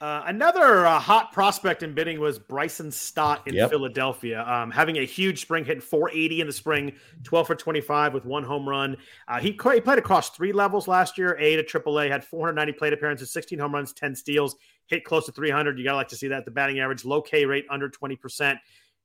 Uh, 0.00 0.22
another 0.26 0.86
uh, 0.86 0.96
hot 0.96 1.32
prospect 1.32 1.82
in 1.82 1.92
bidding 1.92 2.20
was 2.20 2.38
Bryson 2.38 2.88
Stott 2.88 3.42
in 3.48 3.54
yep. 3.54 3.68
Philadelphia, 3.68 4.44
um, 4.46 4.70
having 4.70 4.98
a 4.98 5.04
huge 5.04 5.40
spring, 5.40 5.64
hitting 5.64 5.80
480 5.80 6.40
in 6.40 6.46
the 6.46 6.52
spring, 6.52 6.92
12 7.24 7.46
for 7.48 7.54
25 7.56 8.14
with 8.14 8.24
one 8.24 8.44
home 8.44 8.68
run. 8.68 8.96
Uh, 9.26 9.40
he, 9.40 9.48
he, 9.48 9.80
played 9.80 9.98
across 9.98 10.30
three 10.30 10.52
levels 10.52 10.86
last 10.86 11.18
year, 11.18 11.36
A 11.40 11.56
to 11.60 11.64
AAA, 11.64 12.08
had 12.10 12.24
490 12.24 12.78
plate 12.78 12.92
appearances, 12.92 13.32
16 13.32 13.58
home 13.58 13.74
runs, 13.74 13.92
10 13.92 14.14
steals, 14.14 14.54
hit 14.88 15.04
close 15.04 15.26
to 15.26 15.32
300. 15.32 15.78
You 15.78 15.84
got 15.84 15.92
to 15.92 15.96
like 15.96 16.08
to 16.08 16.16
see 16.16 16.28
that. 16.28 16.44
The 16.44 16.50
batting 16.50 16.80
average, 16.80 17.04
low 17.04 17.22
K 17.22 17.44
rate, 17.44 17.66
under 17.70 17.88
20%. 17.88 18.58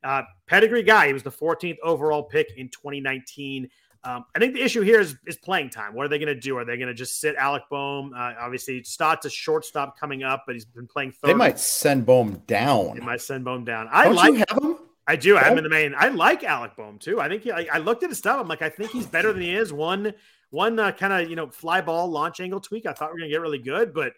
Uh, 0.03 0.23
pedigree 0.47 0.83
guy. 0.83 1.07
He 1.07 1.13
was 1.13 1.23
the 1.23 1.31
14th 1.31 1.77
overall 1.83 2.23
pick 2.23 2.51
in 2.57 2.69
2019. 2.69 3.69
Um, 4.05 4.25
I 4.35 4.39
think 4.39 4.53
the 4.53 4.61
issue 4.61 4.81
here 4.81 4.99
is, 4.99 5.15
is 5.25 5.37
playing 5.37 5.69
time. 5.69 5.93
What 5.93 6.05
are 6.05 6.09
they 6.09 6.19
going 6.19 6.33
to 6.33 6.39
do? 6.39 6.57
Are 6.57 6.65
they 6.65 6.75
going 6.75 6.89
to 6.89 6.93
just 6.93 7.21
sit 7.21 7.35
Alec 7.35 7.63
Bohm? 7.69 8.13
Uh, 8.13 8.33
obviously, 8.37 8.83
Stott's 8.83 9.25
a 9.25 9.29
shortstop 9.29 9.97
coming 9.97 10.23
up, 10.23 10.43
but 10.45 10.55
he's 10.55 10.65
been 10.65 10.87
playing 10.87 11.13
third. 11.13 11.29
They 11.29 11.33
might 11.33 11.57
send 11.57 12.05
Bohm 12.05 12.41
down. 12.45 12.95
They 12.95 13.05
might 13.05 13.21
send 13.21 13.45
Bohm 13.45 13.63
down. 13.63 13.87
I 13.91 14.05
Don't 14.05 14.15
like 14.15 14.49
have 14.49 14.61
him. 14.61 14.77
I 15.07 15.15
do. 15.15 15.37
I 15.37 15.43
have 15.43 15.53
him 15.53 15.59
in 15.59 15.63
the 15.63 15.69
main. 15.69 15.93
I 15.97 16.09
like 16.09 16.43
Alec 16.43 16.75
Bohm 16.75 16.97
too. 16.97 17.19
I 17.19 17.29
think 17.29 17.43
he, 17.43 17.51
I, 17.51 17.67
I, 17.73 17.77
looked 17.77 18.03
at 18.03 18.09
his 18.09 18.17
stuff. 18.17 18.39
I'm 18.39 18.47
like, 18.47 18.61
I 18.61 18.69
think 18.69 18.91
he's 18.91 19.05
better 19.05 19.33
than 19.33 19.41
he 19.41 19.53
is. 19.53 19.73
One 19.73 20.13
one 20.49 20.79
uh, 20.79 20.91
kind 20.91 21.11
of 21.13 21.29
you 21.29 21.35
know 21.35 21.49
fly 21.49 21.81
ball 21.81 22.07
launch 22.07 22.39
angle 22.39 22.59
tweak. 22.59 22.85
I 22.85 22.93
thought 22.93 23.09
we 23.09 23.15
are 23.15 23.19
going 23.19 23.29
to 23.29 23.33
get 23.33 23.41
really 23.41 23.57
good, 23.59 23.93
but 23.93 24.13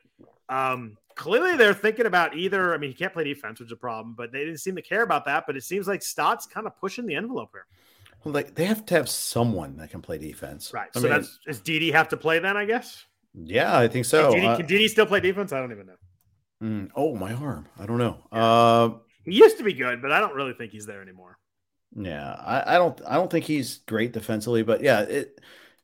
um, 0.49 0.97
clearly 1.16 1.55
they're 1.55 1.74
thinking 1.74 2.05
about 2.05 2.36
either. 2.36 2.74
I 2.74 2.78
mean, 2.78 2.91
he 2.91 2.95
can't 2.95 3.13
play 3.13 3.24
defense, 3.24 3.59
which 3.59 3.68
is 3.68 3.74
a 3.74 3.78
problem, 3.78 4.16
but 4.18 4.32
they 4.32 4.45
didn't 4.45 4.59
seem 4.59 4.76
to 4.76 4.82
care 4.82 5.03
about 5.03 5.26
that. 5.26 5.45
But 5.47 5.57
it 5.57 5.63
seems 5.63 5.88
like 5.88 6.01
Stott's 6.01 6.45
kind 6.45 6.68
of 6.68 6.78
pushing 6.78 7.05
the 7.05 7.16
envelope 7.16 7.49
here. 7.53 7.66
Well, 8.24 8.34
like 8.34 8.55
they 8.55 8.66
have 8.66 8.86
to 8.88 8.95
have 8.95 9.09
someone 9.09 9.78
that 9.78 9.91
can 9.91 10.01
play 10.01 10.18
defense, 10.18 10.74
right? 10.74 10.89
I 10.95 10.99
so 10.99 11.03
mean, 11.03 11.11
that's 11.11 11.39
does 11.45 11.59
Didi 11.59 11.91
have 11.91 12.09
to 12.09 12.18
play 12.18 12.39
then? 12.39 12.57
I 12.57 12.66
guess. 12.66 13.03
Yeah, 13.34 13.78
I 13.78 13.88
think 13.88 14.05
so. 14.05 14.32
Can 14.32 14.39
Didi, 14.39 14.47
uh, 14.47 14.57
can 14.57 14.66
Didi 14.66 14.88
still 14.88 15.05
play 15.05 15.20
defense? 15.20 15.51
I 15.51 15.59
don't 15.59 15.72
even 15.72 15.88
know. 15.88 15.95
Mm, 16.63 16.89
oh, 16.95 17.16
my 17.16 17.34
arm. 17.34 17.68
I 17.78 17.86
don't 17.86 17.97
know. 17.97 18.18
Yeah. 18.32 18.43
Uh, 18.43 18.93
he 19.26 19.36
used 19.36 19.57
to 19.57 19.63
be 19.63 19.74
good, 19.74 20.01
but 20.01 20.11
I 20.11 20.20
don't 20.20 20.34
really 20.34 20.53
think 20.53 20.72
he's 20.72 20.86
there 20.86 21.01
anymore. 21.01 21.38
Yeah, 21.95 22.32
I, 22.32 22.76
I 22.76 22.78
don't. 22.78 22.99
I 23.07 23.16
don't 23.16 23.30
think 23.30 23.45
he's 23.45 23.78
great 23.80 24.13
defensively, 24.13 24.63
but 24.63 24.82
yeah, 24.82 25.01
it. 25.01 25.39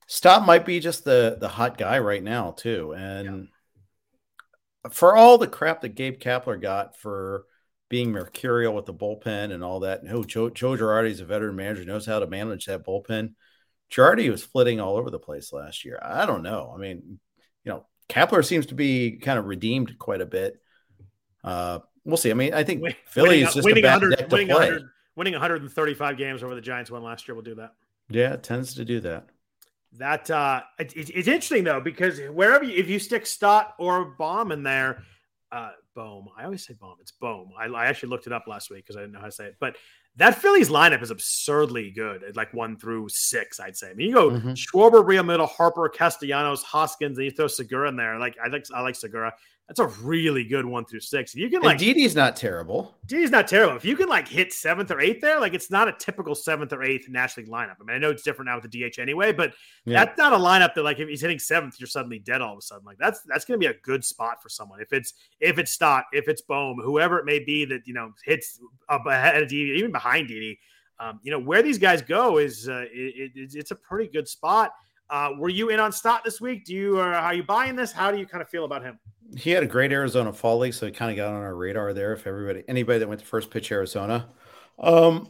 Stott 0.07 0.45
might 0.45 0.65
be 0.65 0.79
just 0.79 1.05
the 1.05 1.37
the 1.39 1.47
hot 1.47 1.77
guy 1.77 1.99
right 1.99 2.23
now 2.23 2.51
too, 2.51 2.93
and 2.93 3.25
yeah. 3.25 3.49
For 4.89 5.15
all 5.15 5.37
the 5.37 5.47
crap 5.47 5.81
that 5.81 5.95
Gabe 5.95 6.19
Kapler 6.19 6.59
got 6.59 6.97
for 6.97 7.45
being 7.89 8.11
mercurial 8.11 8.73
with 8.73 8.85
the 8.85 8.93
bullpen 8.93 9.51
and 9.51 9.63
all 9.63 9.81
that. 9.81 10.03
No, 10.03 10.23
Joe, 10.23 10.49
Joe 10.49 10.77
Girardi 10.77 11.09
is 11.09 11.19
a 11.19 11.25
veteran 11.25 11.55
manager, 11.55 11.83
knows 11.85 12.05
how 12.05 12.19
to 12.19 12.27
manage 12.27 12.65
that 12.65 12.85
bullpen. 12.85 13.33
Girardi 13.91 14.31
was 14.31 14.43
flitting 14.43 14.79
all 14.79 14.95
over 14.95 15.09
the 15.09 15.19
place 15.19 15.51
last 15.51 15.83
year. 15.83 15.99
I 16.01 16.25
don't 16.25 16.43
know. 16.43 16.71
I 16.73 16.79
mean, 16.79 17.19
you 17.65 17.71
know, 17.71 17.85
Kapler 18.09 18.45
seems 18.45 18.67
to 18.67 18.75
be 18.75 19.17
kind 19.17 19.37
of 19.37 19.45
redeemed 19.45 19.99
quite 19.99 20.21
a 20.21 20.25
bit. 20.25 20.61
Uh, 21.43 21.79
we'll 22.05 22.17
see. 22.17 22.31
I 22.31 22.33
mean, 22.33 22.53
I 22.53 22.63
think 22.63 22.81
Win, 22.81 22.95
Philly 23.05 23.41
is 23.41 23.53
just 23.53 23.65
winning, 23.65 23.83
a 23.83 23.87
bad 23.87 24.01
deck 24.01 24.29
to 24.29 24.35
winning 24.35 24.47
play. 24.47 24.69
100, 24.69 24.89
winning 25.15 25.33
135 25.33 26.17
games 26.17 26.43
over 26.43 26.55
the 26.55 26.61
Giants 26.61 26.89
won 26.89 27.03
last 27.03 27.27
year 27.27 27.35
will 27.35 27.41
do 27.41 27.55
that. 27.55 27.73
Yeah, 28.09 28.33
it 28.33 28.43
tends 28.43 28.75
to 28.75 28.85
do 28.85 29.01
that. 29.01 29.27
That 29.97 30.29
uh, 30.31 30.61
it, 30.79 30.93
it's 30.95 31.27
interesting 31.27 31.63
though 31.63 31.81
because 31.81 32.19
wherever 32.31 32.63
you, 32.63 32.75
if 32.77 32.89
you 32.89 32.97
stick 32.97 33.25
Stott 33.25 33.75
or 33.77 34.05
Bohm 34.17 34.51
in 34.51 34.63
there, 34.63 35.03
uh, 35.51 35.71
Bohm. 35.95 36.29
I 36.37 36.45
always 36.45 36.65
say 36.65 36.73
Bohm. 36.73 36.95
It's 37.01 37.11
Bohm. 37.11 37.49
I, 37.57 37.65
I 37.65 37.85
actually 37.87 38.09
looked 38.09 38.27
it 38.27 38.33
up 38.33 38.47
last 38.47 38.69
week 38.69 38.85
because 38.85 38.95
I 38.95 39.01
didn't 39.01 39.13
know 39.13 39.19
how 39.19 39.25
to 39.25 39.31
say 39.31 39.45
it. 39.47 39.57
But 39.59 39.75
that 40.17 40.35
Phillies 40.35 40.69
lineup 40.69 41.01
is 41.01 41.11
absurdly 41.11 41.91
good 41.91 42.23
at 42.23 42.35
like 42.35 42.53
one 42.53 42.77
through 42.77 43.09
six, 43.09 43.59
I'd 43.59 43.77
say. 43.77 43.91
I 43.91 43.93
mean, 43.93 44.09
you 44.09 44.15
go 44.15 44.29
mm-hmm. 44.31 44.51
Schwarber, 44.51 45.03
Realmuto, 45.05 45.47
Harper, 45.47 45.89
Castellanos, 45.89 46.63
Hoskins, 46.63 47.17
and 47.17 47.25
you 47.25 47.31
throw 47.31 47.47
Segura 47.47 47.89
in 47.89 47.95
there. 47.95 48.19
Like 48.19 48.37
I 48.43 48.47
like 48.47 48.65
I 48.73 48.81
like 48.81 48.95
Segura. 48.95 49.33
That's 49.67 49.79
a 49.79 49.87
really 50.03 50.43
good 50.43 50.65
one 50.65 50.83
through 50.83 50.99
six. 50.99 51.33
If 51.33 51.39
you 51.39 51.49
can 51.49 51.61
like 51.61 51.77
Didi's 51.77 52.13
not 52.13 52.35
terrible. 52.35 52.97
Didi's 53.07 53.31
not 53.31 53.47
terrible. 53.47 53.77
If 53.77 53.85
you 53.85 53.95
can 53.95 54.09
like 54.09 54.27
hit 54.27 54.51
seventh 54.51 54.91
or 54.91 54.99
eighth 54.99 55.21
there, 55.21 55.39
like 55.39 55.53
it's 55.53 55.71
not 55.71 55.87
a 55.87 55.93
typical 55.93 56.35
seventh 56.35 56.73
or 56.73 56.83
eighth 56.83 57.07
National 57.07 57.45
League 57.45 57.53
lineup. 57.53 57.75
I 57.79 57.85
mean, 57.85 57.95
I 57.95 57.97
know 57.97 58.09
it's 58.09 58.21
different 58.21 58.49
now 58.49 58.59
with 58.59 58.69
the 58.69 58.89
DH 58.89 58.99
anyway, 58.99 59.31
but 59.31 59.53
yeah. 59.85 60.03
that's 60.03 60.17
not 60.17 60.33
a 60.33 60.35
lineup 60.35 60.73
that 60.73 60.83
like 60.83 60.99
if 60.99 61.07
he's 61.07 61.21
hitting 61.21 61.39
seventh, 61.39 61.79
you're 61.79 61.87
suddenly 61.87 62.19
dead 62.19 62.41
all 62.41 62.51
of 62.51 62.59
a 62.59 62.61
sudden. 62.61 62.83
Like 62.85 62.97
that's 62.97 63.21
that's 63.21 63.45
gonna 63.45 63.59
be 63.59 63.67
a 63.67 63.75
good 63.81 64.03
spot 64.03 64.43
for 64.43 64.49
someone. 64.49 64.81
If 64.81 64.91
it's 64.91 65.13
if 65.39 65.57
it's 65.57 65.71
Stott, 65.71 66.03
if 66.11 66.27
it's 66.27 66.41
Bohm, 66.41 66.77
whoever 66.83 67.19
it 67.19 67.25
may 67.25 67.39
be 67.39 67.63
that 67.63 67.87
you 67.87 67.93
know 67.93 68.11
hits 68.25 68.59
up 68.89 69.05
ahead 69.05 69.41
of 69.41 69.47
Didi, 69.47 69.79
even 69.79 69.93
behind 69.93 70.27
Didi. 70.27 70.59
Um, 70.99 71.21
you 71.23 71.31
know 71.31 71.39
where 71.39 71.63
these 71.63 71.77
guys 71.77 72.01
go 72.01 72.39
is 72.39 72.67
uh, 72.67 72.83
it, 72.91 73.31
it, 73.35 73.55
it's 73.55 73.71
a 73.71 73.75
pretty 73.75 74.11
good 74.11 74.27
spot. 74.27 74.73
Uh, 75.11 75.33
were 75.37 75.49
you 75.49 75.69
in 75.69 75.79
on 75.79 75.91
Stott 75.91 76.23
this 76.23 76.41
week? 76.41 76.65
Do 76.65 76.73
you 76.73 76.99
uh, 76.99 77.03
are 77.03 77.33
you 77.33 77.43
buying 77.43 77.75
this? 77.75 77.91
How 77.91 78.11
do 78.11 78.17
you 78.17 78.25
kind 78.25 78.41
of 78.41 78.49
feel 78.49 78.65
about 78.65 78.81
him? 78.81 78.97
he 79.37 79.51
had 79.51 79.63
a 79.63 79.67
great 79.67 79.91
Arizona 79.91 80.33
fall 80.33 80.59
league, 80.59 80.73
so 80.73 80.85
he 80.85 80.91
kind 80.91 81.11
of 81.11 81.17
got 81.17 81.33
on 81.33 81.41
our 81.41 81.55
radar 81.55 81.93
there. 81.93 82.13
If 82.13 82.27
everybody, 82.27 82.63
anybody 82.67 82.99
that 82.99 83.07
went 83.07 83.21
to 83.21 83.25
first 83.25 83.49
pitch 83.49 83.71
Arizona, 83.71 84.27
um, 84.79 85.29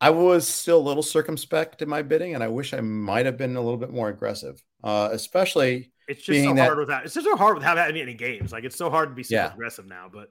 I 0.00 0.10
was 0.10 0.46
still 0.46 0.78
a 0.78 0.86
little 0.86 1.02
circumspect 1.02 1.82
in 1.82 1.88
my 1.88 2.02
bidding, 2.02 2.34
and 2.34 2.44
I 2.44 2.48
wish 2.48 2.72
I 2.72 2.80
might 2.80 3.26
have 3.26 3.36
been 3.36 3.56
a 3.56 3.60
little 3.60 3.78
bit 3.78 3.90
more 3.90 4.08
aggressive, 4.08 4.62
uh, 4.82 5.08
especially. 5.12 5.90
It's 6.06 6.22
just 6.22 6.44
so 6.44 6.54
that, 6.54 6.66
hard 6.66 6.78
with 6.78 6.88
that. 6.88 7.04
It's 7.04 7.14
just 7.14 7.26
so 7.26 7.36
hard 7.36 7.56
without 7.56 7.78
having 7.78 8.00
any 8.00 8.14
games. 8.14 8.52
Like 8.52 8.64
it's 8.64 8.76
so 8.76 8.90
hard 8.90 9.08
to 9.08 9.14
be 9.14 9.22
so 9.22 9.34
yeah. 9.34 9.52
aggressive 9.52 9.86
now. 9.86 10.10
But 10.12 10.30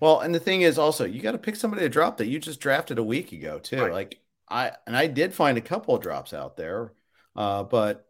well, 0.00 0.20
and 0.20 0.34
the 0.34 0.40
thing 0.40 0.62
is 0.62 0.78
also 0.78 1.04
you 1.04 1.20
got 1.20 1.32
to 1.32 1.38
pick 1.38 1.56
somebody 1.56 1.82
to 1.82 1.88
drop 1.88 2.18
that 2.18 2.26
you 2.26 2.38
just 2.38 2.60
drafted 2.60 2.98
a 2.98 3.02
week 3.02 3.32
ago 3.32 3.58
too. 3.58 3.82
Right. 3.82 3.92
Like 3.92 4.20
I 4.48 4.72
and 4.86 4.96
I 4.96 5.08
did 5.08 5.34
find 5.34 5.58
a 5.58 5.62
couple 5.62 5.96
of 5.96 6.02
drops 6.02 6.32
out 6.32 6.56
there, 6.56 6.92
uh, 7.38 7.62
but 7.62 8.04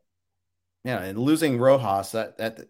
yeah, 0.84 1.02
and 1.02 1.18
losing 1.18 1.58
Rojas 1.58 2.12
that 2.12 2.38
that 2.38 2.60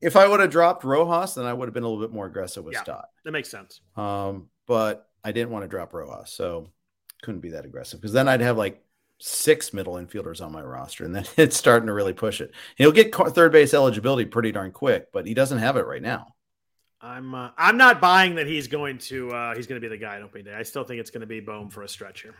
if 0.00 0.14
I 0.14 0.28
would 0.28 0.38
have 0.38 0.50
dropped 0.50 0.84
Rojas, 0.84 1.34
then 1.34 1.44
I 1.44 1.52
would 1.52 1.66
have 1.66 1.74
been 1.74 1.82
a 1.82 1.88
little 1.88 2.02
bit 2.02 2.14
more 2.14 2.26
aggressive 2.26 2.64
with 2.64 2.74
yeah, 2.74 2.84
Stott. 2.84 3.08
That 3.24 3.32
makes 3.32 3.50
sense. 3.50 3.80
Um, 3.96 4.48
but 4.68 5.08
I 5.24 5.32
didn't 5.32 5.50
want 5.50 5.64
to 5.64 5.68
drop 5.68 5.92
Rojas, 5.92 6.30
so 6.30 6.70
couldn't 7.22 7.40
be 7.40 7.50
that 7.50 7.64
aggressive 7.64 8.00
because 8.00 8.12
then 8.12 8.28
I'd 8.28 8.40
have 8.42 8.56
like 8.56 8.80
six 9.18 9.72
middle 9.72 9.94
infielders 9.94 10.40
on 10.40 10.52
my 10.52 10.62
roster, 10.62 11.04
and 11.04 11.16
then 11.16 11.24
it's 11.36 11.56
starting 11.56 11.88
to 11.88 11.92
really 11.92 12.12
push 12.12 12.40
it. 12.40 12.52
He'll 12.76 12.92
get 12.92 13.12
third 13.12 13.50
base 13.50 13.74
eligibility 13.74 14.26
pretty 14.26 14.52
darn 14.52 14.70
quick, 14.70 15.10
but 15.12 15.26
he 15.26 15.34
doesn't 15.34 15.58
have 15.58 15.76
it 15.76 15.86
right 15.86 16.02
now. 16.02 16.28
I'm 17.00 17.34
uh, 17.34 17.50
I'm 17.58 17.76
not 17.76 18.00
buying 18.00 18.36
that 18.36 18.46
he's 18.46 18.68
going 18.68 18.98
to 18.98 19.32
uh, 19.32 19.56
he's 19.56 19.66
going 19.66 19.80
to 19.80 19.84
be 19.84 19.92
the 19.92 20.00
guy 20.00 20.14
on 20.14 20.22
opening 20.22 20.44
day. 20.44 20.54
I 20.54 20.62
still 20.62 20.84
think 20.84 21.00
it's 21.00 21.10
going 21.10 21.22
to 21.22 21.26
be 21.26 21.40
Bohm 21.40 21.70
for 21.70 21.82
a 21.82 21.88
stretch 21.88 22.22
here. 22.22 22.36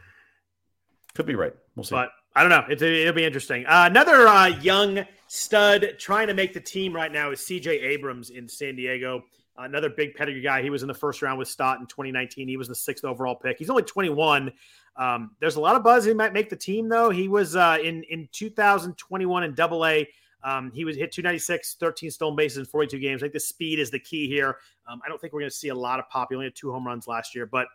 Could 1.16 1.26
be 1.26 1.34
right. 1.34 1.54
We'll 1.74 1.82
see. 1.82 1.96
But 1.96 2.10
I 2.34 2.42
don't 2.42 2.50
know. 2.50 2.64
It's, 2.68 2.82
it'll 2.82 3.12
be 3.12 3.24
interesting. 3.24 3.66
Uh, 3.66 3.86
another 3.90 4.26
uh, 4.26 4.46
young 4.46 5.04
stud 5.26 5.96
trying 5.98 6.28
to 6.28 6.34
make 6.34 6.54
the 6.54 6.60
team 6.60 6.94
right 6.94 7.12
now 7.12 7.30
is 7.30 7.40
CJ 7.40 7.82
Abrams 7.82 8.30
in 8.30 8.48
San 8.48 8.76
Diego. 8.76 9.24
Another 9.58 9.90
big 9.90 10.14
pedigree 10.14 10.40
guy. 10.40 10.62
He 10.62 10.70
was 10.70 10.82
in 10.82 10.88
the 10.88 10.94
first 10.94 11.20
round 11.20 11.38
with 11.38 11.46
Stott 11.46 11.78
in 11.78 11.86
2019. 11.86 12.48
He 12.48 12.56
was 12.56 12.68
the 12.68 12.74
sixth 12.74 13.04
overall 13.04 13.34
pick. 13.34 13.58
He's 13.58 13.68
only 13.68 13.82
21. 13.82 14.50
Um, 14.96 15.32
there's 15.40 15.56
a 15.56 15.60
lot 15.60 15.76
of 15.76 15.82
buzz 15.82 16.06
he 16.06 16.14
might 16.14 16.32
make 16.32 16.48
the 16.48 16.56
team 16.56 16.88
though. 16.88 17.10
He 17.10 17.28
was 17.28 17.54
uh, 17.54 17.78
in 17.82 18.02
in 18.04 18.28
2021 18.32 19.44
in 19.44 19.54
Double 19.54 19.84
A. 19.84 20.08
Um, 20.44 20.72
he 20.72 20.84
was 20.84 20.96
hit 20.96 21.12
296, 21.12 21.76
13 21.78 22.10
stolen 22.10 22.34
bases 22.34 22.58
in 22.58 22.64
42 22.64 22.98
games. 22.98 23.22
I 23.22 23.26
think 23.26 23.34
the 23.34 23.40
speed 23.40 23.78
is 23.78 23.90
the 23.90 23.98
key 23.98 24.26
here. 24.26 24.56
Um, 24.88 25.00
I 25.04 25.08
don't 25.08 25.20
think 25.20 25.32
we're 25.32 25.40
going 25.40 25.50
to 25.50 25.56
see 25.56 25.68
a 25.68 25.74
lot 25.74 26.00
of 26.00 26.08
pop. 26.08 26.28
He 26.30 26.34
only 26.34 26.46
had 26.46 26.56
two 26.56 26.72
home 26.72 26.86
runs 26.86 27.06
last 27.06 27.34
year, 27.34 27.46
but 27.46 27.68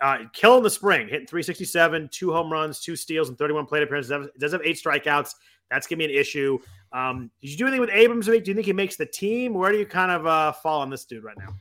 uh, 0.00 0.18
killing 0.32 0.62
the 0.62 0.70
spring, 0.70 1.08
hitting 1.08 1.26
367, 1.26 2.08
two 2.12 2.32
home 2.32 2.52
runs, 2.52 2.80
two 2.80 2.96
steals, 2.96 3.28
and 3.28 3.38
31 3.38 3.66
plate 3.66 3.82
appearances. 3.82 4.10
It 4.10 4.38
does 4.38 4.52
have 4.52 4.62
eight 4.64 4.76
strikeouts. 4.76 5.34
That's 5.70 5.86
going 5.86 5.98
to 5.98 6.06
be 6.06 6.14
an 6.14 6.20
issue. 6.20 6.58
Um, 6.92 7.30
did 7.40 7.50
you 7.50 7.56
do 7.56 7.66
anything 7.66 7.80
with 7.80 7.90
Abrams? 7.90 8.26
Do 8.26 8.34
you 8.34 8.54
think 8.54 8.66
he 8.66 8.72
makes 8.72 8.96
the 8.96 9.06
team? 9.06 9.54
Where 9.54 9.72
do 9.72 9.78
you 9.78 9.86
kind 9.86 10.12
of 10.12 10.26
uh, 10.26 10.52
fall 10.52 10.80
on 10.80 10.90
this 10.90 11.04
dude 11.04 11.24
right 11.24 11.36
now? 11.38 11.54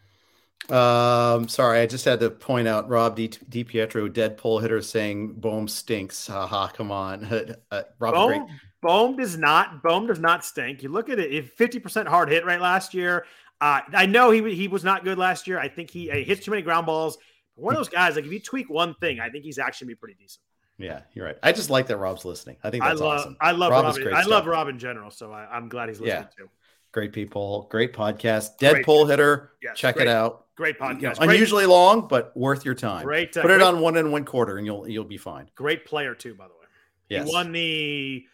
Um, 0.70 1.48
sorry, 1.50 1.80
I 1.80 1.86
just 1.86 2.06
had 2.06 2.20
to 2.22 2.30
point 2.30 2.68
out 2.68 2.88
Rob 2.88 3.16
D. 3.16 3.28
D. 3.50 3.64
Pietro, 3.64 4.08
Deadpool 4.08 4.62
hitter, 4.62 4.82
saying 4.82 5.34
Bohm 5.34 5.68
stinks. 5.68 6.28
Haha, 6.28 6.68
come 6.68 6.92
on, 6.92 7.26
uh, 7.72 7.84
Rob. 8.00 8.14
Bohm, 8.14 8.48
Bohm 8.82 9.16
does 9.18 9.38
not. 9.38 9.84
Bohm 9.84 10.08
does 10.08 10.20
not 10.20 10.46
stink. 10.46 10.82
You 10.82 10.90
look 10.90 11.10
at 11.10 11.20
it. 11.20 11.50
Fifty 11.50 11.80
percent 11.80 12.08
hard 12.08 12.30
hit 12.30 12.46
rate 12.46 12.62
last 12.62 12.94
year. 12.94 13.26
Uh, 13.60 13.82
I 13.94 14.06
know 14.06 14.32
he 14.32 14.56
he 14.56 14.70
was 14.70 14.86
not 14.86 15.04
good 15.04 15.18
last 15.18 15.48
year. 15.48 15.60
I 15.60 15.68
think 15.68 15.90
he, 15.90 16.10
he 16.10 16.24
hits 16.24 16.46
too 16.46 16.52
many 16.52 16.64
ground 16.64 16.86
balls. 16.86 17.18
One 17.56 17.76
of 17.76 17.80
those 17.80 17.90
guys, 17.90 18.16
like 18.16 18.26
if 18.26 18.32
you 18.32 18.40
tweak 18.40 18.70
one 18.70 18.96
thing, 18.96 19.20
I 19.20 19.30
think 19.30 19.44
he's 19.44 19.60
actually 19.60 19.88
be 19.88 19.96
pretty 19.96 20.16
decent. 20.16 20.42
Yeah, 20.78 21.02
you're 21.14 21.26
right. 21.26 21.38
I 21.44 21.52
just 21.52 21.70
like 21.70 21.88
that 21.88 21.98
Rob's 21.98 22.26
listening. 22.26 22.58
I 22.64 22.70
think 22.70 22.84
that's 22.84 23.00
I 23.00 23.04
love, 23.04 23.20
awesome. 23.20 23.38
I 23.40 23.52
love 23.52 23.72
Rob. 23.72 23.86
I 23.86 23.92
stuff. 23.92 24.28
love 24.28 24.48
Rob 24.48 24.68
in 24.70 24.80
general, 24.80 25.12
so 25.12 25.32
I, 25.32 25.56
am 25.56 25.70
glad 25.70 25.90
he's 25.90 26.00
listening 26.00 26.28
yeah. 26.38 26.46
too. 26.46 26.50
Great 26.92 27.14
people, 27.14 27.68
great 27.70 27.94
podcast. 27.94 28.58
Deadpool 28.60 29.10
hitter. 29.10 29.52
Yes, 29.62 29.78
Check 29.78 29.96
great, 29.96 30.08
it 30.08 30.12
out. 30.12 30.48
Great 30.56 30.80
podcast. 30.80 31.02
You 31.02 31.08
know, 31.08 31.14
great, 31.14 31.30
unusually 31.30 31.66
long, 31.66 32.08
but 32.08 32.36
worth 32.36 32.66
your 32.66 32.76
time. 32.76 33.04
Great. 33.04 33.36
Uh, 33.36 33.42
Put 33.42 33.52
it 33.52 33.62
on 33.62 33.82
one 33.82 33.98
and 33.98 34.12
one 34.12 34.26
quarter, 34.26 34.58
and 34.58 34.66
you'll 34.66 34.88
you'll 34.88 35.04
be 35.04 35.18
fine. 35.18 35.50
Great 35.56 35.86
player 35.86 36.16
too, 36.16 36.36
by 36.36 36.46
the 36.46 36.54
way. 36.54 36.66
Yes. 37.10 37.28
He 37.28 37.34
won 37.34 37.52
the 37.52 38.26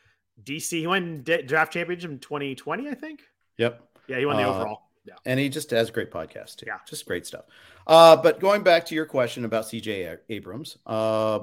DC. 0.43 0.79
He 0.79 0.87
won 0.87 1.23
draft 1.23 1.73
championship 1.73 2.11
in 2.11 2.19
2020, 2.19 2.89
I 2.89 2.93
think. 2.93 3.21
Yep. 3.57 3.81
Yeah, 4.07 4.19
he 4.19 4.25
won 4.25 4.37
the 4.37 4.43
uh, 4.43 4.53
overall. 4.53 4.88
Yeah. 5.09 5.15
And 5.25 5.39
he 5.39 5.49
just 5.49 5.71
has 5.71 5.89
great 5.89 6.11
podcast 6.11 6.57
too. 6.57 6.65
Yeah. 6.67 6.77
Just 6.87 7.05
great 7.07 7.25
stuff. 7.25 7.45
Uh, 7.87 8.15
but 8.15 8.39
going 8.39 8.61
back 8.61 8.85
to 8.85 8.95
your 8.95 9.05
question 9.05 9.43
about 9.43 9.65
CJ 9.65 10.19
Abrams, 10.29 10.77
uh, 10.85 11.39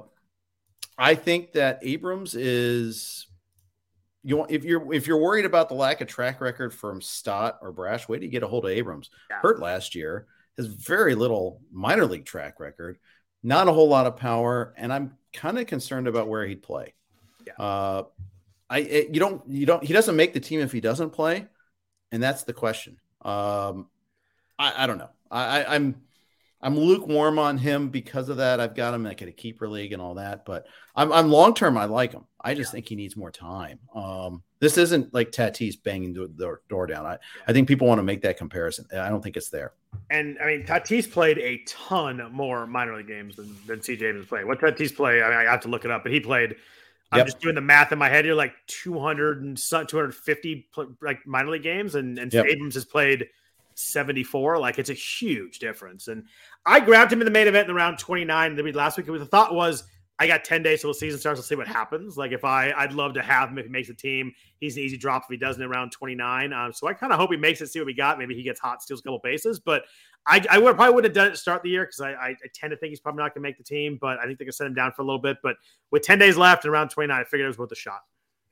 I 0.97 1.17
think 1.17 1.53
that 1.53 1.81
Abrams 1.83 2.37
is 2.37 3.27
you 4.23 4.37
want 4.37 4.53
if 4.53 4.65
you're 4.65 4.93
if 4.93 5.09
you're 5.09 5.21
worried 5.21 5.45
about 5.45 5.69
the 5.69 5.75
lack 5.75 6.01
of 6.01 6.07
track 6.07 6.41
record 6.41 6.73
from 6.73 7.01
Stott 7.01 7.59
or 7.61 7.73
Brash, 7.73 8.09
wait 8.09 8.21
to 8.21 8.29
get 8.29 8.45
a 8.45 8.47
hold 8.47 8.65
of 8.65 8.71
Abrams. 8.71 9.11
Yeah. 9.29 9.41
Hurt 9.41 9.59
last 9.59 9.97
year, 9.97 10.27
has 10.57 10.67
very 10.67 11.17
little 11.17 11.61
minor 11.73 12.07
league 12.07 12.25
track 12.25 12.61
record, 12.61 12.99
not 13.43 13.69
a 13.69 13.73
whole 13.73 13.89
lot 13.89 14.07
of 14.07 14.17
power, 14.17 14.73
and 14.77 14.93
I'm 14.93 15.17
kind 15.33 15.59
of 15.59 15.67
concerned 15.67 16.07
about 16.07 16.29
where 16.29 16.47
he'd 16.47 16.63
play. 16.63 16.95
Yeah. 17.47 17.53
Uh, 17.55 18.03
I 18.71 18.79
it, 18.79 19.15
you 19.15 19.21
don't 19.21 19.43
you 19.49 19.67
don't 19.67 19.83
he 19.83 19.93
doesn't 19.93 20.17
make 20.17 20.33
the 20.33 20.41
team 20.41 20.61
if 20.61 20.73
he 20.73 20.81
doesn't 20.81 21.11
play, 21.11 21.47
and 22.13 22.23
that's 22.23 22.45
the 22.45 22.53
question. 22.53 22.99
Um, 23.27 23.89
I, 24.59 24.85
I 24.85 24.87
don't 24.87 24.99
know. 24.99 25.11
I, 25.31 25.63
I 25.63 25.75
I'm 25.75 26.01
I'm 26.63 26.79
lukewarm 26.79 27.39
on 27.39 27.59
him 27.59 27.91
because 27.91 28.29
of 28.29 28.39
that. 28.39 28.61
I've 28.61 28.75
got 28.75 28.95
him 28.95 29.05
like 29.05 29.21
at 29.21 29.29
a 29.29 29.33
keeper 29.33 29.69
league 29.69 29.93
and 29.93 30.01
all 30.01 30.15
that, 30.15 30.45
but 30.47 30.67
I'm, 30.95 31.13
I'm 31.13 31.31
long 31.31 31.55
term. 31.55 31.77
I 31.77 31.85
like 31.85 32.13
him. 32.13 32.25
I 32.41 32.55
just 32.55 32.71
yeah. 32.71 32.77
think 32.77 32.89
he 32.89 32.97
needs 32.97 33.17
more 33.17 33.31
time. 33.31 33.79
Um, 33.95 34.43
this 34.59 34.79
isn't 34.79 35.13
like 35.13 35.33
Tatis 35.33 35.81
banging 35.83 36.15
the, 36.15 36.31
the 36.35 36.57
door 36.69 36.87
down. 36.87 37.05
I, 37.05 37.13
yeah. 37.13 37.19
I 37.47 37.53
think 37.53 37.69
people 37.69 37.87
want 37.87 37.99
to 37.99 38.03
make 38.03 38.23
that 38.23 38.39
comparison. 38.39 38.87
I 38.93 39.11
don't 39.11 39.23
think 39.23 39.37
it's 39.37 39.51
there. 39.51 39.75
And 40.11 40.39
I 40.43 40.47
mean, 40.47 40.65
Tatis 40.65 41.11
played 41.11 41.39
a 41.39 41.59
ton 41.67 42.23
more 42.33 42.67
minor 42.67 42.97
league 42.97 43.09
games 43.09 43.37
than, 43.37 43.55
than 43.67 43.81
CJ 43.81 44.17
has 44.17 44.27
played. 44.27 44.47
What 44.47 44.61
Tatis 44.61 44.95
play? 44.95 45.23
I, 45.23 45.29
mean, 45.29 45.39
I 45.39 45.51
have 45.51 45.61
to 45.63 45.69
look 45.69 45.85
it 45.85 45.91
up, 45.91 46.03
but 46.05 46.13
he 46.13 46.21
played. 46.21 46.57
I'm 47.13 47.19
yep. 47.19 47.27
just 47.27 47.41
doing 47.41 47.55
the 47.55 47.61
math 47.61 47.93
in 47.93 47.99
my 47.99 48.09
head. 48.09 48.27
You're 48.27 48.35
like 48.35 48.55
200 48.67 49.43
and 49.43 49.57
250 49.57 50.69
like 51.01 51.27
minor 51.27 51.51
league 51.51 51.63
games, 51.63 51.95
and 51.95 52.19
and 52.19 52.33
yep. 52.33 52.47
Abrams 52.47 52.75
has 52.75 52.85
played 52.85 53.29
74. 53.75 54.59
Like 54.59 54.79
it's 54.79 54.91
a 54.91 54.95
huge 54.95 55.59
difference. 55.59 56.09
And 56.09 56.25
I 56.65 56.81
grabbed 56.81 57.13
him 57.13 57.21
in 57.21 57.25
the 57.25 57.31
main 57.31 57.47
event 57.47 57.69
in 57.69 57.75
the 57.75 57.75
round 57.75 57.99
29 57.99 58.57
the 58.57 58.73
last 58.73 58.97
week. 58.97 59.07
The 59.07 59.25
thought 59.25 59.55
was 59.55 59.85
I 60.19 60.27
got 60.27 60.45
10 60.45 60.63
days 60.63 60.81
till 60.81 60.91
the 60.91 60.95
season 60.95 61.21
starts. 61.21 61.39
Let's 61.39 61.49
see 61.49 61.57
what 61.57 61.69
happens. 61.69 62.17
Like 62.17 62.33
if 62.33 62.45
I, 62.45 62.73
I'd 62.73 62.93
love 62.93 63.15
to 63.15 63.23
have 63.23 63.51
him 63.51 63.59
if 63.59 63.67
he 63.67 63.71
makes 63.71 63.89
the 63.89 63.95
team. 63.95 64.33
He's 64.59 64.77
an 64.77 64.83
easy 64.83 64.97
drop 64.97 65.25
if 65.25 65.29
he 65.29 65.37
doesn't 65.37 65.63
in 65.63 65.69
round 65.69 65.93
29. 65.93 66.53
Um, 66.53 66.73
so 66.73 66.87
I 66.87 66.95
kind 66.95 67.13
of 67.13 67.19
hope 67.19 67.31
he 67.31 67.37
makes 67.37 67.61
it. 67.61 67.67
See 67.69 67.79
what 67.79 67.87
we 67.87 67.95
got. 67.95 68.19
Maybe 68.19 68.35
he 68.35 68.43
gets 68.43 68.59
hot, 68.59 68.83
steals 68.83 69.01
a 69.01 69.03
couple 69.03 69.21
bases. 69.23 69.59
But 69.59 69.85
I, 70.27 70.45
I 70.51 70.59
would 70.59 70.77
probably 70.77 70.95
would 70.95 71.05
have 71.05 71.13
done 71.13 71.29
it 71.29 71.31
to 71.33 71.37
start 71.37 71.63
the 71.63 71.69
year 71.69 71.85
because 71.85 72.01
I, 72.01 72.13
I, 72.13 72.29
I, 72.29 72.49
tend 72.55 72.71
to 72.71 72.77
think 72.77 72.91
he's 72.91 73.01
probably 73.01 73.23
not 73.23 73.35
going 73.35 73.43
to 73.43 73.49
make 73.49 73.59
the 73.59 73.65
team. 73.65 73.99
But 74.01 74.19
I 74.19 74.25
think 74.25 74.39
they 74.39 74.47
can 74.47 74.53
set 74.53 74.67
him 74.67 74.75
down 74.75 74.93
for 74.93 75.03
a 75.03 75.05
little 75.05 75.21
bit. 75.21 75.37
But 75.43 75.57
with 75.91 76.03
10 76.03 76.19
days 76.19 76.39
left 76.39 76.65
in 76.65 76.71
round 76.71 76.91
29, 76.91 77.15
I 77.15 77.25
figured 77.25 77.45
it 77.45 77.49
was 77.49 77.59
worth 77.59 77.73
a 77.73 77.77
shot. 77.77 78.01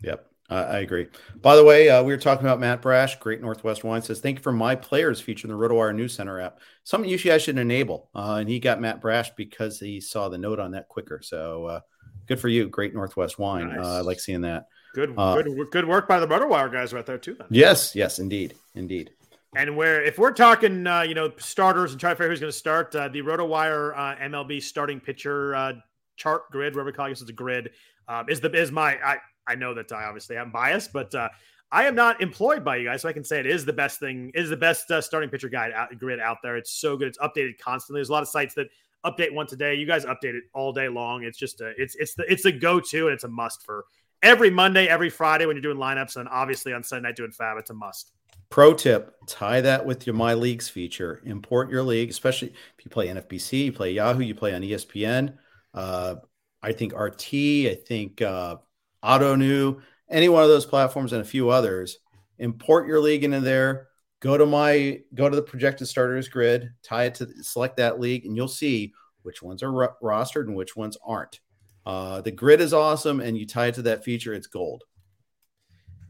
Yep. 0.02 0.33
Uh, 0.50 0.66
I 0.70 0.78
agree. 0.80 1.06
By 1.40 1.56
the 1.56 1.64
way, 1.64 1.88
uh, 1.88 2.02
we 2.02 2.12
were 2.12 2.18
talking 2.18 2.44
about 2.44 2.60
Matt 2.60 2.82
Brash, 2.82 3.18
Great 3.18 3.40
Northwest 3.40 3.82
Wine 3.82 4.02
says, 4.02 4.20
Thank 4.20 4.38
you 4.38 4.42
for 4.42 4.52
my 4.52 4.74
players 4.74 5.20
featuring 5.20 5.50
the 5.50 5.58
RotoWire 5.58 5.94
News 5.94 6.14
Center 6.14 6.38
app. 6.38 6.58
Something 6.84 7.10
you 7.10 7.18
guys 7.18 7.42
should 7.42 7.58
enable. 7.58 8.10
Uh, 8.14 8.36
and 8.40 8.48
he 8.48 8.60
got 8.60 8.80
Matt 8.80 9.00
Brash 9.00 9.30
because 9.36 9.80
he 9.80 10.00
saw 10.00 10.28
the 10.28 10.36
note 10.36 10.60
on 10.60 10.72
that 10.72 10.88
quicker. 10.88 11.20
So 11.22 11.64
uh, 11.66 11.80
good 12.26 12.40
for 12.40 12.48
you, 12.48 12.68
Great 12.68 12.94
Northwest 12.94 13.38
Wine. 13.38 13.70
Uh, 13.70 13.76
nice. 13.76 13.86
I 13.86 14.00
like 14.00 14.20
seeing 14.20 14.42
that. 14.42 14.66
Good, 14.94 15.14
uh, 15.16 15.42
good, 15.42 15.70
good 15.70 15.88
work 15.88 16.06
by 16.06 16.20
the 16.20 16.28
RotoWire 16.28 16.70
guys 16.70 16.92
right 16.92 17.06
there, 17.06 17.18
too. 17.18 17.34
Then. 17.34 17.48
Yes, 17.50 17.94
yes, 17.96 18.18
indeed. 18.18 18.54
Indeed. 18.74 19.10
And 19.56 19.76
where, 19.76 20.02
if 20.02 20.18
we're 20.18 20.32
talking, 20.32 20.78
you 20.78 21.14
know, 21.14 21.32
starters 21.38 21.92
and 21.92 22.00
try 22.00 22.10
to 22.10 22.16
figure 22.16 22.28
who's 22.28 22.40
going 22.40 22.52
to 22.52 22.56
start, 22.58 22.90
the 22.90 23.08
RotoWire 23.08 24.20
MLB 24.20 24.62
starting 24.62 25.00
pitcher 25.00 25.80
chart 26.16 26.50
grid, 26.50 26.74
whatever 26.74 26.90
we 26.90 26.92
call 26.92 27.06
it, 27.06 27.12
it's 27.12 27.22
a 27.22 27.32
grid, 27.32 27.70
um, 28.08 28.28
is 28.28 28.40
the 28.40 28.50
is 28.52 28.70
my 28.70 28.98
I, 29.02 29.16
I 29.46 29.54
know 29.54 29.74
that 29.74 29.92
I 29.92 30.04
obviously 30.04 30.36
am 30.36 30.50
biased, 30.50 30.92
but 30.92 31.14
uh, 31.14 31.28
I 31.70 31.84
am 31.84 31.94
not 31.94 32.20
employed 32.20 32.64
by 32.64 32.76
you 32.76 32.84
guys, 32.84 33.02
so 33.02 33.08
I 33.08 33.12
can 33.12 33.24
say 33.24 33.40
it 33.40 33.46
is 33.46 33.64
the 33.64 33.72
best 33.72 33.98
thing, 33.98 34.30
is 34.34 34.48
the 34.48 34.56
best 34.56 34.90
uh, 34.90 35.00
starting 35.00 35.28
pitcher 35.28 35.48
guide 35.48 35.72
out, 35.72 35.96
grid 35.98 36.20
out 36.20 36.38
there. 36.42 36.56
It's 36.56 36.70
so 36.72 36.96
good. 36.96 37.08
It's 37.08 37.18
updated 37.18 37.58
constantly. 37.58 37.98
There's 37.98 38.10
a 38.10 38.12
lot 38.12 38.22
of 38.22 38.28
sites 38.28 38.54
that 38.54 38.68
update 39.04 39.32
once 39.32 39.52
a 39.52 39.56
day. 39.56 39.74
You 39.74 39.86
guys 39.86 40.04
update 40.04 40.34
it 40.34 40.44
all 40.52 40.72
day 40.72 40.88
long. 40.88 41.24
It's 41.24 41.38
just 41.38 41.60
a, 41.60 41.72
it's 41.76 41.94
it's 41.96 42.14
the 42.14 42.30
it's 42.30 42.44
a 42.44 42.52
go 42.52 42.80
to 42.80 43.06
and 43.06 43.14
it's 43.14 43.24
a 43.24 43.28
must 43.28 43.64
for 43.64 43.86
every 44.22 44.50
Monday, 44.50 44.86
every 44.86 45.10
Friday 45.10 45.46
when 45.46 45.56
you're 45.56 45.62
doing 45.62 45.76
lineups, 45.76 46.16
and 46.16 46.28
obviously 46.28 46.72
on 46.72 46.82
Sunday 46.82 47.08
night 47.08 47.16
doing 47.16 47.32
FAAB. 47.32 47.58
It's 47.58 47.70
a 47.70 47.74
must. 47.74 48.12
Pro 48.50 48.72
tip: 48.72 49.14
tie 49.26 49.60
that 49.60 49.84
with 49.84 50.06
your 50.06 50.14
My 50.14 50.34
Leagues 50.34 50.68
feature. 50.68 51.22
Import 51.24 51.70
your 51.70 51.82
league, 51.82 52.10
especially 52.10 52.48
if 52.48 52.84
you 52.84 52.90
play 52.90 53.08
NFBC, 53.08 53.64
you 53.64 53.72
play 53.72 53.92
Yahoo, 53.92 54.22
you 54.22 54.34
play 54.34 54.54
on 54.54 54.62
ESPN. 54.62 55.36
Uh, 55.72 56.16
I 56.62 56.72
think 56.72 56.96
RT. 56.98 57.34
I 57.34 57.76
think 57.86 58.22
uh, 58.22 58.56
Ottoneu, 59.04 59.80
any 60.08 60.28
one 60.28 60.42
of 60.42 60.48
those 60.48 60.66
platforms 60.66 61.12
and 61.12 61.22
a 61.22 61.26
few 61.26 61.50
others. 61.50 61.98
Import 62.38 62.86
your 62.86 63.00
league 63.00 63.24
into 63.24 63.40
there. 63.40 63.88
Go 64.20 64.38
to 64.38 64.46
my 64.46 65.00
go 65.14 65.28
to 65.28 65.36
the 65.36 65.42
projected 65.42 65.86
starters 65.86 66.28
grid, 66.28 66.70
tie 66.82 67.04
it 67.04 67.14
to 67.16 67.28
select 67.42 67.76
that 67.76 68.00
league, 68.00 68.24
and 68.24 68.34
you'll 68.34 68.48
see 68.48 68.94
which 69.22 69.42
ones 69.42 69.62
are 69.62 69.70
ro- 69.70 69.94
rostered 70.02 70.46
and 70.46 70.56
which 70.56 70.76
ones 70.76 70.96
aren't. 71.04 71.40
Uh, 71.84 72.22
the 72.22 72.30
grid 72.30 72.60
is 72.60 72.72
awesome, 72.72 73.20
and 73.20 73.36
you 73.36 73.46
tie 73.46 73.66
it 73.66 73.74
to 73.74 73.82
that 73.82 74.04
feature, 74.04 74.32
it's 74.32 74.46
gold. 74.46 74.84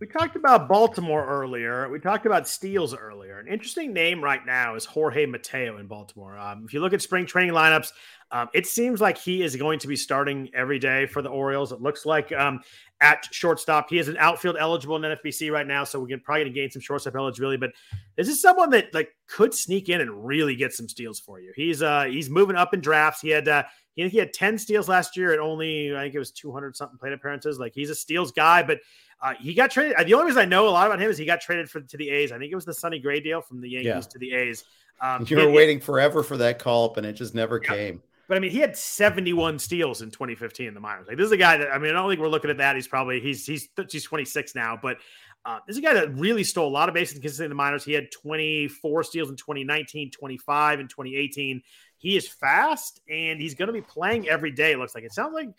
We 0.01 0.07
talked 0.09 0.37
about 0.37 0.69
Baltimore 0.69 1.25
earlier. 1.25 1.89
We 1.89 1.99
talked 1.99 2.27
about 2.27 2.49
Steals 2.49 2.95
earlier. 2.95 3.39
An 3.39 3.49
interesting 3.49 3.93
name 3.93 4.23
right 4.23 4.45
now 4.45 4.75
is 4.75 4.85
Jorge 4.85 5.25
Mateo 5.25 5.79
in 5.79 5.87
Baltimore. 5.87 6.37
Um, 6.37 6.65
if 6.67 6.75
you 6.75 6.81
look 6.81 6.93
at 6.93 7.01
spring 7.01 7.27
training 7.27 7.55
lineups, 7.55 7.91
um, 8.35 8.49
it 8.53 8.67
seems 8.67 9.01
like 9.01 9.17
he 9.17 9.43
is 9.45 9.55
going 9.55 9.79
to 9.79 9.87
be 9.87 9.95
starting 9.95 10.51
every 10.55 10.81
day 10.81 11.07
for 11.07 11.23
the 11.23 11.29
Orioles. 11.29 11.71
It 11.71 11.81
looks 11.81 12.05
like 12.05 12.33
um, 12.33 12.63
at 13.01 13.29
shortstop, 13.33 13.89
he 13.89 14.01
is 14.01 14.09
an 14.09 14.17
outfield 14.19 14.57
eligible 14.59 14.97
in 14.97 15.03
NFBC 15.03 15.53
right 15.53 15.65
now, 15.65 15.85
so 15.85 16.01
we 16.01 16.11
can 16.11 16.19
probably 16.19 16.51
gain 16.51 16.69
some 16.69 16.83
shortstop 16.83 17.15
eligibility. 17.15 17.59
But 17.59 17.71
this 18.17 18.27
is 18.27 18.43
someone 18.43 18.71
that 18.71 18.93
like 18.93 19.15
could 19.29 19.55
sneak 19.55 19.89
in 19.89 20.01
and 20.01 20.27
really 20.27 20.57
get 20.57 20.73
some 20.73 20.89
steals 20.89 21.21
for 21.21 21.39
you. 21.39 21.53
He's 21.55 21.81
uh 21.81 22.05
he's 22.05 22.29
moving 22.29 22.57
up 22.57 22.75
in 22.75 22.81
drafts. 22.81 23.21
He 23.21 23.29
had 23.29 23.47
uh, 23.47 23.63
he, 23.95 24.09
he 24.09 24.19
had 24.19 24.33
ten 24.33 24.59
steals 24.59 24.89
last 24.89 25.17
year 25.17 25.33
at 25.33 25.39
only 25.39 25.95
I 25.97 26.01
think 26.01 26.17
it 26.17 26.19
was 26.19 26.33
two 26.33 26.51
hundred 26.51 26.75
something 26.75 26.99
plate 26.99 27.13
appearances. 27.13 27.61
Like 27.61 27.73
he's 27.73 27.91
a 27.91 27.95
steals 27.95 28.33
guy, 28.33 28.65
but 28.65 28.81
uh, 29.23 29.35
he 29.41 29.55
got 29.55 29.71
traded. 29.71 29.95
The 30.09 30.15
only 30.15 30.27
reason 30.27 30.43
I 30.43 30.47
know 30.47 30.67
a 30.67 30.71
lot 30.71 30.89
about 30.89 31.01
him 31.01 31.09
is 31.09 31.17
he 31.17 31.25
got 31.25 31.41
traded 31.41 31.71
for 31.71 31.83
to 31.83 31.97
the 31.97 32.11
A's. 32.11 32.33
I 32.33 32.39
think 32.39 32.51
it 32.51 32.57
was 32.57 32.65
the 32.65 32.75
Sonny 32.75 32.99
Gray 32.99 33.21
deal 33.21 33.43
from 33.43 33.61
the 33.61 33.69
Yankees 33.69 33.87
yeah. 33.87 34.01
to 34.01 34.19
the 34.19 34.35
A's. 34.35 34.65
Um, 35.01 35.25
you 35.29 35.37
were 35.37 35.45
it, 35.45 35.53
waiting 35.53 35.79
forever 35.79 36.25
for 36.25 36.37
that 36.39 36.59
call 36.59 36.87
up, 36.87 36.97
and 36.97 37.07
it 37.07 37.13
just 37.13 37.33
never 37.33 37.61
came. 37.61 38.03
But 38.29 38.37
I 38.37 38.41
mean, 38.41 38.51
he 38.51 38.59
had 38.59 38.77
71 38.77 39.59
steals 39.59 40.03
in 40.03 40.11
2015 40.11 40.67
in 40.67 40.75
the 40.75 40.81
minors. 40.81 41.09
Like 41.09 41.17
this 41.17 41.27
is 41.27 41.33
a 41.33 41.37
guy 41.37 41.59
that 41.59 41.71
I 41.71 41.79
mean, 41.79 41.91
I 41.91 41.95
don't 41.95 42.09
think 42.09 42.21
we're 42.21 42.29
looking 42.29 42.51
at 42.51 42.59
that. 42.59 42.77
He's 42.77 42.89
probably 42.89 43.21
he's 43.21 43.47
he's 43.47 43.69
he's 43.91 44.05
26 44.05 44.55
now, 44.55 44.79
but 44.81 44.99
uh, 45.47 45.59
this 45.67 45.75
is 45.75 45.79
a 45.79 45.83
guy 45.83 45.93
that 45.93 46.15
really 46.15 46.43
stole 46.43 46.69
a 46.69 46.71
lot 46.71 46.89
of 46.89 46.95
bases 46.95 47.41
in 47.41 47.51
the 47.51 47.55
minors. 47.55 47.85
He 47.85 47.93
had 47.93 48.11
24 48.11 49.05
steals 49.05 49.29
in 49.29 49.37
2019, 49.37 50.11
25 50.11 50.81
in 50.81 50.89
2018. 50.89 51.63
He 51.99 52.17
is 52.17 52.27
fast 52.27 53.01
and 53.11 53.41
he's 53.41 53.55
going 53.55 53.67
to 53.67 53.73
be 53.73 53.83
playing 53.83 54.29
every 54.29 54.51
day. 54.51 54.73
It 54.73 54.79
looks 54.79 54.95
like 54.95 55.05
it 55.05 55.13
sounds 55.13 55.35
like 55.35 55.51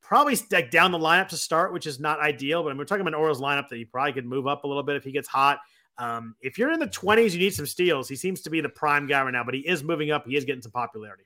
probably 0.00 0.36
like 0.50 0.72
down 0.72 0.90
the 0.90 0.98
lineup 0.98 1.28
to 1.28 1.36
start, 1.36 1.72
which 1.72 1.86
is 1.86 2.00
not 2.00 2.18
ideal. 2.18 2.64
But 2.64 2.70
I 2.70 2.72
mean, 2.72 2.78
we're 2.78 2.84
talking 2.84 3.02
about 3.02 3.14
an 3.14 3.20
Orioles 3.20 3.40
lineup 3.40 3.68
that 3.68 3.78
you 3.78 3.86
probably 3.86 4.12
could 4.12 4.26
move 4.26 4.48
up 4.48 4.64
a 4.64 4.66
little 4.66 4.82
bit 4.82 4.96
if 4.96 5.04
he 5.04 5.12
gets 5.12 5.28
hot. 5.28 5.60
Um, 5.98 6.34
if 6.40 6.58
you're 6.58 6.72
in 6.72 6.80
the 6.80 6.88
20s, 6.88 7.32
you 7.32 7.38
need 7.38 7.54
some 7.54 7.66
steals. 7.66 8.08
He 8.08 8.16
seems 8.16 8.40
to 8.42 8.50
be 8.50 8.60
the 8.60 8.68
prime 8.68 9.06
guy 9.06 9.22
right 9.22 9.32
now, 9.32 9.44
but 9.44 9.54
he 9.54 9.60
is 9.60 9.84
moving 9.84 10.10
up. 10.10 10.26
He 10.26 10.36
is 10.36 10.44
getting 10.44 10.62
some 10.62 10.72
popularity. 10.72 11.24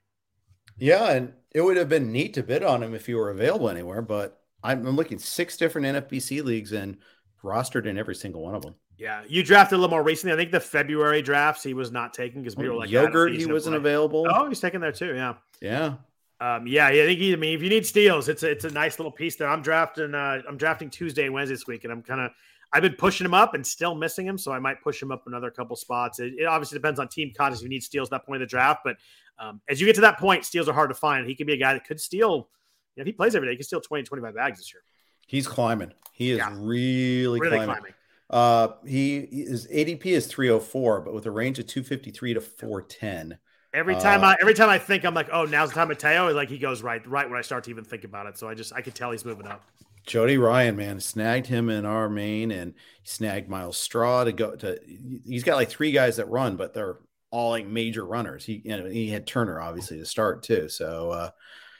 Yeah, 0.79 1.11
and 1.11 1.33
it 1.53 1.61
would 1.61 1.77
have 1.77 1.89
been 1.89 2.13
neat 2.13 2.35
to 2.35 2.43
bid 2.43 2.63
on 2.63 2.83
him 2.83 2.95
if 2.95 3.07
he 3.07 3.15
were 3.15 3.31
available 3.31 3.69
anywhere, 3.69 4.03
but 4.03 4.41
I'm, 4.63 4.87
I'm 4.87 4.97
looking 4.97 5.19
six 5.19 5.57
different 5.57 5.87
NFBC 5.87 6.43
leagues 6.45 6.73
and 6.73 6.97
rostered 7.43 7.87
in 7.87 7.99
every 7.99 8.15
single 8.15 8.43
one 8.43 8.55
of 8.55 8.63
them. 8.63 8.75
Yeah, 8.99 9.23
you 9.27 9.43
drafted 9.43 9.79
a 9.79 9.81
little 9.81 9.91
more 9.91 10.03
recently. 10.03 10.35
I 10.35 10.37
think 10.37 10.53
the 10.53 10.61
February 10.61 11.23
drafts 11.23 11.63
he 11.63 11.75
was 11.75 11.91
not 11.91 12.15
taking 12.15 12.43
because 12.43 12.57
we 12.57 12.69
were 12.69 12.77
like 12.77 12.91
yogurt. 12.91 13.33
He 13.33 13.47
wasn't 13.47 13.77
available. 13.77 14.27
Oh, 14.29 14.49
he's 14.49 14.61
taking 14.61 14.81
there 14.81 14.93
too. 14.93 15.15
Yeah, 15.15 15.35
yeah, 15.61 15.95
um, 16.41 16.67
yeah. 16.67 16.87
I 16.87 16.93
think 16.93 17.19
he, 17.19 17.33
I 17.33 17.37
mean, 17.37 17.55
if 17.55 17.63
you 17.63 17.69
need 17.69 17.87
steals, 17.87 18.29
it's 18.29 18.43
a, 18.43 18.51
it's 18.51 18.65
a 18.65 18.71
nice 18.71 18.99
little 18.99 19.11
piece 19.11 19.37
there. 19.37 19.49
I'm 19.49 19.63
drafting. 19.63 20.15
Uh, 20.15 20.43
I'm 20.49 20.57
drafting 20.57 20.89
Tuesday 20.89 21.25
and 21.25 21.35
Wednesday 21.35 21.55
this 21.55 21.67
week, 21.67 21.85
and 21.85 21.93
I'm 21.93 22.03
kind 22.03 22.21
of 22.21 22.31
I've 22.73 22.83
been 22.83 22.95
pushing 22.95 23.25
him 23.25 23.35
up 23.35 23.55
and 23.55 23.67
still 23.67 23.95
missing 23.95 24.27
him, 24.27 24.39
so 24.39 24.51
I 24.53 24.59
might 24.59 24.83
push 24.83 25.03
him 25.03 25.13
up 25.13 25.27
another 25.27 25.51
couple 25.51 25.77
spots. 25.77 26.21
It, 26.21 26.35
it 26.39 26.45
obviously 26.45 26.79
depends 26.79 26.99
on 26.99 27.09
team 27.09 27.33
context 27.37 27.63
if 27.63 27.65
you 27.65 27.71
need 27.71 27.83
steals 27.83 28.09
at 28.09 28.13
that 28.13 28.27
point 28.27 28.43
of 28.43 28.49
the 28.49 28.51
draft, 28.51 28.81
but 28.85 28.97
um, 29.39 29.61
as 29.69 29.81
you 29.81 29.87
get 29.87 29.95
to 29.97 30.03
that 30.03 30.19
point, 30.19 30.45
steals 30.45 30.69
are 30.69 30.73
hard 30.73 30.91
to 30.91 30.95
find. 30.95 31.27
He 31.27 31.35
could 31.35 31.47
be 31.47 31.53
a 31.53 31.59
guy 31.59 31.75
that 31.75 31.85
could 31.85 32.01
steal. 32.01 32.49
You 32.95 32.99
know, 32.99 33.03
if 33.03 33.07
he 33.07 33.13
plays 33.13 33.35
every 33.35 33.49
day, 33.49 33.53
he 33.53 33.57
can 33.57 33.65
steal 33.65 33.81
20, 33.81 34.05
25 34.05 34.35
bags 34.35 34.59
this 34.59 34.73
year. 34.73 34.83
He's 35.27 35.47
climbing. 35.47 35.93
He 36.13 36.31
is 36.31 36.39
yeah. 36.39 36.55
really, 36.57 37.41
really 37.41 37.57
climbing. 37.57 37.67
climbing. 37.67 37.93
Uh, 38.31 38.69
he 38.87 39.27
his 39.31 39.67
ADP 39.69 40.07
is 40.07 40.27
304, 40.27 41.03
but 41.03 41.13
with 41.13 41.27
a 41.27 41.31
range 41.31 41.59
of 41.59 41.67
253 41.67 42.35
to 42.35 42.41
410. 42.41 43.39
Every 43.75 43.95
time 43.97 44.23
uh, 44.23 44.29
I 44.29 44.37
every 44.41 44.55
time 44.55 44.69
I 44.69 44.79
think 44.79 45.05
I'm 45.05 45.15
like, 45.15 45.29
oh, 45.33 45.45
now's 45.45 45.71
the 45.71 45.75
time 45.75 45.89
Mateo, 45.89 46.33
like 46.33 46.49
he 46.49 46.59
goes 46.59 46.83
right 46.83 47.07
right 47.07 47.29
when 47.29 47.39
I 47.39 47.43
start 47.43 47.65
to 47.65 47.71
even 47.71 47.85
think 47.85 48.05
about 48.05 48.27
it. 48.27 48.39
So 48.39 48.49
I 48.49 48.55
just 48.55 48.73
I 48.73 48.81
can 48.81 48.93
tell 48.93 49.11
he's 49.11 49.25
moving 49.25 49.47
up. 49.47 49.63
Jody 50.05 50.39
Ryan, 50.39 50.77
man, 50.77 51.01
snagged 51.01 51.47
him 51.47 51.69
in 51.69 51.85
our 51.85 52.09
main 52.09 52.51
and 52.51 52.75
snagged 53.05 53.49
Myles 53.49 53.79
Straw 53.79 54.25
to 54.25 54.33
go 54.33 54.57
to. 54.57 54.79
He's 55.25 55.45
got 55.45 55.57
like 55.57 55.71
three 55.71 55.93
guys 55.93 56.17
that 56.17 56.29
run, 56.29 56.57
but 56.57 56.75
they're 56.75 56.99
all 57.31 57.51
like 57.51 57.67
major 57.67 58.05
runners. 58.05 58.45
He 58.45 58.63
you 58.65 58.77
know 58.77 58.87
he 58.87 59.09
had 59.09 59.27
Turner 59.27 59.61
obviously 59.61 59.99
to 59.99 60.07
start 60.07 60.43
too. 60.43 60.69
So 60.69 61.11
uh, 61.11 61.31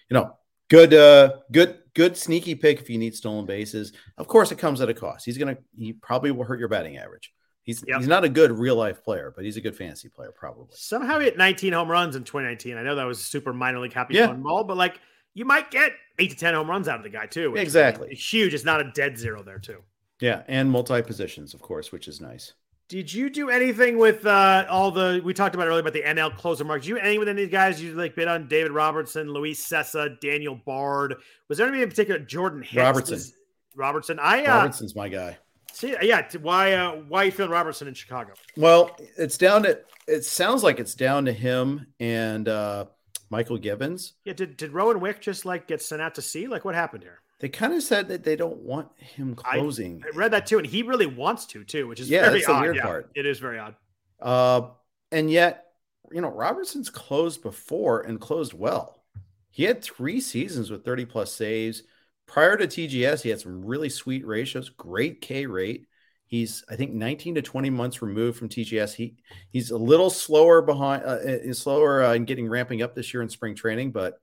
you 0.09 0.15
know, 0.15 0.37
good 0.69 0.95
uh 0.95 1.37
good 1.51 1.79
good 1.95 2.17
sneaky 2.17 2.55
pick 2.55 2.81
if 2.81 2.91
you 2.91 2.99
need 2.99 3.15
stolen 3.15 3.47
bases. 3.47 3.93
Of 4.19 4.27
course, 4.29 4.51
it 4.53 4.59
comes 4.59 4.81
at 4.81 4.89
a 4.89 4.95
cost. 4.95 5.25
He's 5.25 5.39
gonna 5.39 5.59
he 5.77 5.93
probably 5.93 6.31
will 6.31 6.45
hurt 6.45 6.59
your 6.59 6.69
batting 6.69 6.97
average. 6.97 7.33
He's 7.63 7.85
yep. 7.87 7.99
he's 7.99 8.09
not 8.09 8.25
a 8.25 8.29
good 8.29 8.51
real 8.51 8.75
life 8.75 9.05
player, 9.05 9.33
but 9.35 9.45
he's 9.45 9.57
a 9.57 9.61
good 9.61 9.77
fantasy 9.77 10.09
player 10.09 10.33
probably. 10.33 10.67
Somehow 10.73 11.19
he 11.19 11.27
hit 11.27 11.39
19 11.39 11.73
home 11.73 11.89
runs 11.89 12.17
in 12.17 12.25
2019. 12.25 12.77
I 12.77 12.83
know 12.83 12.97
that 12.97 13.05
was 13.05 13.25
super 13.25 13.53
minor 13.53 13.79
league 13.79 13.93
happy 13.93 14.15
yeah. 14.15 14.27
fun 14.27 14.43
ball, 14.43 14.65
but 14.65 14.77
like 14.77 15.01
you 15.35 15.45
might 15.45 15.71
get 15.71 15.93
eight 16.19 16.31
to 16.31 16.37
10 16.37 16.55
home 16.55 16.69
runs 16.69 16.89
out 16.89 16.97
of 16.97 17.03
the 17.03 17.11
guy, 17.11 17.27
too. 17.27 17.57
Exactly. 17.57 18.09
It's 18.11 18.33
huge. 18.33 18.55
It's 18.55 18.65
not 18.65 18.81
a 18.81 18.91
dead 18.93 19.19
zero 19.19 19.43
there, 19.43 19.59
too. 19.59 19.79
Yeah. 20.21 20.43
And 20.49 20.71
multi 20.71 21.03
positions, 21.03 21.55
of 21.55 21.63
course, 21.63 21.93
which 21.93 22.09
is 22.09 22.21
nice. 22.21 22.53
Did 22.93 23.13
you 23.13 23.31
do 23.31 23.49
anything 23.49 23.97
with 23.97 24.27
uh, 24.27 24.67
all 24.69 24.91
the 24.91 25.23
we 25.25 25.33
talked 25.33 25.55
about 25.55 25.67
earlier 25.67 25.81
about 25.81 25.95
the 25.95 26.03
NL 26.03 26.37
closer 26.37 26.63
marks? 26.63 26.85
Did 26.85 26.91
you 26.91 26.99
anything 26.99 27.21
with 27.21 27.29
any 27.29 27.45
of 27.45 27.49
these 27.49 27.53
guys? 27.53 27.83
You 27.83 27.95
like 27.95 28.15
bid 28.15 28.29
on 28.29 28.49
David 28.49 28.71
Robertson, 28.71 29.33
Luis 29.33 29.67
Cessa, 29.67 30.21
Daniel 30.21 30.55
Bard. 30.55 31.15
Was 31.49 31.57
there 31.57 31.67
anybody 31.67 31.85
in 31.85 31.89
particular? 31.89 32.21
Jordan 32.21 32.61
Hicks, 32.61 32.75
Robertson. 32.75 33.15
Was, 33.15 33.33
Robertson. 33.75 34.19
I 34.19 34.45
uh, 34.45 34.57
Robertson's 34.59 34.95
my 34.95 35.09
guy. 35.09 35.39
See, 35.73 35.97
yeah. 36.03 36.29
Why? 36.43 36.75
Uh, 36.75 36.97
why 37.09 37.23
are 37.23 37.25
you 37.25 37.31
feeling 37.31 37.51
Robertson 37.51 37.89
in 37.89 37.95
Chicago? 37.95 38.35
Well, 38.59 38.95
it's 39.17 39.39
down 39.39 39.63
to. 39.63 39.81
It 40.07 40.27
sounds 40.27 40.63
like 40.63 40.79
it's 40.79 40.95
down 40.95 41.25
to 41.25 41.33
him 41.33 41.87
and 41.99 42.47
uh, 42.47 42.87
Mychal 43.33 43.61
Givens. 43.61 44.13
Yeah, 44.25 44.35
did 44.35 44.57
did 44.57 44.73
Rowan 44.73 45.01
Wick 45.01 45.21
just 45.21 45.45
like 45.45 45.67
get 45.67 45.83
sent 45.83 46.03
out 46.03 46.15
to 46.17 46.23
sea? 46.23 46.47
Like 46.47 46.65
what 46.65 46.75
happened 46.75 47.03
here? 47.03 47.21
They 47.41 47.49
kind 47.49 47.73
of 47.73 47.83
said 47.83 48.09
that 48.09 48.23
they 48.23 48.37
don't 48.37 48.59
want 48.59 48.89
him 48.97 49.35
closing. 49.35 50.05
I, 50.05 50.09
I 50.15 50.17
read 50.17 50.31
that 50.31 50.47
too, 50.47 50.59
and 50.59 50.67
he 50.67 50.83
really 50.83 51.07
wants 51.07 51.47
to 51.47 51.65
too, 51.65 51.89
which 51.89 51.99
is 51.99 52.09
yeah, 52.09 52.27
very 52.27 52.39
that's 52.39 52.49
odd. 52.49 52.57
the 52.59 52.61
weird 52.61 52.77
yeah, 52.77 52.83
part. 52.83 53.11
It 53.17 53.27
is 53.27 53.41
very 53.41 53.59
odd. 53.59 53.75
Uh, 54.21 54.69
and 55.11 55.29
yet, 55.29 55.73
you 56.13 56.21
know, 56.21 56.31
Robertson's 56.31 56.91
closed 56.91 57.43
before 57.43 58.03
and 58.03 58.21
closed 58.21 58.53
well. 58.55 59.03
He 59.51 59.65
had 59.65 59.83
three 59.83 60.21
seasons 60.21 60.71
with 60.71 60.85
30 60.85 61.07
plus 61.07 61.33
saves. 61.33 61.83
Prior 62.27 62.57
to 62.57 62.67
TJS, 62.67 63.23
he 63.23 63.31
had 63.31 63.41
some 63.41 63.65
really 63.65 63.89
sweet 63.89 64.25
ratios, 64.25 64.69
great 64.69 65.21
K 65.21 65.47
rate. 65.47 65.87
He's, 66.33 66.65
I 66.71 66.77
think, 66.77 66.95
19 66.95 67.35
to 67.35 67.43
20 67.43 67.69
months 67.69 68.01
removed 68.01 68.39
from 68.39 68.49
TJS. 68.49 68.95
He 68.95 69.17
he's 69.51 69.71
a 69.71 69.77
little 69.77 70.09
slower 70.09 70.63
behind, 70.63 71.05
uh, 71.05 71.19
is 71.21 71.59
slower 71.59 72.03
uh, 72.03 72.15
in 72.15 72.25
getting 72.25 72.49
ramping 72.49 72.81
up 72.81 72.95
this 72.95 73.13
year 73.13 73.23
in 73.23 73.29
spring 73.29 73.55
training, 73.55 73.93
but 73.93 74.15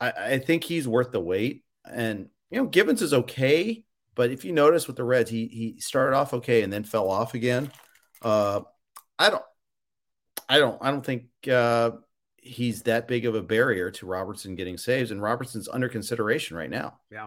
I, 0.00 0.12
I 0.12 0.38
think 0.38 0.62
he's 0.62 0.86
worth 0.86 1.10
the 1.10 1.18
wait. 1.18 1.64
And 1.84 2.28
you 2.48 2.60
know, 2.62 2.68
Givens 2.68 3.02
is 3.02 3.12
okay, 3.12 3.82
but 4.14 4.30
if 4.30 4.44
you 4.44 4.52
notice 4.52 4.86
with 4.86 4.94
the 4.94 5.02
Reds, 5.02 5.28
he 5.28 5.48
he 5.48 5.80
started 5.80 6.16
off 6.16 6.32
okay 6.32 6.62
and 6.62 6.72
then 6.72 6.84
fell 6.84 7.10
off 7.10 7.34
again. 7.34 7.72
Uh, 8.22 8.60
I 9.18 9.30
don't, 9.30 9.42
I 10.48 10.58
don't, 10.58 10.78
I 10.80 10.92
don't 10.92 11.04
think 11.04 11.24
uh, 11.50 11.90
he's 12.36 12.82
that 12.82 13.08
big 13.08 13.26
of 13.26 13.34
a 13.34 13.42
barrier 13.42 13.90
to 13.90 14.06
Robertson 14.06 14.54
getting 14.54 14.78
saves, 14.78 15.10
and 15.10 15.20
Robertson's 15.20 15.68
under 15.68 15.88
consideration 15.88 16.56
right 16.56 16.70
now. 16.70 17.00
Yeah. 17.10 17.26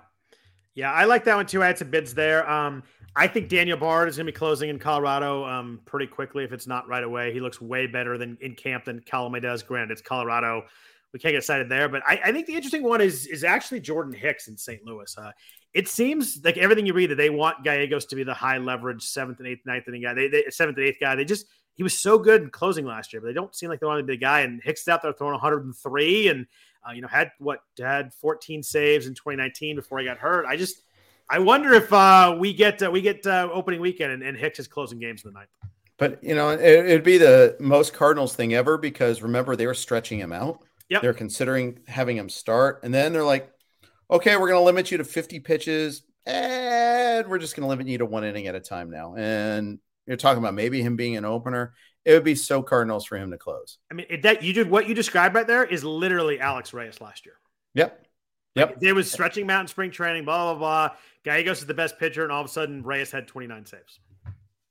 Yeah, 0.79 0.93
I 0.93 1.03
like 1.03 1.25
that 1.25 1.35
one 1.35 1.45
too. 1.45 1.61
I 1.61 1.67
had 1.67 1.77
some 1.77 1.89
bids 1.89 2.13
there. 2.13 2.49
Um, 2.49 2.83
I 3.13 3.27
think 3.27 3.49
Daniel 3.49 3.75
Bard 3.75 4.07
is 4.07 4.15
going 4.15 4.27
to 4.27 4.31
be 4.31 4.37
closing 4.37 4.69
in 4.69 4.79
Colorado 4.79 5.43
um, 5.43 5.81
pretty 5.83 6.07
quickly 6.07 6.45
if 6.45 6.53
it's 6.53 6.67
not 6.67 6.87
right 6.87 7.03
away. 7.03 7.33
He 7.33 7.41
looks 7.41 7.59
way 7.59 7.85
better 7.85 8.17
than 8.17 8.37
in 8.39 8.55
camp 8.55 8.85
than 8.85 9.01
Colomé 9.01 9.41
does. 9.41 9.61
Granted, 9.61 9.91
it's 9.91 10.01
Colorado. 10.01 10.63
We 11.11 11.19
can't 11.19 11.33
get 11.33 11.39
excited 11.39 11.67
there, 11.67 11.89
but 11.89 12.01
I, 12.07 12.21
I, 12.23 12.31
think 12.31 12.47
the 12.47 12.55
interesting 12.55 12.83
one 12.83 13.01
is 13.01 13.25
is 13.25 13.43
actually 13.43 13.81
Jordan 13.81 14.13
Hicks 14.13 14.47
in 14.47 14.55
St. 14.55 14.81
Louis. 14.85 15.13
Uh, 15.17 15.31
it 15.73 15.89
seems 15.89 16.39
like 16.45 16.55
everything 16.55 16.85
you 16.85 16.93
read 16.93 17.09
that 17.09 17.15
they 17.15 17.29
want 17.29 17.65
Gallegos 17.65 18.05
to 18.05 18.15
be 18.15 18.23
the 18.23 18.33
high 18.33 18.57
leverage 18.57 19.03
seventh 19.03 19.39
and 19.39 19.49
eighth, 19.49 19.65
ninth 19.65 19.85
inning 19.89 20.03
guy. 20.03 20.13
They, 20.13 20.29
they 20.29 20.45
seventh 20.49 20.77
and 20.77 20.87
eighth 20.87 20.99
guy. 21.01 21.15
They 21.15 21.25
just 21.25 21.45
he 21.73 21.83
was 21.83 21.99
so 21.99 22.17
good 22.17 22.43
in 22.43 22.49
closing 22.51 22.85
last 22.85 23.11
year, 23.11 23.21
but 23.21 23.27
they 23.27 23.33
don't 23.33 23.53
seem 23.53 23.67
like 23.67 23.81
they 23.81 23.87
want 23.87 23.99
to 23.99 24.03
be 24.03 24.13
the 24.13 24.17
guy. 24.17 24.41
And 24.41 24.61
Hicks 24.63 24.87
out 24.87 25.01
there 25.01 25.11
throwing 25.11 25.33
103 25.33 26.27
and 26.29 26.45
uh, 26.87 26.91
you 26.91 27.01
know 27.01 27.07
had 27.07 27.31
what 27.39 27.59
had 27.77 28.13
14 28.15 28.63
saves 28.63 29.07
in 29.07 29.13
2019 29.13 29.75
before 29.75 29.99
he 29.99 30.05
got 30.05 30.17
hurt. 30.17 30.45
I 30.45 30.55
just 30.55 30.83
I 31.29 31.39
wonder 31.39 31.73
if 31.73 31.91
uh, 31.93 32.35
we 32.37 32.53
get 32.53 32.81
uh, 32.81 32.89
we 32.89 33.01
get 33.01 33.25
uh, 33.25 33.49
opening 33.51 33.81
weekend 33.81 34.11
and, 34.11 34.23
and, 34.23 34.35
Hicks 34.35 34.59
is 34.59 34.67
closing 34.67 34.99
games 34.99 35.23
in 35.23 35.31
the 35.31 35.39
ninth. 35.39 35.49
But 35.97 36.23
you 36.23 36.33
know, 36.33 36.49
it, 36.49 36.87
would 36.87 37.03
be 37.03 37.17
the 37.17 37.55
most 37.59 37.93
Cardinals 37.93 38.35
thing 38.35 38.53
ever 38.53 38.77
because 38.77 39.21
remember 39.21 39.55
they 39.55 39.67
were 39.67 39.73
stretching 39.73 40.19
him 40.19 40.31
out. 40.31 40.63
Yep. 40.89 41.01
They're 41.03 41.13
considering 41.13 41.79
having 41.87 42.17
him 42.17 42.29
start, 42.29 42.79
and 42.83 42.91
then 42.91 43.13
they're 43.13 43.23
like, 43.23 43.51
"Okay, 44.09 44.37
we're 44.37 44.47
going 44.47 44.59
to 44.59 44.65
limit 44.65 44.89
you 44.89 44.97
to 44.97 45.03
50 45.03 45.39
pitches, 45.41 46.01
and 46.25 47.27
we're 47.27 47.37
just 47.37 47.55
going 47.55 47.63
to 47.63 47.69
limit 47.69 47.87
you 47.87 47.99
to 47.99 48.05
one 48.07 48.23
inning 48.23 48.47
at 48.47 48.55
a 48.55 48.59
time 48.59 48.89
now." 48.89 49.13
And 49.15 49.77
you're 50.07 50.17
talking 50.17 50.41
about 50.41 50.55
maybe 50.55 50.81
him 50.81 50.95
being 50.95 51.15
an 51.15 51.25
opener. 51.25 51.73
It 52.05 52.13
would 52.13 52.23
be 52.23 52.35
so 52.35 52.63
Cardinals 52.63 53.05
for 53.05 53.17
him 53.17 53.31
to 53.31 53.37
close. 53.37 53.77
I 53.91 53.93
mean, 53.93 54.07
that 54.21 54.41
you 54.41 54.53
did 54.53 54.69
what 54.69 54.87
you 54.87 54.95
described 54.95 55.35
right 55.35 55.45
there 55.45 55.65
is 55.65 55.83
literally 55.83 56.39
Alex 56.39 56.73
Reyes 56.73 57.01
last 57.01 57.25
year. 57.25 57.35
Yep. 57.73 58.05
Yep. 58.55 58.69
Like, 58.69 58.79
there 58.79 58.95
was 58.95 59.11
stretching 59.11 59.45
mountain 59.45 59.67
spring 59.67 59.91
training, 59.91 60.25
blah, 60.25 60.53
blah, 60.53 60.59
blah. 60.59 60.97
Gallegos 61.23 61.59
is 61.59 61.65
the 61.65 61.73
best 61.73 61.99
pitcher, 61.99 62.23
and 62.23 62.31
all 62.31 62.41
of 62.41 62.47
a 62.47 62.49
sudden 62.49 62.83
Reyes 62.83 63.11
had 63.11 63.27
29 63.27 63.65
saves. 63.65 63.99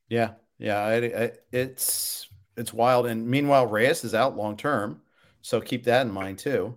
Yeah. 0.09 0.33
Yeah. 0.59 0.79
I, 0.79 0.95
I, 0.97 1.33
it's 1.53 2.29
it's 2.57 2.73
wild. 2.73 3.07
And 3.07 3.27
meanwhile, 3.27 3.67
Reyes 3.67 4.05
is 4.05 4.15
out 4.15 4.37
long 4.37 4.57
term. 4.57 5.01
So 5.43 5.61
keep 5.61 5.85
that 5.85 6.07
in 6.07 6.13
mind 6.13 6.39
too. 6.39 6.75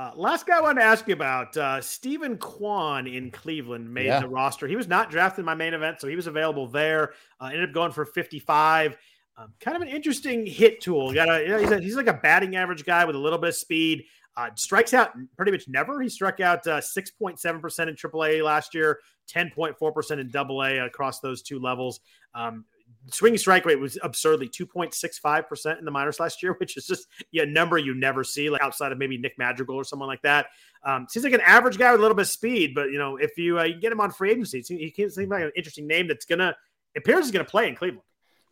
Uh, 0.00 0.12
last 0.16 0.46
guy 0.46 0.56
I 0.56 0.60
wanted 0.62 0.80
to 0.80 0.86
ask 0.86 1.06
you 1.06 1.12
about 1.12 1.54
uh, 1.58 1.78
Steven 1.82 2.38
Kwan 2.38 3.06
in 3.06 3.30
Cleveland 3.30 3.92
made 3.92 4.06
yeah. 4.06 4.20
the 4.20 4.28
roster. 4.28 4.66
He 4.66 4.74
was 4.74 4.88
not 4.88 5.10
drafted 5.10 5.40
in 5.40 5.44
my 5.44 5.54
main 5.54 5.74
event, 5.74 6.00
so 6.00 6.08
he 6.08 6.16
was 6.16 6.26
available 6.26 6.66
there. 6.66 7.12
Uh, 7.38 7.50
ended 7.52 7.68
up 7.68 7.74
going 7.74 7.92
for 7.92 8.06
55. 8.06 8.96
Um, 9.40 9.54
kind 9.58 9.76
of 9.76 9.82
an 9.82 9.88
interesting 9.88 10.44
hit 10.44 10.80
tool. 10.82 11.14
Got 11.14 11.30
a, 11.30 11.42
you 11.42 11.48
know, 11.48 11.58
he's, 11.58 11.70
a, 11.70 11.80
he's 11.80 11.96
like 11.96 12.08
a 12.08 12.14
batting 12.14 12.56
average 12.56 12.84
guy 12.84 13.04
with 13.04 13.16
a 13.16 13.18
little 13.18 13.38
bit 13.38 13.50
of 13.50 13.56
speed. 13.56 14.04
Uh, 14.36 14.50
strikes 14.54 14.92
out 14.92 15.12
pretty 15.36 15.50
much 15.50 15.66
never. 15.66 16.00
He 16.00 16.08
struck 16.08 16.40
out 16.40 16.66
uh, 16.66 16.80
6.7% 16.80 17.88
in 17.88 17.94
AAA 17.94 18.44
last 18.44 18.74
year, 18.74 19.00
10.4% 19.32 20.18
in 20.18 20.36
AA 20.36 20.84
across 20.84 21.20
those 21.20 21.42
two 21.42 21.58
levels. 21.58 22.00
Um, 22.34 22.64
swinging 23.10 23.38
strike 23.38 23.64
rate 23.64 23.80
was 23.80 23.98
absurdly 24.02 24.48
2.65% 24.48 25.78
in 25.78 25.84
the 25.84 25.90
minors 25.90 26.20
last 26.20 26.42
year, 26.42 26.52
which 26.60 26.76
is 26.76 26.86
just 26.86 27.06
yeah, 27.32 27.44
a 27.44 27.46
number 27.46 27.78
you 27.78 27.94
never 27.94 28.22
see, 28.22 28.50
like 28.50 28.60
outside 28.60 28.92
of 28.92 28.98
maybe 28.98 29.16
Nick 29.16 29.38
Madrigal 29.38 29.74
or 29.76 29.84
someone 29.84 30.08
like 30.08 30.22
that. 30.22 30.46
Um, 30.84 31.06
seems 31.08 31.24
like 31.24 31.32
an 31.32 31.42
average 31.42 31.78
guy 31.78 31.92
with 31.92 32.00
a 32.00 32.02
little 32.02 32.16
bit 32.16 32.22
of 32.22 32.28
speed, 32.28 32.74
but 32.74 32.90
you 32.90 32.98
know, 32.98 33.16
if 33.16 33.38
you, 33.38 33.58
uh, 33.58 33.64
you 33.64 33.80
get 33.80 33.90
him 33.90 34.00
on 34.00 34.10
free 34.10 34.32
agency, 34.32 34.62
he 34.62 34.92
seems 34.96 35.16
like 35.16 35.42
an 35.42 35.52
interesting 35.56 35.86
name 35.86 36.08
that's 36.08 36.26
gonna 36.26 36.54
appears 36.94 37.24
is 37.24 37.30
gonna 37.30 37.44
play 37.44 37.68
in 37.68 37.74
Cleveland. 37.74 38.04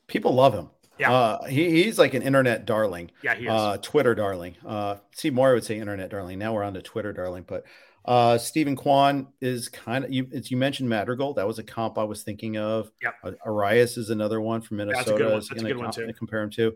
People 0.09 0.35
love 0.35 0.55
him. 0.55 0.71
Yeah. 0.99 1.13
Uh, 1.13 1.45
he, 1.45 1.83
he's 1.83 1.99
like 1.99 2.15
an 2.15 2.23
internet 2.23 2.67
darling. 2.67 3.11
Yeah, 3.23 3.35
he 3.35 3.47
is. 3.47 3.51
Uh, 3.51 3.77
Twitter 3.79 4.15
darling. 4.15 4.57
Uh, 4.67 4.97
more, 5.33 5.51
I 5.51 5.55
would 5.55 5.65
say 5.65 5.79
internet 5.79 6.11
darling. 6.11 6.39
Now 6.39 6.55
we're 6.55 6.65
on 6.65 6.75
to 6.75 6.83
Twitter 6.83 7.13
darling. 7.13 7.45
But 7.47 7.65
uh, 8.05 8.39
Steven 8.39 8.75
Kwan 8.75 9.29
is 9.41 9.69
kind 9.69 10.05
of 10.05 10.13
you. 10.13 10.27
You 10.33 10.57
mentioned, 10.57 10.89
Madrigal. 10.89 11.35
That 11.35 11.47
was 11.47 11.59
a 11.59 11.63
comp 11.63 11.99
I 11.99 12.05
was 12.05 12.23
thinking 12.23 12.57
of. 12.57 12.91
Yep. 13.03 13.15
Uh, 13.23 13.31
Arraez 13.47 13.99
is 13.99 14.11
another 14.11 14.41
one 14.41 14.61
from 14.61 14.79
That's 14.79 14.89
a 14.91 15.05
good 15.05 15.19
Minnesota. 15.19 15.25
one. 15.25 15.33
That's 15.33 15.51
a 15.51 15.67
good 15.67 15.77
one, 15.77 15.93
too. 15.93 16.13
Compare 16.15 16.43
him 16.43 16.51
to. 16.51 16.75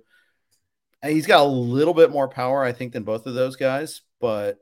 And 1.03 1.13
he's 1.13 1.27
got 1.27 1.41
a 1.41 1.49
little 1.49 1.95
bit 1.95 2.11
more 2.11 2.29
power, 2.29 2.63
I 2.63 2.73
think, 2.73 2.93
than 2.93 3.03
both 3.03 3.27
of 3.27 3.35
those 3.35 3.57
guys. 3.57 4.03
But 4.21 4.59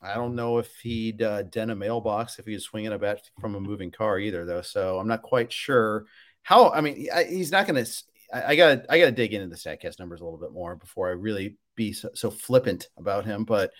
I 0.00 0.14
don't 0.14 0.36
know 0.36 0.58
if 0.58 0.72
he'd 0.76 1.22
uh, 1.22 1.42
dent 1.42 1.72
a 1.72 1.74
mailbox 1.74 2.38
if 2.38 2.46
he 2.46 2.52
was 2.52 2.62
swinging 2.62 2.92
a 2.92 2.98
bat 2.98 3.22
from 3.40 3.56
a 3.56 3.60
moving 3.60 3.90
car 3.90 4.20
either, 4.20 4.44
though. 4.44 4.62
So 4.62 4.98
I'm 5.00 5.08
not 5.08 5.22
quite 5.22 5.52
sure 5.52 6.06
how. 6.42 6.70
I 6.70 6.80
mean, 6.82 7.08
he's 7.28 7.50
not 7.50 7.66
going 7.66 7.84
to. 7.84 7.90
I 8.32 8.56
got 8.56 8.86
I 8.90 8.98
got 8.98 9.06
to 9.06 9.12
dig 9.12 9.32
into 9.32 9.48
the 9.48 9.56
Statcast 9.56 9.98
numbers 9.98 10.20
a 10.20 10.24
little 10.24 10.38
bit 10.38 10.52
more 10.52 10.76
before 10.76 11.08
I 11.08 11.12
really 11.12 11.56
be 11.76 11.92
so, 11.92 12.10
so 12.14 12.30
flippant 12.30 12.88
about 12.96 13.24
him. 13.24 13.44
But 13.44 13.70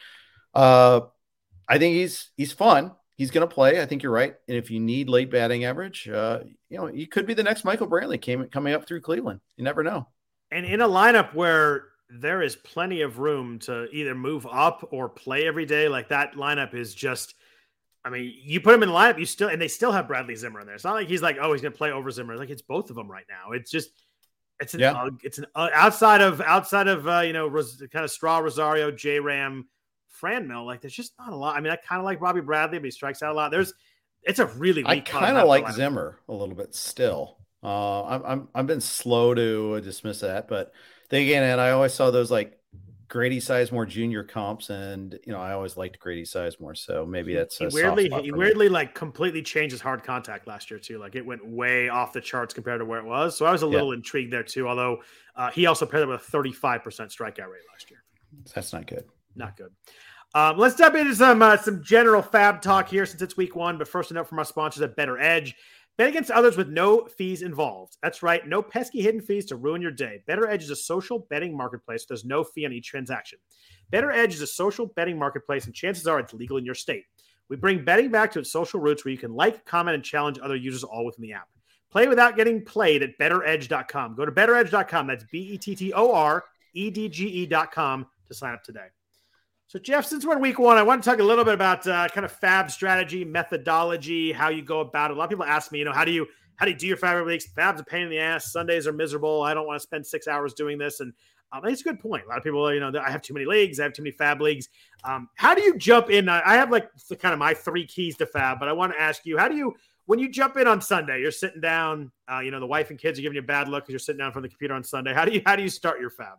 uh, 0.55 1.01
I 1.69 1.79
think 1.79 1.97
he's 1.97 2.31
he's 2.37 2.53
fun. 2.53 2.93
He's 3.17 3.31
going 3.31 3.47
to 3.47 3.55
play. 3.55 3.83
I 3.83 3.87
think 3.87 4.03
you're 4.03 4.13
right. 4.13 4.35
And 4.47 4.57
if 4.57 4.71
you 4.71 4.81
need 4.81 5.09
late 5.09 5.31
batting 5.31 5.65
average, 5.65 6.09
uh, 6.09 6.41
you 6.71 6.79
know, 6.79 6.87
he 6.87 7.05
could 7.05 7.27
be 7.27 7.35
the 7.35 7.43
next 7.43 7.65
Michael 7.65 7.89
Brantley 7.89 8.21
came 8.21 8.45
coming 8.47 8.75
up 8.75 8.87
through 8.87 9.01
Cleveland. 9.01 9.41
You 9.57 9.65
never 9.65 9.83
know. 9.83 10.07
And 10.51 10.65
in 10.65 10.81
a 10.81 10.89
lineup 10.89 11.35
where 11.35 11.89
there 12.09 12.41
is 12.41 12.57
plenty 12.57 13.03
of 13.03 13.19
room 13.19 13.59
to 13.61 13.89
either 13.93 14.15
move 14.15 14.47
up 14.51 14.89
or 14.93 15.09
play 15.09 15.47
every 15.47 15.67
day, 15.67 15.89
like 15.89 16.09
that 16.09 16.35
lineup 16.35 16.75
is 16.75 16.95
just. 16.95 17.35
I 18.05 18.11
mean, 18.11 18.33
you 18.43 18.61
put 18.61 18.75
him 18.75 18.83
in 18.83 18.89
the 18.89 18.95
lineup, 18.95 19.19
you 19.19 19.27
still 19.27 19.49
and 19.49 19.61
they 19.61 19.69
still 19.69 19.93
have 19.93 20.07
Bradley 20.07 20.37
Zimmer 20.37 20.61
in 20.61 20.67
there. 20.67 20.77
It's 20.77 20.85
not 20.85 20.95
like 20.95 21.09
he's 21.09 21.21
like, 21.21 21.37
oh, 21.39 21.53
he's 21.53 21.61
going 21.61 21.73
to 21.73 21.77
play 21.77 21.91
over 21.91 22.11
Zimmer. 22.11 22.37
Like 22.37 22.49
it's 22.49 22.63
both 22.63 22.89
of 22.89 22.97
them 22.97 23.11
right 23.11 23.27
now. 23.29 23.53
It's 23.53 23.71
just, 23.71 23.91
it's 24.61 24.75
an, 24.75 24.81
Yeah. 24.81 25.09
it's 25.23 25.39
an 25.39 25.47
uh, 25.55 25.69
outside 25.73 26.21
of 26.21 26.41
outside 26.41 26.89
of 26.89 27.07
uh, 27.07 27.21
you 27.21 27.33
know 27.33 27.47
Ros- 27.47 27.83
kind 27.93 28.05
of 28.05 28.11
Straw 28.11 28.39
Rosario, 28.39 28.91
J 28.91 29.21
Ram, 29.21 29.69
Franmil. 30.21 30.67
Like 30.67 30.81
there's 30.81 30.95
just 30.95 31.13
not 31.19 31.33
a 31.33 31.37
lot. 31.37 31.57
I 31.57 31.61
mean, 31.61 31.73
I 31.73 31.77
kind 31.77 31.99
of 32.01 32.05
like 32.05 32.21
Bobby 32.21 32.41
Bradley, 32.41 32.79
but 32.79 32.85
he 32.87 32.91
strikes 32.91 33.23
out 33.23 33.33
a 33.33 33.35
lot. 33.35 33.51
There's, 33.51 33.73
it's 34.23 34.39
a 34.39 34.47
really. 34.47 34.83
I 34.85 35.01
kind 35.01 35.37
of 35.37 35.47
like. 35.47 35.71
Zimmer 35.73 36.19
a 36.29 36.33
little 36.33 36.55
bit 36.55 36.75
still. 36.75 37.39
Uh, 37.63 38.05
I'm, 38.05 38.23
I'm 38.25 38.49
I've 38.55 38.67
been 38.67 38.81
slow 38.81 39.35
to 39.35 39.81
dismiss 39.81 40.21
that, 40.21 40.49
but 40.49 40.73
then 41.11 41.23
again, 41.23 41.43
and 41.43 41.61
I 41.61 41.71
always 41.71 41.93
saw 41.95 42.11
those 42.11 42.31
like 42.31 42.59
Grady 43.09 43.41
Sizemore 43.41 43.89
Junior 43.89 44.23
comps, 44.23 44.69
and 44.71 45.19
you 45.25 45.33
know 45.33 45.41
I 45.41 45.53
always 45.53 45.77
liked 45.77 45.99
Grady 45.99 46.25
Sizemore, 46.25 46.77
so 46.77 47.07
maybe 47.07 47.35
that's 47.35 47.57
He 47.57 47.65
a 47.65 47.71
soft 47.71 47.83
weirdly, 47.83 48.05
he 48.05 48.11
for 48.11 48.23
me. 48.23 48.31
weirdly 48.33 48.69
like 48.69 48.95
completely 48.95 49.43
changed 49.43 49.73
his 49.73 49.81
hard 49.81 50.05
contact 50.05 50.47
last 50.47 50.71
year 50.71 50.79
too. 50.79 50.99
Like 50.99 51.15
it 51.17 51.25
went 51.25 51.47
way 51.47 51.89
off 51.89 52.13
the 52.13 52.21
charts 52.21 52.53
compared 52.53 52.81
to 52.81 52.85
where 52.85 52.99
it 53.01 53.07
was. 53.07 53.37
So 53.37 53.47
I 53.47 53.53
was 53.53 53.63
a 53.63 53.67
Yeah. 53.67 53.73
little 53.73 53.93
intrigued 53.93 54.33
there 54.33 54.43
too. 54.43 54.69
Although 54.69 55.03
uh, 55.37 55.51
he 55.51 55.67
also 55.67 55.87
paired 55.87 56.03
up 56.03 56.09
with 56.11 56.21
a 56.21 56.37
35% 56.37 56.81
strikeout 56.83 57.49
rate 57.49 57.63
last 57.73 57.91
year. 57.91 58.03
That's 58.55 58.73
not 58.73 58.87
good. 58.87 59.05
Not 59.35 59.57
good. 59.57 59.71
Um, 60.35 60.59
let's 60.59 60.75
jump 60.75 60.95
into 60.95 61.15
some 61.15 61.41
uh, 61.41 61.57
some 61.57 61.83
general 61.83 62.23
FAAB 62.23 62.61
talk 62.61 62.89
here 62.89 63.07
since 63.07 63.23
it's 63.23 63.39
week 63.39 63.57
one. 63.57 63.79
But 63.79 63.89
first, 63.89 64.11
a 64.11 64.15
note 64.15 64.29
from 64.29 64.39
our 64.39 64.45
sponsors 64.45 64.83
at 64.83 64.95
BettorEdge. 64.97 65.55
Bet 65.99 66.09
against 66.09 66.31
others 66.31 66.57
with 66.57 66.69
no 66.69 67.07
fees 67.07 67.43
involved. 67.43 67.97
That's 68.05 68.23
right, 68.23 68.47
no 68.47 68.63
pesky 68.63 69.03
hidden 69.03 69.21
fees 69.21 69.45
to 69.47 69.57
ruin 69.57 69.83
your 69.83 69.91
day. 69.91 70.23
BettorEdge 70.29 70.63
is 70.63 70.71
a 70.71 70.77
social 70.77 71.27
betting 71.29 71.57
marketplace. 71.57 72.07
There's 72.07 72.25
no 72.25 72.45
fee 72.45 72.65
on 72.65 72.73
each 72.73 72.87
transaction. 72.87 73.41
BettorEdge 73.93 74.35
is 74.35 74.41
a 74.41 74.47
social 74.47 74.87
betting 74.87 75.19
marketplace, 75.19 75.67
and 75.67 75.75
chances 75.75 76.07
are 76.07 76.21
it's 76.21 76.33
legal 76.33 76.57
in 76.57 76.65
your 76.65 76.77
state. 76.77 77.05
We 77.49 77.57
bring 77.57 77.85
betting 77.85 78.13
back 78.13 78.31
to 78.33 78.39
its 78.39 78.53
social 78.53 78.79
roots 78.79 79.05
where 79.05 79.11
you 79.11 79.19
can 79.19 79.35
like, 79.35 79.65
comment, 79.65 79.97
and 79.97 80.05
challenge 80.05 80.39
other 80.39 80.55
users 80.55 80.85
all 80.85 81.05
within 81.05 81.23
the 81.23 81.33
app. 81.33 81.49
Play 81.91 82.07
without 82.07 82.37
getting 82.37 82.65
played 82.65 83.03
at 83.03 83.19
bettoredge.com. 83.19 84.15
Go 84.15 84.25
to 84.25 84.31
bettoredge.com. 84.31 85.07
That's 85.09 85.25
B 85.25 85.39
E 85.39 85.59
T 85.59 85.75
T 85.75 85.93
O 85.95 86.13
R 86.13 86.45
E 86.75 86.91
D 86.91 87.09
G 87.09 87.27
E.com 87.43 88.07
to 88.29 88.35
sign 88.35 88.55
up 88.55 88.63
today. 88.63 88.89
So, 89.69 89.79
Jeff, 89.79 90.07
since 90.07 90.25
we're 90.25 90.33
in 90.33 90.41
week 90.41 90.59
one, 90.59 90.79
I 90.79 90.83
want 90.83 91.03
to 91.03 91.11
talk 91.11 91.19
a 91.19 91.23
little 91.23 91.45
bit 91.45 91.53
about 91.53 91.87
uh, 91.87 92.09
kind 92.09 92.25
of 92.25 92.41
FAAB 92.41 92.71
strategy, 92.71 93.23
methodology, 93.23 94.33
how 94.33 94.49
you 94.49 94.63
go 94.63 94.81
about 94.81 95.11
it. 95.11 95.15
A 95.15 95.19
lot 95.19 95.25
of 95.25 95.31
people 95.31 95.45
ask 95.45 95.71
me, 95.71 95.79
you 95.79 95.85
know, 95.85 95.93
how 95.93 96.07
do 96.07 96.11
you 96.11 96.27
how 96.57 96.65
do 96.65 96.73
you 96.73 96.79
do 96.79 96.87
your 96.87 96.97
FAAB 96.97 97.27
weeks? 97.27 97.47
FAAB's 97.55 97.83
a 97.83 97.85
pain 97.85 98.05
in 98.05 98.09
the 98.09 98.19
ass. 98.19 98.51
Sundays 98.51 98.87
are 98.87 98.95
miserable. 98.95 99.43
I 99.43 99.53
don't 99.53 99.67
want 99.67 99.77
to 99.77 99.83
spend 99.83 100.07
six 100.07 100.27
hours 100.27 100.55
doing 100.55 100.79
this. 100.79 101.01
And 101.01 101.13
um, 101.53 101.67
it's 101.67 101.83
a 101.83 101.85
good 101.85 102.01
point. 102.01 102.25
A 102.25 102.29
lot 102.31 102.39
of 102.39 102.45
people, 102.45 102.73
you 102.73 102.81
know, 102.81 102.91
I 102.99 103.11
have 103.11 103.21
too 103.21 103.35
many 103.35 103.45
leagues. 103.45 103.79
I 103.79 103.83
have 103.83 103.93
too 103.93 104.03
many 104.03 104.17
FAAB 104.17 104.41
leagues. 104.41 104.71
Um, 105.05 105.29
how 105.35 105.55
do 105.55 105.61
you 105.61 105.77
jump 105.77 106.09
in? 106.09 106.31
I 106.31 106.41
I 106.47 106.55
have 106.55 106.71
like 106.71 106.89
the, 107.07 107.17
kind 107.17 107.35
of 107.35 107.39
my 107.39 107.53
three 107.53 107.87
keys 107.87 108.17
to 108.17 108.27
FAAB, 108.27 108.59
but 108.59 108.69
I 108.69 108.73
want 108.73 108.95
to 108.95 108.99
ask 108.99 109.27
you, 109.27 109.37
how 109.37 109.49
do 109.49 109.55
you 109.55 109.75
when 110.07 110.19
you 110.19 110.31
jump 110.31 110.57
in 110.57 110.67
on 110.67 110.81
Sunday? 110.81 111.21
You're 111.21 111.31
sitting 111.31 111.61
down. 111.61 112.11
Uh, 112.27 112.41
you 112.41 112.51
know, 112.51 112.59
the 112.59 112.67
wife 112.67 112.89
and 112.89 112.99
kids 112.99 113.19
are 113.19 113.23
giving 113.23 113.37
you 113.37 113.43
a 113.43 113.45
bad 113.45 113.69
look 113.69 113.85
because 113.85 113.93
you're 113.93 113.99
sitting 113.99 114.21
down 114.21 114.33
from 114.33 114.41
the 114.41 114.49
computer 114.49 114.73
on 114.73 114.83
Sunday. 114.83 115.13
How 115.13 115.27
do 115.27 115.33
you 115.33 115.43
how 115.45 115.57
do 115.57 115.63
you 115.63 115.69
start 115.69 116.01
your 116.01 116.11
FAAB? 116.11 116.37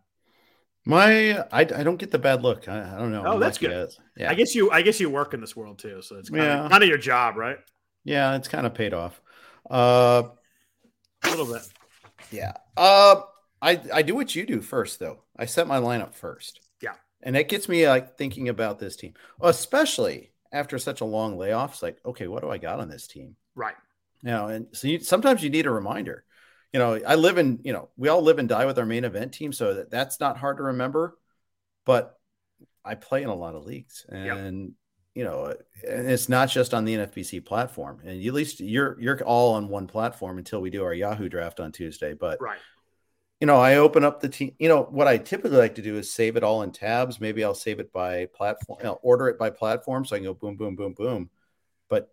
My 0.86 1.38
I, 1.52 1.60
I 1.60 1.64
don't 1.82 1.96
get 1.98 2.10
the 2.10 2.18
bad 2.18 2.42
look. 2.42 2.68
I, 2.68 2.94
I 2.96 2.98
don't 2.98 3.12
know. 3.12 3.24
Oh, 3.26 3.34
I'm 3.34 3.40
that's 3.40 3.58
good. 3.58 3.90
Yeah, 4.16 4.30
I 4.30 4.34
guess 4.34 4.54
you 4.54 4.70
I 4.70 4.82
guess 4.82 4.98
you 5.00 5.10
work 5.10 5.34
in 5.34 5.40
this 5.40 5.54
world 5.54 5.78
too, 5.78 6.00
so 6.02 6.16
it's 6.16 6.30
kind, 6.30 6.42
Yeah. 6.42 6.64
of, 6.64 6.70
kind 6.70 6.82
of 6.82 6.88
your 6.88 6.98
job, 6.98 7.36
right? 7.36 7.58
yeah, 8.04 8.34
it's 8.36 8.48
kind 8.48 8.66
of 8.66 8.72
paid 8.74 8.94
off. 8.94 9.20
Uh, 9.70 10.22
A 11.24 11.28
little 11.30 11.44
bit. 11.52 11.62
Yeah. 12.30 12.52
Uh, 12.76 13.20
I 13.60 13.80
I 13.92 14.02
do 14.02 14.14
what 14.14 14.34
you 14.34 14.46
do 14.46 14.60
first 14.62 14.98
though. 14.98 15.22
I 15.36 15.44
set 15.46 15.66
my 15.66 15.78
lineup 15.78 16.14
first. 16.14 16.60
Yeah. 16.82 16.94
And 17.22 17.36
that 17.36 17.48
gets 17.50 17.68
me 17.68 17.86
like 17.86 18.16
thinking 18.16 18.48
about 18.48 18.78
this 18.78 18.96
team, 18.96 19.12
especially 19.42 20.32
after 20.52 20.78
such 20.78 21.02
a 21.02 21.04
long 21.04 21.36
layoff. 21.36 21.74
It's 21.74 21.82
like, 21.82 21.98
okay, 22.06 22.26
what 22.26 22.42
do 22.42 22.50
I 22.50 22.56
got 22.58 22.80
on 22.80 22.88
this 22.88 23.06
team? 23.06 23.36
Right. 23.54 23.76
You 24.22 24.30
know, 24.30 24.46
and 24.48 24.66
so 24.72 24.88
you, 24.88 25.00
sometimes 25.00 25.42
you 25.42 25.50
need 25.50 25.66
a 25.66 25.70
reminder. 25.70 26.24
You 26.72 26.78
know, 26.78 27.00
I 27.06 27.16
live 27.16 27.38
in, 27.38 27.60
you 27.64 27.72
know, 27.72 27.88
we 27.96 28.08
all 28.08 28.22
live 28.22 28.38
and 28.38 28.48
die 28.48 28.64
with 28.64 28.78
our 28.78 28.86
main 28.86 29.04
event 29.04 29.32
team, 29.32 29.52
so 29.52 29.74
that, 29.74 29.90
that's 29.90 30.20
not 30.20 30.36
hard 30.36 30.58
to 30.58 30.64
remember. 30.64 31.18
But 31.84 32.16
I 32.84 32.94
play 32.94 33.22
in 33.22 33.28
a 33.28 33.34
lot 33.34 33.54
of 33.54 33.64
leagues, 33.64 34.06
and 34.08 34.72
you 35.14 35.24
know, 35.24 35.54
and 35.86 36.10
it's 36.10 36.28
not 36.28 36.48
just 36.48 36.72
on 36.72 36.84
the 36.84 36.94
NFBC 36.94 37.44
platform. 37.44 38.00
And 38.04 38.24
at 38.24 38.32
least 38.32 38.60
you're 38.60 39.00
you're 39.00 39.22
all 39.24 39.54
on 39.54 39.68
one 39.68 39.86
platform 39.86 40.38
until 40.38 40.60
we 40.60 40.70
do 40.70 40.84
our 40.84 40.94
Yahoo 40.94 41.28
draft 41.28 41.60
on 41.60 41.72
Tuesday. 41.72 42.14
But 42.14 42.40
Right. 42.40 42.60
you 43.40 43.46
know, 43.46 43.56
I 43.56 43.76
open 43.76 44.04
up 44.04 44.20
the 44.20 44.28
team. 44.28 44.54
You 44.58 44.68
know, 44.68 44.82
what 44.84 45.08
I 45.08 45.18
typically 45.18 45.58
like 45.58 45.74
to 45.76 45.82
do 45.82 45.96
is 45.96 46.12
save 46.12 46.36
it 46.36 46.44
all 46.44 46.62
in 46.62 46.70
tabs. 46.70 47.20
Maybe 47.20 47.42
I'll 47.42 47.54
save 47.54 47.80
it 47.80 47.92
by 47.92 48.26
platform, 48.26 48.78
you 48.80 48.86
know, 48.86 48.98
order 49.02 49.28
it 49.28 49.38
by 49.38 49.50
platform, 49.50 50.04
so 50.04 50.14
I 50.14 50.20
can 50.20 50.26
go 50.26 50.34
boom, 50.34 50.56
boom, 50.56 50.76
boom, 50.76 50.92
boom. 50.92 51.30
But 51.88 52.10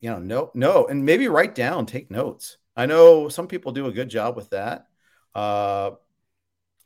you 0.00 0.10
know, 0.10 0.18
no, 0.18 0.50
no, 0.54 0.86
and 0.86 1.04
maybe 1.04 1.28
write 1.28 1.54
down, 1.54 1.86
take 1.86 2.10
notes. 2.10 2.58
I 2.80 2.86
know 2.86 3.28
some 3.28 3.46
people 3.46 3.72
do 3.72 3.86
a 3.86 3.92
good 3.92 4.08
job 4.08 4.36
with 4.36 4.50
that. 4.50 4.86
Uh, 5.34 5.92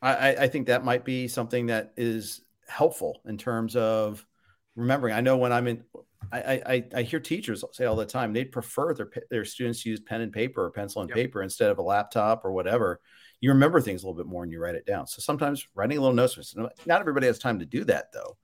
I, 0.02 0.34
I- 0.34 0.48
think 0.48 0.66
that 0.66 0.84
might 0.84 1.04
be 1.04 1.28
something 1.28 1.66
that 1.66 1.94
is 1.96 2.42
helpful 2.66 3.20
in 3.26 3.38
terms 3.38 3.76
of 3.76 4.26
remembering. 4.74 5.14
I 5.14 5.20
know 5.20 5.36
when 5.36 5.52
I'm 5.52 5.66
in, 5.68 5.84
I, 6.32 6.62
I, 6.66 6.84
I- 6.96 7.02
hear 7.02 7.20
teachers 7.20 7.64
say 7.72 7.84
all 7.84 7.96
the 7.96 8.04
time 8.04 8.32
they'd 8.32 8.50
prefer 8.52 8.92
their 8.92 9.08
their 9.30 9.44
students 9.44 9.86
use 9.86 10.00
pen 10.00 10.20
and 10.20 10.32
paper 10.32 10.64
or 10.64 10.70
pencil 10.70 11.00
and 11.00 11.08
Yep. 11.10 11.16
paper 11.16 11.42
instead 11.42 11.70
of 11.70 11.78
a 11.78 11.82
laptop 11.82 12.44
or 12.44 12.52
whatever. 12.52 13.00
You 13.40 13.50
remember 13.50 13.80
things 13.80 14.02
a 14.02 14.06
little 14.06 14.16
bit 14.16 14.26
more 14.30 14.42
and 14.42 14.50
you 14.50 14.60
write 14.60 14.74
it 14.74 14.86
down. 14.86 15.06
So 15.06 15.20
sometimes 15.20 15.66
writing 15.74 15.98
a 15.98 16.00
little 16.00 16.14
notes. 16.14 16.54
Not 16.56 17.00
everybody 17.00 17.26
has 17.28 17.38
time 17.38 17.60
to 17.60 17.66
do 17.66 17.84
that 17.84 18.12
though, 18.12 18.36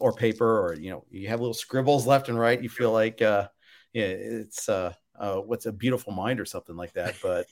or 0.00 0.12
paper, 0.12 0.46
or 0.46 0.74
you 0.74 0.90
know, 0.90 1.04
you 1.10 1.28
have 1.28 1.40
little 1.40 1.54
scribbles 1.54 2.06
left 2.06 2.28
and 2.28 2.38
right. 2.38 2.62
You 2.62 2.68
feel 2.68 2.92
like, 2.92 3.20
uh, 3.20 3.48
yeah, 3.92 4.06
it's 4.06 4.68
uh, 4.68 4.94
uh, 5.18 5.36
what's 5.36 5.66
a 5.66 5.72
beautiful 5.72 6.12
mind 6.12 6.40
or 6.40 6.44
something 6.44 6.76
like 6.76 6.92
that. 6.94 7.14
But 7.22 7.46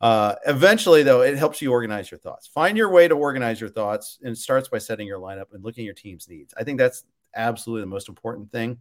uh, 0.00 0.34
eventually, 0.46 1.02
though, 1.02 1.22
it 1.22 1.36
helps 1.36 1.62
you 1.62 1.70
organize 1.70 2.10
your 2.10 2.18
thoughts. 2.18 2.48
Find 2.48 2.76
your 2.76 2.90
way 2.90 3.06
to 3.08 3.14
organize 3.14 3.60
your 3.60 3.70
thoughts, 3.70 4.18
and 4.22 4.32
it 4.32 4.38
starts 4.38 4.68
by 4.68 4.78
setting 4.78 5.06
your 5.06 5.20
lineup 5.20 5.52
and 5.52 5.62
looking 5.64 5.82
at 5.82 5.86
your 5.86 5.94
team's 5.94 6.28
needs. 6.28 6.52
I 6.56 6.64
think 6.64 6.78
that's 6.78 7.04
absolutely 7.34 7.82
the 7.82 7.86
most 7.86 8.08
important 8.08 8.50
thing. 8.50 8.78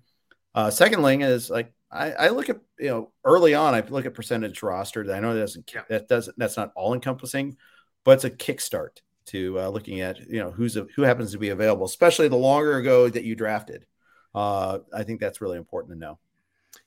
Uh, 0.53 0.69
second 0.69 1.03
thing 1.03 1.21
is 1.21 1.49
like 1.49 1.73
I, 1.91 2.11
I 2.11 2.29
look 2.29 2.49
at 2.49 2.59
you 2.79 2.89
know 2.89 3.11
early 3.23 3.53
on. 3.53 3.73
I 3.73 3.81
look 3.81 4.05
at 4.05 4.13
percentage 4.13 4.63
roster. 4.63 5.01
I 5.13 5.19
know 5.19 5.33
that 5.33 5.39
doesn't 5.39 5.71
that 5.89 6.07
doesn't 6.07 6.37
that's 6.37 6.57
not 6.57 6.71
all 6.75 6.93
encompassing, 6.93 7.57
but 8.03 8.13
it's 8.13 8.23
a 8.23 8.31
kickstart 8.31 9.01
to 9.27 9.59
uh, 9.59 9.69
looking 9.69 10.01
at 10.01 10.19
you 10.27 10.39
know 10.39 10.51
who's 10.51 10.75
a, 10.77 10.87
who 10.95 11.03
happens 11.03 11.31
to 11.31 11.37
be 11.37 11.49
available, 11.49 11.85
especially 11.85 12.27
the 12.27 12.35
longer 12.35 12.77
ago 12.77 13.09
that 13.09 13.23
you 13.23 13.35
drafted. 13.35 13.85
Uh, 14.33 14.79
I 14.93 15.03
think 15.03 15.19
that's 15.19 15.41
really 15.41 15.57
important 15.57 15.93
to 15.93 15.99
know. 15.99 16.19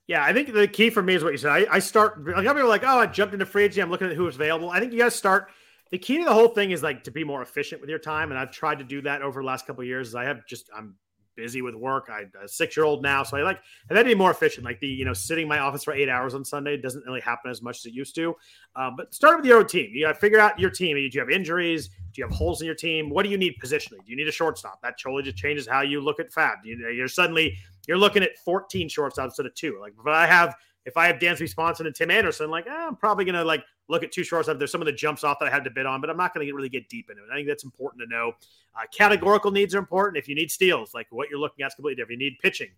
Yeah, 0.06 0.22
I 0.22 0.32
think 0.34 0.52
the 0.52 0.68
key 0.68 0.90
for 0.90 1.02
me 1.02 1.14
is 1.14 1.24
what 1.24 1.32
you 1.32 1.38
said. 1.38 1.50
I, 1.50 1.66
I 1.70 1.78
start 1.78 2.22
like 2.26 2.44
people 2.44 2.58
are 2.58 2.64
like, 2.66 2.84
oh, 2.84 2.98
I 2.98 3.06
jumped 3.06 3.32
into 3.32 3.46
free 3.46 3.64
agency. 3.64 3.80
I'm 3.80 3.90
looking 3.90 4.08
at 4.08 4.16
who's 4.16 4.34
available. 4.34 4.70
I 4.70 4.78
think 4.80 4.92
you 4.92 4.98
guys 4.98 5.14
start. 5.14 5.48
The 5.90 5.98
key 5.98 6.18
to 6.18 6.24
the 6.24 6.32
whole 6.32 6.48
thing 6.48 6.72
is 6.72 6.82
like 6.82 7.04
to 7.04 7.10
be 7.10 7.24
more 7.24 7.40
efficient 7.40 7.80
with 7.80 7.88
your 7.88 7.98
time, 7.98 8.30
and 8.30 8.38
I've 8.38 8.50
tried 8.50 8.78
to 8.78 8.84
do 8.84 9.00
that 9.02 9.22
over 9.22 9.40
the 9.40 9.46
last 9.46 9.66
couple 9.66 9.82
years. 9.84 10.14
I 10.14 10.24
have 10.24 10.46
just 10.46 10.68
I'm 10.76 10.96
busy 11.36 11.62
with 11.62 11.74
work. 11.74 12.08
I 12.10 12.24
a 12.42 12.48
six 12.48 12.76
year 12.76 12.84
old 12.84 13.02
now, 13.02 13.22
so 13.22 13.36
I 13.36 13.42
like 13.42 13.60
and 13.88 13.96
that'd 13.96 14.10
be 14.10 14.14
more 14.14 14.30
efficient. 14.30 14.64
Like 14.64 14.80
the 14.80 14.86
you 14.86 15.04
know 15.04 15.12
sitting 15.12 15.42
in 15.42 15.48
my 15.48 15.58
office 15.58 15.84
for 15.84 15.92
eight 15.92 16.08
hours 16.08 16.34
on 16.34 16.44
Sunday 16.44 16.76
doesn't 16.76 17.04
really 17.04 17.20
happen 17.20 17.50
as 17.50 17.62
much 17.62 17.78
as 17.78 17.86
it 17.86 17.94
used 17.94 18.14
to. 18.16 18.34
Um, 18.76 18.94
but 18.96 19.14
start 19.14 19.36
with 19.36 19.46
your 19.46 19.58
own 19.58 19.66
team. 19.66 19.90
You 19.92 20.06
got 20.06 20.14
to 20.14 20.18
figure 20.18 20.40
out 20.40 20.58
your 20.58 20.70
team. 20.70 20.96
Do 20.96 21.02
you 21.02 21.20
have 21.20 21.30
injuries? 21.30 21.88
Do 21.88 22.20
you 22.20 22.26
have 22.26 22.34
holes 22.34 22.60
in 22.60 22.66
your 22.66 22.74
team? 22.74 23.10
What 23.10 23.24
do 23.24 23.30
you 23.30 23.38
need 23.38 23.54
positionally? 23.62 24.04
Do 24.04 24.10
you 24.10 24.16
need 24.16 24.28
a 24.28 24.32
shortstop? 24.32 24.80
That 24.82 24.98
totally 25.00 25.22
just 25.22 25.36
changes 25.36 25.66
how 25.66 25.82
you 25.82 26.00
look 26.00 26.20
at 26.20 26.30
FAAB. 26.32 26.56
You, 26.64 26.88
you're 26.90 27.08
suddenly 27.08 27.56
you're 27.86 27.98
looking 27.98 28.22
at 28.22 28.38
14 28.44 28.88
shortstops 28.88 29.24
instead 29.24 29.46
of 29.46 29.54
two. 29.54 29.78
Like, 29.80 29.92
but 30.02 30.14
I 30.14 30.26
have 30.26 30.54
if 30.86 30.96
I 30.96 31.06
have 31.06 31.16
Dansby 31.16 31.48
Swanson 31.48 31.86
and 31.86 31.94
Tim 31.94 32.10
Anderson, 32.10 32.50
like 32.50 32.66
eh, 32.66 32.70
I'm 32.70 32.96
probably 32.96 33.24
gonna 33.24 33.44
like 33.44 33.64
look 33.88 34.02
at 34.02 34.12
two 34.12 34.22
shortstops. 34.22 34.58
There's 34.58 34.72
some 34.72 34.82
of 34.82 34.86
the 34.86 34.92
jumps 34.92 35.24
off 35.24 35.38
that 35.40 35.46
I 35.46 35.50
had 35.50 35.64
to 35.64 35.70
bid 35.70 35.86
on, 35.86 36.00
but 36.00 36.10
I'm 36.10 36.16
not 36.16 36.34
gonna 36.34 36.52
really 36.52 36.68
get 36.68 36.88
deep 36.88 37.10
into 37.10 37.22
it. 37.22 37.28
I 37.32 37.36
think 37.36 37.48
that's 37.48 37.64
important 37.64 38.02
to 38.02 38.08
know. 38.08 38.32
Uh, 38.76 38.82
categorical 38.96 39.50
needs 39.50 39.74
are 39.74 39.78
important. 39.78 40.16
If 40.16 40.28
you 40.28 40.34
need 40.34 40.50
steals, 40.50 40.94
like 40.94 41.06
what 41.10 41.28
you're 41.30 41.38
looking 41.38 41.62
at 41.62 41.68
is 41.68 41.74
completely 41.74 41.96
different. 41.96 42.20
If 42.20 42.24
you 42.24 42.30
need 42.30 42.38
pitching. 42.40 42.70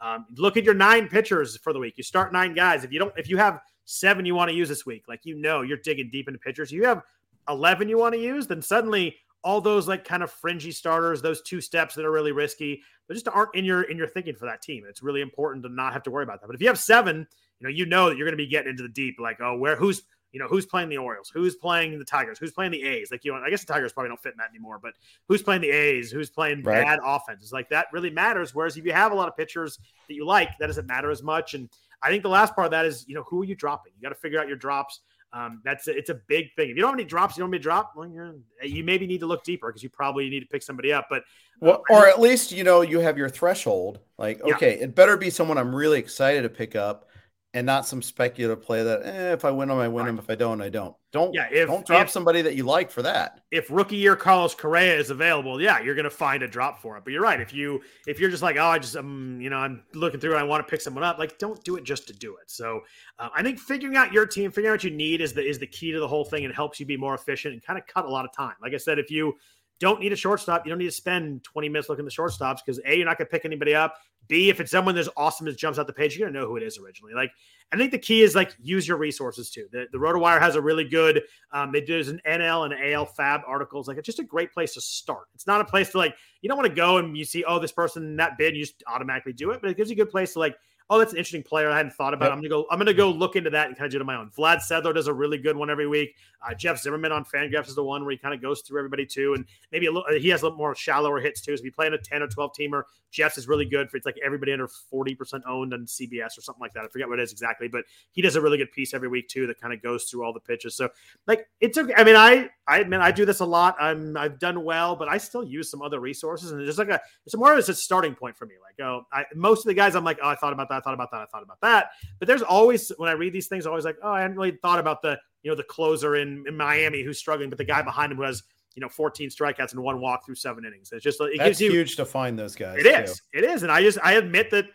Um, 0.00 0.26
look 0.36 0.56
at 0.56 0.64
your 0.64 0.74
nine 0.74 1.08
pitchers 1.08 1.56
for 1.58 1.72
the 1.72 1.78
week. 1.78 1.94
You 1.96 2.02
start 2.02 2.32
nine 2.32 2.54
guys. 2.54 2.82
If 2.82 2.92
you 2.92 2.98
don't, 2.98 3.12
if 3.16 3.28
you 3.28 3.36
have 3.36 3.60
seven 3.84 4.26
you 4.26 4.34
want 4.34 4.50
to 4.50 4.56
use 4.56 4.68
this 4.68 4.84
week, 4.84 5.04
like 5.08 5.20
you 5.24 5.36
know 5.36 5.62
you're 5.62 5.78
digging 5.78 6.10
deep 6.10 6.26
into 6.26 6.40
pitchers. 6.40 6.72
You 6.72 6.84
have 6.84 7.02
11 7.48 7.88
you 7.88 7.98
want 7.98 8.14
to 8.14 8.20
use, 8.20 8.46
then 8.46 8.62
suddenly 8.62 9.16
all 9.44 9.60
those 9.60 9.88
like 9.88 10.04
kind 10.04 10.22
of 10.22 10.30
fringy 10.30 10.70
starters, 10.70 11.20
those 11.20 11.42
two 11.42 11.60
steps 11.60 11.94
that 11.94 12.04
are 12.04 12.12
really 12.12 12.32
risky, 12.32 12.82
they 13.08 13.14
just 13.14 13.28
aren't 13.28 13.54
in 13.54 13.64
your 13.64 13.82
in 13.82 13.96
your 13.96 14.06
thinking 14.06 14.34
for 14.34 14.46
that 14.46 14.62
team. 14.62 14.84
It's 14.88 15.02
really 15.02 15.20
important 15.20 15.64
to 15.64 15.68
not 15.68 15.92
have 15.92 16.02
to 16.04 16.10
worry 16.10 16.24
about 16.24 16.40
that. 16.40 16.46
But 16.46 16.54
if 16.54 16.62
you 16.62 16.68
have 16.68 16.78
seven, 16.78 17.26
you 17.62 17.68
know, 17.68 17.74
you 17.74 17.86
know 17.86 18.08
that 18.08 18.18
you're 18.18 18.26
going 18.26 18.36
to 18.36 18.42
be 18.42 18.48
getting 18.48 18.70
into 18.70 18.82
the 18.82 18.88
deep, 18.88 19.16
like 19.20 19.40
oh, 19.40 19.56
where 19.56 19.76
who's 19.76 20.02
you 20.32 20.40
know 20.40 20.48
who's 20.48 20.66
playing 20.66 20.88
the 20.88 20.98
Orioles, 20.98 21.30
who's 21.32 21.54
playing 21.54 21.98
the 21.98 22.04
Tigers, 22.04 22.38
who's 22.38 22.52
playing 22.52 22.72
the 22.72 22.82
A's. 22.82 23.10
Like 23.10 23.24
you 23.24 23.32
know, 23.32 23.38
I 23.38 23.50
guess 23.50 23.64
the 23.64 23.72
Tigers 23.72 23.92
probably 23.92 24.08
don't 24.08 24.20
fit 24.20 24.32
in 24.32 24.38
that 24.38 24.48
anymore, 24.50 24.80
but 24.82 24.94
who's 25.28 25.42
playing 25.42 25.60
the 25.60 25.70
A's, 25.70 26.10
who's 26.10 26.30
playing 26.30 26.62
right. 26.62 26.84
bad 26.84 26.98
offenses, 27.04 27.52
like 27.52 27.68
that 27.70 27.86
really 27.92 28.10
matters. 28.10 28.54
Whereas 28.54 28.76
if 28.76 28.84
you 28.84 28.92
have 28.92 29.12
a 29.12 29.14
lot 29.14 29.28
of 29.28 29.36
pitchers 29.36 29.78
that 30.08 30.14
you 30.14 30.26
like, 30.26 30.50
that 30.58 30.66
doesn't 30.66 30.86
matter 30.86 31.10
as 31.10 31.22
much. 31.22 31.54
And 31.54 31.68
I 32.02 32.08
think 32.08 32.22
the 32.22 32.30
last 32.30 32.54
part 32.54 32.66
of 32.66 32.70
that 32.72 32.84
is 32.84 33.04
you 33.06 33.14
know 33.14 33.22
who 33.24 33.42
are 33.42 33.44
you 33.44 33.54
dropping? 33.54 33.92
You 33.96 34.02
got 34.02 34.14
to 34.14 34.20
figure 34.20 34.40
out 34.40 34.48
your 34.48 34.56
drops. 34.56 35.00
Um, 35.34 35.62
that's 35.64 35.88
a, 35.88 35.96
it's 35.96 36.10
a 36.10 36.20
big 36.28 36.54
thing. 36.56 36.68
If 36.68 36.76
you 36.76 36.82
don't 36.82 36.90
have 36.90 36.98
any 36.98 37.08
drops, 37.08 37.36
you 37.36 37.40
don't 37.40 37.48
have 37.48 37.54
any 37.54 37.62
drop. 37.62 37.92
Well, 37.96 38.08
you're 38.08 38.36
you 38.62 38.84
maybe 38.84 39.06
need 39.06 39.20
to 39.20 39.26
look 39.26 39.44
deeper 39.44 39.68
because 39.68 39.82
you 39.82 39.88
probably 39.88 40.28
need 40.28 40.40
to 40.40 40.46
pick 40.46 40.62
somebody 40.62 40.92
up. 40.92 41.06
But 41.08 41.22
uh, 41.22 41.22
well, 41.60 41.82
or 41.90 42.06
at 42.08 42.20
least 42.20 42.52
you 42.52 42.64
know 42.64 42.82
you 42.82 43.00
have 43.00 43.16
your 43.16 43.28
threshold. 43.28 44.00
Like, 44.18 44.42
okay, 44.42 44.76
yeah. 44.78 44.84
it 44.84 44.94
better 44.94 45.16
be 45.16 45.30
someone 45.30 45.58
I'm 45.58 45.74
really 45.74 45.98
excited 45.98 46.42
to 46.42 46.48
pick 46.48 46.74
up 46.74 47.08
and 47.54 47.66
not 47.66 47.86
some 47.86 48.00
speculative 48.00 48.62
play 48.62 48.82
that 48.82 49.02
eh, 49.04 49.32
if 49.32 49.44
I 49.44 49.50
win 49.50 49.68
them, 49.68 49.78
I 49.78 49.86
win 49.88 50.04
right. 50.04 50.06
them. 50.06 50.18
If 50.18 50.30
I 50.30 50.34
don't, 50.34 50.62
I 50.62 50.70
don't. 50.70 50.94
Don't 51.12 51.34
yeah, 51.34 51.48
if, 51.50 51.68
don't 51.68 51.84
drop 51.84 52.06
if, 52.06 52.10
somebody 52.10 52.40
that 52.40 52.54
you 52.54 52.64
like 52.64 52.90
for 52.90 53.02
that. 53.02 53.42
If 53.50 53.70
rookie 53.70 53.96
year 53.96 54.16
Carlos 54.16 54.54
Correa 54.54 54.96
is 54.98 55.10
available, 55.10 55.60
yeah, 55.60 55.80
you're 55.80 55.94
gonna 55.94 56.08
find 56.08 56.42
a 56.42 56.48
drop 56.48 56.80
for 56.80 56.96
it. 56.96 57.04
But 57.04 57.12
you're 57.12 57.22
right. 57.22 57.38
If 57.38 57.52
you 57.52 57.82
if 58.06 58.18
you're 58.18 58.30
just 58.30 58.42
like, 58.42 58.56
oh, 58.56 58.64
I 58.64 58.78
just 58.78 58.96
um, 58.96 59.38
you 59.38 59.50
know, 59.50 59.58
I'm 59.58 59.82
looking 59.92 60.20
through 60.20 60.30
and 60.30 60.40
I 60.40 60.44
want 60.44 60.66
to 60.66 60.70
pick 60.70 60.80
someone 60.80 61.04
up, 61.04 61.18
like 61.18 61.38
don't 61.38 61.62
do 61.64 61.76
it 61.76 61.84
just 61.84 62.06
to 62.06 62.14
do 62.14 62.36
it. 62.36 62.50
So 62.50 62.80
uh, 63.18 63.28
I 63.34 63.42
think 63.42 63.58
figuring 63.58 63.96
out 63.96 64.12
your 64.12 64.24
team, 64.24 64.50
figuring 64.50 64.70
out 64.70 64.74
what 64.74 64.84
you 64.84 64.90
need 64.90 65.20
is 65.20 65.34
the 65.34 65.46
is 65.46 65.58
the 65.58 65.66
key 65.66 65.92
to 65.92 66.00
the 66.00 66.08
whole 66.08 66.24
thing 66.24 66.46
and 66.46 66.54
helps 66.54 66.80
you 66.80 66.86
be 66.86 66.96
more 66.96 67.14
efficient 67.14 67.52
and 67.52 67.62
kind 67.62 67.78
of 67.78 67.86
cut 67.86 68.06
a 68.06 68.10
lot 68.10 68.24
of 68.24 68.32
time. 68.32 68.54
Like 68.62 68.72
I 68.72 68.78
said, 68.78 68.98
if 68.98 69.10
you 69.10 69.34
don't 69.82 70.00
need 70.00 70.12
a 70.12 70.16
shortstop. 70.16 70.64
You 70.64 70.70
don't 70.70 70.78
need 70.78 70.84
to 70.84 70.92
spend 70.92 71.42
20 71.42 71.68
minutes 71.68 71.88
looking 71.88 72.06
at 72.06 72.14
the 72.14 72.22
shortstops 72.22 72.58
because 72.64 72.80
A, 72.86 72.94
you're 72.94 73.04
not 73.04 73.18
going 73.18 73.26
to 73.26 73.30
pick 73.30 73.44
anybody 73.44 73.74
up. 73.74 73.96
B, 74.28 74.48
if 74.48 74.60
it's 74.60 74.70
someone 74.70 74.94
that's 74.94 75.08
awesome 75.16 75.46
that 75.46 75.58
jumps 75.58 75.76
out 75.76 75.88
the 75.88 75.92
page, 75.92 76.16
you're 76.16 76.24
going 76.24 76.34
to 76.34 76.40
know 76.40 76.46
who 76.46 76.56
it 76.56 76.62
is 76.62 76.78
originally. 76.78 77.14
Like, 77.14 77.32
I 77.72 77.76
think 77.76 77.90
the 77.90 77.98
key 77.98 78.22
is 78.22 78.36
like 78.36 78.54
use 78.62 78.86
your 78.86 78.96
resources 78.96 79.50
too. 79.50 79.66
The, 79.72 79.86
the 79.90 79.98
RotoWire 79.98 80.40
has 80.40 80.54
a 80.54 80.60
really 80.60 80.84
good, 80.84 81.22
um, 81.50 81.72
they 81.72 81.80
do 81.80 81.98
an 81.98 82.20
NL 82.24 82.64
and 82.64 82.94
AL 82.94 83.06
FAAB 83.06 83.42
articles. 83.44 83.88
Like, 83.88 83.98
it's 83.98 84.06
just 84.06 84.20
a 84.20 84.24
great 84.24 84.52
place 84.52 84.74
to 84.74 84.80
start. 84.80 85.26
It's 85.34 85.48
not 85.48 85.60
a 85.60 85.64
place 85.64 85.90
to 85.90 85.98
like, 85.98 86.14
you 86.42 86.48
don't 86.48 86.56
want 86.56 86.68
to 86.68 86.76
go 86.76 86.98
and 86.98 87.16
you 87.16 87.24
see, 87.24 87.42
oh, 87.42 87.58
this 87.58 87.72
person 87.72 88.14
that 88.16 88.38
bid, 88.38 88.54
you 88.54 88.62
just 88.62 88.84
automatically 88.86 89.32
do 89.32 89.50
it, 89.50 89.60
but 89.60 89.68
it 89.68 89.76
gives 89.76 89.90
you 89.90 89.94
a 89.94 89.96
good 89.96 90.10
place 90.10 90.34
to 90.34 90.38
like, 90.38 90.54
oh, 90.90 90.98
that's 90.98 91.12
an 91.12 91.18
interesting 91.18 91.42
player 91.42 91.70
I 91.70 91.76
hadn't 91.76 91.92
thought 91.92 92.14
about. 92.14 92.26
Yep. 92.26 92.32
I'm 92.32 92.38
gonna 92.38 92.48
go. 92.48 92.66
I'm 92.70 92.78
gonna 92.78 92.94
go 92.94 93.10
look 93.10 93.36
into 93.36 93.50
that 93.50 93.68
and 93.68 93.76
kind 93.76 93.86
of 93.86 93.92
do 93.92 93.98
it 93.98 94.00
on 94.00 94.06
my 94.06 94.16
own. 94.16 94.30
Vlad 94.36 94.60
Sedler 94.68 94.94
does 94.94 95.06
a 95.06 95.12
really 95.12 95.38
good 95.38 95.56
one 95.56 95.70
every 95.70 95.86
week. 95.86 96.14
Uh, 96.44 96.54
Jeff 96.54 96.80
Zimmerman 96.80 97.12
on 97.12 97.24
Fangraphs 97.24 97.68
is 97.68 97.74
the 97.74 97.84
one 97.84 98.02
where 98.02 98.10
he 98.10 98.18
kind 98.18 98.34
of 98.34 98.42
goes 98.42 98.62
through 98.62 98.80
everybody 98.80 99.06
too, 99.06 99.34
and 99.34 99.44
maybe 99.70 99.86
a 99.86 99.92
little. 99.92 100.06
He 100.18 100.28
has 100.30 100.42
a 100.42 100.46
little 100.46 100.58
more 100.58 100.74
shallower 100.74 101.20
hits 101.20 101.40
too. 101.40 101.56
So 101.56 101.60
if 101.60 101.64
you 101.64 101.72
play 101.72 101.86
in 101.86 101.94
a 101.94 101.98
10 101.98 102.22
or 102.22 102.28
12 102.28 102.50
teamer, 102.58 102.82
Jeff's 103.10 103.38
is 103.38 103.46
really 103.46 103.66
good 103.66 103.90
for 103.90 103.96
it's 103.96 104.06
like 104.06 104.16
everybody 104.24 104.52
under 104.52 104.66
40 104.68 105.14
percent 105.14 105.44
owned 105.46 105.72
on 105.72 105.86
CBS 105.86 106.36
or 106.38 106.40
something 106.40 106.60
like 106.60 106.72
that. 106.74 106.84
I 106.84 106.88
forget 106.88 107.08
what 107.08 107.18
it 107.18 107.22
is 107.22 107.32
exactly, 107.32 107.68
but 107.68 107.84
he 108.10 108.22
does 108.22 108.36
a 108.36 108.40
really 108.40 108.58
good 108.58 108.72
piece 108.72 108.94
every 108.94 109.08
week 109.08 109.28
too 109.28 109.46
that 109.46 109.60
kind 109.60 109.72
of 109.72 109.82
goes 109.82 110.04
through 110.04 110.24
all 110.24 110.32
the 110.32 110.40
pitches. 110.40 110.76
So 110.76 110.88
like 111.26 111.46
it's 111.60 111.78
okay. 111.78 111.94
I 111.96 112.04
mean, 112.04 112.16
I 112.16 112.48
I 112.66 112.78
admit 112.78 113.00
I 113.00 113.12
do 113.12 113.24
this 113.24 113.40
a 113.40 113.44
lot. 113.44 113.76
I'm 113.78 114.16
I've 114.16 114.38
done 114.38 114.64
well, 114.64 114.96
but 114.96 115.08
I 115.08 115.18
still 115.18 115.44
use 115.44 115.70
some 115.70 115.82
other 115.82 116.00
resources, 116.00 116.50
and 116.50 116.60
it's 116.60 116.68
just 116.68 116.78
like 116.78 116.88
a 116.88 117.00
it's 117.26 117.36
more 117.36 117.52
of 117.52 117.58
a 117.58 117.74
starting 117.74 118.14
point 118.14 118.36
for 118.36 118.46
me. 118.46 118.54
Like 118.62 118.71
oh, 118.80 119.06
I, 119.12 119.24
most 119.34 119.60
of 119.60 119.66
the 119.66 119.74
guys 119.74 119.94
I'm 119.94 120.04
like 120.04 120.18
oh 120.22 120.28
I 120.28 120.34
thought 120.34 120.52
about 120.52 120.68
that, 120.68 120.76
I 120.76 120.80
thought 120.80 120.94
about 120.94 121.10
that, 121.10 121.20
I 121.20 121.26
thought 121.26 121.42
about 121.42 121.60
that. 121.62 121.90
But 122.18 122.28
there's 122.28 122.42
always 122.42 122.90
when 122.96 123.08
I 123.08 123.12
read 123.12 123.32
these 123.32 123.48
things, 123.48 123.66
always 123.66 123.84
like, 123.84 123.98
oh, 124.02 124.12
I 124.12 124.20
hadn't 124.22 124.36
really 124.36 124.58
thought 124.62 124.78
about 124.78 125.02
the 125.02 125.18
you 125.42 125.50
know 125.50 125.56
the 125.56 125.64
closer 125.64 126.16
in, 126.16 126.44
in 126.46 126.56
Miami 126.56 127.02
who's 127.02 127.18
struggling, 127.18 127.48
but 127.48 127.58
the 127.58 127.64
guy 127.64 127.82
behind 127.82 128.12
him 128.12 128.18
who 128.18 128.24
has 128.24 128.42
you 128.74 128.80
know 128.80 128.88
14 128.88 129.28
strikeouts 129.28 129.72
and 129.72 129.82
one 129.82 130.00
walk 130.00 130.24
through 130.24 130.36
seven 130.36 130.64
innings. 130.64 130.90
It's 130.92 131.02
just 131.02 131.20
it 131.20 131.32
That's 131.36 131.48
gives 131.48 131.60
you 131.60 131.70
huge 131.72 131.96
to 131.96 132.04
find 132.04 132.38
those 132.38 132.54
guys. 132.54 132.78
It 132.78 132.86
is, 132.86 133.20
too. 133.32 133.38
it 133.38 133.44
is, 133.44 133.62
and 133.62 133.72
I 133.72 133.82
just 133.82 133.98
I 134.02 134.14
admit 134.14 134.50
that. 134.50 134.66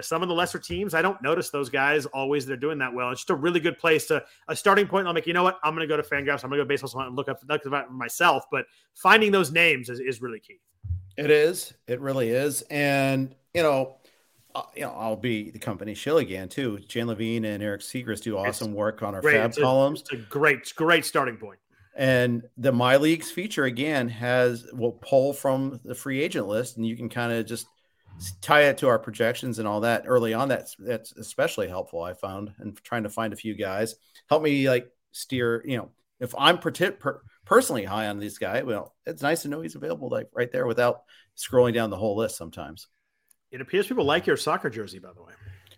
Some 0.00 0.22
of 0.22 0.28
the 0.28 0.34
lesser 0.34 0.58
teams, 0.58 0.94
I 0.94 1.02
don't 1.02 1.20
notice 1.20 1.50
those 1.50 1.68
guys 1.68 2.06
always. 2.06 2.46
They're 2.46 2.56
doing 2.56 2.78
that 2.78 2.94
well. 2.94 3.10
It's 3.10 3.20
just 3.20 3.30
a 3.30 3.34
really 3.34 3.60
good 3.60 3.76
place 3.76 4.06
to 4.06 4.24
a 4.48 4.56
starting 4.56 4.86
point. 4.86 5.06
I'll 5.06 5.12
make 5.12 5.26
you 5.26 5.34
know 5.34 5.42
what 5.42 5.58
I'm 5.62 5.74
going 5.74 5.86
to 5.86 5.86
go 5.86 6.00
to 6.00 6.02
Fangraphs. 6.02 6.44
I'm 6.44 6.48
going 6.48 6.52
to 6.52 6.56
go 6.56 6.62
to 6.62 6.64
Baseball 6.64 7.02
and 7.02 7.14
look 7.14 7.28
up, 7.28 7.40
look 7.46 7.66
up 7.66 7.90
myself. 7.90 8.44
But 8.50 8.64
finding 8.94 9.32
those 9.32 9.52
names 9.52 9.90
is, 9.90 10.00
is 10.00 10.22
really 10.22 10.40
key. 10.40 10.60
It 11.16 11.30
is. 11.30 11.74
It 11.86 12.00
really 12.00 12.30
is. 12.30 12.62
And 12.70 13.34
you 13.54 13.62
know, 13.62 13.96
uh, 14.54 14.62
you 14.74 14.82
know, 14.82 14.94
I'll 14.96 15.16
be 15.16 15.50
the 15.50 15.58
company 15.58 15.94
shill 15.94 16.18
again 16.18 16.48
too. 16.48 16.78
Jan 16.88 17.06
Levine 17.06 17.44
and 17.44 17.62
Eric 17.62 17.80
Siegrist 17.80 18.22
do 18.22 18.36
awesome 18.36 18.70
it's 18.70 18.76
work 18.76 19.02
on 19.02 19.14
our 19.14 19.20
great. 19.20 19.36
FAAB 19.36 19.46
it's 19.46 19.58
columns. 19.58 20.00
A, 20.00 20.02
it's 20.02 20.12
a 20.12 20.26
great, 20.28 20.72
great 20.76 21.04
starting 21.04 21.36
point. 21.36 21.58
And 21.94 22.44
the 22.56 22.72
My 22.72 22.96
Leagues 22.96 23.30
feature 23.30 23.64
again 23.64 24.08
has 24.08 24.66
will 24.72 24.92
pull 24.92 25.32
from 25.32 25.80
the 25.84 25.94
free 25.94 26.22
agent 26.22 26.48
list, 26.48 26.76
and 26.76 26.86
you 26.86 26.96
can 26.96 27.08
kind 27.08 27.32
of 27.32 27.44
just 27.44 27.66
tie 28.40 28.62
it 28.62 28.78
to 28.78 28.88
our 28.88 28.98
projections 28.98 29.58
and 29.58 29.68
all 29.68 29.80
that 29.80 30.04
early 30.06 30.32
on. 30.32 30.48
That's 30.48 30.74
that's 30.78 31.12
especially 31.12 31.68
helpful. 31.68 32.02
I 32.02 32.14
found 32.14 32.52
and 32.58 32.76
trying 32.82 33.02
to 33.02 33.10
find 33.10 33.32
a 33.32 33.36
few 33.36 33.54
guys 33.54 33.96
help 34.28 34.42
me 34.42 34.68
like 34.68 34.90
steer. 35.12 35.62
You 35.66 35.76
know, 35.78 35.90
if 36.20 36.34
I'm 36.38 36.58
per- 36.58 36.70
per- 36.70 37.22
personally 37.52 37.84
high 37.84 38.06
on 38.06 38.18
this 38.18 38.38
guy, 38.38 38.62
well, 38.62 38.94
it's 39.04 39.20
nice 39.20 39.42
to 39.42 39.48
know 39.48 39.60
he's 39.60 39.74
available 39.74 40.08
like 40.08 40.28
right 40.32 40.50
there 40.50 40.66
without 40.66 41.02
scrolling 41.36 41.74
down 41.74 41.90
the 41.90 41.96
whole 41.96 42.16
list 42.16 42.38
sometimes. 42.38 42.88
It 43.50 43.60
appears 43.60 43.86
people 43.86 44.06
like 44.06 44.26
your 44.26 44.38
soccer 44.38 44.70
jersey, 44.70 44.98
by 44.98 45.10
the 45.14 45.22
way. 45.22 45.32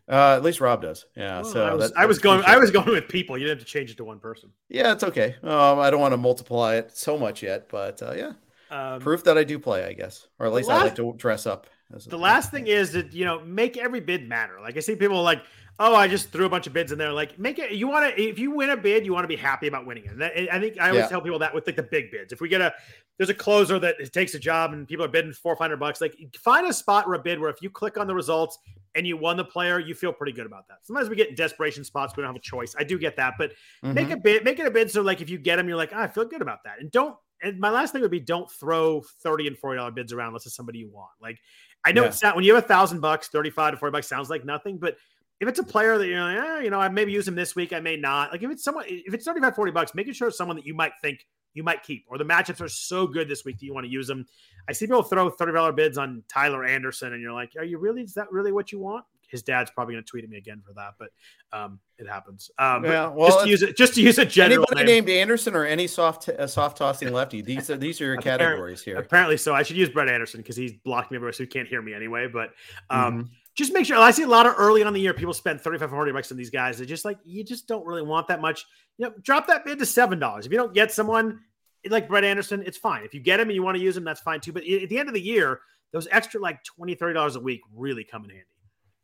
Uh, 0.08 0.36
at 0.36 0.44
least 0.44 0.60
Rob 0.60 0.82
does. 0.82 1.04
Yeah. 1.16 1.40
Well, 1.40 1.44
so 1.44 1.66
I 1.66 1.74
was, 1.74 1.92
I 1.96 2.06
was 2.06 2.18
going. 2.20 2.44
I 2.46 2.58
was 2.58 2.70
going 2.70 2.90
with 2.90 3.08
people. 3.08 3.36
You 3.36 3.46
didn't 3.46 3.58
have 3.58 3.66
to 3.66 3.72
change 3.72 3.90
it 3.90 3.96
to 3.96 4.04
one 4.04 4.20
person. 4.20 4.50
Yeah, 4.68 4.92
it's 4.92 5.02
okay. 5.02 5.34
Um, 5.42 5.80
I 5.80 5.90
don't 5.90 6.00
want 6.00 6.12
to 6.12 6.18
multiply 6.18 6.76
it 6.76 6.96
so 6.96 7.18
much 7.18 7.42
yet, 7.42 7.68
but 7.68 8.00
uh, 8.02 8.12
yeah, 8.14 8.32
um, 8.70 9.00
proof 9.00 9.24
that 9.24 9.36
I 9.36 9.42
do 9.42 9.58
play, 9.58 9.84
I 9.84 9.94
guess, 9.94 10.28
or 10.38 10.46
at 10.46 10.52
least 10.52 10.68
last, 10.68 10.80
I 10.80 10.84
like 10.84 10.94
to 10.96 11.14
dress 11.16 11.46
up. 11.46 11.66
the 12.06 12.18
last 12.18 12.50
thing 12.50 12.66
is 12.68 12.92
that 12.92 13.12
you 13.12 13.24
know 13.24 13.44
make 13.44 13.76
every 13.78 14.00
bid 14.00 14.28
matter. 14.28 14.60
Like 14.60 14.76
I 14.76 14.80
see 14.80 14.94
people 14.94 15.22
like, 15.22 15.42
oh, 15.78 15.94
I 15.94 16.08
just 16.08 16.30
threw 16.30 16.46
a 16.46 16.48
bunch 16.48 16.66
of 16.66 16.72
bids 16.72 16.92
in 16.92 16.98
there. 16.98 17.12
Like 17.12 17.38
make 17.38 17.58
it. 17.58 17.72
You 17.72 17.88
want 17.88 18.14
to 18.14 18.22
if 18.22 18.38
you 18.38 18.50
win 18.50 18.70
a 18.70 18.76
bid, 18.76 19.04
you 19.04 19.12
want 19.12 19.24
to 19.24 19.28
be 19.28 19.36
happy 19.36 19.66
about 19.66 19.86
winning 19.86 20.04
it. 20.06 20.48
I 20.50 20.60
think 20.60 20.80
I 20.80 20.88
always 20.88 21.02
yeah. 21.02 21.08
tell 21.08 21.20
people 21.20 21.38
that 21.40 21.54
with 21.54 21.66
like 21.66 21.76
the 21.76 21.82
big 21.82 22.10
bids. 22.10 22.32
If 22.32 22.40
we 22.40 22.48
get 22.48 22.60
a 22.60 22.72
there's 23.18 23.30
a 23.30 23.34
closer 23.34 23.78
that 23.78 24.12
takes 24.12 24.34
a 24.34 24.38
job 24.38 24.72
and 24.72 24.88
people 24.88 25.04
are 25.04 25.08
bidding 25.08 25.32
four 25.32 25.54
five 25.54 25.64
hundred 25.64 25.78
bucks. 25.78 26.00
Like 26.00 26.16
find 26.36 26.66
a 26.66 26.72
spot 26.72 27.06
or 27.06 27.14
a 27.14 27.18
bid 27.18 27.38
where 27.38 27.50
if 27.50 27.62
you 27.62 27.70
click 27.70 27.98
on 27.98 28.06
the 28.06 28.14
results 28.14 28.58
and 28.94 29.06
you 29.06 29.16
won 29.16 29.36
the 29.36 29.44
player, 29.44 29.78
you 29.78 29.94
feel 29.94 30.12
pretty 30.12 30.32
good 30.32 30.46
about 30.46 30.68
that. 30.68 30.78
Sometimes 30.82 31.08
we 31.08 31.16
get 31.16 31.28
in 31.28 31.34
desperation 31.34 31.84
spots, 31.84 32.16
we 32.16 32.22
don't 32.22 32.28
have 32.28 32.36
a 32.36 32.44
choice. 32.44 32.74
I 32.78 32.84
do 32.84 32.98
get 32.98 33.16
that, 33.16 33.34
but 33.38 33.50
mm-hmm. 33.84 33.94
make 33.94 34.10
a 34.10 34.16
bid, 34.16 34.44
make 34.44 34.58
it 34.58 34.66
a 34.66 34.70
bid 34.70 34.90
so 34.90 35.02
like 35.02 35.20
if 35.20 35.30
you 35.30 35.38
get 35.38 35.56
them, 35.56 35.68
you're 35.68 35.76
like, 35.76 35.92
oh, 35.92 36.00
I 36.00 36.08
feel 36.08 36.24
good 36.24 36.42
about 36.42 36.64
that. 36.64 36.80
And 36.80 36.90
don't. 36.90 37.16
And 37.42 37.58
my 37.58 37.68
last 37.68 37.92
thing 37.92 38.00
would 38.00 38.10
be 38.10 38.20
don't 38.20 38.50
throw 38.50 39.02
thirty 39.22 39.46
and 39.46 39.58
forty 39.58 39.76
dollar 39.76 39.90
bids 39.90 40.12
around 40.12 40.28
unless 40.28 40.46
it's 40.46 40.54
somebody 40.54 40.78
you 40.78 40.88
want. 40.88 41.10
Like 41.20 41.38
I 41.84 41.92
know 41.92 42.02
yeah. 42.02 42.08
it's 42.08 42.22
not 42.22 42.36
when 42.36 42.44
you 42.44 42.54
have 42.54 42.64
a 42.64 42.66
thousand 42.66 43.00
bucks, 43.00 43.28
thirty 43.28 43.50
five 43.50 43.72
to 43.72 43.76
forty 43.76 43.92
bucks 43.92 44.08
sounds 44.08 44.30
like 44.30 44.44
nothing, 44.44 44.78
but 44.78 44.96
if 45.44 45.48
it's 45.50 45.58
a 45.58 45.64
player 45.64 45.98
that 45.98 46.06
you're 46.06 46.22
like, 46.22 46.38
eh, 46.38 46.60
you 46.60 46.70
know, 46.70 46.80
I 46.80 46.88
maybe 46.88 47.12
use 47.12 47.28
him 47.28 47.34
this 47.34 47.54
week, 47.54 47.74
I 47.74 47.80
may 47.80 47.96
not. 47.96 48.32
Like 48.32 48.42
if 48.42 48.50
it's 48.50 48.64
someone, 48.64 48.86
if 48.88 49.12
it's 49.12 49.26
35, 49.26 49.54
40 49.54 49.72
bucks, 49.72 49.94
making 49.94 50.14
sure 50.14 50.28
it's 50.28 50.38
someone 50.38 50.56
that 50.56 50.64
you 50.64 50.72
might 50.72 50.92
think 51.02 51.26
you 51.52 51.62
might 51.62 51.82
keep, 51.82 52.06
or 52.08 52.16
the 52.16 52.24
matchups 52.24 52.62
are 52.62 52.68
so 52.68 53.06
good 53.06 53.28
this 53.28 53.44
week 53.44 53.58
that 53.58 53.66
you 53.66 53.74
want 53.74 53.84
to 53.84 53.92
use 53.92 54.06
them. 54.06 54.26
I 54.68 54.72
see 54.72 54.86
people 54.86 55.02
throw 55.02 55.30
$30 55.30 55.76
bids 55.76 55.98
on 55.98 56.24
Tyler 56.28 56.64
Anderson, 56.64 57.12
and 57.12 57.20
you're 57.20 57.32
like, 57.32 57.52
are 57.58 57.64
you 57.64 57.78
really, 57.78 58.02
is 58.02 58.14
that 58.14 58.32
really 58.32 58.52
what 58.52 58.72
you 58.72 58.78
want? 58.78 59.04
His 59.28 59.42
dad's 59.42 59.70
probably 59.70 59.94
going 59.94 60.04
to 60.04 60.10
tweet 60.10 60.24
at 60.24 60.30
me 60.30 60.38
again 60.38 60.62
for 60.64 60.72
that, 60.74 60.94
but 60.98 61.10
um, 61.52 61.78
it 61.98 62.08
happens. 62.08 62.50
Um, 62.58 62.84
yeah, 62.84 63.08
well, 63.08 63.28
just 63.28 63.44
to 63.44 63.50
use 63.50 63.62
it, 63.62 63.76
just 63.76 63.94
to 63.94 64.02
use 64.02 64.18
a 64.18 64.24
general 64.24 64.64
anybody 64.70 64.86
name. 64.86 65.04
named 65.04 65.20
Anderson 65.20 65.54
or 65.54 65.64
any 65.64 65.86
soft 65.86 66.28
uh, 66.28 66.46
soft 66.46 66.78
tossing 66.78 67.12
lefty. 67.12 67.42
These 67.42 67.68
are 67.68 67.76
these 67.76 68.00
are 68.00 68.04
your 68.04 68.16
categories 68.18 68.82
here. 68.82 68.96
Apparently, 68.96 69.36
so 69.36 69.52
I 69.52 69.64
should 69.64 69.76
use 69.76 69.88
Brett 69.88 70.08
Anderson 70.08 70.40
because 70.40 70.56
he's 70.56 70.72
blocked 70.72 71.10
me 71.10 71.18
so 71.18 71.42
he 71.42 71.46
can't 71.48 71.66
hear 71.66 71.82
me 71.82 71.94
anyway. 71.94 72.28
But 72.28 72.50
um, 72.90 73.12
mm-hmm 73.12 73.22
just 73.54 73.72
make 73.72 73.86
sure. 73.86 73.96
I 73.96 74.10
see 74.10 74.24
a 74.24 74.28
lot 74.28 74.46
of 74.46 74.54
early 74.58 74.82
on 74.82 74.92
the 74.92 75.00
year 75.00 75.14
people 75.14 75.32
spend 75.32 75.60
35 75.60 75.90
40 75.90 76.12
bucks 76.12 76.30
on 76.30 76.36
these 76.36 76.50
guys. 76.50 76.76
They're 76.76 76.86
just 76.86 77.04
like 77.04 77.18
you 77.24 77.44
just 77.44 77.68
don't 77.68 77.86
really 77.86 78.02
want 78.02 78.28
that 78.28 78.40
much. 78.40 78.66
You 78.98 79.06
know, 79.06 79.14
drop 79.22 79.46
that 79.46 79.64
bid 79.64 79.78
to 79.78 79.86
seven 79.86 80.18
dollars. 80.18 80.46
If 80.46 80.52
you 80.52 80.58
don't 80.58 80.74
get 80.74 80.92
someone 80.92 81.40
like 81.88 82.08
Brett 82.08 82.24
Anderson, 82.24 82.62
it's 82.66 82.78
fine. 82.78 83.04
If 83.04 83.14
you 83.14 83.20
get 83.20 83.40
him 83.40 83.48
and 83.48 83.54
you 83.54 83.62
want 83.62 83.76
to 83.76 83.82
use 83.82 83.96
him, 83.96 84.04
that's 84.04 84.20
fine 84.20 84.40
too. 84.40 84.52
But 84.52 84.64
at 84.64 84.88
the 84.88 84.98
end 84.98 85.08
of 85.08 85.14
the 85.14 85.20
year, 85.20 85.60
those 85.92 86.08
extra 86.10 86.40
like 86.40 86.62
20 86.64 86.94
30 86.94 87.14
dollars 87.14 87.36
a 87.36 87.40
week 87.40 87.60
really 87.74 88.04
come 88.04 88.24
in 88.24 88.30
handy. 88.30 88.44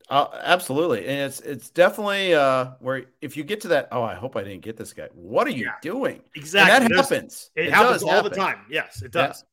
Uh, 0.08 0.26
absolutely, 0.42 1.06
and 1.06 1.30
it's 1.30 1.38
it's 1.40 1.70
definitely 1.70 2.34
uh, 2.34 2.72
where 2.80 3.04
if 3.20 3.36
you 3.36 3.44
get 3.44 3.60
to 3.60 3.68
that, 3.68 3.88
oh, 3.92 4.02
I 4.02 4.16
hope 4.16 4.34
I 4.34 4.42
didn't 4.42 4.62
get 4.62 4.76
this 4.76 4.92
guy. 4.92 5.08
What 5.14 5.46
are 5.46 5.50
you 5.50 5.66
yeah, 5.66 5.74
doing? 5.80 6.20
Exactly, 6.34 6.86
and 6.86 6.92
that 6.92 6.96
happens. 6.96 7.50
It, 7.54 7.66
it 7.66 7.72
happens 7.72 8.02
all 8.02 8.10
happen. 8.10 8.30
the 8.30 8.36
time. 8.36 8.58
Yes, 8.68 9.02
it 9.02 9.12
does. 9.12 9.44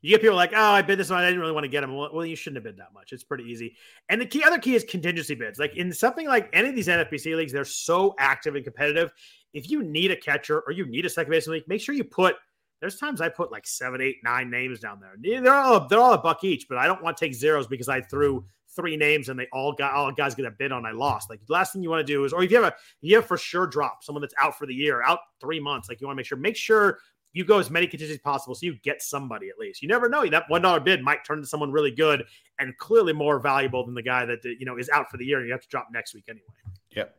You 0.00 0.10
get 0.10 0.20
people 0.20 0.36
like, 0.36 0.52
oh, 0.54 0.72
I 0.72 0.82
bid 0.82 0.98
this 0.98 1.10
one. 1.10 1.18
I 1.18 1.26
didn't 1.26 1.40
really 1.40 1.52
want 1.52 1.64
to 1.64 1.68
get 1.68 1.80
them. 1.80 1.94
Well, 1.94 2.24
you 2.24 2.36
shouldn't 2.36 2.58
have 2.58 2.64
bid 2.64 2.80
that 2.80 2.94
much. 2.94 3.12
It's 3.12 3.24
pretty 3.24 3.44
easy. 3.44 3.74
And 4.08 4.20
the 4.20 4.26
key, 4.26 4.44
other 4.44 4.58
key 4.58 4.74
is 4.74 4.84
contingency 4.84 5.34
bids. 5.34 5.58
Like 5.58 5.76
in 5.76 5.92
something 5.92 6.26
like 6.26 6.48
any 6.52 6.68
of 6.68 6.76
these 6.76 6.86
NFBC 6.86 7.36
leagues, 7.36 7.52
they're 7.52 7.64
so 7.64 8.14
active 8.18 8.54
and 8.54 8.64
competitive. 8.64 9.12
If 9.54 9.70
you 9.70 9.82
need 9.82 10.10
a 10.12 10.16
catcher 10.16 10.60
or 10.60 10.72
you 10.72 10.86
need 10.86 11.04
a 11.04 11.10
second 11.10 11.30
baseman 11.30 11.54
league, 11.54 11.68
make 11.68 11.80
sure 11.80 11.94
you 11.94 12.04
put. 12.04 12.36
There's 12.80 12.96
times 12.96 13.20
I 13.20 13.28
put 13.28 13.50
like 13.50 13.66
seven, 13.66 14.00
eight, 14.00 14.18
nine 14.22 14.50
names 14.50 14.78
down 14.78 15.00
there. 15.00 15.40
They're 15.40 15.52
all 15.52 15.88
they're 15.88 15.98
all 15.98 16.12
a 16.12 16.18
buck 16.18 16.44
each, 16.44 16.68
but 16.68 16.78
I 16.78 16.86
don't 16.86 17.02
want 17.02 17.16
to 17.16 17.24
take 17.24 17.34
zeros 17.34 17.66
because 17.66 17.88
I 17.88 18.00
threw 18.02 18.44
three 18.76 18.96
names 18.96 19.28
and 19.28 19.38
they 19.38 19.48
all 19.52 19.72
got 19.72 19.94
all 19.94 20.12
guys 20.12 20.36
get 20.36 20.44
a 20.44 20.52
bid 20.52 20.70
on. 20.70 20.86
I 20.86 20.92
lost. 20.92 21.28
Like 21.28 21.44
the 21.44 21.52
last 21.52 21.72
thing 21.72 21.82
you 21.82 21.90
want 21.90 22.06
to 22.06 22.12
do 22.12 22.24
is, 22.24 22.32
or 22.32 22.44
if 22.44 22.50
you 22.52 22.62
have 22.62 22.72
a 22.72 22.76
you 23.00 23.16
have 23.16 23.26
for 23.26 23.36
sure 23.36 23.66
drop 23.66 24.04
someone 24.04 24.20
that's 24.20 24.34
out 24.38 24.56
for 24.56 24.66
the 24.66 24.74
year, 24.74 25.02
out 25.02 25.18
three 25.40 25.58
months. 25.58 25.88
Like 25.88 26.00
you 26.00 26.06
want 26.06 26.16
to 26.16 26.18
make 26.18 26.26
sure 26.26 26.38
make 26.38 26.56
sure 26.56 27.00
you 27.32 27.44
go 27.44 27.58
as 27.58 27.70
many 27.70 27.86
contingencies 27.86 28.18
as 28.18 28.22
possible 28.22 28.54
so 28.54 28.66
you 28.66 28.76
get 28.82 29.02
somebody 29.02 29.48
at 29.48 29.58
least. 29.58 29.82
You 29.82 29.88
never 29.88 30.08
know. 30.08 30.26
That 30.26 30.44
one 30.48 30.62
dollar 30.62 30.80
bid 30.80 31.02
might 31.02 31.24
turn 31.24 31.40
to 31.40 31.46
someone 31.46 31.70
really 31.70 31.90
good 31.90 32.24
and 32.58 32.76
clearly 32.78 33.12
more 33.12 33.38
valuable 33.38 33.84
than 33.84 33.94
the 33.94 34.02
guy 34.02 34.24
that 34.24 34.38
you 34.44 34.64
know 34.66 34.76
is 34.78 34.88
out 34.90 35.10
for 35.10 35.16
the 35.18 35.24
year 35.24 35.38
and 35.38 35.46
you 35.46 35.52
have 35.52 35.62
to 35.62 35.68
drop 35.68 35.88
next 35.92 36.14
week 36.14 36.24
anyway. 36.28 36.44
Yep. 36.92 37.14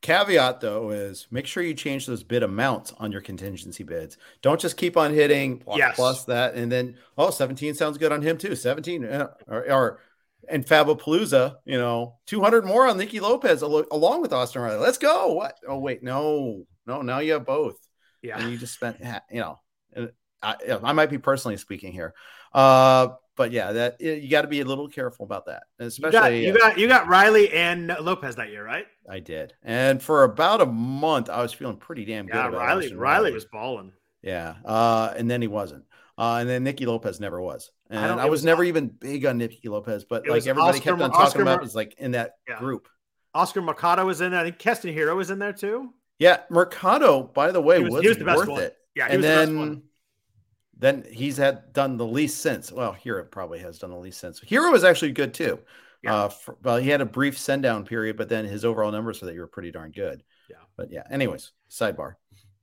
Caveat 0.00 0.60
though 0.60 0.90
is 0.90 1.26
make 1.30 1.46
sure 1.46 1.62
you 1.62 1.74
change 1.74 2.06
those 2.06 2.22
bid 2.22 2.42
amounts 2.44 2.92
on 2.98 3.10
your 3.10 3.20
contingency 3.20 3.82
bids. 3.82 4.16
Don't 4.42 4.60
just 4.60 4.76
keep 4.76 4.96
on 4.96 5.12
hitting 5.12 5.58
plus, 5.58 5.78
Yes. 5.78 5.96
plus 5.96 6.24
that 6.26 6.54
and 6.54 6.70
then 6.70 6.96
oh 7.16 7.30
17 7.30 7.74
sounds 7.74 7.98
good 7.98 8.12
on 8.12 8.22
him 8.22 8.38
too. 8.38 8.54
17 8.54 9.04
uh, 9.04 9.28
or, 9.48 9.70
or 9.72 10.00
and 10.48 10.64
Fabopalooza, 10.64 11.56
you 11.64 11.76
know, 11.76 12.14
200 12.26 12.64
more 12.64 12.86
on 12.86 12.96
Nicky 12.96 13.18
Lopez 13.20 13.62
al- 13.62 13.84
along 13.90 14.22
with 14.22 14.32
Austin 14.32 14.62
Riley. 14.62 14.78
Let's 14.78 14.98
go. 14.98 15.32
What? 15.32 15.58
Oh 15.66 15.78
wait, 15.78 16.02
no. 16.02 16.64
No, 16.86 17.02
now 17.02 17.18
you 17.18 17.32
have 17.32 17.44
both. 17.44 17.76
Yeah. 18.22 18.38
and 18.38 18.50
you 18.50 18.58
just 18.58 18.74
spent 18.74 18.96
you 19.30 19.40
know 19.40 19.58
I, 20.42 20.54
I 20.82 20.92
might 20.92 21.10
be 21.10 21.18
personally 21.18 21.56
speaking 21.56 21.92
here 21.92 22.14
uh 22.52 23.08
but 23.36 23.52
yeah 23.52 23.72
that 23.72 24.00
you 24.00 24.28
got 24.28 24.42
to 24.42 24.48
be 24.48 24.60
a 24.60 24.64
little 24.64 24.88
careful 24.88 25.24
about 25.24 25.46
that 25.46 25.64
You 25.78 25.86
especially 25.86 26.12
got, 26.12 26.32
you 26.32 26.52
uh, 26.52 26.56
got 26.58 26.78
you 26.78 26.88
got 26.88 27.08
Riley 27.08 27.52
and 27.52 27.88
Lopez 28.00 28.36
that 28.36 28.50
year, 28.50 28.64
right? 28.64 28.86
i 29.08 29.20
did 29.20 29.54
and 29.62 30.02
for 30.02 30.24
about 30.24 30.60
a 30.60 30.66
month 30.66 31.28
i 31.30 31.40
was 31.42 31.52
feeling 31.52 31.76
pretty 31.76 32.04
damn 32.04 32.26
good 32.26 32.34
Yeah, 32.36 32.48
about 32.48 32.58
Riley, 32.60 32.94
Riley 32.94 33.32
was 33.32 33.44
balling. 33.46 33.92
yeah 34.22 34.54
uh 34.64 35.12
and 35.16 35.30
then 35.30 35.40
he 35.42 35.48
wasn't 35.48 35.84
uh 36.18 36.38
and 36.40 36.48
then 36.48 36.64
Nicky 36.64 36.86
Lopez 36.86 37.20
never 37.20 37.40
was 37.40 37.70
and 37.90 38.00
don't- 38.06 38.18
I, 38.18 38.24
was, 38.24 38.40
was- 38.40 38.44
never 38.44 38.64
even 38.64 38.88
big 38.88 39.24
on 39.26 39.38
Nicky 39.38 39.68
Lopez 39.68 40.04
but 40.04 40.26
like 40.28 40.46
everybody 40.46 40.78
Oscar 40.78 40.90
kept 40.90 41.02
on 41.02 41.10
talking 41.10 41.26
Oscar 41.26 41.42
about 41.42 41.60
was 41.62 41.74
like 41.74 41.94
in 41.98 42.12
that 42.12 42.32
Yeah. 42.48 42.58
group 42.58 42.88
Oscar 43.34 43.60
Mercado 43.60 44.06
was 44.06 44.20
in 44.22 44.30
there. 44.32 44.40
I 44.40 44.44
think 44.44 44.58
Keston 44.58 44.92
Hiura 44.94 45.14
was 45.14 45.30
in 45.30 45.38
there 45.38 45.52
too. 45.52 45.92
Yeah 46.18 46.40
Mercado 46.50 47.22
by 47.22 47.50
the 47.52 47.60
way 47.60 47.78
He 47.78 47.84
was, 47.84 47.92
was- 47.94 48.02
he 48.02 48.08
was 48.08 48.18
the 48.18 48.24
best 48.24 48.38
worth 48.38 48.48
one. 48.48 48.62
it 48.62 48.76
Yeah, 48.94 49.06
he 49.08 49.14
and 49.14 49.22
was 49.22 49.26
the 49.30 49.34
best 49.36 49.46
then 49.48 49.58
one. 49.58 49.82
then 50.78 51.04
he's 51.10 51.36
had 51.36 51.72
done 51.72 51.96
the 51.96 52.06
least 52.06 52.38
since. 52.40 52.70
Well, 52.72 52.92
Hero 52.92 53.24
probably 53.24 53.58
has 53.60 53.78
done 53.78 53.90
the 53.90 53.96
least 53.98 54.20
since. 54.20 54.40
Hero 54.40 54.70
was 54.70 54.84
actually 54.84 55.12
good 55.12 55.34
too. 55.34 55.58
Yeah. 56.02 56.14
Uh, 56.14 56.28
for, 56.28 56.56
well, 56.62 56.76
he 56.76 56.88
had 56.90 57.00
a 57.00 57.04
brief 57.04 57.36
send 57.36 57.62
down 57.64 57.84
period, 57.84 58.16
but 58.16 58.28
then 58.28 58.44
his 58.44 58.64
overall 58.64 58.92
numbers 58.92 59.18
for 59.18 59.26
that 59.26 59.32
year 59.32 59.42
were 59.42 59.48
pretty 59.48 59.72
darn 59.72 59.90
good. 59.90 60.22
Yeah. 60.48 60.56
But 60.76 60.92
yeah. 60.92 61.02
Anyways, 61.10 61.50
sidebar. 61.68 62.14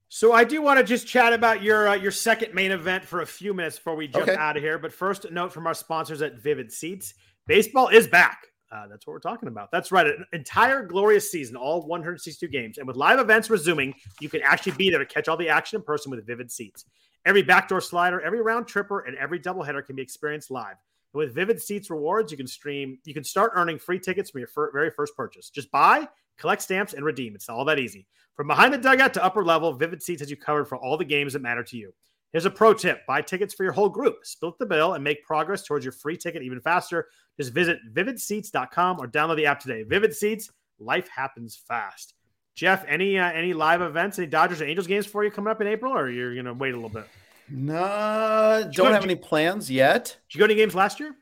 So 0.08 0.32
I 0.32 0.46
do 0.46 0.62
want 0.62 0.80
to 0.80 0.86
just 0.86 1.06
chat 1.08 1.34
about 1.34 1.62
your 1.62 1.90
uh, 1.90 1.96
your 1.96 2.12
second 2.12 2.54
main 2.54 2.72
event 2.72 3.04
for 3.04 3.20
a 3.22 3.26
few 3.26 3.54
minutes 3.54 3.78
before 3.78 3.96
we 3.98 4.08
jump 4.08 4.30
Okay. 4.30 4.38
out 4.38 4.56
of 4.56 4.64
here. 4.64 4.78
But 4.80 4.94
first, 4.94 5.26
a 5.26 5.34
note 5.34 5.52
from 5.52 5.68
our 5.68 5.74
sponsors 5.74 6.22
at 6.22 6.36
Vivid 6.36 6.72
Seats: 6.72 7.14
baseball 7.48 7.90
is 7.90 8.08
back. 8.08 8.48
Uh, 8.72 8.88
that's 8.88 9.06
what 9.06 9.14
we're 9.14 9.20
talking 9.20 9.48
about. 9.48 9.72
That's 9.72 9.92
right, 9.92 10.08
an 10.08 10.26
entire 10.34 10.84
glorious 10.84 11.32
season, 11.32 11.56
all 11.56 11.86
162 11.86 12.48
games, 12.48 12.78
and 12.78 12.88
with 12.88 12.96
live 12.96 13.20
events 13.20 13.50
resuming, 13.50 13.94
you 14.20 14.30
can 14.30 14.42
actually 14.42 14.74
be 14.74 14.90
there 14.90 15.00
to 15.00 15.06
catch 15.06 15.28
all 15.28 15.38
the 15.38 15.50
action 15.50 15.78
in 15.78 15.84
person 15.84 16.10
with 16.10 16.26
Vivid 16.26 16.52
Seats. 16.52 16.86
Every 17.26 17.44
backdoor 17.44 17.82
slider, 17.82 18.22
every 18.22 18.42
round 18.42 18.68
tripper, 18.68 19.02
and 19.02 19.16
every 19.18 19.40
doubleheader 19.40 19.86
can 19.86 19.96
be 19.96 20.02
experienced 20.02 20.52
live. 20.52 20.76
And 21.14 21.20
with 21.20 21.34
Vivid 21.34 21.62
Seats 21.62 21.90
rewards, 21.90 22.32
you 22.32 22.38
can 22.38 22.48
stream. 22.48 23.00
You 23.06 23.14
can 23.14 23.24
start 23.24 23.54
earning 23.56 23.80
free 23.80 24.00
tickets 24.00 24.32
from 24.32 24.40
your 24.40 24.48
fir- 24.48 24.72
very 24.72 24.92
first 24.92 25.16
purchase. 25.16 25.50
Just 25.50 25.72
buy, 25.72 26.08
collect 26.38 26.62
stamps, 26.62 26.94
and 26.94 27.06
redeem. 27.06 27.36
It's 27.36 27.50
all 27.50 27.66
that 27.66 27.80
easy. 27.80 28.08
From 28.36 28.48
behind 28.48 28.74
the 28.74 28.78
dugout 28.78 29.14
to 29.14 29.24
upper 29.24 29.44
level, 29.44 29.74
Vivid 29.74 30.04
Seats 30.04 30.22
has 30.22 30.30
you 30.30 30.38
covered 30.38 30.66
for 30.66 30.78
all 30.78 30.98
the 30.98 31.06
games 31.06 31.34
that 31.34 31.42
matter 31.42 31.64
to 31.64 31.78
you. 31.78 31.94
Here's 32.34 32.46
a 32.46 32.52
pro 32.52 32.74
tip 32.74 33.06
buy 33.08 33.22
tickets 33.22 33.54
for 33.54 33.64
your 33.64 33.72
whole 33.72 33.90
group, 33.90 34.18
split 34.24 34.56
the 34.60 34.66
bill, 34.66 34.94
and 34.94 35.04
make 35.04 35.24
progress 35.24 35.64
towards 35.64 35.86
your 35.86 35.94
free 35.94 36.18
ticket 36.18 36.44
even 36.44 36.60
faster. 36.60 37.08
Just 37.40 37.54
visit 37.54 37.78
vividseats.com 37.94 39.00
or 39.00 39.08
download 39.08 39.38
the 39.38 39.46
app 39.46 39.60
today. 39.60 39.84
Vivid 39.84 40.14
Seats, 40.14 40.50
life 40.80 41.08
happens 41.08 41.56
fast. 41.68 42.14
Jeff, 42.56 42.86
any 42.88 43.18
uh, 43.20 43.32
any 43.32 43.54
live 43.54 43.82
events, 43.82 44.18
any 44.18 44.28
Dodgers 44.28 44.62
or 44.62 44.66
Angels 44.66 44.88
games 44.88 45.06
for 45.06 45.24
you 45.24 45.32
coming 45.32 45.52
up 45.52 45.62
in 45.62 45.68
April, 45.68 45.94
or 45.94 46.10
you're 46.10 46.34
going 46.34 46.46
to 46.46 46.54
wait 46.54 46.74
a 46.74 46.78
little 46.78 46.90
bit? 46.90 47.06
No, 47.50 48.64
go- 48.64 48.72
don't 48.72 48.94
have 48.94 49.04
any 49.04 49.16
plans 49.16 49.70
yet. 49.70 50.18
Did 50.30 50.36
you 50.36 50.40
go 50.40 50.48
to 50.48 50.54
any 50.54 50.62
games 50.62 50.74
last 50.74 51.00
year? 51.00 51.16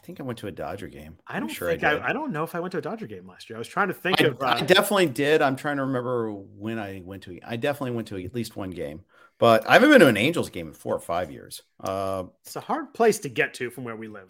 I 0.00 0.06
think 0.06 0.18
I 0.18 0.22
went 0.22 0.38
to 0.38 0.46
a 0.46 0.50
Dodger 0.50 0.88
game. 0.88 1.18
I 1.26 1.36
I'm 1.36 1.42
don't 1.42 1.48
sure 1.50 1.68
think 1.70 1.84
I 1.84 1.96
I. 1.98 2.08
I, 2.08 2.12
don't 2.14 2.32
know 2.32 2.42
if 2.42 2.54
I 2.54 2.60
went 2.60 2.72
to 2.72 2.78
a 2.78 2.80
Dodger 2.82 3.06
game 3.06 3.26
last 3.26 3.50
year. 3.50 3.56
I 3.56 3.58
was 3.58 3.68
trying 3.68 3.88
to 3.88 3.94
think 3.94 4.20
I, 4.22 4.24
of. 4.24 4.42
I 4.42 4.52
Uh, 4.52 4.60
definitely 4.62 5.06
did. 5.06 5.42
I'm 5.42 5.56
trying 5.56 5.76
to 5.76 5.84
remember 5.84 6.32
when 6.32 6.78
I 6.78 7.02
went 7.04 7.24
to. 7.24 7.38
I 7.46 7.56
definitely 7.56 7.90
went 7.96 8.08
to 8.08 8.16
at 8.16 8.34
least 8.34 8.56
one 8.56 8.70
game, 8.70 9.02
but 9.38 9.68
I 9.68 9.74
haven't 9.74 9.90
been 9.90 10.00
to 10.00 10.06
an 10.06 10.16
Angels 10.16 10.48
game 10.48 10.68
in 10.68 10.72
four 10.72 10.94
or 10.94 11.00
five 11.00 11.30
years. 11.30 11.62
Uh, 11.78 12.24
it's 12.44 12.56
a 12.56 12.60
hard 12.60 12.94
place 12.94 13.18
to 13.20 13.28
get 13.28 13.54
to 13.54 13.68
from 13.70 13.84
where 13.84 13.94
we 13.96 14.08
live. 14.08 14.28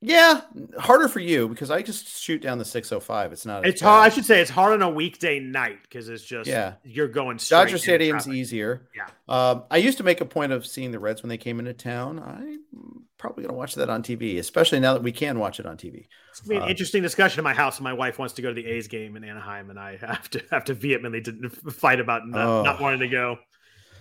yeah, 0.00 0.40
harder 0.76 1.06
for 1.06 1.20
you 1.20 1.48
because 1.48 1.70
I 1.70 1.80
just 1.82 2.08
shoot 2.20 2.42
down 2.42 2.58
the 2.58 2.64
605. 2.64 3.32
It's 3.32 3.46
not. 3.46 3.64
It's 3.64 3.80
hard. 3.80 4.04
I 4.10 4.12
should 4.12 4.24
say 4.24 4.40
it's 4.40 4.50
hard 4.50 4.72
on 4.72 4.82
a 4.82 4.90
weekday 4.90 5.38
night 5.38 5.78
because 5.82 6.08
it's 6.08 6.24
just 6.24 6.48
Yeah. 6.50 6.74
you're 6.82 7.06
going 7.06 7.38
straight 7.38 7.58
Dodger 7.66 7.78
Stadium's 7.78 8.24
traffic. 8.24 8.40
easier. 8.40 8.88
Yeah. 8.96 9.06
Um, 9.28 9.62
I 9.70 9.76
used 9.76 9.98
to 9.98 10.04
make 10.04 10.20
a 10.20 10.24
point 10.24 10.50
of 10.50 10.66
seeing 10.66 10.90
the 10.90 10.98
Reds 10.98 11.22
when 11.22 11.28
they 11.28 11.38
came 11.38 11.60
into 11.60 11.72
town. 11.74 12.18
I'm 12.18 13.04
probably 13.22 13.44
going 13.44 13.54
to 13.54 13.56
watch 13.58 13.76
that 13.76 13.88
on 13.88 14.02
TV, 14.02 14.38
especially 14.38 14.80
now 14.80 14.94
that 14.94 15.02
we 15.02 15.12
can 15.12 15.38
watch 15.38 15.60
it 15.60 15.64
on 15.66 15.76
TV. 15.76 16.06
It's 16.30 16.40
gonna 16.40 16.48
be 16.48 16.56
an 16.56 16.62
Uh, 16.62 16.66
interesting 16.66 17.02
discussion 17.02 17.38
in 17.38 17.44
my 17.44 17.54
house. 17.54 17.80
My 17.80 17.92
wife 17.92 18.18
wants 18.18 18.34
to 18.34 18.42
go 18.42 18.48
to 18.48 18.54
the 18.54 18.66
A's 18.66 18.88
game 18.88 19.16
in 19.16 19.22
Anaheim, 19.22 19.70
and 19.70 19.78
I 19.78 19.96
have 20.00 20.28
to 20.30 20.42
have 20.50 20.64
to 20.64 20.74
vehemently 20.74 21.20
to 21.22 21.48
fight 21.70 22.00
about 22.00 22.26
not, 22.28 22.46
Oh. 22.46 22.62
not 22.64 22.80
wanting 22.80 22.98
to 23.00 23.08
go. 23.08 23.38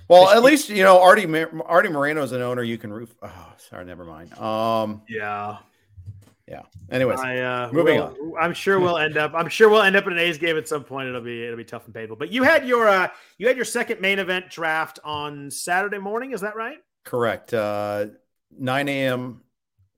Well, 0.10 0.30
at 0.32 0.42
least 0.44 0.70
you 0.70 0.84
know 0.84 1.00
Artie 1.00 1.28
Artie 1.66 1.90
Moreno 1.90 2.24
is 2.24 2.32
an 2.32 2.42
owner 2.42 2.64
you 2.64 2.78
can 2.80 2.92
root. 2.92 3.10
Oh, 3.22 3.54
sorry, 3.70 3.86
never 3.86 4.04
mind. 4.04 4.34
Um, 4.40 5.04
Yeah, 5.08 5.58
yeah. 6.48 6.64
anyways, 6.90 7.20
I 7.20 7.38
uh, 7.38 7.70
moving 7.72 8.00
will- 8.00 8.36
I'm 8.40 8.54
sure 8.54 8.80
we'll 8.80 8.98
end 8.98 9.18
up. 9.18 9.34
I'm 9.36 9.48
sure 9.50 9.70
we'll 9.70 9.84
end 9.84 9.96
up 9.96 10.08
in 10.08 10.14
an 10.14 10.20
A's 10.20 10.38
game 10.40 10.58
at 10.58 10.68
some 10.68 10.84
point. 10.84 11.08
It'll 11.10 11.22
be 11.22 11.44
it'll 11.46 11.56
be 11.58 11.64
tough 11.64 11.86
and 11.86 11.94
painful. 11.94 12.16
But 12.18 12.32
you 12.32 12.42
had 12.44 12.68
your 12.68 12.90
uh, 12.90 13.08
you 13.38 13.46
had 13.48 13.56
your 13.56 13.66
second 13.66 14.02
main 14.02 14.18
event 14.20 14.50
draft 14.50 14.98
on 15.04 15.52
Saturday 15.52 16.00
morning. 16.00 16.32
Is 16.32 16.42
that 16.42 16.56
right? 16.56 16.80
correct. 17.04 17.52
Uh, 17.54 18.08
9 18.58 18.88
a.m. 18.90 19.42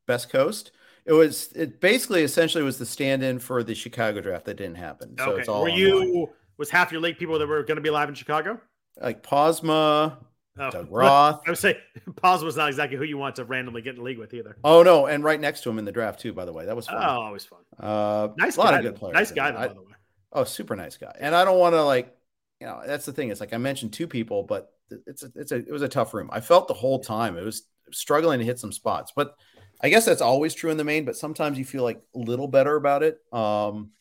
Best 0.08 0.30
Coast. 0.30 0.72
It 1.06 1.14
was 1.14 1.52
it 1.54 1.80
basically 1.82 2.24
essentially 2.24 2.64
was 2.64 2.78
the 2.78 2.86
stand-in 2.86 3.40
for 3.40 3.64
the 3.64 3.76
Chicago 3.76 4.22
draft 4.22 4.46
that 4.46 4.56
didn't 4.56 4.76
happen. 4.76 5.18
So 5.18 5.32
okay. 5.32 5.40
it's 5.42 5.50
all 5.50 5.64
Were 5.64 5.70
online. 5.70 5.80
you 5.80 6.30
was 6.58 6.70
half 6.70 6.92
your 6.92 7.02
league 7.02 7.18
people 7.18 7.38
that 7.40 7.48
were 7.48 7.64
going 7.64 7.76
to 7.78 7.82
be 7.82 7.90
live 7.90 8.10
in 8.10 8.16
Chicago? 8.16 8.60
like 9.02 9.24
Posma, 9.24 10.18
Oh, 10.60 10.70
Doug 10.70 10.88
Roth. 10.92 11.42
I 11.48 11.50
would 11.50 11.58
say 11.58 11.78
Paz 12.22 12.44
was 12.44 12.56
not 12.56 12.68
exactly 12.70 12.96
who 12.96 13.04
you 13.04 13.18
want 13.18 13.36
to 13.38 13.44
randomly 13.44 13.82
get 13.82 13.92
in 13.92 13.96
the 13.98 14.04
league 14.04 14.20
with 14.20 14.34
either. 14.36 14.56
Oh 14.64 14.84
no, 14.84 15.08
and 15.08 15.24
right 15.24 15.40
next 15.40 15.62
to 15.64 15.70
him 15.70 15.80
in 15.80 15.86
the 15.86 15.92
draft 15.92 16.20
too. 16.20 16.32
By 16.32 16.46
the 16.46 16.54
way, 16.54 16.66
that 16.68 16.76
was 16.76 16.86
fun. 16.88 16.98
Oh, 17.04 17.22
always 17.22 17.44
fun. 17.44 17.60
Uh, 17.80 18.30
Nice 18.38 18.56
a 18.58 18.60
lot 18.60 18.72
guy. 18.72 18.78
of 18.78 18.84
good 18.84 18.96
players. 18.96 19.16
Nice 19.16 19.32
guy, 19.32 19.52
though, 19.52 19.58
I- 19.58 19.68
by 19.68 19.74
the 19.74 19.82
way. 19.82 19.88
Oh, 20.32 20.44
super 20.44 20.76
nice 20.76 20.96
guy. 20.98 21.16
And 21.20 21.36
I 21.36 21.44
don't 21.46 21.60
want 21.60 21.74
to 21.76 21.84
like, 21.84 22.16
you 22.60 22.66
know, 22.68 22.82
that's 22.86 23.06
the 23.06 23.14
thing. 23.14 23.30
It's 23.30 23.40
like 23.40 23.54
I 23.54 23.58
mentioned 23.58 23.94
two 23.94 24.08
people, 24.08 24.42
but 24.44 24.72
it's 25.08 25.24
a, 25.24 25.32
it's 25.36 25.52
a 25.52 25.58
it 25.58 25.72
was 25.72 25.82
a 25.84 25.88
tough 25.90 26.14
room. 26.14 26.30
I 26.32 26.40
felt 26.40 26.68
the 26.68 26.74
whole 26.74 27.00
time 27.00 27.38
it 27.38 27.44
was 27.44 27.64
struggling 27.92 28.40
to 28.40 28.46
hit 28.46 28.60
some 28.60 28.72
spots, 28.72 29.12
but 29.16 29.36
I 29.82 29.90
guess 29.90 30.06
that's 30.06 30.22
always 30.22 30.54
true 30.54 30.72
in 30.72 30.78
the 30.78 30.84
main. 30.84 31.04
But 31.06 31.18
sometimes 31.18 31.58
you 31.58 31.66
feel 31.66 31.84
like 31.84 32.02
a 32.16 32.20
little 32.20 32.48
better 32.48 32.76
about 32.76 33.04
it. 33.04 33.20
Um, 33.34 33.92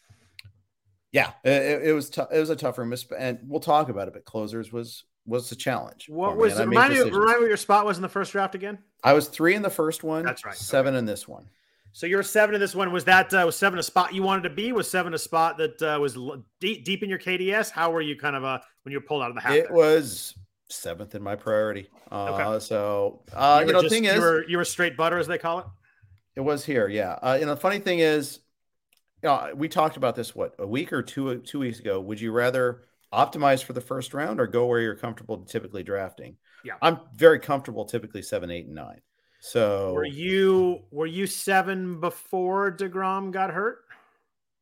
yeah, 1.11 1.33
it, 1.45 1.89
it- 1.89 1.93
was 1.93 2.09
tough. 2.09 2.29
It 2.33 2.39
was 2.39 2.51
a 2.51 2.57
tough 2.57 2.79
room, 2.79 2.95
and 3.19 3.39
we'll 3.47 3.61
talk 3.61 3.89
about 3.89 4.09
it. 4.09 4.15
But 4.15 4.25
closers 4.25 4.73
was 4.73 5.05
was 5.27 5.51
a 5.53 5.57
challenge. 5.57 6.09
What 6.09 6.37
me, 6.37 6.43
was 6.43 6.59
made 6.59 6.69
remind 6.69 6.95
me, 6.95 7.01
remind 7.01 7.27
me 7.27 7.41
what 7.41 7.49
your 7.49 7.57
spot 7.57 7.85
was 7.85 7.97
in 7.99 8.03
the 8.03 8.09
first 8.09 8.33
draft 8.33 8.55
again? 8.55 8.79
I 9.05 9.13
was 9.13 9.29
three 9.29 9.55
in 9.55 9.63
the 9.63 9.71
first 9.71 10.03
one. 10.05 10.25
That's 10.25 10.45
right. 10.45 10.55
Seven 10.55 10.95
in 10.95 11.05
this 11.05 11.29
one. 11.29 11.49
So 11.95 12.07
you're 12.07 12.23
seven 12.23 12.55
in 12.55 12.61
this 12.61 12.75
one. 12.75 12.91
Was 12.91 13.05
that 13.05 13.35
uh, 13.35 13.43
was 13.45 13.57
seven 13.57 13.79
a 13.79 13.83
spot 13.83 14.15
you 14.15 14.23
wanted 14.23 14.43
to 14.45 14.51
be? 14.51 14.73
Was 14.73 14.91
seven 14.91 15.13
a 15.13 15.19
spot 15.19 15.59
that 15.59 15.83
uh, 15.83 15.99
was 16.01 16.17
deep 16.61 16.85
deep 16.85 17.03
in 17.03 17.11
your 17.11 17.19
KDS? 17.19 17.71
How 17.71 17.91
were 17.91 18.01
you 18.01 18.17
kind 18.17 18.35
of 18.35 18.45
uh, 18.45 18.61
when 18.85 18.93
you 18.93 18.99
were 18.99 19.05
pulled 19.05 19.23
out 19.23 19.29
of 19.29 19.35
the 19.35 19.43
hat? 19.43 19.57
It 19.57 19.67
there? 19.67 19.77
was 19.77 20.35
seventh 20.73 21.15
in 21.15 21.23
my 21.23 21.37
priority. 21.37 21.89
Uh, 22.11 22.33
Okay. 22.55 22.65
So 22.65 23.23
uh, 23.33 23.59
you, 23.61 23.67
were 23.67 23.73
know, 23.73 23.83
just- 23.83 23.93
thing 23.95 24.05
you 24.05 24.11
is, 24.11 24.21
were, 24.21 24.45
you 24.49 24.57
were 24.57 24.65
straight 24.65 24.97
butter 24.97 25.19
as 25.19 25.27
they 25.27 25.39
call 25.39 25.61
it. 25.61 25.67
It 26.35 26.41
was 26.41 26.65
here, 26.65 26.89
yeah. 26.89 27.13
Uh, 27.23 27.39
and 27.41 27.51
the 27.51 27.57
funny 27.57 27.79
thing 27.79 27.99
is, 27.99 28.39
you 29.23 29.29
know, 29.29 29.51
we 29.55 29.69
talked 29.69 29.97
about 29.99 30.17
this 30.17 30.35
what 30.35 30.55
a 30.59 30.67
week 30.67 30.93
or 30.93 31.03
two 31.03 31.39
two 31.41 31.59
weeks 31.59 31.79
ago. 31.79 32.01
Would 32.01 32.21
you 32.21 32.33
rather 32.33 32.83
optimize 33.13 33.63
for 33.63 33.75
the 33.75 33.81
first 33.83 34.15
round 34.15 34.41
or 34.41 34.47
go 34.47 34.65
where 34.67 34.81
you're 34.81 34.97
comfortable 34.97 35.39
typically 35.45 35.83
drafting? 35.83 36.37
Yeah. 36.65 36.75
I'm 36.81 37.01
very 37.15 37.39
comfortable 37.39 37.85
typically 37.85 38.23
seven, 38.23 38.51
eight, 38.51 38.67
and 38.67 38.75
nine. 38.75 39.01
So 39.41 39.93
Were 39.93 40.05
you 40.07 40.83
were 40.91 41.07
you 41.07 41.27
seven 41.27 42.01
before 42.01 42.71
Degrom 42.73 43.31
got 43.31 43.51
hurt? 43.51 43.81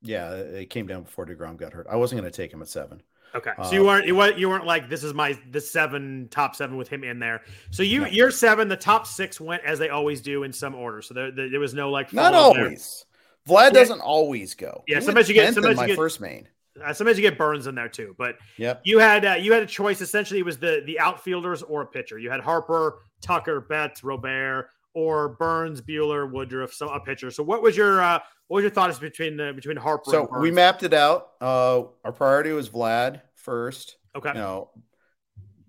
yeah, 0.02 0.32
it 0.32 0.70
came 0.70 0.86
down 0.86 1.02
before 1.02 1.26
Degrom 1.26 1.56
got 1.58 1.72
hurt. 1.74 1.86
I 1.90 1.96
wasn't 1.96 2.20
going 2.20 2.32
to 2.32 2.36
take 2.36 2.52
him 2.52 2.62
at 2.62 2.68
seven. 2.68 3.02
Okay, 3.34 3.52
so 3.56 3.62
uh, 3.62 3.70
you 3.70 3.84
weren't 3.84 4.06
you 4.06 4.16
weren't 4.16 4.38
you 4.38 4.48
weren't 4.48 4.66
like 4.66 4.88
this 4.88 5.04
is 5.04 5.14
my 5.14 5.38
the 5.50 5.60
seven 5.60 6.28
top 6.30 6.56
seven 6.56 6.76
with 6.76 6.88
him 6.88 7.04
in 7.04 7.18
there. 7.18 7.42
So 7.70 7.82
you 7.82 8.02
no. 8.02 8.06
your 8.08 8.30
seven, 8.30 8.68
the 8.68 8.76
top 8.76 9.06
six 9.06 9.40
went 9.40 9.64
as 9.64 9.78
they 9.78 9.88
always 9.88 10.20
do 10.20 10.42
in 10.42 10.52
some 10.52 10.74
order. 10.74 11.00
So 11.02 11.14
there, 11.14 11.30
there, 11.30 11.50
there 11.50 11.60
was 11.60 11.74
no 11.74 11.90
like 11.90 12.12
not 12.12 12.34
always. 12.34 13.04
There. 13.46 13.56
Vlad 13.56 13.64
yeah. 13.66 13.70
doesn't 13.70 14.00
always 14.00 14.54
go. 14.54 14.84
Yeah, 14.86 14.98
he 14.98 15.04
sometimes 15.04 15.28
you 15.28 15.34
get 15.34 15.54
sometimes 15.54 15.76
my 15.76 15.82
you 15.82 15.88
get, 15.88 15.96
first 15.96 16.20
main. 16.20 16.48
Uh, 16.84 16.92
sometimes 16.92 17.18
you 17.18 17.22
get 17.22 17.38
Burnes 17.38 17.66
in 17.66 17.74
there 17.74 17.88
too, 17.88 18.14
but 18.18 18.36
yeah, 18.56 18.74
you 18.84 18.98
had 18.98 19.24
uh, 19.24 19.34
you 19.34 19.52
had 19.52 19.62
a 19.62 19.66
choice. 19.66 20.00
Essentially, 20.00 20.40
it 20.40 20.44
was 20.44 20.58
the 20.58 20.82
the 20.86 20.98
outfielders 20.98 21.62
or 21.62 21.82
a 21.82 21.86
pitcher. 21.86 22.18
You 22.18 22.30
had 22.30 22.40
Harper, 22.40 22.98
Tucker, 23.20 23.60
Betts, 23.60 24.02
Robert, 24.02 24.70
or 24.94 25.30
Burnes, 25.30 25.80
Buehler, 25.80 26.30
Woodruff, 26.30 26.72
so 26.72 26.88
a 26.88 27.00
pitcher. 27.00 27.30
So 27.30 27.42
what 27.42 27.62
was 27.62 27.76
your 27.76 28.00
uh, 28.00 28.18
what 28.48 28.56
was 28.56 28.62
your 28.62 28.70
thoughts 28.70 28.98
between 28.98 29.36
the 29.36 29.52
between 29.54 29.76
Harper? 29.76 30.10
So 30.10 30.28
we 30.40 30.50
mapped 30.50 30.82
it 30.82 30.94
out. 30.94 31.30
Uh, 31.40 31.84
our 32.04 32.12
priority 32.12 32.52
was 32.52 32.68
Vlad 32.68 33.22
first. 33.34 33.96
Okay. 34.14 34.30
You 34.30 34.34
know, 34.34 34.70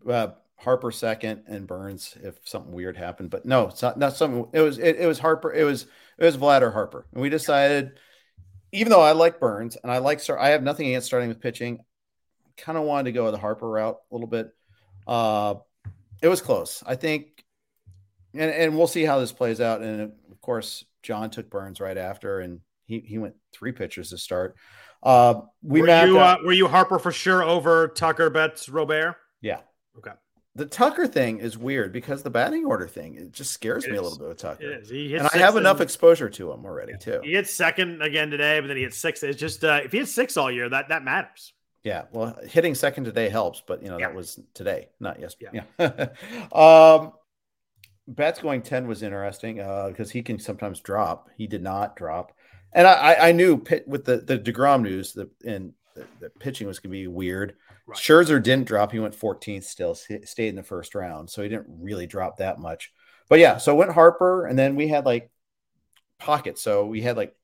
uh, 0.09 0.28
Harper 0.57 0.91
second 0.91 1.43
and 1.47 1.67
Burnes 1.67 2.17
if 2.24 2.36
something 2.43 2.72
weird 2.72 2.97
happened. 2.97 3.30
But 3.30 3.45
no, 3.45 3.67
it's 3.67 3.82
not, 3.82 3.97
not 3.97 4.15
something. 4.15 4.47
It 4.53 4.61
was 4.61 4.78
it, 4.78 4.97
it 4.97 5.07
was 5.07 5.19
Harper. 5.19 5.53
It 5.53 5.63
was 5.63 5.88
it 6.17 6.26
was 6.26 6.38
Vlad 6.38 6.61
or 6.61 6.72
Harper, 6.72 7.05
and 7.13 7.22
we 7.22 7.30
decided. 7.30 7.93
Even 8.74 8.89
though 8.89 9.01
I 9.01 9.11
like 9.11 9.41
Burnes 9.41 9.76
and 9.84 9.91
I 9.91 9.97
like 9.97 10.22
I 10.30 10.51
have 10.51 10.63
nothing 10.63 10.88
against 10.88 11.07
starting 11.07 11.28
with 11.28 11.41
pitching. 11.41 11.80
Kind 12.55 12.78
of 12.78 12.86
wanted 12.86 13.05
to 13.05 13.11
go 13.11 13.30
the 13.30 13.38
Harper 13.38 13.69
route 13.69 13.97
a 14.09 14.15
little 14.15 14.30
bit. 14.30 14.49
Uh, 15.05 15.55
it 16.22 16.30
was 16.30 16.41
close. 16.41 16.82
I 16.86 16.95
think 16.95 17.40
and 18.34 18.51
and 18.51 18.77
we'll 18.77 18.88
see 18.88 19.03
how 19.03 19.19
this 19.19 19.32
plays 19.32 19.61
out. 19.61 19.82
And 19.82 20.01
of 20.01 20.41
course, 20.41 20.86
John 21.03 21.29
took 21.29 21.49
Burnes 21.49 21.79
right 21.79 21.97
after, 21.97 22.39
and 22.39 22.61
he 22.86 22.99
he 22.99 23.17
went 23.17 23.36
three 23.53 23.71
pitchers 23.71 24.09
to 24.09 24.17
start. 24.17 24.55
Uh, 25.03 25.41
we 25.63 25.82
were 25.82 26.05
you 26.05 26.19
uh, 26.19 26.38
were 26.43 26.53
you 26.53 26.67
Harper 26.67 26.99
for 26.99 27.11
sure 27.11 27.43
over 27.43 27.88
Tucker 27.88 28.29
Betts 28.29 28.69
Robert? 28.69 29.15
Yeah. 29.41 29.61
Okay. 29.97 30.11
The 30.55 30.65
Tucker 30.65 31.07
thing 31.07 31.39
is 31.39 31.57
weird 31.57 31.93
because 31.93 32.23
the 32.23 32.29
batting 32.29 32.65
order 32.65 32.88
thing 32.88 33.15
it 33.15 33.32
just 33.32 33.53
scares 33.53 33.86
it 33.86 33.91
me 33.91 33.95
is. 33.95 33.99
a 34.01 34.03
little 34.03 34.19
bit 34.19 34.27
with 34.27 34.38
Tucker. 34.38 34.69
and 34.69 35.29
I 35.34 35.38
have 35.38 35.55
enough 35.55 35.79
exposure 35.79 36.29
to 36.29 36.51
him 36.51 36.65
already 36.65 36.93
too. 36.99 37.21
He 37.23 37.32
hit 37.32 37.47
second 37.47 38.01
again 38.01 38.29
today, 38.29 38.59
but 38.59 38.67
then 38.67 38.75
he 38.75 38.84
hit 38.84 38.93
six. 38.93 39.23
It's 39.23 39.39
just 39.39 39.63
uh, 39.63 39.79
if 39.84 39.93
he 39.93 39.99
hits 39.99 40.13
six 40.13 40.36
all 40.36 40.51
year, 40.51 40.67
that 40.69 40.89
that 40.89 41.03
matters. 41.03 41.53
Yeah, 41.84 42.03
well, 42.11 42.38
hitting 42.47 42.75
second 42.75 43.05
today 43.05 43.29
helps, 43.29 43.63
but 43.65 43.82
you 43.82 43.89
know 43.89 43.97
yeah. 43.97 44.07
that 44.07 44.15
was 44.15 44.39
today, 44.53 44.89
not 44.99 45.19
yesterday. 45.19 45.63
Yeah. 45.79 45.91
yeah. 45.97 46.49
um, 46.99 47.13
Betts 48.16 48.39
going 48.39 48.62
10 48.62 48.88
was 48.88 49.03
interesting 49.03 49.55
because 49.55 50.09
uh, 50.09 50.14
he 50.14 50.22
can 50.22 50.39
sometimes 50.39 50.80
drop. 50.82 51.30
He 51.38 51.47
did 51.47 51.64
not 51.64 51.95
drop. 51.95 52.34
And 52.74 52.88
I, 52.88 53.16
I 53.16 53.32
knew 53.32 53.57
pit, 53.57 53.88
with 53.88 54.05
the, 54.05 54.18
the 54.18 54.39
DeGrom 54.39 54.82
news 54.82 55.14
that 55.14 55.30
and 55.45 55.74
the, 55.95 56.05
the, 56.20 56.30
pitching 56.30 56.68
was 56.68 56.80
going 56.80 56.91
to 56.91 56.97
be 56.97 57.07
weird. 57.07 57.55
Right. 57.86 57.97
Scherzer 57.97 58.41
didn't 58.41 58.68
drop. 58.68 58.91
He 58.91 58.99
went 58.99 59.18
14th 59.18 59.66
still, 59.66 59.95
stayed 59.95 60.49
in 60.49 60.55
the 60.55 60.64
first 60.64 60.95
round. 60.95 61.30
So 61.30 61.41
he 61.41 61.49
didn't 61.49 61.68
really 61.68 62.07
drop 62.07 62.38
that 62.38 62.59
much. 62.59 62.93
But 63.30 63.39
yeah, 63.39 63.57
so 63.57 63.76
went 63.76 63.91
Harper. 63.91 64.45
And 64.45 64.57
then 64.57 64.76
we 64.76 64.88
had 64.88 65.05
like 65.05 65.32
pocket. 66.18 66.57
So 66.57 66.86
we 66.86 67.01
had 67.01 67.18
like, 67.18 67.36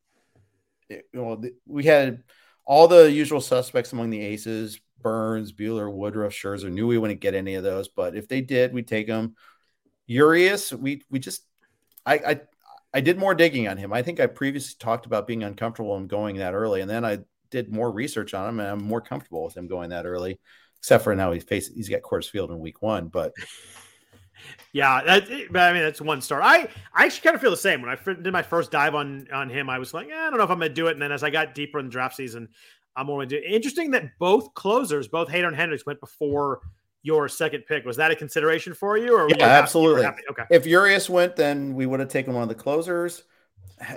you 0.89 1.01
know, 1.11 1.41
we 1.65 1.83
had 1.83 2.23
all 2.65 2.87
the 2.87 3.11
usual 3.11 3.41
suspects 3.41 3.91
among 3.91 4.09
the 4.09 4.21
aces 4.21 4.79
Burnes, 5.01 5.53
Buehler, 5.53 5.91
Woodruff, 5.91 6.33
Scherzer. 6.33 6.71
Knew 6.71 6.87
we 6.87 6.97
wouldn't 6.97 7.21
get 7.21 7.35
any 7.35 7.55
of 7.55 7.63
those. 7.63 7.87
But 7.87 8.15
if 8.15 8.27
they 8.27 8.41
did, 8.41 8.73
we'd 8.73 8.87
take 8.87 9.07
them. 9.07 9.35
Urias, 10.07 10.73
we 10.73 11.03
we 11.09 11.19
just 11.19 11.43
I, 12.05 12.15
I 12.15 12.41
I 12.93 13.01
did 13.01 13.17
more 13.17 13.35
digging 13.35 13.67
on 13.67 13.77
him. 13.77 13.93
I 13.93 14.01
think 14.01 14.19
I 14.19 14.27
previously 14.27 14.75
talked 14.79 15.05
about 15.05 15.27
being 15.27 15.43
uncomfortable 15.43 15.97
in 15.97 16.07
going 16.07 16.37
that 16.37 16.53
early, 16.53 16.81
and 16.81 16.89
then 16.89 17.05
I 17.05 17.19
did 17.51 17.71
more 17.71 17.91
research 17.91 18.33
on 18.33 18.49
him, 18.49 18.59
and 18.59 18.69
I'm 18.69 18.83
more 18.83 19.01
comfortable 19.01 19.43
with 19.43 19.55
him 19.55 19.67
going 19.67 19.89
that 19.89 20.05
early. 20.05 20.39
Except 20.79 21.03
for 21.03 21.15
now, 21.15 21.31
he's 21.31 21.43
faced 21.43 21.73
he's 21.75 21.89
got 21.89 22.01
Coors 22.01 22.29
Field 22.29 22.49
in 22.49 22.59
week 22.59 22.81
one, 22.81 23.07
but 23.09 23.33
yeah, 24.71 25.01
that, 25.03 25.23
I 25.29 25.73
mean 25.73 25.83
that's 25.83 26.01
one 26.01 26.21
star. 26.21 26.41
I 26.41 26.69
I 26.93 27.05
actually 27.05 27.21
kind 27.21 27.35
of 27.35 27.41
feel 27.41 27.51
the 27.51 27.57
same. 27.57 27.81
When 27.81 27.89
I 27.89 27.97
did 28.13 28.31
my 28.31 28.43
first 28.43 28.71
dive 28.71 28.95
on 28.95 29.27
on 29.33 29.49
him, 29.49 29.69
I 29.69 29.79
was 29.79 29.93
like, 29.93 30.07
eh, 30.07 30.15
I 30.15 30.29
don't 30.29 30.37
know 30.37 30.45
if 30.45 30.49
I'm 30.49 30.59
going 30.59 30.69
to 30.69 30.75
do 30.75 30.87
it. 30.87 30.93
And 30.93 31.01
then 31.01 31.11
as 31.11 31.23
I 31.23 31.29
got 31.29 31.53
deeper 31.53 31.79
in 31.79 31.85
the 31.85 31.91
draft 31.91 32.15
season, 32.15 32.47
I'm 32.95 33.07
more 33.07 33.17
going 33.17 33.29
to 33.29 33.39
do. 33.39 33.45
It. 33.45 33.53
Interesting 33.53 33.91
that 33.91 34.17
both 34.17 34.53
closers, 34.53 35.07
both 35.07 35.27
Hader 35.27 35.47
and 35.47 35.57
Hendriks, 35.57 35.85
went 35.85 35.99
before 35.99 36.61
your 37.03 37.27
second 37.27 37.63
pick. 37.67 37.85
Was 37.85 37.97
that 37.97 38.11
a 38.11 38.15
consideration 38.15 38.73
for 38.73 38.97
you? 38.97 39.15
Or 39.15 39.29
yeah, 39.29 39.45
absolutely. 39.45 40.05
Okay. 40.05 40.43
If 40.49 40.65
Urias 40.65 41.09
went, 41.09 41.35
then 41.35 41.73
we 41.73 41.85
would 41.85 41.99
have 41.99 42.09
taken 42.09 42.33
one 42.33 42.43
of 42.43 42.49
the 42.49 42.55
closers. 42.55 43.23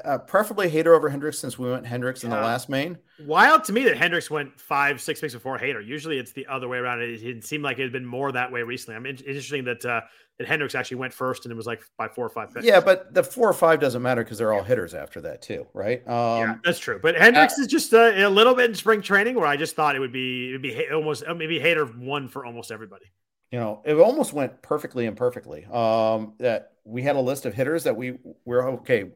Uh, 0.05 0.18
preferably 0.18 0.71
Hader 0.71 0.95
over 0.95 1.11
Hendriks 1.11 1.37
since 1.37 1.59
we 1.59 1.71
went 1.71 1.87
Hendriks 1.87 2.23
yeah. 2.23 2.27
in 2.27 2.31
the 2.31 2.41
last 2.41 2.68
main. 2.68 2.99
Wild 3.25 3.64
to 3.64 3.73
me 3.73 3.85
that 3.85 3.97
Hendriks 3.97 4.29
went 4.29 4.61
five, 4.61 5.01
six 5.01 5.21
picks 5.21 5.33
before 5.33 5.59
Hader. 5.59 5.85
Usually 5.85 6.18
it's 6.18 6.33
the 6.33 6.47
other 6.47 6.68
way 6.68 6.79
around. 6.79 7.01
It, 7.01 7.23
it 7.23 7.45
seemed 7.45 7.64
like 7.64 7.79
it 7.79 7.83
had 7.83 7.93
been 7.93 8.05
more 8.05 8.31
that 8.33 8.53
way 8.53 8.62
recently. 8.62 8.97
I'm 8.97 9.05
mean, 9.05 9.16
interesting 9.27 9.64
that 9.64 9.85
uh, 9.85 10.03
that 10.39 10.47
Hendriks 10.47 10.75
actually 10.75 10.99
went 10.99 11.14
first 11.14 11.47
and 11.47 11.53
it 11.53 11.55
was 11.55 11.66
like 11.66 11.83
by 11.97 12.09
four 12.09 12.27
or 12.27 12.29
five 12.29 12.53
picks. 12.53 12.66
Yeah, 12.66 12.81
but 12.81 13.14
the 13.14 13.25
four 13.25 13.49
or 13.49 13.55
five 13.55 13.81
doesn't 13.81 14.03
matter 14.03 14.23
because 14.23 14.37
they're 14.37 14.53
all 14.53 14.62
hitters 14.62 14.93
after 14.93 15.23
that 15.23 15.41
too, 15.41 15.66
right? 15.73 16.07
Um, 16.07 16.39
yeah, 16.41 16.55
that's 16.62 16.79
true. 16.79 17.01
But 17.03 17.14
Hendriks 17.16 17.59
uh, 17.59 17.62
is 17.62 17.66
just 17.66 17.95
uh, 17.95 18.12
a 18.16 18.29
little 18.29 18.55
bit 18.55 18.68
in 18.68 18.75
spring 18.75 19.01
training 19.01 19.37
where 19.37 19.47
I 19.47 19.57
just 19.57 19.77
thought 19.77 19.97
it 19.97 20.01
would 20.01 20.12
be 20.12 20.51
it 20.51 20.53
would 20.53 20.62
be 20.62 20.89
almost 20.93 21.25
maybe 21.37 21.59
Hader 21.59 21.97
one 21.97 22.29
for 22.29 22.45
almost 22.45 22.71
everybody 22.71 23.07
you 23.51 23.59
know, 23.59 23.83
it 23.85 23.95
almost 23.95 24.33
went 24.33 24.62
perfectly 24.62 25.07
and 25.07 25.16
perfectly. 25.16 25.64
Um, 25.66 26.35
that 26.39 26.73
we 26.85 27.03
had 27.03 27.16
a 27.16 27.21
list 27.21 27.47
of 27.47 27.55
hitters 27.55 27.85
that 27.85 27.97
we 27.97 28.18
were 28.45 28.68
okay. 28.68 29.11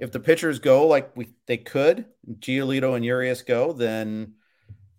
If 0.00 0.12
the 0.12 0.20
pitchers 0.20 0.58
go 0.58 0.86
like 0.86 1.16
we 1.16 1.28
they 1.46 1.58
could, 1.58 2.06
Giolito 2.38 2.96
and 2.96 3.04
Urias 3.04 3.42
go, 3.42 3.72
then 3.72 4.34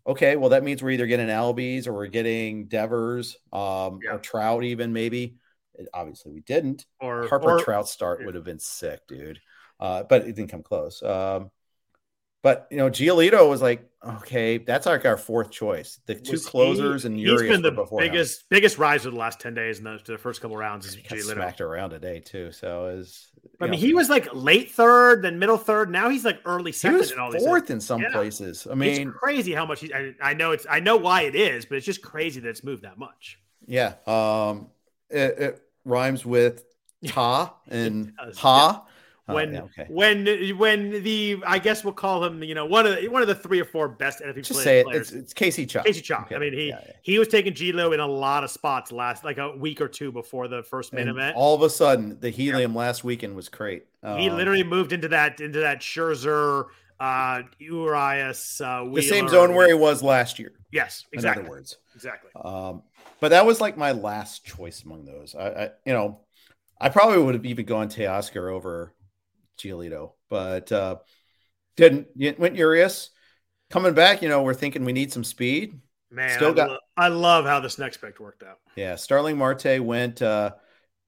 okay, 0.06 0.36
well 0.36 0.50
that 0.50 0.64
means 0.64 0.82
we're 0.82 0.92
either 0.92 1.08
getting 1.08 1.28
Albies 1.28 1.88
or 1.88 1.94
we're 1.94 2.08
getting 2.08 2.68
Devers, 2.68 3.38
um, 3.52 4.00
yeah. 4.04 4.14
or 4.14 4.20
Trout 4.20 4.64
even 4.64 4.94
maybe. 4.94 5.38
It, 5.74 5.88
obviously, 5.94 6.32
we 6.32 6.42
didn't. 6.42 6.86
Or 7.00 7.28
Harper 7.28 7.58
or, 7.58 7.60
Trout 7.64 7.90
start 7.90 8.26
would 8.26 8.36
have 8.36 8.44
been 8.44 8.60
sick, 8.60 9.08
dude. 9.08 9.40
Uh, 9.80 10.04
but 10.04 10.22
it 10.22 10.36
didn't 10.36 10.52
come 10.52 10.64
close. 10.64 11.02
Um, 11.02 11.50
but 12.44 12.68
you 12.72 12.78
know, 12.78 12.90
Giolito 12.90 13.48
was 13.48 13.62
like, 13.62 13.88
okay, 14.04 14.58
that's 14.58 14.88
like 14.88 15.06
our 15.06 15.18
fourth 15.18 15.52
choice. 15.52 16.00
The 16.08 16.16
two 16.16 16.34
was 16.34 16.46
closers 16.46 17.04
he, 17.04 17.08
and 17.08 17.20
Urias 17.20 17.42
he's 17.42 17.52
been 17.52 17.62
the 17.62 17.88
biggest 17.98 18.42
him. 18.42 18.46
biggest 18.50 18.78
rise 18.80 19.06
of 19.06 19.14
the 19.14 19.20
last 19.20 19.40
ten 19.40 19.54
days 19.54 19.78
in 19.78 19.84
the, 19.84 20.00
the 20.04 20.18
first 20.18 20.42
couple 20.42 20.58
rounds. 20.58 20.88
Is 20.88 20.98
Giolito 20.98 21.34
smacked 21.34 21.62
around 21.62 21.92
today 21.92 22.20
too? 22.20 22.52
So 22.52 22.88
is 22.88 23.32
I 23.60 23.66
mean, 23.66 23.72
know, 23.72 23.78
he 23.78 23.94
was 23.94 24.10
like 24.10 24.28
late 24.34 24.72
third, 24.72 25.22
then 25.22 25.38
middle 25.38 25.58
third. 25.58 25.92
Now 25.92 26.10
he's 26.10 26.26
like 26.26 26.40
early 26.46 26.72
second. 26.72 26.96
He 26.96 27.00
was 27.02 27.12
in 27.12 27.20
all 27.20 27.32
fourth 27.32 27.70
in 27.70 27.80
some 27.80 28.02
yeah. 28.02 28.12
places. 28.12 28.68
I 28.70 28.74
mean, 28.74 29.10
it's 29.10 29.18
crazy 29.18 29.54
how 29.54 29.66
much 29.68 29.82
he's. 29.82 29.92
I, 29.92 30.14
I, 30.22 30.34
know 30.34 30.52
it's. 30.52 30.66
I 30.70 30.80
know 30.80 30.98
why 30.98 31.24
it 31.24 31.36
is, 31.36 31.66
but 31.66 31.78
it's 31.78 31.86
just 31.86 32.02
crazy 32.02 32.40
that 32.40 32.50
it's 32.50 32.64
moved 32.64 32.84
that 32.84 32.98
much. 32.98 33.40
Yeah. 33.68 33.94
Um. 34.08 34.70
It, 35.12 35.40
it 35.40 35.62
rhymes 35.86 36.26
with 36.26 36.64
ta 37.06 37.56
and 37.68 38.14
ha. 38.38 38.86
Oh, 39.28 39.36
when 39.36 39.54
yeah, 39.54 39.62
okay. 39.62 39.86
when 39.88 40.26
when 40.58 41.04
the 41.04 41.44
I 41.46 41.60
guess 41.60 41.84
we'll 41.84 41.94
call 41.94 42.24
him 42.24 42.44
you 42.44 42.56
know 42.56 42.66
one 42.66 42.88
of 42.88 43.00
the, 43.00 43.08
one 43.08 43.22
of 43.22 43.28
the 43.28 43.36
three 43.36 43.62
or 43.62 43.66
four 43.66 43.88
best 43.88 44.20
NFL 44.20 44.34
players. 44.34 44.48
Just 44.48 44.64
say 44.64 44.80
it. 44.80 44.88
It's, 44.90 45.12
it's 45.12 45.34
Casey 45.34 45.68
Chalk. 45.68 45.86
Casey 45.86 46.02
Chalk. 46.02 46.24
Okay. 46.26 46.36
I 46.36 46.40
mean 46.40 46.54
he 46.54 46.70
yeah, 46.70 46.80
yeah. 46.86 46.94
he 47.04 47.20
was 47.20 47.28
taking 47.28 47.54
Gilo 47.54 47.94
in 47.94 48.00
a 48.00 48.08
lot 48.08 48.44
of 48.44 48.50
spots 48.50 48.92
last 48.92 49.24
like 49.24 49.38
a 49.38 49.56
week 49.56 49.80
or 49.80 49.88
two 49.88 50.12
before 50.12 50.48
the 50.48 50.64
first 50.64 50.92
main 50.92 51.08
and 51.08 51.18
event. 51.18 51.38
All 51.38 51.54
of 51.54 51.62
a 51.62 51.70
sudden, 51.70 52.20
the 52.20 52.32
helium 52.32 52.74
last 52.74 53.04
weekend 53.04 53.36
was 53.36 53.48
great. 53.48 53.86
Um, 54.02 54.18
he 54.18 54.32
literally 54.32 54.64
moved 54.64 54.92
into 54.92 55.08
that 55.10 55.40
into 55.40 55.60
that 55.60 55.82
Scherzer, 55.82 56.66
uh, 57.00 57.44
Urias, 57.60 58.60
uh, 58.60 58.86
the 58.92 59.04
same 59.04 59.30
zone 59.30 59.54
where 59.54 59.68
he 59.68 59.76
was 59.76 60.02
last 60.02 60.40
year. 60.40 60.54
Yes, 60.72 61.06
exactly. 61.14 61.42
In 61.42 61.46
other 61.46 61.56
words, 61.58 61.78
exactly. 61.96 62.32
Um, 62.44 62.82
but 63.20 63.30
that 63.30 63.46
was 63.46 63.62
like 63.62 63.78
my 63.78 63.92
last 63.92 64.46
choice 64.46 64.84
among 64.84 65.06
those. 65.06 65.36
I, 65.36 65.48
I 65.48 65.70
you 65.86 65.94
know, 65.94 66.22
I 66.80 66.90
probably 66.90 67.22
would 67.22 67.36
have 67.36 67.46
even 67.46 67.66
gone 67.66 67.88
Teoscar 67.88 68.52
over 68.52 68.94
Giolito, 69.62 70.14
but 70.30 70.72
uh, 70.72 70.98
didn't 71.76 72.08
went 72.40 72.56
Urias 72.56 73.12
coming 73.70 73.94
back. 73.94 74.22
You 74.22 74.30
know, 74.30 74.44
we're 74.44 74.54
thinking 74.54 74.86
we 74.86 74.94
need 74.94 75.12
some 75.12 75.24
speed. 75.24 75.80
Man, 76.10 76.30
still 76.30 76.52
I 76.52 76.54
got. 76.54 76.70
Lo- 76.70 76.78
I 76.98 77.08
love 77.08 77.46
how 77.46 77.60
this 77.60 77.78
next 77.78 77.98
pick 77.98 78.20
worked 78.20 78.44
out. 78.44 78.60
Yeah, 78.76 78.96
Starling 78.96 79.38
Marte 79.38 79.82
went. 79.82 80.22
Uh, 80.22 80.52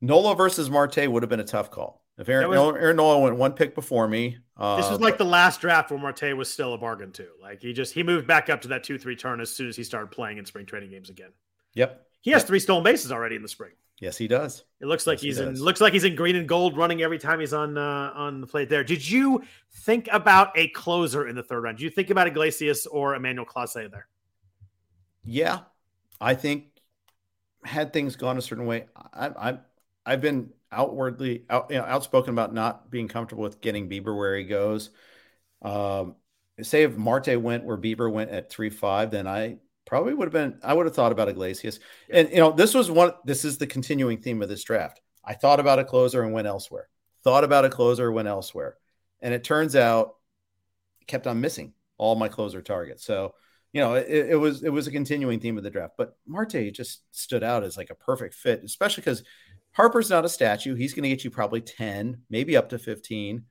Nola 0.01 0.35
versus 0.35 0.69
Marte 0.69 1.07
would 1.09 1.23
have 1.23 1.29
been 1.29 1.39
a 1.39 1.45
tough 1.45 1.71
call. 1.71 2.03
If 2.17 2.29
Aaron, 2.29 2.49
was, 2.49 2.75
Aaron 2.75 2.97
Nola 2.97 3.19
went 3.19 3.37
one 3.37 3.53
pick 3.53 3.73
before 3.73 4.07
me, 4.07 4.37
uh, 4.55 4.77
this 4.77 4.89
was 4.89 4.99
like 4.99 5.17
the 5.17 5.25
last 5.25 5.61
draft 5.61 5.89
where 5.89 5.99
Marte 5.99 6.37
was 6.37 6.51
still 6.51 6.73
a 6.73 6.77
bargain 6.77 7.11
too. 7.11 7.29
Like 7.41 7.61
he 7.61 7.73
just 7.73 7.93
he 7.93 8.03
moved 8.03 8.27
back 8.27 8.49
up 8.49 8.61
to 8.61 8.67
that 8.69 8.83
two 8.83 8.99
three 8.99 9.15
turn 9.15 9.41
as 9.41 9.49
soon 9.49 9.67
as 9.67 9.75
he 9.75 9.83
started 9.83 10.11
playing 10.11 10.37
in 10.37 10.45
spring 10.45 10.65
training 10.65 10.91
games 10.91 11.09
again. 11.09 11.31
Yep, 11.73 12.05
he 12.21 12.31
has 12.31 12.43
three 12.43 12.59
stolen 12.59 12.83
bases 12.83 13.11
already 13.11 13.35
in 13.35 13.41
the 13.41 13.47
spring. 13.47 13.71
Yes, 13.99 14.17
he 14.17 14.27
does. 14.27 14.63
It 14.81 14.87
looks 14.87 15.07
like 15.07 15.19
yes, 15.19 15.23
he's 15.23 15.37
he 15.37 15.43
in 15.43 15.55
looks 15.55 15.79
like 15.79 15.93
he's 15.93 16.03
in 16.03 16.15
green 16.15 16.35
and 16.35 16.47
gold 16.47 16.75
running 16.75 17.01
every 17.01 17.19
time 17.19 17.39
he's 17.39 17.53
on 17.53 17.77
uh, 17.77 18.11
on 18.15 18.41
the 18.41 18.47
plate 18.47 18.69
there. 18.69 18.83
Did 18.83 19.07
you 19.07 19.43
think 19.71 20.09
about 20.11 20.51
a 20.57 20.67
closer 20.69 21.27
in 21.27 21.35
the 21.35 21.43
third 21.43 21.61
round? 21.61 21.77
Do 21.77 21.83
you 21.83 21.89
think 21.89 22.09
about 22.09 22.27
Iglesias 22.27 22.85
or 22.85 23.15
Emmanuel 23.15 23.45
Clase 23.45 23.89
there? 23.89 24.07
Yeah, 25.23 25.59
I 26.19 26.33
think 26.33 26.65
had 27.63 27.93
things 27.93 28.15
gone 28.15 28.37
a 28.37 28.41
certain 28.41 28.65
way, 28.65 28.85
I, 29.13 29.27
I 29.27 29.57
I've 30.05 30.21
been 30.21 30.49
outwardly 30.71 31.45
out, 31.49 31.67
you 31.69 31.77
know, 31.77 31.83
outspoken 31.83 32.33
about 32.33 32.53
not 32.53 32.89
being 32.89 33.07
comfortable 33.07 33.43
with 33.43 33.61
getting 33.61 33.89
Bieber 33.89 34.15
where 34.15 34.35
he 34.35 34.43
goes. 34.43 34.89
Um, 35.61 36.15
say 36.61 36.83
if 36.83 36.97
Marte 36.97 37.39
went 37.41 37.63
where 37.63 37.77
Bieber 37.77 38.11
went 38.11 38.31
at 38.31 38.49
three 38.49 38.69
five, 38.69 39.11
then 39.11 39.27
I 39.27 39.57
Probably 39.93 40.15
would 40.15 40.25
have 40.25 40.33
been. 40.33 40.57
I 40.63 40.73
would 40.73 40.87
have 40.87 40.95
thought 40.95 41.11
about 41.11 41.29
Iglesias, 41.29 41.79
and 42.09 42.27
you 42.31 42.37
know, 42.37 42.51
this 42.51 42.73
was 42.73 42.89
one. 42.89 43.11
This 43.25 43.45
is 43.45 43.59
the 43.59 43.67
continuing 43.67 44.17
theme 44.17 44.41
of 44.41 44.49
this 44.49 44.63
draft. 44.63 44.99
I 45.23 45.35
thought 45.35 45.59
about 45.59 45.77
a 45.77 45.85
closer 45.85 46.23
and 46.23 46.33
went 46.33 46.47
elsewhere. 46.47 46.89
Thought 47.23 47.43
about 47.43 47.63
a 47.63 47.69
closer, 47.69 48.11
went 48.11 48.27
elsewhere, 48.27 48.77
and 49.21 49.35
it 49.35 49.43
turns 49.43 49.75
out, 49.75 50.15
kept 51.05 51.27
on 51.27 51.41
missing 51.41 51.73
all 51.99 52.15
my 52.15 52.27
closer 52.27 52.59
targets. 52.59 53.05
So, 53.05 53.35
you 53.71 53.81
know, 53.81 53.93
it, 53.93 54.31
it 54.31 54.35
was 54.35 54.63
it 54.63 54.71
was 54.71 54.87
a 54.87 54.91
continuing 54.91 55.39
theme 55.39 55.59
of 55.59 55.63
the 55.63 55.69
draft. 55.69 55.93
But 55.95 56.17
Marte 56.25 56.73
just 56.73 57.03
stood 57.11 57.43
out 57.43 57.63
as 57.63 57.77
like 57.77 57.91
a 57.91 57.95
perfect 57.95 58.33
fit, 58.33 58.63
especially 58.63 59.01
because 59.01 59.21
Harper's 59.73 60.09
not 60.09 60.25
a 60.25 60.29
statue. 60.29 60.73
He's 60.73 60.95
going 60.95 61.03
to 61.03 61.09
get 61.09 61.23
you 61.23 61.29
probably 61.29 61.61
ten, 61.61 62.23
maybe 62.31 62.57
up 62.57 62.69
to 62.69 62.79
fifteen. 62.79 63.43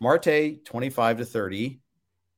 Marte, 0.00 0.64
twenty 0.64 0.88
five 0.88 1.18
to 1.18 1.26
thirty 1.26 1.81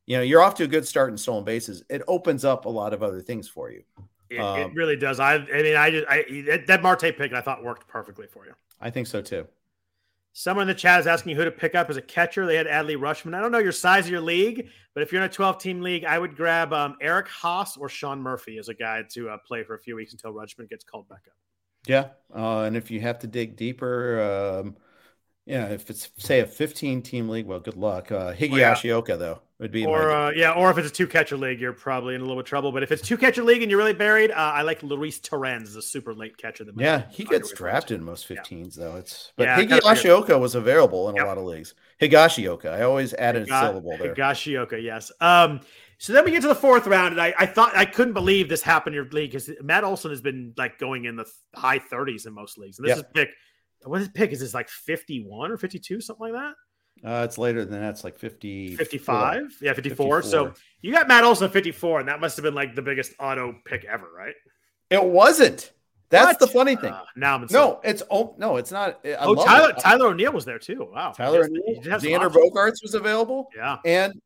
you 0.06 0.16
know, 0.16 0.22
you're 0.22 0.42
off 0.42 0.54
to 0.56 0.64
a 0.64 0.68
good 0.68 0.86
start 0.86 1.10
in 1.10 1.16
stolen 1.16 1.44
bases. 1.44 1.82
It 1.88 2.02
opens 2.06 2.44
up 2.44 2.66
a 2.66 2.68
lot 2.68 2.92
of 2.92 3.02
other 3.02 3.20
things 3.20 3.48
for 3.48 3.70
you. 3.70 3.82
It, 4.30 4.38
um, 4.38 4.60
it 4.60 4.74
really 4.74 4.96
does. 4.96 5.20
I, 5.20 5.36
I 5.36 5.62
mean, 5.62 5.76
I 5.76 5.90
just 5.90 6.06
I, 6.08 6.62
that 6.66 6.82
Marte 6.82 7.16
pick 7.16 7.32
I 7.32 7.40
thought 7.40 7.62
worked 7.62 7.86
perfectly 7.88 8.26
for 8.26 8.46
you. 8.46 8.52
I 8.80 8.90
think 8.90 9.06
so 9.06 9.22
too. 9.22 9.46
Someone 10.36 10.62
in 10.62 10.68
the 10.68 10.74
chat 10.74 10.98
is 10.98 11.06
asking 11.06 11.36
who 11.36 11.44
to 11.44 11.50
pick 11.50 11.76
up 11.76 11.88
as 11.90 11.96
a 11.96 12.02
catcher. 12.02 12.44
They 12.44 12.56
had 12.56 12.66
Adley 12.66 12.96
Rutschman 12.96 13.34
I 13.34 13.40
don't 13.40 13.52
know 13.52 13.58
your 13.58 13.72
size 13.72 14.06
of 14.06 14.10
your 14.10 14.20
league, 14.20 14.68
but 14.92 15.02
if 15.02 15.12
you're 15.12 15.22
in 15.22 15.30
a 15.30 15.32
12 15.32 15.58
team 15.58 15.80
league, 15.80 16.04
I 16.04 16.18
would 16.18 16.36
grab 16.36 16.72
um, 16.72 16.96
Eric 17.00 17.28
Haase 17.28 17.78
or 17.78 17.88
Sean 17.88 18.20
Murphy 18.20 18.58
as 18.58 18.68
a 18.68 18.74
guy 18.74 19.02
to 19.10 19.30
uh, 19.30 19.38
play 19.46 19.62
for 19.62 19.74
a 19.74 19.78
few 19.78 19.94
weeks 19.94 20.12
until 20.12 20.32
Rutschman 20.32 20.68
gets 20.68 20.84
called 20.84 21.08
back 21.08 21.22
up. 21.28 21.34
Yeah. 21.86 22.08
Uh, 22.34 22.62
and 22.62 22.76
if 22.76 22.90
you 22.90 23.00
have 23.00 23.18
to 23.20 23.26
dig 23.26 23.56
deeper, 23.56 24.60
um, 24.62 24.76
yeah, 25.46 25.66
if 25.66 25.90
it's 25.90 26.08
say 26.16 26.40
a 26.40 26.46
15 26.46 27.02
team 27.02 27.28
league, 27.28 27.46
well, 27.46 27.60
good 27.60 27.76
luck. 27.76 28.10
Uh, 28.10 28.32
Higgy 28.32 28.54
oh, 28.54 29.04
yeah. 29.06 29.16
though 29.16 29.40
would 29.58 29.70
be, 29.70 29.84
or 29.84 30.10
uh, 30.10 30.30
yeah, 30.30 30.52
or 30.52 30.70
if 30.70 30.78
it's 30.78 30.88
a 30.88 30.92
two 30.92 31.06
catcher 31.06 31.36
league, 31.36 31.60
you're 31.60 31.74
probably 31.74 32.14
in 32.14 32.22
a 32.22 32.24
little 32.24 32.36
bit 32.36 32.46
of 32.46 32.48
trouble. 32.48 32.72
But 32.72 32.82
if 32.82 32.90
it's 32.90 33.02
two 33.02 33.18
catcher 33.18 33.42
league 33.42 33.60
and 33.60 33.70
you're 33.70 33.78
really 33.78 33.92
buried, 33.92 34.30
uh, 34.30 34.34
I 34.34 34.62
like 34.62 34.82
Luis 34.82 35.20
Torrens 35.20 35.68
as 35.68 35.76
a 35.76 35.82
super 35.82 36.14
late 36.14 36.38
catcher. 36.38 36.64
That 36.64 36.74
yeah, 36.78 37.04
he 37.10 37.24
gets 37.24 37.52
drafted 37.52 37.98
in 37.98 38.04
most 38.04 38.26
15s 38.26 38.78
yeah. 38.78 38.84
though. 38.84 38.96
It's 38.96 39.32
but 39.36 39.44
yeah, 39.44 39.60
Higashioka 39.60 40.40
was 40.40 40.54
available 40.54 41.10
in 41.10 41.16
yep. 41.16 41.26
a 41.26 41.28
lot 41.28 41.36
of 41.36 41.44
leagues. 41.44 41.74
Higashioka, 42.00 42.66
I 42.66 42.82
always 42.82 43.12
added 43.14 43.46
Higa- 43.46 43.62
a 43.62 43.66
syllable 43.66 43.98
there. 43.98 44.14
Higashioka, 44.14 44.82
yes. 44.82 45.12
Um, 45.20 45.60
so 45.98 46.14
then 46.14 46.24
we 46.24 46.30
get 46.30 46.42
to 46.42 46.48
the 46.48 46.54
fourth 46.54 46.86
round, 46.86 47.12
and 47.12 47.20
I, 47.20 47.34
I 47.38 47.46
thought 47.46 47.76
I 47.76 47.84
couldn't 47.84 48.14
believe 48.14 48.48
this 48.48 48.62
happened 48.62 48.96
in 48.96 49.02
your 49.02 49.10
league 49.12 49.30
because 49.30 49.50
Matt 49.62 49.84
Olson 49.84 50.10
has 50.10 50.20
been 50.22 50.54
like 50.56 50.78
going 50.78 51.04
in 51.04 51.16
the 51.16 51.26
high 51.54 51.78
30s 51.78 52.26
in 52.26 52.32
most 52.32 52.58
leagues, 52.58 52.78
and 52.78 52.88
this 52.88 52.96
yep. 52.96 53.06
is 53.06 53.12
pick 53.14 53.28
what 53.84 54.00
is 54.00 54.08
the 54.08 54.12
pick? 54.12 54.32
Is 54.32 54.40
this 54.40 54.54
like 54.54 54.68
51 54.68 55.50
or 55.50 55.56
52, 55.56 56.00
something 56.00 56.32
like 56.32 56.32
that? 56.32 56.54
Uh, 57.04 57.24
it's 57.24 57.38
later 57.38 57.64
than 57.64 57.80
that. 57.80 57.90
It's 57.90 58.04
like 58.04 58.18
50. 58.18 58.76
55? 58.76 59.58
Yeah, 59.60 59.74
54. 59.74 60.22
54. 60.22 60.22
So 60.22 60.54
you 60.80 60.92
got 60.92 61.08
Matt 61.08 61.24
Olson 61.24 61.50
54, 61.50 62.00
and 62.00 62.08
that 62.08 62.20
must 62.20 62.36
have 62.36 62.44
been 62.44 62.54
like 62.54 62.74
the 62.74 62.82
biggest 62.82 63.12
auto 63.18 63.54
pick 63.64 63.84
ever, 63.84 64.06
right? 64.16 64.34
It 64.90 65.04
wasn't. 65.04 65.72
That's 66.10 66.26
what? 66.26 66.38
the 66.38 66.46
funny 66.46 66.76
thing. 66.76 66.92
Uh, 66.92 67.02
now 67.16 67.34
I'm 67.34 67.46
no, 67.50 67.80
it's 67.82 68.02
oh 68.10 68.36
no, 68.38 68.56
it's 68.56 68.70
not. 68.70 69.00
I 69.04 69.16
oh, 69.20 69.34
Tyler 69.34 69.70
it. 69.70 69.78
Tyler 69.78 70.08
O'Neill 70.08 70.32
was 70.32 70.44
there 70.44 70.58
too. 70.58 70.88
Wow, 70.92 71.10
Tyler 71.12 71.44
O'Neill, 71.44 71.82
Xander 71.82 72.30
Bogaerts 72.30 72.82
was 72.82 72.94
available. 72.94 73.48
Yeah, 73.56 73.78
and 73.84 74.20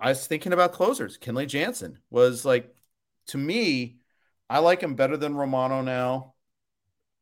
I 0.00 0.10
was 0.10 0.26
thinking 0.26 0.52
about 0.52 0.72
closers. 0.72 1.18
Kenley 1.18 1.46
Jansen 1.46 1.98
was 2.08 2.44
like, 2.44 2.72
to 3.28 3.38
me, 3.38 3.98
I 4.48 4.60
like 4.60 4.82
him 4.82 4.94
better 4.94 5.16
than 5.16 5.34
Romano 5.34 5.82
now 5.82 6.33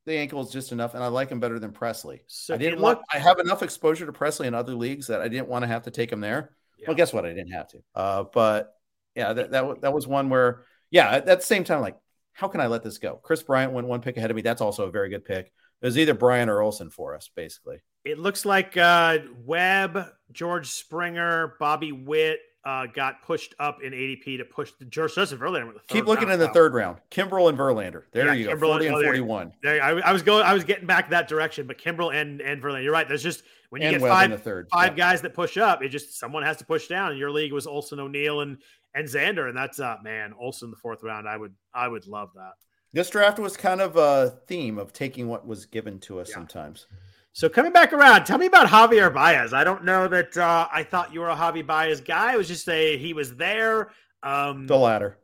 the 0.07 0.15
ankle 0.15 0.41
is 0.41 0.51
just 0.51 0.73
enough, 0.73 0.95
and 0.95 1.03
I 1.03 1.09
like 1.09 1.31
him 1.31 1.41
better 1.41 1.59
than 1.59 1.73
Pressly. 1.73 2.21
So 2.27 2.55
I 2.55 2.57
didn't 2.59 2.81
want. 2.81 3.01
I 3.13 3.19
have 3.19 3.39
enough 3.39 3.63
exposure 3.63 4.07
to 4.07 4.13
Pressly 4.13 4.47
in 4.47 4.55
other 4.55 4.75
leagues 4.75 5.07
that 5.07 5.21
I 5.21 5.29
didn't 5.29 5.49
want 5.49 5.63
to 5.63 5.69
have 5.69 5.83
to 5.83 5.91
take 5.91 6.11
him 6.11 6.21
there. 6.21 6.57
Yeah. 6.79 6.89
Well, 6.89 6.97
guess 6.97 7.13
what? 7.13 7.25
I 7.25 7.33
didn't 7.33 7.53
have 7.53 7.69
to. 7.69 7.79
Uh, 7.95 8.25
but 8.33 8.75
yeah, 9.15 9.33
that, 9.33 9.51
that 9.53 9.81
that 9.83 9.93
was 9.93 10.07
one 10.07 10.29
where 10.29 10.65
yeah. 10.91 11.09
At, 11.11 11.29
at 11.29 11.41
the 11.41 11.47
same 11.47 11.65
time, 11.65 11.81
like, 11.81 11.97
how 12.33 12.49
can 12.49 12.61
I 12.61 12.67
let 12.67 12.83
this 12.83 12.99
go? 12.99 13.21
Kris 13.23 13.43
Bryant 13.43 13.73
went 13.73 13.87
one 13.87 14.01
pick 14.01 14.17
ahead 14.17 14.31
of 14.31 14.37
me. 14.37 14.43
That's 14.43 14.61
also 14.61 14.87
a 14.87 14.91
very 14.91 15.09
good 15.09 15.25
pick. 15.25 15.53
It 15.81 15.87
was 15.87 15.99
either 15.99 16.15
Bryant 16.15 16.51
or 16.51 16.63
Olson 16.63 16.91
for 16.91 17.15
us, 17.15 17.29
basically. 17.35 17.79
It 18.05 18.19
looks 18.19 18.45
like 18.45 18.77
uh, 18.77 19.19
Webb, 19.45 20.07
George 20.33 20.69
Springer, 20.69 21.55
Bobby 21.59 21.93
Witt, 21.93 22.41
uh, 22.65 22.87
got 22.87 23.23
pushed 23.23 23.55
up 23.59 23.83
in 23.83 23.93
ADP 23.93 24.39
to 24.39 24.45
push 24.45 24.73
the 24.79 24.85
George 24.85 25.15
Joseph 25.15 25.41
Verlander. 25.41 25.73
Keep 25.89 26.07
looking 26.07 26.31
in 26.31 26.39
the 26.39 26.49
third 26.49 26.75
round. 26.75 26.99
Kimbrel 27.11 27.49
and 27.49 27.59
Verlander. 27.59 28.05
There 28.13 28.27
yeah, 28.27 28.33
you 28.35 28.47
go. 28.47 28.59
40 28.59 28.87
and 28.87 28.97
41. 29.03 29.53
There, 29.63 29.75
there 29.75 29.83
I, 29.83 30.01
I, 30.01 30.13
was 30.13 30.23
going, 30.23 30.45
I 30.45 30.55
was 30.55 30.63
getting 30.63 30.87
back 30.87 31.11
that 31.11 31.29
direction, 31.29 31.67
but 31.67 31.79
Kimbrel 31.79 32.15
and, 32.15 32.41
and 32.41 32.63
Verlander. 32.63 32.85
You're 32.85 32.93
right. 32.93 33.09
There's 33.09 33.23
just 33.23 33.43
when 33.71 33.83
you 33.83 33.89
and 33.89 33.99
get 33.99 34.09
five, 34.09 34.43
third. 34.43 34.69
five 34.73 34.93
yeah. 34.93 35.11
guys 35.11 35.23
that 35.23 35.35
push 35.35 35.57
up, 35.57 35.83
it 35.83 35.89
just 35.89 36.19
someone 36.19 36.45
has 36.45 36.57
to 36.59 36.65
push 36.65 36.87
down. 36.87 37.11
And 37.11 37.19
your 37.19 37.31
league 37.31 37.53
was 37.53 37.67
Olson 37.67 37.99
O'Neill 37.99 38.41
and 38.43 38.59
and 38.95 39.09
Xander. 39.09 39.49
And 39.49 39.57
that's 39.57 39.81
uh 39.81 39.97
man, 40.03 40.33
Olson 40.39 40.71
the 40.71 40.77
fourth 40.77 41.03
round. 41.03 41.29
I 41.29 41.37
would 41.37 41.55
I 41.75 41.89
would 41.89 42.07
love 42.07 42.31
that. 42.35 42.53
This 42.93 43.09
draft 43.09 43.39
was 43.39 43.57
kind 43.57 43.81
of 43.81 43.97
a 43.97 44.39
theme 44.47 44.79
of 44.79 44.93
taking 44.93 45.27
what 45.27 45.47
was 45.47 45.65
given 45.65 45.99
to 46.01 46.21
us 46.21 46.29
yeah. 46.29 46.35
sometimes. 46.35 46.87
So 47.35 47.49
coming 47.49 47.73
back 47.73 47.93
around, 47.93 48.25
tell 48.25 48.37
me 48.37 48.47
about 48.47 48.69
Javier 48.69 49.13
Baez. 49.13 49.55
I 49.55 49.65
don't 49.65 49.85
know 49.85 50.07
that 50.09 50.37
uh, 50.37 50.69
I 50.71 50.83
thought 50.83 51.15
you 51.15 51.21
were 51.21 51.31
a 51.31 51.37
Javi 51.37 51.67
Baez 51.67 52.01
guy. 52.03 52.35
It 52.35 52.37
was 52.37 52.49
just 52.49 52.69
a 52.69 52.99
he 52.99 53.15
was 53.15 53.35
there. 53.37 53.91
Um, 54.23 54.67
the 54.67 54.77
latter. 54.77 55.19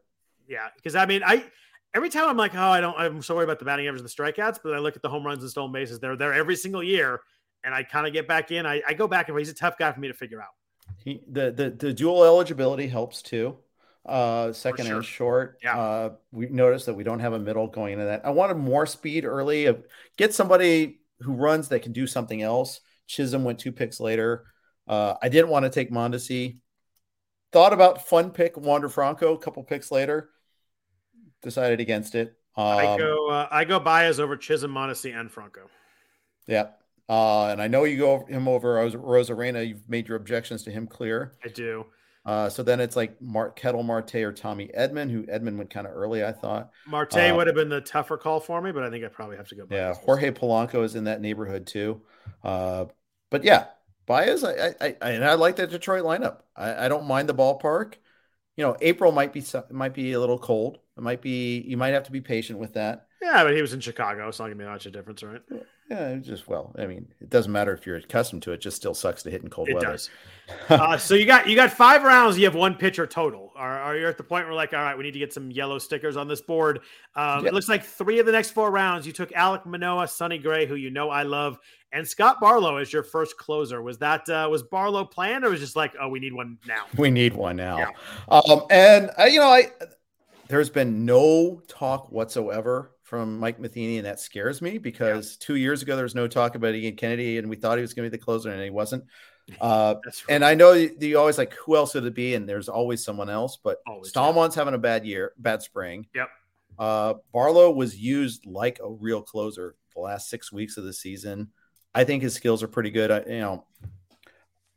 Yeah, 0.48 0.68
because 0.74 0.97
I 0.97 1.05
mean, 1.05 1.22
I 1.22 1.44
every 1.94 2.09
time 2.09 2.28
I'm 2.28 2.36
like, 2.36 2.55
oh, 2.55 2.60
I 2.60 2.80
don't, 2.80 2.98
I'm 2.98 3.20
so 3.20 3.35
worried 3.35 3.44
about 3.44 3.59
the 3.59 3.66
batting 3.66 3.86
average 3.86 4.01
and 4.01 4.09
the 4.09 4.14
strikeouts, 4.14 4.60
but 4.62 4.74
I 4.74 4.78
look 4.78 4.97
at 4.97 5.02
the 5.02 5.09
home 5.09 5.24
runs 5.24 5.43
and 5.43 5.51
stolen 5.51 5.70
bases. 5.70 6.01
They're 6.01 6.16
there 6.16 6.32
every 6.32 6.56
single 6.56 6.82
year, 6.82 7.20
and 7.62 7.74
I 7.74 7.82
kind 7.82 8.06
of 8.06 8.14
get 8.14 8.26
back 8.26 8.51
in. 8.51 8.64
I, 8.64 8.80
I 8.86 8.94
go 8.94 9.06
back 9.06 9.28
and 9.28 9.39
he's 9.39 9.51
a 9.51 9.55
tough 9.55 9.76
guy 9.76 9.93
for 9.93 10.01
me 10.01 10.09
to 10.09 10.14
figure 10.14 10.40
out. 10.40 10.48
He 11.05 11.20
the 11.30 11.51
the, 11.51 11.70
the 11.70 11.93
dual 11.93 12.24
eligibility 12.24 12.89
helps 12.89 13.20
too. 13.20 13.56
Uh, 14.06 14.55
second 14.55 14.86
sure. 14.86 14.97
and 14.97 15.05
short. 15.05 15.59
Yeah. 15.62 15.78
Uh, 15.78 16.10
we 16.32 16.47
noticed 16.47 16.86
that 16.86 16.94
we 16.94 17.05
don't 17.05 17.20
have 17.20 17.35
a 17.35 17.39
middle 17.39 17.66
going 17.66 17.93
into 17.93 18.06
that. 18.06 18.24
I 18.24 18.30
wanted 18.30 18.56
more 18.56 18.86
speed 18.86 19.26
early. 19.26 19.68
Get 20.16 20.32
somebody 20.32 21.01
who 21.20 21.32
runs 21.32 21.69
that 21.69 21.82
can 21.82 21.93
do 21.93 22.07
something 22.07 22.43
else. 22.43 22.81
Chisholm 23.07 23.45
went 23.45 23.59
two 23.59 23.73
picks 23.73 24.01
later. 24.01 24.45
Uh, 24.86 25.15
I 25.23 25.28
didn't 25.28 25.51
want 25.51 25.65
to 25.65 25.70
take 25.70 25.90
Mondesi. 25.90 26.61
Thought 27.53 27.73
about 27.73 28.07
fun 28.07 28.31
pick 28.31 28.57
Wander 28.57 28.89
Franco 28.89 29.35
a 29.35 29.39
couple 29.39 29.62
picks 29.62 29.90
later. 29.90 30.31
Decided 31.43 31.81
against 31.81 32.15
it. 32.15 32.35
Um, 32.57 32.66
I 32.66 32.97
go 32.99 33.31
uh, 33.31 33.49
I 33.51 33.65
go 33.65 33.78
Baez 33.78 34.19
over 34.19 34.36
Chisholm, 34.36 34.73
Mondesi, 34.73 35.19
and 35.19 35.31
Franco. 35.31 35.69
Yeah. 36.47 36.69
Uh, 37.09 37.47
and 37.47 37.62
I 37.62 37.69
know 37.69 37.85
you 37.85 37.97
go 37.97 38.27
him 38.27 38.49
over 38.49 38.77
Arozarena. 38.77 39.66
You've 39.66 39.89
made 39.89 40.09
your 40.09 40.16
objections 40.16 40.65
to 40.65 40.70
him 40.70 40.86
clear. 40.86 41.32
I 41.45 41.49
do. 41.49 41.86
Uh, 42.29 42.47
so 42.47 42.63
then 42.63 42.79
it's 42.79 42.95
like 42.95 43.19
Mark 43.23 43.59
Ketel 43.59 43.83
Marte 43.83 44.17
or 44.17 44.35
Tommy 44.35 44.69
Edman, 44.79 45.11
who 45.11 45.23
Edman 45.23 45.57
went 45.57 45.71
kind 45.71 45.87
of 45.87 45.95
early, 45.95 46.23
I 46.23 46.33
thought. 46.33 46.69
Marte 46.87 47.17
uh, 47.17 47.35
would 47.35 47.47
have 47.47 47.57
been 47.57 47.71
the 47.71 47.81
tougher 47.81 48.19
call 48.19 48.39
for 48.39 48.61
me, 48.61 48.71
but 48.71 48.83
I 48.83 48.91
think 48.91 49.03
I 49.03 49.09
probably 49.09 49.39
have 49.39 49.49
to 49.49 49.55
go. 49.55 49.67
Yeah, 49.71 49.95
Jorge 49.95 50.31
Polanco 50.31 50.85
is 50.85 50.95
in 50.95 51.05
that 51.05 51.23
neighborhood 51.23 51.67
too. 51.67 52.03
Uh, 52.45 52.85
but 53.31 53.45
yeah, 53.45 53.69
Baez, 54.05 54.45
I, 54.45 54.75
I, 54.79 54.97
I, 55.01 55.11
and 55.13 55.25
I 55.25 55.35
like 55.35 55.57
that 55.57 55.71
Detroit 55.71 56.05
lineup. 56.05 56.41
I, 56.55 56.85
I 56.85 56.89
don't 56.89 57.07
mind 57.07 57.31
the 57.31 57.35
ballpark. 57.35 57.95
You 58.59 58.65
know, 58.67 58.77
April 58.83 59.11
might 59.11 59.33
be 59.33 59.43
might 59.71 59.95
be 59.95 60.13
a 60.13 60.21
little 60.21 60.39
cold. 60.39 60.81
It 60.99 61.03
might 61.03 61.23
be 61.23 61.63
you 61.63 61.79
might 61.79 61.95
have 61.95 62.05
to 62.05 62.13
be 62.13 62.21
patient 62.21 62.59
with 62.59 62.75
that. 62.75 63.07
Yeah, 63.23 63.43
but 63.43 63.57
he 63.57 63.63
was 63.63 63.73
in 63.73 63.81
Chicago. 63.81 64.29
It's 64.29 64.39
not 64.39 64.47
gonna 64.47 64.57
be 64.57 64.67
much 64.67 64.85
of 64.85 64.93
a 64.93 64.99
difference, 64.99 65.23
right? 65.23 65.41
Yeah, 65.90 66.16
just 66.16 66.48
well, 66.48 66.74
I 66.78 66.86
mean, 66.86 67.09
it 67.19 67.31
doesn't 67.31 67.51
matter 67.51 67.73
if 67.73 67.86
you're 67.86 67.97
accustomed 67.97 68.43
to 68.43 68.52
it. 68.52 68.60
Just 68.60 68.77
still 68.77 68.93
sucks 68.93 69.23
to 69.23 69.31
hit 69.31 69.43
in 69.43 69.48
cold 69.48 69.70
it 69.70 69.74
weather. 69.74 69.93
Does. 69.93 70.10
uh, 70.69 70.98
so 70.98 71.15
you 71.15 71.24
got 71.24 71.48
you 71.48 71.56
got 71.56 71.73
five 71.73 72.02
rounds. 72.02 72.36
You 72.36 72.44
have 72.44 72.55
one 72.55 72.74
pitcher 72.74 73.06
total. 73.06 73.52
Are, 73.56 73.78
are 73.78 73.97
you 73.97 74.06
at 74.06 74.19
the 74.19 74.23
point 74.23 74.44
where 74.44 74.55
like, 74.55 74.74
all 74.74 74.81
right, 74.81 74.97
we 74.98 75.05
need 75.05 75.12
to 75.12 75.19
get 75.19 75.32
some 75.32 75.51
yellow 75.51 75.78
stickers 75.78 76.19
on 76.19 76.28
this 76.28 76.43
board? 76.43 76.81
Um, 77.15 77.47
It 77.47 77.55
looks 77.55 77.70
like 77.70 77.85
three 77.85 78.19
of 78.19 78.27
the 78.27 78.32
next 78.32 78.51
four 78.51 78.70
rounds 78.70 79.06
you 79.06 79.15
took 79.15 79.31
Alek 79.31 79.65
Manoah, 79.65 80.09
Sonny 80.09 80.36
Gray, 80.36 80.66
who 80.66 80.74
you 80.74 80.90
know 80.90 81.09
I 81.09 81.23
love, 81.23 81.59
and 81.93 82.06
Scott 82.06 82.39
Barlow 82.39 82.77
as 82.77 82.93
your 82.93 83.02
first 83.02 83.39
closer. 83.39 83.81
Was 83.81 83.97
that 83.98 84.28
uh, 84.28 84.47
was 84.51 84.62
Barlow 84.62 85.06
planned 85.06 85.43
or 85.44 85.51
was 85.51 85.60
just 85.60 85.74
like, 85.74 85.94
oh, 85.98 86.09
we 86.09 86.20
need 86.20 86.35
one 86.35 86.59
now? 86.66 86.85
We 86.98 87.10
need 87.10 87.32
one 87.32 87.56
now. 87.56 87.78
Yeah. 87.78 87.90
Um, 88.28 88.62
and 88.69 89.10
uh, 89.19 89.24
you 89.24 89.40
know, 89.40 89.48
I 89.48 89.70
there's 90.48 90.69
been 90.69 91.06
no 91.06 91.62
talk 91.66 92.12
whatsoever 92.12 92.93
from 93.09 93.39
Mike 93.39 93.59
Matheny, 93.59 93.97
and 93.97 94.06
that 94.06 94.20
scares 94.20 94.60
me 94.60 94.76
because 94.76 95.32
yeah. 95.40 95.47
two 95.47 95.56
years 95.56 95.80
ago 95.80 95.97
there 95.97 96.05
was 96.05 96.14
no 96.14 96.28
talk 96.28 96.55
about 96.55 96.74
Ian 96.74 96.94
Kennedy, 96.94 97.39
and 97.39 97.48
we 97.48 97.56
thought 97.56 97.78
he 97.78 97.82
was 97.82 97.94
going 97.94 98.05
to 98.05 98.10
be 98.10 98.16
the 98.18 98.22
closer, 98.22 98.51
and 98.51 98.62
he 98.62 98.70
wasn't. 98.70 99.05
Uh, 99.62 99.94
right. 100.05 100.14
And 100.28 100.44
I 100.44 100.52
know 100.55 100.74
you, 100.74 100.94
you, 101.01 101.18
always 101.18 101.39
like 101.39 101.55
who 101.55 101.74
else 101.74 101.94
would 101.94 102.05
it 102.05 102.12
be, 102.12 102.35
and 102.35 102.47
there's 102.47 102.68
always 102.68 103.02
someone 103.02 103.30
else, 103.30 103.56
but 103.56 103.78
always, 103.86 104.12
yeah. 104.14 104.51
having 104.55 104.74
a 104.74 104.78
bad 104.78 105.06
year, 105.06 105.32
bad 105.39 105.62
spring. 105.62 106.06
Yep. 106.14 106.28
Uh, 106.78 107.14
Barlow 107.32 107.70
was 107.70 107.98
used 107.98 108.44
like 108.44 108.78
a 108.85 108.90
real 108.90 109.22
closer 109.22 109.74
the 109.94 110.02
last 110.02 110.28
six 110.28 110.52
weeks 110.52 110.76
of 110.76 110.85
the 110.85 110.93
season. 110.93 111.48
I 111.94 112.05
think 112.05 112.22
his 112.22 112.35
skills 112.35 112.62
are 112.62 112.68
pretty 112.68 112.90
good. 112.90 113.10
I, 113.10 113.20
you 113.20 113.40
know, 113.40 113.64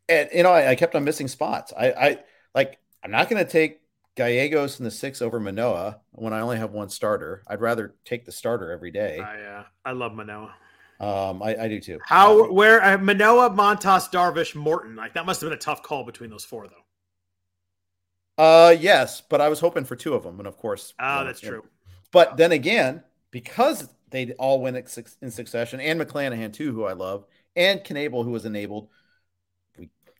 and 0.07 0.29
you 0.33 0.43
know, 0.43 0.53
I, 0.53 0.69
I 0.69 0.75
kept 0.75 0.95
on 0.95 1.03
missing 1.03 1.27
spots. 1.27 1.73
I, 1.77 1.91
I 1.91 2.17
like. 2.55 2.79
I'm 3.03 3.11
not 3.11 3.29
going 3.29 3.45
to 3.45 3.51
take 3.51 3.80
Gallegos 4.15 4.79
in 4.79 4.83
the 4.83 4.91
six 4.91 5.21
over 5.21 5.39
Manoah 5.39 6.01
when 6.11 6.33
I 6.33 6.41
only 6.41 6.57
have 6.57 6.71
one 6.71 6.89
starter. 6.89 7.43
I'd 7.47 7.61
rather 7.61 7.95
take 8.05 8.25
the 8.25 8.31
starter 8.31 8.71
every 8.71 8.91
day. 8.91 9.19
I 9.19 9.41
uh, 9.41 9.63
I 9.85 9.91
love 9.91 10.13
Manoah. 10.13 10.53
Um, 10.99 11.41
I, 11.41 11.55
I 11.55 11.67
do 11.67 11.79
too. 11.79 11.99
How 12.05 12.45
um, 12.45 12.53
where 12.53 12.83
uh, 12.83 12.97
Manoah, 12.97 13.49
Montas, 13.49 14.11
Darvish, 14.11 14.53
Morton? 14.53 14.95
Like 14.95 15.13
that 15.15 15.25
must 15.25 15.41
have 15.41 15.49
been 15.49 15.57
a 15.57 15.61
tough 15.61 15.81
call 15.81 16.03
between 16.03 16.29
those 16.29 16.45
four, 16.45 16.67
though. 16.67 18.43
Uh, 18.43 18.71
yes, 18.71 19.21
but 19.21 19.41
I 19.41 19.49
was 19.49 19.59
hoping 19.59 19.85
for 19.85 19.95
two 19.95 20.13
of 20.13 20.23
them, 20.23 20.39
and 20.39 20.47
of 20.47 20.57
course. 20.57 20.93
Oh, 20.99 21.25
that's 21.25 21.39
true. 21.39 21.63
But 22.11 22.37
then 22.37 22.51
again, 22.51 23.03
because 23.31 23.89
they 24.09 24.33
all 24.33 24.61
went 24.61 24.77
in 25.21 25.31
succession, 25.31 25.79
and 25.79 25.99
McClanahan 25.99 26.53
too, 26.53 26.73
who 26.73 26.83
I 26.83 26.93
love, 26.93 27.25
and 27.55 27.81
Knebel, 27.81 28.23
who 28.23 28.31
was 28.31 28.45
enabled. 28.45 28.89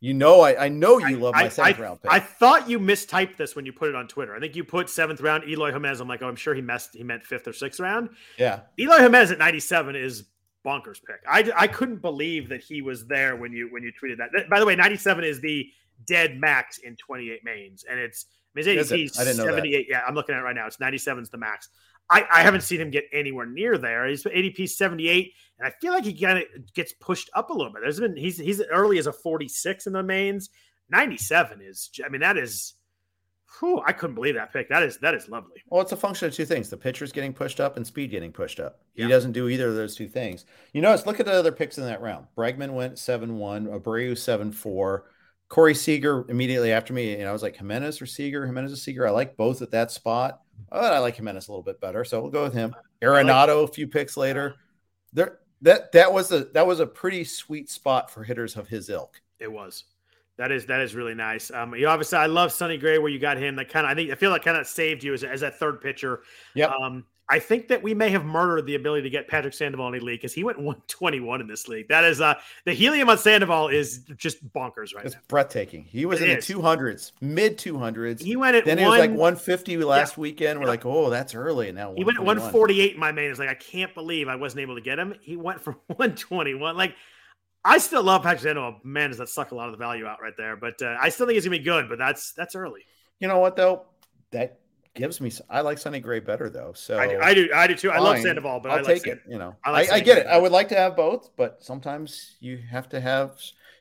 You 0.02 0.14
know, 0.14 0.40
I, 0.40 0.64
I 0.64 0.68
know 0.68 0.98
you 0.98 1.16
love 1.16 1.34
my 1.34 1.48
seventh 1.48 1.78
I, 1.78 1.82
round 1.82 2.02
pick. 2.02 2.10
I 2.10 2.18
thought 2.18 2.68
you 2.68 2.80
mistyped 2.80 3.36
this 3.36 3.54
when 3.54 3.64
you 3.64 3.72
put 3.72 3.88
it 3.88 3.94
on 3.94 4.08
Twitter. 4.08 4.34
I 4.34 4.40
think 4.40 4.56
you 4.56 4.64
put 4.64 4.90
seventh 4.90 5.20
round 5.20 5.44
Eloy 5.48 5.70
Jimenez. 5.70 6.00
I'm 6.00 6.08
like, 6.08 6.22
oh, 6.22 6.28
I'm 6.28 6.34
sure 6.34 6.56
he 6.56 6.60
messed. 6.60 6.96
He 6.96 7.04
meant 7.04 7.22
fifth 7.22 7.46
or 7.46 7.52
sixth 7.52 7.78
round. 7.78 8.10
Yeah, 8.36 8.62
Eloy 8.80 8.98
Jimenez 8.98 9.30
at 9.30 9.38
97 9.38 9.94
is 9.94 10.24
bonkers 10.66 11.00
pick. 11.06 11.20
I, 11.30 11.48
I 11.56 11.68
couldn't 11.68 12.02
believe 12.02 12.48
that 12.48 12.62
he 12.62 12.82
was 12.82 13.06
there 13.06 13.36
when 13.36 13.52
you 13.52 13.68
when 13.70 13.84
you 13.84 13.92
tweeted 13.92 14.18
that. 14.18 14.50
By 14.50 14.58
the 14.58 14.66
way, 14.66 14.74
97 14.74 15.22
is 15.22 15.40
the 15.40 15.68
dead 16.04 16.36
max 16.36 16.78
in 16.78 16.96
28 16.96 17.44
mains, 17.44 17.84
and 17.88 18.00
it's 18.00 18.26
his 18.56 18.66
ADP 18.66 19.20
I 19.20 19.24
didn't 19.24 19.36
know 19.36 19.44
78. 19.44 19.86
Yeah, 19.88 20.00
I'm 20.04 20.16
looking 20.16 20.34
at 20.34 20.40
it 20.40 20.44
right 20.44 20.56
now. 20.56 20.66
It's 20.66 20.80
97 20.80 21.22
is 21.22 21.30
the 21.30 21.38
max. 21.38 21.68
I, 22.12 22.26
I 22.30 22.42
haven't 22.42 22.60
seen 22.60 22.80
him 22.80 22.90
get 22.90 23.06
anywhere 23.10 23.46
near 23.46 23.78
there. 23.78 24.06
He's 24.06 24.24
ADP 24.24 24.68
78, 24.68 25.32
and 25.58 25.66
I 25.66 25.72
feel 25.80 25.94
like 25.94 26.04
he 26.04 26.12
kind 26.12 26.38
of 26.38 26.44
gets 26.74 26.92
pushed 26.92 27.30
up 27.34 27.48
a 27.48 27.54
little 27.54 27.72
bit. 27.72 27.80
There's 27.82 28.00
been 28.00 28.16
he's 28.16 28.36
he's 28.36 28.62
early 28.70 28.98
as 28.98 29.06
a 29.06 29.12
46 29.12 29.86
in 29.86 29.94
the 29.94 30.02
mains. 30.02 30.50
97 30.90 31.62
is 31.62 31.90
I 32.04 32.10
mean 32.10 32.20
that 32.20 32.36
is 32.36 32.74
whew, 33.58 33.82
I 33.86 33.92
couldn't 33.92 34.14
believe 34.14 34.34
that 34.34 34.52
pick. 34.52 34.68
That 34.68 34.82
is 34.82 34.98
that 34.98 35.14
is 35.14 35.30
lovely. 35.30 35.62
Well, 35.70 35.80
it's 35.80 35.92
a 35.92 35.96
function 35.96 36.28
of 36.28 36.34
two 36.34 36.44
things: 36.44 36.68
the 36.68 36.76
pitcher's 36.76 37.12
getting 37.12 37.32
pushed 37.32 37.60
up 37.60 37.78
and 37.78 37.86
speed 37.86 38.10
getting 38.10 38.30
pushed 38.30 38.60
up. 38.60 38.82
He 38.94 39.06
doesn't 39.08 39.32
do 39.32 39.48
either 39.48 39.68
of 39.68 39.76
those 39.76 39.96
two 39.96 40.08
things. 40.08 40.44
You 40.74 40.82
notice, 40.82 41.06
look 41.06 41.18
at 41.18 41.24
the 41.24 41.32
other 41.32 41.52
picks 41.52 41.78
in 41.78 41.84
that 41.84 42.02
round. 42.02 42.26
Bregman 42.36 42.74
went 42.74 42.98
seven 42.98 43.38
one, 43.38 43.66
Abreu 43.68 44.18
seven 44.18 44.52
four. 44.52 45.06
Corey 45.52 45.74
Seager 45.74 46.24
immediately 46.30 46.72
after 46.72 46.94
me, 46.94 47.12
and 47.16 47.28
I 47.28 47.32
was 47.32 47.42
like 47.42 47.54
Jimenez 47.56 48.00
or 48.00 48.06
Seager, 48.06 48.46
Jimenez 48.46 48.72
or 48.72 48.76
Seager. 48.76 49.06
I 49.06 49.10
like 49.10 49.36
both 49.36 49.60
at 49.60 49.70
that 49.72 49.90
spot. 49.90 50.40
But 50.70 50.94
I 50.94 50.98
like 50.98 51.16
Jimenez 51.16 51.46
a 51.46 51.50
little 51.50 51.62
bit 51.62 51.78
better, 51.78 52.06
so 52.06 52.22
we'll 52.22 52.30
go 52.30 52.42
with 52.42 52.54
him. 52.54 52.74
Arenado, 53.02 53.62
a 53.62 53.68
few 53.68 53.86
picks 53.86 54.16
later. 54.16 54.54
There, 55.12 55.40
that 55.60 55.92
that 55.92 56.10
was 56.10 56.32
a 56.32 56.44
that 56.54 56.66
was 56.66 56.80
a 56.80 56.86
pretty 56.86 57.24
sweet 57.24 57.68
spot 57.68 58.10
for 58.10 58.24
hitters 58.24 58.56
of 58.56 58.66
his 58.66 58.88
ilk. 58.88 59.20
It 59.40 59.52
was. 59.52 59.84
That 60.38 60.50
is 60.50 60.64
that 60.66 60.80
is 60.80 60.94
really 60.94 61.14
nice. 61.14 61.50
Um, 61.50 61.74
you 61.74 61.86
obviously 61.86 62.16
I 62.16 62.26
love 62.26 62.50
Sonny 62.50 62.78
Gray 62.78 62.96
where 62.96 63.10
you 63.10 63.18
got 63.18 63.36
him. 63.36 63.54
That 63.56 63.68
kind 63.68 63.84
of 63.84 63.92
I 63.92 63.94
think 63.94 64.10
I 64.10 64.14
feel 64.14 64.30
like 64.30 64.44
kind 64.44 64.56
of 64.56 64.66
saved 64.66 65.04
you 65.04 65.12
as, 65.12 65.22
as 65.22 65.42
that 65.42 65.58
third 65.58 65.82
pitcher. 65.82 66.22
Yeah. 66.54 66.68
Um, 66.68 67.04
I 67.28 67.38
think 67.38 67.68
that 67.68 67.82
we 67.82 67.94
may 67.94 68.10
have 68.10 68.24
murdered 68.24 68.66
the 68.66 68.74
ability 68.74 69.02
to 69.04 69.10
get 69.10 69.26
Patrick 69.28 69.54
Sandoval 69.54 69.88
in 69.88 69.94
a 69.94 70.04
league 70.04 70.20
because 70.20 70.34
he 70.34 70.44
went 70.44 70.58
121 70.60 71.40
in 71.40 71.46
this 71.46 71.66
league. 71.68 71.88
That 71.88 72.04
is 72.04 72.20
uh 72.20 72.34
the 72.66 72.72
helium 72.74 73.08
on 73.08 73.16
Sandoval 73.16 73.68
is 73.68 74.00
just 74.16 74.46
bonkers 74.52 74.94
right 74.94 75.06
it's 75.06 75.14
now. 75.14 75.20
breathtaking. 75.28 75.84
He 75.84 76.04
was 76.04 76.20
It 76.20 76.28
in 76.28 76.38
is. 76.38 76.46
the 76.46 76.54
200s, 76.54 77.12
mid 77.20 77.56
200s. 77.58 78.20
He 78.22 78.36
went 78.36 78.56
at 78.56 78.64
then 78.64 78.76
one, 78.78 78.84
he 78.84 78.90
was 78.90 78.98
like 78.98 79.10
150 79.10 79.76
last 79.78 80.18
weekend. 80.18 80.58
We're 80.58 80.66
Yeah. 80.66 80.70
like, 80.70 80.84
oh, 80.84 81.08
that's 81.10 81.34
early. 81.34 81.68
And 81.68 81.76
now 81.78 81.94
He 81.96 82.04
went 82.04 82.18
at 82.18 82.24
148 82.24 82.94
in 82.94 83.00
my 83.00 83.12
main. 83.12 83.30
It's 83.30 83.38
like 83.38 83.48
I 83.48 83.54
can't 83.54 83.94
believe 83.94 84.28
I 84.28 84.36
wasn't 84.36 84.60
able 84.62 84.74
to 84.74 84.82
get 84.82 84.98
him. 84.98 85.14
He 85.22 85.36
went 85.36 85.60
for 85.60 85.72
121. 85.86 86.76
Like 86.76 86.94
I 87.64 87.78
still 87.78 88.02
love 88.02 88.24
Patrick 88.24 88.42
Sandoval. 88.42 88.80
Man, 88.82 89.10
does 89.10 89.18
that 89.18 89.28
suck 89.28 89.52
a 89.52 89.54
lot 89.54 89.66
of 89.68 89.72
the 89.72 89.78
value 89.78 90.04
out 90.06 90.20
right 90.20 90.36
there. 90.36 90.56
But 90.56 90.82
uh, 90.82 90.96
I 91.00 91.08
still 91.08 91.26
think 91.26 91.36
he's 91.36 91.44
gonna 91.44 91.56
be 91.56 91.62
good. 91.64 91.88
But 91.88 91.98
that's 91.98 92.32
that's 92.32 92.56
early. 92.56 92.80
You 93.20 93.28
know 93.28 93.38
what 93.38 93.54
though? 93.56 93.86
That 94.32 94.58
gives 94.94 95.20
me. 95.20 95.32
I 95.48 95.60
like 95.60 95.78
Sonny 95.78 96.00
Gray 96.00 96.20
better 96.20 96.50
though. 96.50 96.72
So 96.74 96.98
I, 96.98 97.06
do, 97.08 97.20
I 97.20 97.34
do. 97.34 97.48
I 97.54 97.66
do 97.66 97.74
too. 97.74 97.90
I 97.90 97.98
love. 97.98 98.18
Sandoval, 98.18 98.60
but 98.60 98.70
I'll 98.70 98.78
I 98.78 98.82
like 98.82 99.02
take 99.02 99.06
it. 99.06 99.20
You 99.28 99.38
know, 99.38 99.56
I 99.64 99.68
I, 99.68 99.72
like 99.72 99.86
I, 99.86 99.88
Sonny 99.90 100.00
get 100.02 100.18
it. 100.18 100.26
I 100.26 100.38
would 100.38 100.52
like 100.52 100.68
to 100.68 100.76
have 100.76 100.96
both, 100.96 101.30
but 101.36 101.62
sometimes 101.62 102.36
you 102.40 102.58
have 102.70 102.88
to 102.90 103.00
have 103.00 103.40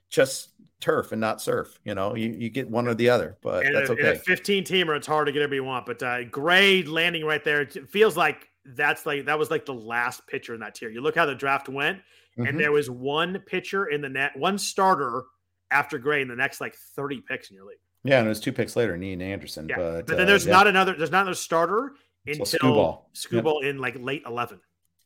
just 0.10 0.50
turf 0.80 1.12
and 1.12 1.22
not 1.22 1.42
surf. 1.42 1.80
You 1.86 1.96
know, 1.96 2.16
you, 2.16 2.30
you 2.30 2.50
get 2.50 2.70
one 2.70 2.88
or 2.88 2.94
the 2.94 3.10
other, 3.10 3.38
but 3.42 3.66
And 3.66 3.76
that's 3.76 3.90
a, 3.90 3.94
in 3.96 4.06
a 4.06 4.10
okay. 4.10 4.22
15 4.26 4.64
teamer, 4.66 4.98
it's 4.98 5.08
hard 5.08 5.28
to 5.28 5.32
get 5.32 5.42
everybody 5.42 5.58
you 5.58 5.64
want. 5.64 5.86
But 5.86 6.04
uh, 6.04 6.24
Gray 6.26 6.84
landing 6.84 7.24
right 7.26 7.44
there 7.44 7.62
it 7.62 7.90
feels 7.90 8.18
like 8.18 8.48
that's 8.66 9.06
like 9.06 9.26
that 9.26 9.40
was 9.40 9.50
like 9.50 9.66
the 9.66 9.74
last 9.74 10.28
pitcher 10.28 10.54
in 10.54 10.60
that 10.62 10.76
tier. 10.76 10.90
You 10.90 11.02
look 11.02 11.16
how 11.16 11.26
the 11.26 11.36
draft 11.36 11.70
went, 11.70 12.00
Mhm. 12.38 12.50
and 12.50 12.60
there 12.60 12.72
was 12.72 12.90
one 12.90 13.40
pitcher 13.46 13.88
in 13.88 14.02
the 14.02 14.10
net, 14.10 14.36
one 14.38 14.58
starter 14.58 15.24
after 15.72 15.98
Gray 15.98 16.22
in 16.22 16.28
the 16.28 16.36
next 16.36 16.62
like 16.62 16.76
30 16.76 17.22
picks 17.22 17.50
in 17.50 17.56
your 17.56 17.66
league. 17.66 17.78
Yeah, 18.04 18.18
and 18.20 18.26
it 18.26 18.30
was 18.30 18.40
two 18.40 18.52
picks 18.52 18.76
later, 18.76 18.96
Ian 18.96 19.22
Anderson. 19.22 19.68
Yeah, 19.70 19.76
But, 19.78 20.08
but, 20.08 20.18
then 20.18 20.22
uh, 20.22 20.26
there's 20.26 20.46
yeah. 20.46 20.54
not 20.54 20.68
another. 20.68 20.96
There's 20.96 21.12
not 21.12 21.22
another 21.22 21.36
starter 21.36 21.94
So 22.28 22.34
until 22.34 22.46
Skubal. 22.46 23.02
Skubal 23.14 23.64
in 23.64 23.78
like 23.78 23.96
late 24.00 24.24
11. 24.26 24.60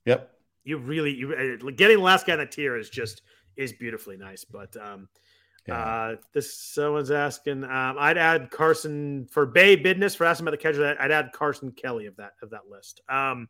Yep. 0.05 0.31
You 0.63 0.77
really 0.77 1.13
you 1.13 1.33
uh, 1.33 1.71
getting 1.71 1.97
the 1.97 2.03
last 2.03 2.25
guy 2.25 2.33
in 2.33 2.39
the 2.39 2.45
tier 2.45 2.77
is 2.77 2.89
just 2.89 3.21
is 3.55 3.73
beautifully 3.73 4.17
nice. 4.17 4.45
But 4.45 4.75
um, 4.77 5.09
Yeah. 5.67 5.77
Uh, 5.77 6.15
this 6.33 6.57
someone's 6.57 7.11
asking. 7.11 7.63
Um, 7.63 7.95
I'd 7.99 8.17
add 8.17 8.49
Carson 8.51 9.27
for 9.31 9.45
Bay 9.45 9.75
business 9.75 10.15
for 10.15 10.25
asking 10.25 10.47
about 10.47 10.51
the 10.51 10.63
catcher. 10.63 10.95
I'd 10.99 11.11
add 11.11 11.31
Carson 11.33 11.71
Kelly 11.71 12.05
of 12.05 12.15
that 12.17 12.33
of 12.41 12.51
that 12.51 12.67
list. 12.69 13.01
Um, 13.09 13.49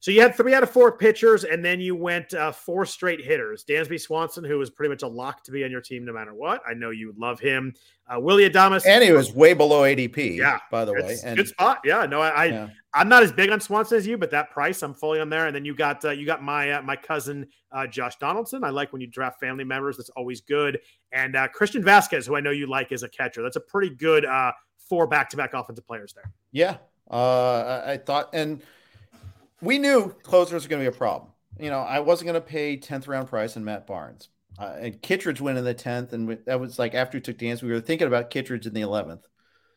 so 0.00 0.12
you 0.12 0.20
had 0.20 0.34
three 0.36 0.54
out 0.54 0.62
of 0.62 0.70
four 0.70 0.92
pitchers, 0.96 1.42
and 1.42 1.64
then 1.64 1.80
you 1.80 1.96
went 1.96 2.32
uh, 2.32 2.52
four 2.52 2.86
straight 2.86 3.20
hitters. 3.24 3.64
Dansby 3.64 4.00
Swanson, 4.00 4.44
who 4.44 4.56
was 4.56 4.70
pretty 4.70 4.90
much 4.90 5.02
a 5.02 5.08
lock 5.08 5.42
to 5.44 5.50
be 5.50 5.64
on 5.64 5.72
your 5.72 5.80
team 5.80 6.04
no 6.04 6.12
matter 6.12 6.34
what. 6.34 6.62
I 6.68 6.74
know 6.74 6.90
you 6.90 7.12
love 7.18 7.40
him. 7.40 7.74
Uh, 8.06 8.20
Willy 8.20 8.48
Adames, 8.48 8.86
and 8.86 9.02
he 9.02 9.10
was 9.10 9.32
way 9.32 9.54
below 9.54 9.82
ADP. 9.82 10.36
Yeah, 10.36 10.58
by 10.70 10.84
the 10.84 10.92
way. 10.92 11.18
And 11.24 11.36
good 11.36 11.48
spot. 11.48 11.80
Yeah, 11.84 12.06
no, 12.06 12.20
I, 12.20 12.28
I 12.28 12.44
yeah. 12.44 12.68
I'm 12.94 13.08
not 13.08 13.24
as 13.24 13.32
big 13.32 13.50
on 13.50 13.60
Swanson 13.60 13.98
as 13.98 14.06
you, 14.06 14.16
but 14.16 14.30
that 14.30 14.50
price, 14.50 14.82
I'm 14.82 14.94
fully 14.94 15.20
on 15.20 15.28
there. 15.28 15.46
And 15.46 15.54
then 15.54 15.64
you 15.64 15.74
got 15.74 16.04
uh, 16.04 16.10
you 16.10 16.24
got 16.24 16.44
my 16.44 16.70
uh, 16.70 16.82
my 16.82 16.94
cousin 16.96 17.48
uh, 17.72 17.88
Josh 17.88 18.16
Donaldson. 18.16 18.62
I 18.62 18.70
like 18.70 18.92
when 18.92 19.00
you 19.00 19.08
draft 19.08 19.40
family 19.40 19.64
members. 19.64 19.96
That's 19.96 20.10
always 20.10 20.40
good. 20.40 20.78
And 21.12 21.34
uh, 21.34 21.48
Christian 21.48 21.82
Vázquez, 21.82 22.24
who 22.24 22.36
I 22.36 22.40
know 22.40 22.52
you 22.52 22.68
like 22.68 22.92
as 22.92 23.02
a 23.02 23.08
catcher. 23.08 23.42
That's 23.42 23.56
a 23.56 23.60
pretty 23.60 23.90
good 23.94 24.24
uh, 24.24 24.52
four 24.78 25.08
back 25.08 25.28
to 25.30 25.36
back 25.36 25.54
offensive 25.54 25.86
players 25.86 26.14
there. 26.14 26.30
Yeah, 26.52 26.76
uh, 27.10 27.82
I, 27.84 27.92
I 27.94 27.96
thought, 27.98 28.30
and 28.32 28.62
we 29.60 29.78
knew 29.78 30.14
closers 30.22 30.64
were 30.64 30.68
going 30.68 30.84
to 30.84 30.90
be 30.90 30.94
a 30.94 30.98
problem. 30.98 31.30
You 31.58 31.70
know, 31.70 31.80
I 31.80 32.00
wasn't 32.00 32.26
going 32.26 32.40
to 32.40 32.46
pay 32.46 32.76
tenth 32.76 33.08
round 33.08 33.28
price 33.28 33.56
on 33.56 33.64
Matt 33.64 33.86
Barnes. 33.86 34.28
Uh, 34.58 34.74
and 34.80 35.02
Kittredge 35.02 35.40
went 35.40 35.58
in 35.58 35.64
the 35.64 35.74
tenth, 35.74 36.12
and 36.12 36.26
we, 36.26 36.34
that 36.46 36.58
was 36.58 36.78
like 36.78 36.94
after 36.94 37.16
we 37.16 37.22
took 37.22 37.38
dance, 37.38 37.62
we 37.62 37.70
were 37.70 37.80
thinking 37.80 38.06
about 38.06 38.30
Kittredge 38.30 38.66
in 38.66 38.74
the 38.74 38.80
eleventh. 38.80 39.26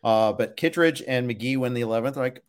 Uh, 0.03 0.33
but 0.33 0.57
Kittredge 0.57 1.03
and 1.07 1.29
McGee 1.29 1.57
win 1.57 1.73
the 1.73 1.81
eleventh. 1.81 2.17
Like, 2.17 2.43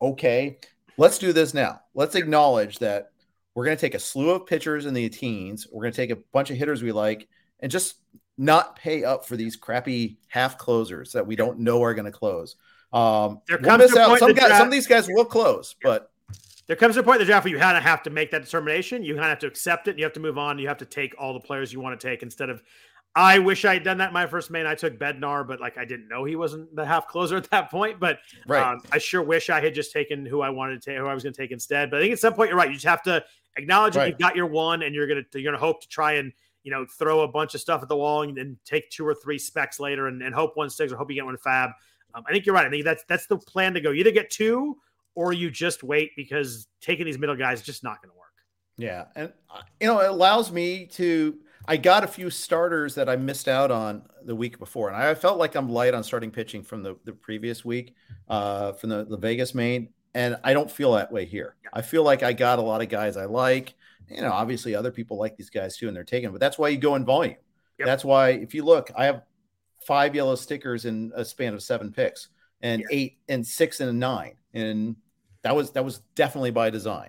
okay, 0.00 0.58
let's 0.96 1.18
do 1.18 1.32
this 1.32 1.52
now. 1.52 1.80
Let's 1.94 2.14
acknowledge 2.14 2.78
that 2.78 3.10
we're 3.54 3.64
going 3.64 3.76
to 3.76 3.80
take 3.80 3.94
a 3.94 3.98
slew 3.98 4.30
of 4.30 4.46
pitchers 4.46 4.86
in 4.86 4.94
the 4.94 5.08
teens. 5.08 5.66
We're 5.70 5.82
going 5.82 5.92
to 5.92 5.96
take 5.96 6.10
a 6.10 6.22
bunch 6.32 6.50
of 6.50 6.56
hitters 6.56 6.82
we 6.82 6.92
like, 6.92 7.28
and 7.60 7.70
just 7.70 7.96
not 8.38 8.76
pay 8.76 9.04
up 9.04 9.26
for 9.26 9.36
these 9.36 9.56
crappy 9.56 10.18
half 10.28 10.56
closers 10.58 11.12
that 11.12 11.26
we 11.26 11.36
don't 11.36 11.58
know 11.58 11.82
are 11.82 11.92
going 11.94 12.04
to 12.04 12.12
close. 12.12 12.56
Um, 12.92 13.40
There 13.48 13.58
we'll 13.60 13.78
miss 13.78 13.96
out. 13.96 14.18
Some 14.18 14.32
guys, 14.32 14.56
some 14.56 14.68
of 14.68 14.72
these 14.72 14.86
guys 14.86 15.06
will 15.10 15.24
close, 15.24 15.74
but 15.82 16.10
There 16.66 16.76
comes 16.76 16.98
a 16.98 17.02
point 17.02 17.16
in 17.16 17.20
the 17.20 17.24
draft 17.24 17.44
where 17.44 17.54
you 17.54 17.58
kind 17.58 17.78
of 17.78 17.82
have 17.82 18.02
to 18.02 18.10
make 18.10 18.30
that 18.30 18.44
determination. 18.44 19.02
You 19.02 19.14
kind 19.14 19.24
of 19.24 19.30
have 19.30 19.38
to 19.40 19.46
accept 19.46 19.88
it. 19.88 19.92
And 19.92 19.98
you 19.98 20.04
have 20.04 20.12
to 20.14 20.20
move 20.20 20.36
on. 20.36 20.58
You 20.58 20.68
have 20.68 20.76
to 20.78 20.84
take 20.84 21.14
all 21.18 21.32
the 21.32 21.40
players 21.40 21.72
you 21.72 21.80
want 21.80 21.98
to 21.98 22.06
take 22.06 22.22
instead 22.22 22.50
of. 22.50 22.62
I 23.14 23.38
wish 23.38 23.64
I 23.64 23.72
had 23.72 23.84
done 23.84 23.96
that 23.98 24.08
in 24.08 24.12
my 24.14 24.26
first 24.26 24.50
main. 24.50 24.66
I 24.66 24.74
took 24.74 24.98
Bednar, 24.98 25.48
but 25.48 25.60
like 25.60 25.78
I 25.78 25.86
didn't 25.86 26.08
know 26.08 26.24
he 26.24 26.36
wasn't 26.36 26.76
the 26.76 26.84
half 26.84 27.08
closer 27.08 27.36
at 27.36 27.50
that 27.50 27.70
point. 27.70 27.98
But 27.98 28.18
right. 28.46 28.74
Um, 28.74 28.80
I 28.92 28.98
sure 28.98 29.22
wish 29.22 29.48
I 29.48 29.60
had 29.60 29.74
just 29.74 29.92
taken 29.92 30.26
who 30.26 30.42
I 30.42 30.50
wanted 30.50 30.82
to 30.82 30.90
take, 30.90 30.98
who 30.98 31.06
I 31.06 31.14
was 31.14 31.22
going 31.22 31.32
to 31.32 31.40
take 31.40 31.50
instead. 31.50 31.90
But 31.90 31.98
I 31.98 32.02
think 32.02 32.12
at 32.12 32.18
some 32.18 32.34
point 32.34 32.50
you're 32.50 32.58
right. 32.58 32.68
You 32.68 32.74
just 32.74 32.84
have 32.86 33.02
to 33.04 33.24
acknowledge 33.56 33.94
that 33.94 34.00
Right. 34.00 34.08
you've 34.10 34.18
got 34.18 34.36
your 34.36 34.46
one, 34.46 34.82
and 34.82 34.94
you're 34.94 35.06
gonna 35.06 35.24
you're 35.32 35.42
gonna 35.50 35.56
hope 35.58 35.80
to 35.80 35.88
try 35.88 36.12
and 36.12 36.32
you 36.64 36.70
know 36.70 36.84
throw 36.98 37.22
a 37.22 37.28
bunch 37.28 37.54
of 37.54 37.62
stuff 37.62 37.82
at 37.82 37.88
the 37.88 37.96
wall 37.96 38.22
and 38.22 38.36
then 38.36 38.58
take 38.66 38.90
two 38.90 39.06
or 39.06 39.14
three 39.14 39.38
specs 39.38 39.80
later, 39.80 40.06
and, 40.08 40.22
and 40.22 40.34
hope 40.34 40.54
one 40.56 40.68
sticks 40.68 40.92
or 40.92 40.96
hope 40.96 41.10
you 41.10 41.16
get 41.16 41.24
one 41.24 41.38
FAAB. 41.38 41.72
Um, 42.14 42.24
I 42.28 42.32
think 42.32 42.44
you're 42.44 42.54
right. 42.54 42.66
I 42.66 42.70
think 42.70 42.84
that's 42.84 43.04
that's 43.08 43.26
the 43.26 43.38
plan 43.38 43.72
to 43.72 43.80
go. 43.80 43.90
You 43.90 44.00
either 44.00 44.10
get 44.12 44.30
two 44.30 44.76
or 45.18 45.32
you 45.32 45.50
just 45.50 45.82
wait 45.82 46.12
because 46.16 46.68
taking 46.80 47.04
these 47.04 47.18
middle 47.18 47.34
guys 47.34 47.58
is 47.58 47.66
just 47.66 47.82
not 47.82 48.00
going 48.00 48.10
to 48.10 48.16
work. 48.16 48.28
Yeah, 48.76 49.06
and 49.16 49.32
uh, 49.50 49.62
you 49.80 49.88
know 49.88 49.98
it 49.98 50.08
allows 50.08 50.52
me 50.52 50.86
to. 50.92 51.36
I 51.66 51.76
got 51.76 52.04
a 52.04 52.06
few 52.06 52.30
starters 52.30 52.94
that 52.94 53.08
I 53.08 53.16
missed 53.16 53.48
out 53.48 53.72
on 53.72 54.02
the 54.24 54.36
week 54.36 54.60
before, 54.60 54.88
and 54.88 54.96
I 54.96 55.12
felt 55.14 55.36
like 55.38 55.56
I'm 55.56 55.68
light 55.68 55.92
on 55.92 56.04
starting 56.04 56.30
pitching 56.30 56.62
from 56.62 56.84
the, 56.84 56.96
the 57.04 57.12
previous 57.12 57.64
week, 57.64 57.94
uh, 58.28 58.72
from 58.72 58.90
the, 58.90 59.04
the 59.04 59.18
Vegas 59.18 59.54
main, 59.56 59.88
and 60.14 60.38
I 60.44 60.54
don't 60.54 60.70
feel 60.70 60.92
that 60.92 61.10
way 61.10 61.24
here. 61.26 61.56
I 61.72 61.82
feel 61.82 62.04
like 62.04 62.22
I 62.22 62.32
got 62.32 62.60
a 62.60 62.62
lot 62.62 62.80
of 62.80 62.88
guys 62.88 63.16
I 63.16 63.24
like. 63.24 63.74
You 64.08 64.22
know, 64.22 64.32
obviously 64.32 64.74
other 64.76 64.92
people 64.92 65.18
like 65.18 65.36
these 65.36 65.50
guys 65.50 65.76
too, 65.76 65.88
and 65.88 65.96
they're 65.96 66.04
taking. 66.04 66.30
But 66.30 66.40
that's 66.40 66.58
why 66.58 66.68
you 66.68 66.78
go 66.78 66.94
in 66.94 67.04
volume. 67.04 67.36
Yep. 67.80 67.86
That's 67.86 68.04
why 68.04 68.30
if 68.30 68.54
you 68.54 68.64
look, 68.64 68.90
I 68.96 69.04
have 69.06 69.24
five 69.84 70.14
yellow 70.14 70.36
stickers 70.36 70.84
in 70.84 71.12
a 71.14 71.24
span 71.24 71.54
of 71.54 71.62
seven 71.62 71.92
picks, 71.92 72.28
and 72.62 72.82
Yeah. 72.82 72.86
eight 72.92 73.18
and 73.28 73.44
six 73.44 73.80
and 73.80 73.90
a 73.90 73.92
nine, 73.92 74.36
and 74.54 74.96
that 75.48 75.56
was 75.56 75.70
that 75.70 75.84
was 75.84 76.00
definitely 76.14 76.50
by 76.50 76.68
design. 76.68 77.08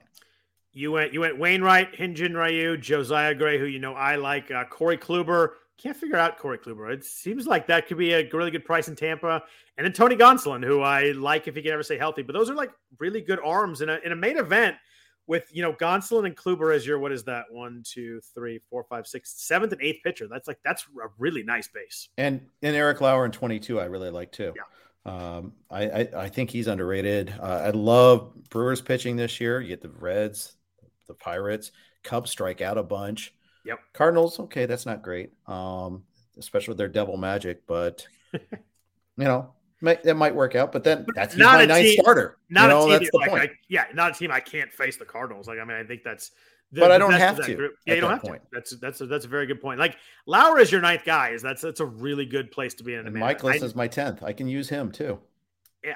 You 0.72 0.94
went 0.94 1.14
you 1.14 1.20
went 1.20 1.38
Wainwright, 1.38 1.94
Hyun-Jin 1.98 2.36
Ryu, 2.36 2.78
Josiah 2.78 3.36
Gray, 3.36 3.60
who 3.60 3.66
you 3.66 3.80
know 3.80 3.96
I 3.96 4.16
like, 4.16 4.50
uh, 4.50 4.64
Corey 4.64 4.98
Kluber. 4.98 5.50
Can't 5.78 5.96
figure 5.96 6.16
out 6.16 6.40
Corey 6.40 6.58
Kluber. 6.58 6.90
It 6.94 7.04
seems 7.04 7.48
like 7.48 7.68
that 7.68 7.88
could 7.88 7.98
be 7.98 8.14
a 8.14 8.30
really 8.32 8.52
good 8.52 8.64
price 8.64 8.88
in 8.88 8.96
Tampa. 8.96 9.44
And 9.78 9.86
then 9.86 9.92
Tony 9.92 10.16
Gonsolin, 10.16 10.64
who 10.64 10.82
I 10.82 11.12
like 11.12 11.50
if 11.50 11.56
he 11.56 11.62
can 11.62 11.72
ever 11.72 11.84
stay 11.84 11.98
healthy. 11.98 12.22
But 12.22 12.34
those 12.34 12.50
are 12.50 12.56
like 12.56 12.72
really 12.98 13.20
good 13.20 13.40
arms 13.44 13.82
in 13.82 13.90
a 13.90 14.00
in 14.06 14.14
a 14.14 14.16
main 14.16 14.38
event 14.38 14.78
with 15.28 15.44
you 15.52 15.62
know 15.62 15.74
Gonsolin 15.74 16.28
and 16.28 16.36
Kluber 16.38 16.74
as 16.74 16.88
your 16.88 16.98
what 16.98 17.12
is 17.12 17.26
that? 17.26 17.46
One, 17.52 17.84
two, 17.86 18.22
three, 18.34 18.62
four, 18.70 18.86
five, 18.86 19.06
six, 19.06 19.34
seventh 19.42 19.74
and 19.74 19.82
eighth 19.82 20.02
pitcher. 20.02 20.30
That's 20.30 20.48
like 20.48 20.60
that's 20.64 20.84
a 20.84 21.08
really 21.18 21.44
nice 21.44 21.68
base. 21.68 22.08
And 22.18 22.48
and 22.62 22.74
Eric 22.74 23.02
Lauer 23.02 23.26
in 23.26 23.32
22, 23.32 23.82
I 23.82 23.86
really 23.86 24.12
like 24.12 24.32
too. 24.32 24.54
Yeah. 24.56 24.64
Um, 25.06 25.54
I, 25.70 25.90
I, 25.90 26.08
I 26.16 26.30
think 26.30 26.50
he's 26.50 26.68
underrated. 26.68 27.34
Uh, 27.40 27.62
I 27.66 27.70
love 27.72 28.34
Brewers 28.50 28.82
pitching 28.82 29.16
this 29.16 29.40
year. 29.40 29.62
You 29.62 29.70
get 29.70 29.82
the 29.82 29.90
Reds, 29.90 30.56
the 31.08 31.14
Pirates, 31.14 31.72
Cubs 32.04 32.32
strike 32.32 32.62
out 32.62 32.78
a 32.78 32.84
bunch. 32.84 33.34
Yep. 33.66 33.80
Cardinals, 33.94 34.40
okay, 34.40 34.66
that's 34.66 34.86
not 34.86 35.02
great. 35.02 35.32
Um, 35.48 36.04
especially 36.38 36.72
with 36.72 36.78
their 36.78 36.88
devil 36.88 37.18
magic, 37.18 37.66
but 37.68 38.06
you 38.34 38.40
know, 39.18 39.54
might, 39.82 40.04
that 40.04 40.16
might 40.16 40.36
work 40.36 40.56
out. 40.56 40.72
But 40.72 40.84
then 40.84 41.06
that's 41.16 41.36
Not 41.36 41.62
a 41.62 41.68
ninth 41.68 41.86
team- 41.86 42.02
starter. 42.02 42.38
Not 42.50 42.64
you 42.64 42.68
know, 42.70 42.80
a 42.80 42.82
team. 42.82 42.92
that's 42.92 43.12
the 43.12 43.18
like, 43.18 43.30
point. 43.30 43.44
I, 43.44 43.50
yeah, 43.68 43.86
not 43.94 44.12
a 44.12 44.14
team. 44.14 44.32
I 44.32 44.40
can't 44.40 44.72
face 44.72 44.98
the 44.98 45.06
Cardinals. 45.06 45.48
Like 45.48 45.60
I 45.60 45.66
mean, 45.66 45.78
I 45.78 45.84
think 45.84 46.04
that's. 46.04 46.32
The- 46.72 46.82
But 46.82 46.92
I 46.92 46.98
don't 46.98 47.14
have 47.14 47.44
to. 47.46 47.72
Yeah, 47.86 47.96
you 47.96 48.02
don't 48.02 48.12
have 48.12 48.22
point. 48.22 48.42
to. 48.44 48.48
That's 48.52 48.78
that's 48.78 49.02
a, 49.02 49.08
that's 49.08 49.26
a 49.26 49.28
very 49.28 49.48
good 49.48 49.62
point. 49.62 49.80
Like 49.80 49.98
Lauer 50.26 50.60
is 50.60 50.72
your 50.72 50.82
ninth 50.82 51.04
guy. 51.06 51.30
Is 51.30 51.42
that's 51.42 51.62
that's 51.62 51.80
a 51.80 51.86
really 51.86 52.26
good 52.26 52.52
place 52.52 52.74
to 52.76 52.84
be 52.84 52.94
in. 52.94 53.08
and. 53.08 53.16
Michaelis 53.16 53.62
I- 53.62 53.66
is 53.66 53.76
my 53.76 53.88
tenth. 53.88 54.22
I 54.24 54.34
can 54.34 54.48
use 54.48 54.70
him 54.70 54.92
too. 54.92 55.20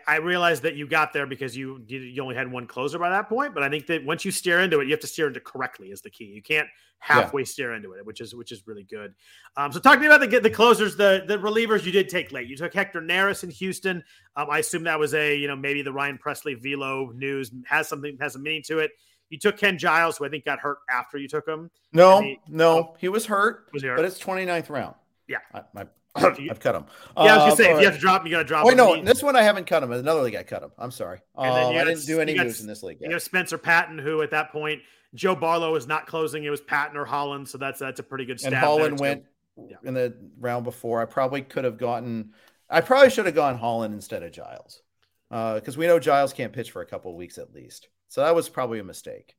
I 0.08 0.16
realized 0.16 0.64
that 0.64 0.76
you 0.76 0.88
got 0.88 1.12
there 1.12 1.28
because 1.28 1.58
you 1.58 1.84
you 1.88 2.24
only 2.24 2.36
had 2.36 2.50
one 2.50 2.68
closer 2.68 2.98
by 2.98 3.10
that 3.10 3.28
point, 3.28 3.54
but 3.54 3.64
I 3.64 3.70
think 3.70 3.86
that 3.88 4.06
once 4.06 4.24
you 4.24 4.32
steer 4.32 4.62
into 4.62 4.80
it, 4.80 4.86
you 4.86 4.92
have 4.92 5.02
to 5.02 5.08
steer 5.08 5.28
into 5.28 5.42
correctly 5.42 5.90
is 5.92 6.00
the 6.02 6.10
key. 6.10 6.24
You 6.24 6.42
can't 6.42 6.70
halfway 7.00 7.44
steer 7.44 7.74
into 7.74 7.92
it, 7.92 8.06
which 8.06 8.22
is 8.22 8.34
which 8.34 8.54
is 8.54 8.66
really 8.66 8.84
good. 8.86 9.14
Um, 9.58 9.74
so 9.74 9.80
talk 9.80 9.96
to 9.96 10.00
me 10.00 10.06
about 10.06 10.22
the 10.22 10.40
the 10.40 10.50
closers, 10.50 10.96
the 10.96 11.26
the 11.28 11.38
relievers 11.38 11.84
you 11.84 11.92
did 11.92 12.08
take 12.08 12.32
late. 12.32 12.48
You 12.48 12.56
took 12.56 12.74
Hector 12.74 13.02
Neris 13.02 13.44
in 13.44 13.50
Houston. 13.50 14.02
Um, 14.38 14.48
I 14.50 14.60
assume 14.60 14.84
that 14.86 14.98
was 14.98 15.14
a 15.14 15.36
you 15.36 15.50
know 15.50 15.56
maybe 15.58 15.82
the 15.82 15.92
Ryan 15.92 16.18
Pressly 16.18 16.56
velo 16.58 17.12
news 17.14 17.52
has 17.66 17.90
something 17.90 18.18
has 18.22 18.38
a 18.38 18.40
meaning 18.40 18.64
to 18.68 18.80
it. 18.80 18.92
You 19.34 19.40
took 19.40 19.58
Ken 19.58 19.80
Giles, 19.80 20.18
who 20.18 20.26
I 20.26 20.30
think 20.30 20.46
got 20.46 20.60
hurt 20.60 20.78
after 20.90 21.18
you 21.18 21.28
took 21.28 21.48
him. 21.48 21.72
No, 21.92 22.22
mean- 22.22 22.38
no, 22.48 22.96
he 23.00 23.10
was 23.10 23.26
hurt, 23.26 23.68
Was 23.74 23.82
he 23.82 23.88
hurt? 23.88 23.96
but 23.96 24.06
it's 24.06 24.20
29th 24.24 24.70
round. 24.70 24.94
Yeah. 25.28 25.38
I, 25.54 25.62
I, 25.76 25.86
I've 26.16 26.60
cut 26.60 26.76
him. 26.76 26.86
Yeah, 27.18 27.24
I 27.24 27.24
was 27.24 27.32
Uh, 27.32 27.38
gonna 27.46 27.56
say 27.56 27.72
if 27.74 27.80
you 27.80 27.86
have 27.86 27.96
to 27.96 28.00
drop, 28.00 28.22
him, 28.22 28.28
you 28.28 28.32
got 28.34 28.40
to 28.40 28.44
drop. 28.46 28.66
Wait, 28.66 28.74
him. 28.74 28.78
no, 28.78 29.02
this 29.04 29.24
one 29.24 29.36
I 29.36 29.42
haven't 29.42 29.66
cut 29.66 29.82
him. 29.82 29.92
Another 29.92 30.22
league 30.22 30.36
I 30.36 30.44
cut 30.44 30.62
him. 30.62 30.72
I'm 30.78 30.92
sorry. 30.92 31.20
And 31.36 31.56
then 31.56 31.66
Um, 31.66 31.74
you 31.74 31.80
I 31.80 31.84
didn't 31.86 32.06
do 32.06 32.12
you 32.14 32.22
any 32.22 32.36
got- 32.36 32.46
in 32.60 32.68
this 32.68 32.84
league 32.84 32.98
You 33.02 33.06
yet. 33.08 33.14
have 33.14 33.24
Spencer 33.24 33.58
Patton, 33.58 33.98
who 33.98 34.22
at 34.22 34.30
that 34.30 34.52
point 34.52 34.82
Joe 35.16 35.34
Barlow 35.36 35.76
is 35.76 35.88
not 35.88 36.06
closing. 36.06 36.44
It 36.44 36.52
was 36.52 36.62
Patton 36.62 36.96
or 36.96 37.06
Holland, 37.06 37.50
so 37.50 37.58
that's 37.58 37.80
that's 37.80 38.00
a 38.00 38.04
pretty 38.04 38.26
good. 38.26 38.40
And 38.46 38.54
Holland 38.54 39.00
went 39.00 39.24
Yeah. 39.58 39.78
in 39.84 39.96
the 39.96 40.14
round 40.40 40.64
before. 40.66 41.02
I 41.02 41.06
probably 41.06 41.42
could 41.42 41.64
have 41.64 41.78
gotten. 41.80 42.34
I 42.70 42.82
probably 42.82 43.10
should 43.10 43.26
have 43.26 43.36
gone 43.36 43.58
Holland 43.58 43.94
instead 43.96 44.22
of 44.24 44.32
Giles, 44.32 44.82
because 45.30 45.76
we 45.78 45.88
know 45.88 45.98
Giles 46.00 46.34
can't 46.34 46.54
pitch 46.54 46.70
for 46.72 46.82
a 46.82 46.86
couple 46.86 47.10
of 47.12 47.18
weeks 47.18 47.38
at 47.40 47.54
least. 47.54 47.88
So 48.14 48.22
that 48.22 48.36
was 48.36 48.48
probably 48.48 48.78
a 48.78 48.84
mistake. 48.84 49.36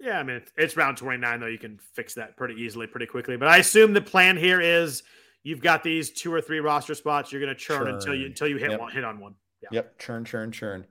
Yeah, 0.00 0.18
I 0.18 0.24
mean 0.24 0.42
it's, 0.56 0.76
round 0.76 0.96
twenty 0.96 1.18
nine 1.18 1.38
though. 1.38 1.46
You 1.46 1.56
can 1.56 1.78
fix 1.94 2.14
that 2.14 2.36
pretty 2.36 2.54
easily, 2.60 2.88
pretty 2.88 3.06
quickly. 3.06 3.36
But 3.36 3.46
I 3.46 3.58
assume 3.58 3.92
the 3.92 4.00
plan 4.00 4.36
here 4.36 4.60
is 4.60 5.04
you've 5.44 5.60
got 5.60 5.84
these 5.84 6.10
two 6.10 6.34
or 6.34 6.40
three 6.40 6.58
roster 6.58 6.96
spots. 6.96 7.30
You're 7.30 7.40
going 7.40 7.54
to 7.54 7.60
churn, 7.60 7.86
until 7.86 8.16
you 8.16 8.26
until 8.26 8.48
you 8.48 8.56
hit 8.56 8.72
Yep. 8.72 8.80
one, 8.80 8.90
hit 8.90 9.04
on 9.04 9.20
one. 9.20 9.36
Yeah, 9.62 9.68
Yep, 9.70 9.98
churn, 10.00 10.24
churn, 10.24 10.50
churn. 10.50 10.84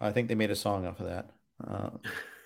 I 0.00 0.12
think 0.12 0.28
they 0.28 0.36
made 0.36 0.52
a 0.52 0.56
song 0.56 0.86
off 0.86 1.00
of 1.00 1.06
that. 1.06 1.30
Uh, 1.66 1.90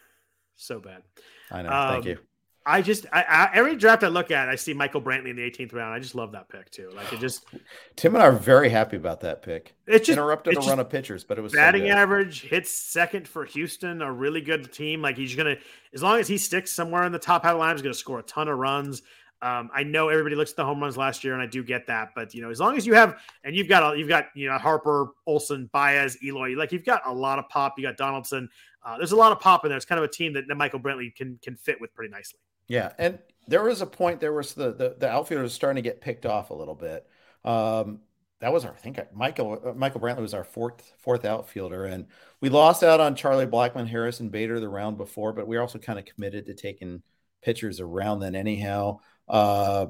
so 0.56 0.80
bad. 0.80 1.02
I 1.50 1.60
know. 1.60 1.70
Um, 1.70 1.88
Thank 1.90 2.06
you. 2.06 2.18
I 2.64 2.82
just 2.82 3.06
I, 3.12 3.22
I, 3.22 3.51
every 3.55 3.76
draft 3.76 4.05
I 4.05 4.09
look 4.09 4.30
at, 4.30 4.48
I 4.48 4.55
see 4.55 4.72
Michael 4.72 5.02
Brantley 5.02 5.30
in 5.30 5.36
the 5.36 5.43
18th 5.43 5.74
round. 5.74 5.94
I 5.94 5.98
just 5.98 6.14
love 6.14 6.32
that 6.32 6.48
pick 6.48 6.70
too. 6.70 6.90
Like 6.94 7.12
it 7.12 7.18
just 7.18 7.44
Tim 7.97 8.14
and 8.14 8.22
I 8.22 8.26
are 8.26 8.32
very 8.32 8.68
happy 8.68 8.97
about 8.97 9.20
that 9.20 9.43
pick. 9.43 9.74
it's 9.86 10.06
just 10.06 10.16
Interrupted 10.16 10.56
it's 10.56 10.66
a 10.66 10.68
run 10.68 10.78
of 10.78 10.89
pitchers, 10.89 11.24
but 11.24 11.39
it 11.39 11.43
was 11.43 11.52
so 11.52 11.59
batting 11.59 11.82
good. 11.82 11.90
average 11.90 12.43
hits 12.43 12.70
second 12.70 13.26
for 13.26 13.44
Houston, 13.44 14.02
a 14.02 14.12
really 14.12 14.40
good 14.40 14.72
team. 14.72 15.02
Like 15.02 15.16
he's 15.16 15.34
gonna, 15.34 15.56
as 15.93 16.02
long 16.02 16.20
as 16.20 16.28
he 16.28 16.39
sticks 16.39 16.70
somewhere 16.70 17.05
in 17.05 17.12
the 17.12 17.18
top 17.18 17.43
half 17.43 17.52
of 17.52 17.56
the 17.56 17.60
line, 17.60 17.74
he's 17.74 17.82
gonna 17.82 17.94
score 17.94 18.20
a 18.20 18.24
ton 18.24 18.48
of 18.48 18.59
runs. 18.59 19.02
Um, 19.43 19.70
I 19.74 19.82
know 19.82 20.09
everybody 20.09 20.36
looks 20.36 20.52
at 20.52 20.56
the 20.56 20.64
home 20.64 20.80
runs 20.80 20.97
last 20.97 21.24
year, 21.24 21.32
and 21.32 21.43
I 21.43 21.47
do 21.47 21.64
get 21.64 21.89
that, 21.89 22.10
but 22.14 22.32
you 22.32 22.43
know, 22.43 22.51
as 22.51 22.60
long 22.60 22.76
as 22.76 22.86
you 22.86 22.94
have, 22.94 23.18
and 23.43 23.56
you've 23.56 23.68
got, 23.68 23.82
a, 23.94 23.98
you've 23.98 24.09
got, 24.09 24.26
you 24.36 24.48
know, 24.48 24.56
Harper, 24.56 25.09
Olson, 25.26 25.68
Baez, 25.72 26.16
Eloy, 26.22 26.55
like 26.55 26.70
you've 26.70 26.84
got 26.84 27.02
a 27.06 27.12
lot 27.12 27.40
of 27.40 27.48
pop. 27.48 27.74
You 27.76 27.82
got 27.82 27.97
Donaldson. 27.97 28.48
Uh, 28.84 28.98
there's 28.98 29.10
a 29.10 29.16
lot 29.16 29.32
of 29.32 29.40
pop 29.40 29.64
in 29.64 29.70
there. 29.70 29.76
It's 29.76 29.84
kind 29.84 29.98
of 29.98 30.05
a 30.05 30.12
team 30.12 30.32
that, 30.34 30.44
that 30.47 30.55
Michael 30.55 30.78
Brantley 30.78 31.12
can 31.12 31.40
can 31.43 31.56
fit 31.56 31.80
with 31.80 31.93
pretty 31.93 32.12
nicely. 32.12 32.39
Yeah, 32.68 32.93
and 32.98 33.18
there 33.47 33.62
was 33.62 33.80
a 33.80 33.86
point 33.86 34.20
there 34.20 34.32
was 34.32 34.55
the 34.55 34.72
the, 34.72 34.97
the 34.98 35.09
outfielder 35.09 35.43
was 35.43 35.55
starting 35.55 35.82
to 35.82 35.89
get 35.89 36.01
picked 36.01 36.26
off 36.26 36.51
a 36.51 36.55
little 36.55 36.74
bit. 36.74 37.06
Um, 37.44 38.01
that 38.40 38.52
was 38.52 38.64
our 38.64 38.72
I 38.72 38.76
think 38.76 38.98
Michael 39.14 39.60
uh, 39.64 39.72
Michael 39.72 40.01
Brantley 40.01 40.20
was 40.20 40.34
our 40.34 40.44
fourth 40.44 40.93
fourth 40.98 41.24
outfielder, 41.24 41.84
and 41.84 42.06
we 42.40 42.48
lost 42.48 42.82
out 42.82 43.01
on 43.01 43.14
Charlie 43.14 43.47
Blackmon, 43.47 43.86
Harrison 43.86 44.28
Bader 44.28 44.60
the 44.60 44.68
round 44.68 44.97
before, 44.97 45.32
but 45.32 45.47
we 45.47 45.56
also 45.56 45.78
kind 45.78 45.98
of 45.98 46.05
committed 46.05 46.47
to 46.47 46.55
taking 46.55 47.02
pitchers 47.43 47.80
around 47.80 48.20
then 48.20 48.34
anyhow. 48.34 49.01
Uh, 49.28 49.86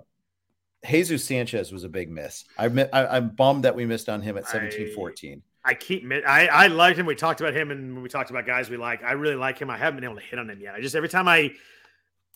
Jesus 0.88 1.24
Sanchez 1.24 1.72
was 1.72 1.84
a 1.84 1.88
big 1.88 2.10
miss. 2.10 2.44
I, 2.58 2.66
I'm 2.92 3.30
bummed 3.30 3.64
that 3.64 3.76
we 3.76 3.86
missed 3.86 4.08
on 4.08 4.20
him 4.20 4.36
at 4.36 4.48
17 4.48 4.88
I- 4.88 4.94
14. 4.94 5.42
I 5.64 5.74
keep, 5.74 6.02
I 6.26 6.48
I 6.48 6.66
liked 6.66 6.98
him. 6.98 7.06
We 7.06 7.14
talked 7.14 7.40
about 7.40 7.54
him, 7.54 7.70
and 7.70 7.94
when 7.94 8.02
we 8.02 8.08
talked 8.08 8.30
about 8.30 8.46
guys 8.46 8.68
we 8.68 8.76
like. 8.76 9.04
I 9.04 9.12
really 9.12 9.36
like 9.36 9.60
him. 9.60 9.70
I 9.70 9.78
haven't 9.78 10.00
been 10.00 10.10
able 10.10 10.16
to 10.16 10.26
hit 10.26 10.40
on 10.40 10.50
him 10.50 10.60
yet. 10.60 10.74
I 10.74 10.80
just 10.80 10.96
every 10.96 11.08
time 11.08 11.28
I 11.28 11.52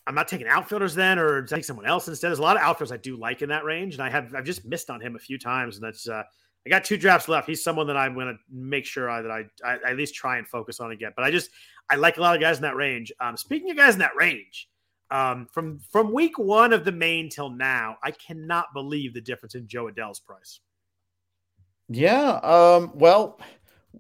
I'm 0.06 0.14
not 0.14 0.28
taking 0.28 0.46
outfielders 0.46 0.94
then, 0.94 1.18
or 1.18 1.42
take 1.42 1.64
someone 1.64 1.86
else 1.86 2.06
instead. 2.06 2.28
There's 2.28 2.38
a 2.38 2.42
lot 2.42 2.56
of 2.56 2.62
outfielders 2.62 2.92
I 2.92 2.98
do 2.98 3.16
like 3.16 3.42
in 3.42 3.48
that 3.48 3.64
range, 3.64 3.94
and 3.94 4.02
I 4.02 4.10
have 4.10 4.34
I've 4.34 4.44
just 4.44 4.64
missed 4.64 4.90
on 4.90 5.00
him 5.00 5.16
a 5.16 5.18
few 5.18 5.38
times, 5.38 5.76
and 5.76 5.84
that's 5.84 6.08
uh, 6.08 6.22
I 6.66 6.70
got 6.70 6.84
two 6.84 6.96
drafts 6.96 7.28
left. 7.28 7.48
He's 7.48 7.62
someone 7.62 7.86
that 7.88 7.96
I'm 7.96 8.14
going 8.14 8.26
to 8.26 8.38
make 8.50 8.86
sure 8.86 9.08
I, 9.10 9.22
that 9.22 9.30
I, 9.30 9.44
I 9.64 9.90
at 9.90 9.96
least 9.96 10.14
try 10.14 10.38
and 10.38 10.46
focus 10.46 10.80
on 10.80 10.92
again. 10.92 11.12
But 11.16 11.24
I 11.24 11.30
just 11.30 11.50
I 11.90 11.96
like 11.96 12.18
a 12.18 12.20
lot 12.20 12.34
of 12.34 12.40
guys 12.40 12.56
in 12.56 12.62
that 12.62 12.76
range. 12.76 13.12
Um, 13.20 13.36
speaking 13.36 13.70
of 13.70 13.76
guys 13.76 13.94
in 13.94 14.00
that 14.00 14.16
range, 14.16 14.68
um, 15.10 15.46
from 15.52 15.78
from 15.90 16.12
week 16.12 16.38
one 16.38 16.72
of 16.72 16.84
the 16.84 16.92
main 16.92 17.28
till 17.28 17.50
now, 17.50 17.96
I 18.02 18.10
cannot 18.12 18.66
believe 18.74 19.14
the 19.14 19.20
difference 19.20 19.54
in 19.54 19.66
Jo 19.66 19.88
Adell's 19.88 20.20
price. 20.20 20.60
Yeah. 21.88 22.40
Um, 22.42 22.92
well, 22.94 23.40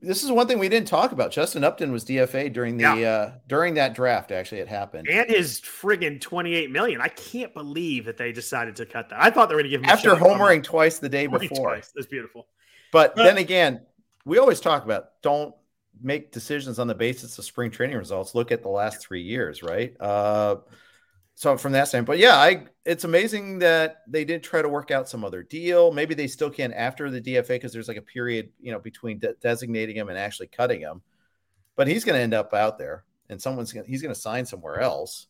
this 0.02 0.22
is 0.22 0.30
one 0.30 0.46
thing 0.46 0.58
we 0.58 0.68
didn't 0.68 0.88
talk 0.88 1.12
about. 1.12 1.30
Justin 1.30 1.64
Upton 1.64 1.92
was 1.92 2.04
DFA 2.04 2.52
during 2.52 2.76
the 2.76 2.82
Yeah. 2.82 3.08
uh, 3.10 3.32
during 3.48 3.74
that 3.74 3.94
draft. 3.94 4.30
Actually, 4.32 4.60
it 4.60 4.68
happened 4.68 5.08
and 5.08 5.28
his 5.30 5.60
friggin' 5.60 6.20
28 6.20 6.70
million. 6.70 7.00
I 7.00 7.08
can't 7.08 7.52
believe 7.54 8.04
that 8.06 8.16
they 8.16 8.32
decided 8.32 8.76
to 8.76 8.86
cut 8.86 9.08
that. 9.10 9.22
I 9.22 9.30
thought 9.30 9.48
they 9.48 9.54
were 9.54 9.62
going 9.62 9.70
to 9.72 9.76
give 9.78 9.82
him 9.82 9.90
after 9.90 10.10
homering 10.14 10.62
twice 10.62 10.98
the 10.98 11.08
day 11.08 11.26
before. 11.26 11.70
twice. 11.70 11.92
That's 11.94 12.06
beautiful. 12.06 12.46
But 12.92 13.14
But- 13.16 13.24
then 13.24 13.38
again, 13.38 13.80
we 14.24 14.38
always 14.38 14.60
talk 14.60 14.84
about 14.84 15.20
don't 15.22 15.54
make 16.02 16.30
decisions 16.32 16.78
on 16.78 16.86
the 16.86 16.94
basis 16.94 17.38
of 17.38 17.44
spring 17.44 17.70
training 17.70 17.96
results. 17.96 18.34
Look 18.34 18.52
at 18.52 18.62
the 18.62 18.68
last 18.68 19.00
three 19.00 19.22
years, 19.22 19.62
right? 19.62 19.94
Uh, 19.98 20.56
so 21.38 21.58
from 21.58 21.72
that 21.72 21.86
standpoint, 21.86 22.18
yeah, 22.18 22.36
I 22.36 22.64
it's 22.86 23.04
amazing 23.04 23.58
that 23.58 23.98
they 24.08 24.24
did 24.24 24.42
try 24.42 24.62
to 24.62 24.68
work 24.70 24.90
out 24.90 25.06
some 25.06 25.22
other 25.22 25.42
deal. 25.42 25.92
Maybe 25.92 26.14
they 26.14 26.28
still 26.28 26.48
can 26.48 26.72
after 26.72 27.10
the 27.10 27.20
DFA 27.20 27.48
because 27.48 27.74
there's 27.74 27.88
like 27.88 27.98
a 27.98 28.02
period, 28.02 28.48
you 28.58 28.72
know, 28.72 28.78
between 28.78 29.18
de- 29.18 29.34
designating 29.34 29.96
him 29.96 30.08
and 30.08 30.16
actually 30.16 30.46
cutting 30.46 30.80
him. 30.80 31.02
But 31.76 31.88
he's 31.88 32.04
going 32.04 32.16
to 32.16 32.22
end 32.22 32.32
up 32.32 32.54
out 32.54 32.78
there, 32.78 33.04
and 33.28 33.40
someone's 33.40 33.70
gonna, 33.70 33.86
he's 33.86 34.00
going 34.00 34.14
to 34.14 34.20
sign 34.20 34.46
somewhere 34.46 34.80
else. 34.80 35.26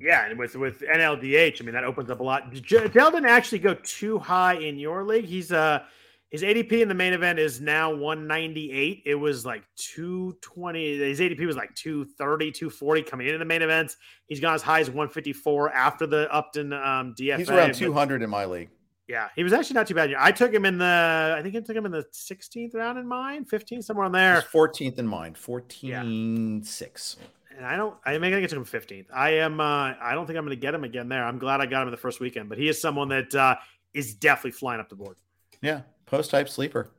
Yeah, 0.00 0.26
and 0.26 0.36
with 0.36 0.56
with 0.56 0.80
NLDH, 0.80 1.62
I 1.62 1.64
mean 1.64 1.74
that 1.74 1.84
opens 1.84 2.10
up 2.10 2.18
a 2.18 2.24
lot. 2.24 2.52
J- 2.52 2.88
Dell 2.88 3.12
didn't 3.12 3.30
actually 3.30 3.60
go 3.60 3.74
too 3.74 4.18
high 4.18 4.54
in 4.54 4.80
your 4.80 5.04
league. 5.04 5.26
He's 5.26 5.52
uh 5.52 5.84
his 6.30 6.42
ADP 6.42 6.80
in 6.80 6.88
the 6.88 6.94
main 6.94 7.12
event 7.12 7.40
is 7.40 7.60
now 7.60 7.90
198. 7.90 9.02
It 9.04 9.16
was 9.16 9.44
like 9.44 9.64
220. 9.76 10.98
His 10.98 11.18
ADP 11.18 11.44
was 11.44 11.56
like 11.56 11.74
230, 11.74 12.52
240 12.52 13.02
coming 13.02 13.26
into 13.26 13.38
the 13.38 13.44
main 13.44 13.62
events. 13.62 13.96
He's 14.26 14.38
gone 14.38 14.54
as 14.54 14.62
high 14.62 14.78
as 14.78 14.88
154 14.88 15.72
after 15.72 16.06
the 16.06 16.32
Upton 16.32 16.72
um, 16.72 17.14
DFA. 17.18 17.38
He's 17.38 17.50
around 17.50 17.68
but- 17.70 17.76
200 17.76 18.22
in 18.22 18.30
my 18.30 18.44
league. 18.44 18.70
Yeah, 19.08 19.26
he 19.34 19.42
was 19.42 19.52
actually 19.52 19.74
not 19.74 19.88
too 19.88 19.94
bad. 19.96 20.14
I 20.16 20.30
took 20.30 20.54
him 20.54 20.64
in 20.64 20.78
the, 20.78 21.34
I 21.36 21.42
think 21.42 21.56
I 21.56 21.60
took 21.60 21.74
him 21.74 21.84
in 21.84 21.90
the 21.90 22.04
16th 22.12 22.76
round 22.76 22.96
in 22.96 23.08
mine, 23.08 23.44
15 23.44 23.82
somewhere 23.82 24.06
on 24.06 24.12
there. 24.12 24.36
He's 24.36 24.44
14th 24.44 25.00
in 25.00 25.06
mine, 25.08 25.34
14 25.34 26.60
yeah. 26.60 26.64
6. 26.64 27.16
And 27.56 27.66
I 27.66 27.76
don't, 27.76 27.96
I 28.06 28.16
think 28.20 28.32
I 28.36 28.40
took 28.46 28.52
him 28.52 28.64
15th. 28.64 29.06
I 29.12 29.30
am, 29.30 29.58
uh, 29.58 29.94
I 30.00 30.12
don't 30.14 30.28
think 30.28 30.38
I'm 30.38 30.44
going 30.44 30.56
to 30.56 30.60
get 30.60 30.74
him 30.74 30.84
again 30.84 31.08
there. 31.08 31.24
I'm 31.24 31.40
glad 31.40 31.60
I 31.60 31.66
got 31.66 31.82
him 31.82 31.88
in 31.88 31.90
the 31.90 31.96
first 31.96 32.20
weekend, 32.20 32.48
but 32.48 32.56
he 32.56 32.68
is 32.68 32.80
someone 32.80 33.08
that 33.08 33.34
uh, 33.34 33.56
is 33.94 34.14
definitely 34.14 34.52
flying 34.52 34.78
up 34.78 34.88
the 34.88 34.94
board. 34.94 35.16
Yeah, 35.60 35.80
post 36.10 36.30
type 36.30 36.48
sleeper. 36.48 36.90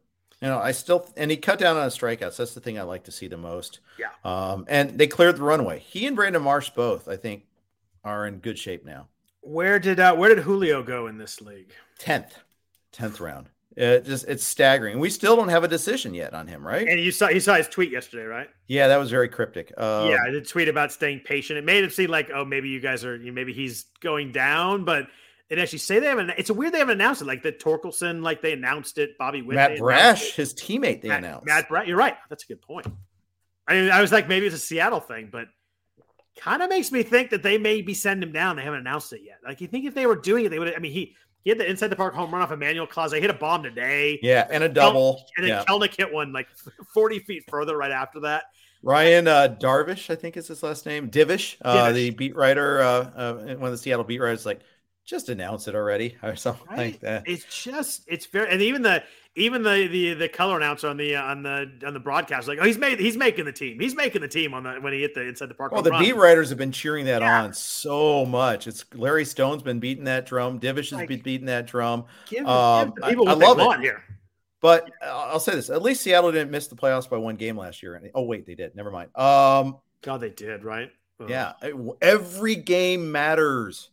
You 0.41 0.47
know, 0.47 0.57
I 0.57 0.71
still 0.71 1.07
and 1.15 1.29
he 1.29 1.37
cut 1.37 1.59
down 1.59 1.77
on 1.77 1.83
his 1.83 1.95
strikeouts. 1.95 2.37
That's 2.37 2.55
the 2.55 2.61
thing 2.61 2.79
I 2.79 2.83
like 2.83 3.03
to 3.03 3.11
see 3.11 3.27
the 3.27 3.37
most. 3.37 3.79
Yeah. 3.99 4.07
Um, 4.23 4.65
and 4.67 4.97
they 4.97 5.05
cleared 5.05 5.37
the 5.37 5.43
runway. 5.43 5.79
He 5.79 6.07
and 6.07 6.15
Brandon 6.15 6.41
Marsh 6.41 6.71
both, 6.71 7.07
I 7.07 7.15
think, 7.15 7.43
are 8.03 8.25
in 8.25 8.37
good 8.37 8.57
shape 8.57 8.83
now. 8.83 9.07
Where 9.41 9.79
did, 9.79 9.99
uh, 9.99 10.15
where 10.15 10.33
did 10.33 10.43
Julio 10.43 10.83
go 10.83 11.07
in 11.07 11.17
this 11.17 11.41
league? 11.41 11.73
Tenth, 11.97 12.37
tenth 12.91 13.19
round. 13.19 13.49
It 13.77 14.05
just 14.05 14.27
it's 14.27 14.43
staggering. 14.43 14.99
We 14.99 15.09
still 15.09 15.35
don't 15.35 15.49
have 15.49 15.63
a 15.63 15.67
decision 15.67 16.13
yet 16.13 16.33
on 16.33 16.45
him, 16.45 16.65
right? 16.65 16.87
And 16.87 16.99
you 16.99 17.11
saw, 17.11 17.29
you 17.29 17.39
saw 17.39 17.55
his 17.55 17.69
tweet 17.69 17.91
yesterday, 17.91 18.25
right? 18.25 18.49
yeah, 18.67 18.87
that 18.87 18.97
was 18.97 19.09
very 19.09 19.29
cryptic. 19.29 19.71
Uh, 19.77 20.07
yeah, 20.09 20.31
the 20.31 20.41
tweet 20.41 20.67
about 20.67 20.91
staying 20.91 21.21
patient. 21.21 21.57
It 21.57 21.65
made 21.65 21.83
it 21.83 21.93
seem 21.93 22.09
like, 22.09 22.29
oh, 22.33 22.43
maybe 22.43 22.69
you 22.69 22.81
guys 22.81 23.05
are, 23.05 23.17
maybe 23.17 23.53
he's 23.53 23.85
going 24.01 24.31
down, 24.31 24.83
but 24.83 25.07
it 25.51 25.59
actually 25.59 25.79
say 25.79 25.99
they 25.99 26.07
haven't. 26.07 26.29
It's 26.37 26.49
a 26.49 26.53
weird 26.53 26.73
they 26.73 26.79
haven't 26.79 26.93
announced 26.93 27.21
it. 27.21 27.25
Like 27.25 27.43
the 27.43 27.51
Torkelson, 27.51 28.23
like 28.23 28.41
they 28.41 28.53
announced 28.53 28.97
it. 28.97 29.17
Bobby 29.17 29.41
Witt, 29.41 29.55
Matt 29.55 29.77
Brash, 29.77 30.31
his 30.31 30.53
teammate, 30.53 31.01
they 31.01 31.09
Matt, 31.09 31.19
announced. 31.25 31.45
Matt 31.45 31.67
Brash. 31.67 31.87
You're 31.87 31.97
right. 31.97 32.15
That's 32.29 32.45
a 32.45 32.47
good 32.47 32.61
point. 32.61 32.87
I 33.67 33.73
mean, 33.73 33.91
I 33.91 33.99
was 33.99 34.13
like, 34.13 34.29
maybe 34.29 34.45
it's 34.45 34.55
a 34.55 34.59
Seattle 34.59 35.01
thing, 35.01 35.27
but 35.29 35.47
kind 36.39 36.61
of 36.61 36.69
makes 36.69 36.89
me 36.89 37.03
think 37.03 37.31
that 37.31 37.43
they 37.43 37.57
may 37.57 37.81
be 37.81 37.93
sending 37.93 38.29
him 38.29 38.33
down. 38.33 38.55
They 38.55 38.61
haven't 38.61 38.79
announced 38.79 39.11
it 39.11 39.23
yet. 39.25 39.39
Like 39.45 39.59
you 39.59 39.67
think 39.67 39.83
if 39.83 39.93
they 39.93 40.05
were 40.05 40.15
doing 40.15 40.45
it, 40.45 40.49
they 40.49 40.57
would. 40.57 40.73
I 40.73 40.79
mean, 40.79 40.93
he 40.93 41.17
He 41.43 41.49
had 41.49 41.59
the 41.59 41.69
inside 41.69 41.89
the 41.89 41.97
park 41.97 42.13
home 42.13 42.31
run 42.31 42.41
off 42.41 42.53
Emmanuel 42.53 42.87
they 43.09 43.19
Hit 43.19 43.29
a 43.29 43.33
bomb 43.33 43.61
today. 43.61 44.19
Yeah, 44.23 44.47
and 44.49 44.63
a 44.63 44.69
double. 44.69 45.21
And 45.35 45.45
then 45.45 45.49
yeah. 45.49 45.65
Kelenic 45.67 45.97
hit 45.97 46.13
one 46.13 46.31
like 46.31 46.47
40 46.93 47.19
feet 47.19 47.43
further 47.49 47.75
right 47.75 47.91
after 47.91 48.21
that. 48.21 48.45
Ryan 48.83 49.27
uh, 49.27 49.55
Darvish, 49.59 50.09
I 50.09 50.15
think 50.15 50.37
is 50.37 50.47
his 50.47 50.63
last 50.63 50.85
name. 50.85 51.11
Divish, 51.11 51.57
uh, 51.61 51.89
Divish. 51.89 51.93
the 51.93 52.09
beat 52.11 52.35
writer, 52.37 52.79
uh, 52.79 53.11
uh, 53.15 53.33
one 53.33 53.65
of 53.65 53.71
the 53.71 53.77
Seattle 53.77 54.05
beat 54.05 54.19
writers, 54.19 54.45
like 54.45 54.61
just 55.05 55.29
announce 55.29 55.67
it 55.67 55.75
already 55.75 56.17
or 56.23 56.35
something 56.35 56.67
right? 56.69 56.77
like 56.77 56.99
that. 57.01 57.23
It's 57.27 57.45
just 57.45 58.03
it's 58.07 58.25
very 58.25 58.49
and 58.49 58.61
even 58.61 58.81
the 58.81 59.03
even 59.35 59.63
the 59.63 59.87
the 59.87 60.13
the 60.13 60.29
color 60.29 60.57
announcer 60.57 60.87
on 60.87 60.97
the 60.97 61.15
uh, 61.15 61.23
on 61.23 61.43
the 61.43 61.71
on 61.85 61.93
the 61.93 61.99
broadcast 61.99 62.47
like 62.47 62.59
oh 62.61 62.65
he's 62.65 62.77
made 62.77 62.99
he's 62.99 63.15
making 63.15 63.45
the 63.45 63.51
team 63.51 63.79
he's 63.79 63.95
making 63.95 64.21
the 64.21 64.27
team 64.27 64.53
on 64.53 64.63
the 64.63 64.73
when 64.73 64.91
he 64.93 65.01
hit 65.01 65.13
the 65.13 65.21
inside 65.21 65.49
the 65.49 65.53
park. 65.53 65.71
Well, 65.71 65.81
the 65.81 65.97
beat 65.97 66.15
writers 66.15 66.49
have 66.49 66.57
been 66.57 66.71
cheering 66.71 67.05
that 67.05 67.21
yeah. 67.21 67.43
on 67.43 67.53
so 67.53 68.25
much. 68.25 68.67
It's 68.67 68.85
Larry 68.93 69.25
Stone's 69.25 69.63
been 69.63 69.79
beating 69.79 70.05
that 70.05 70.25
drum. 70.25 70.59
Divish 70.59 70.89
has 70.89 70.93
like, 70.93 71.07
been 71.07 71.21
beating 71.21 71.47
that 71.47 71.67
drum. 71.67 72.05
Give, 72.27 72.45
um, 72.45 72.93
give 72.97 73.09
people 73.09 73.29
I, 73.29 73.33
I 73.33 73.35
love 73.35 73.59
it. 73.59 73.81
here. 73.81 74.03
But 74.61 74.91
I'll 75.01 75.39
say 75.39 75.55
this: 75.55 75.69
at 75.69 75.81
least 75.81 76.01
Seattle 76.01 76.31
didn't 76.31 76.51
miss 76.51 76.67
the 76.67 76.75
playoffs 76.75 77.09
by 77.09 77.17
one 77.17 77.35
game 77.35 77.57
last 77.57 77.81
year. 77.81 77.99
Oh 78.13 78.23
wait, 78.23 78.45
they 78.45 78.55
did. 78.55 78.75
Never 78.75 78.91
mind. 78.91 79.15
Um, 79.17 79.77
God, 80.01 80.19
they 80.19 80.29
did, 80.29 80.63
right? 80.63 80.91
Yeah, 81.27 81.53
every 82.01 82.55
game 82.55 83.11
matters. 83.11 83.91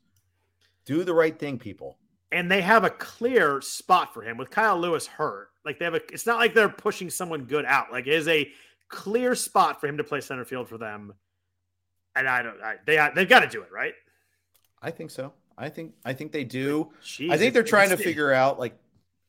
Do 0.88 1.04
the 1.04 1.12
right 1.12 1.38
thing, 1.38 1.58
people. 1.58 1.98
And 2.32 2.50
they 2.50 2.62
have 2.62 2.82
a 2.82 2.88
clear 2.88 3.60
spot 3.60 4.14
for 4.14 4.22
him 4.22 4.38
with 4.38 4.50
Kyle 4.50 4.80
Lewis 4.80 5.06
hurt. 5.06 5.50
Like 5.62 5.78
they 5.78 5.84
have 5.84 5.92
a. 5.92 6.00
It's 6.10 6.24
not 6.24 6.38
like 6.38 6.54
they're 6.54 6.70
pushing 6.70 7.10
someone 7.10 7.44
good 7.44 7.66
out. 7.66 7.92
Like 7.92 8.06
it 8.06 8.14
is 8.14 8.26
a 8.26 8.50
clear 8.88 9.34
spot 9.34 9.82
for 9.82 9.86
him 9.86 9.98
to 9.98 10.04
play 10.04 10.22
center 10.22 10.46
field 10.46 10.66
for 10.66 10.78
them. 10.78 11.12
And 12.16 12.26
I 12.26 12.42
don't. 12.42 12.58
I, 12.62 12.76
they 12.86 13.06
they've 13.14 13.28
got 13.28 13.40
to 13.40 13.48
do 13.48 13.60
it 13.60 13.70
right. 13.70 13.92
I 14.80 14.90
think 14.90 15.10
so. 15.10 15.34
I 15.58 15.68
think 15.68 15.92
I 16.06 16.14
think 16.14 16.32
they 16.32 16.44
do. 16.44 16.90
Jeez, 17.02 17.30
I 17.30 17.36
think 17.36 17.52
they're 17.52 17.62
trying 17.62 17.90
to 17.90 17.98
figure 17.98 18.32
out 18.32 18.58
like 18.58 18.74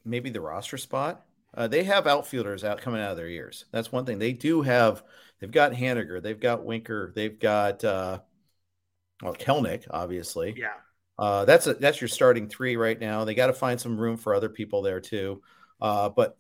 maybe 0.06 0.30
the 0.30 0.40
roster 0.40 0.78
spot. 0.78 1.26
Uh, 1.54 1.68
they 1.68 1.84
have 1.84 2.08
outfielders 2.08 2.64
out 2.64 2.80
coming 2.80 3.02
out 3.02 3.12
of 3.12 3.18
their 3.18 3.28
ears. 3.28 3.66
That's 3.72 3.92
one 3.92 4.06
thing. 4.06 4.18
They 4.18 4.32
do 4.32 4.62
have. 4.62 5.04
They've 5.42 5.52
got 5.52 5.74
Haniger. 5.74 6.22
They've 6.24 6.40
got 6.40 6.64
Winker. 6.64 7.12
They've 7.14 7.38
got 7.38 7.84
uh, 7.84 8.20
well 9.22 9.34
Kelenic, 9.34 9.88
obviously. 9.90 10.56
Yeah. 10.58 10.70
Uh, 11.20 11.44
that's 11.44 11.68
a, 11.68 11.74
that's 11.74 12.00
your 12.00 12.08
starting 12.08 12.48
three 12.48 12.78
right 12.78 12.98
now. 12.98 13.26
They 13.26 13.36
got 13.36 13.48
to 13.48 13.54
find 13.54 13.80
some 13.80 14.00
room 14.00 14.16
for 14.16 14.34
other 14.34 14.48
people 14.48 14.82
there 14.82 15.02
too. 15.02 15.42
Uh, 15.82 16.08
but 16.08 16.38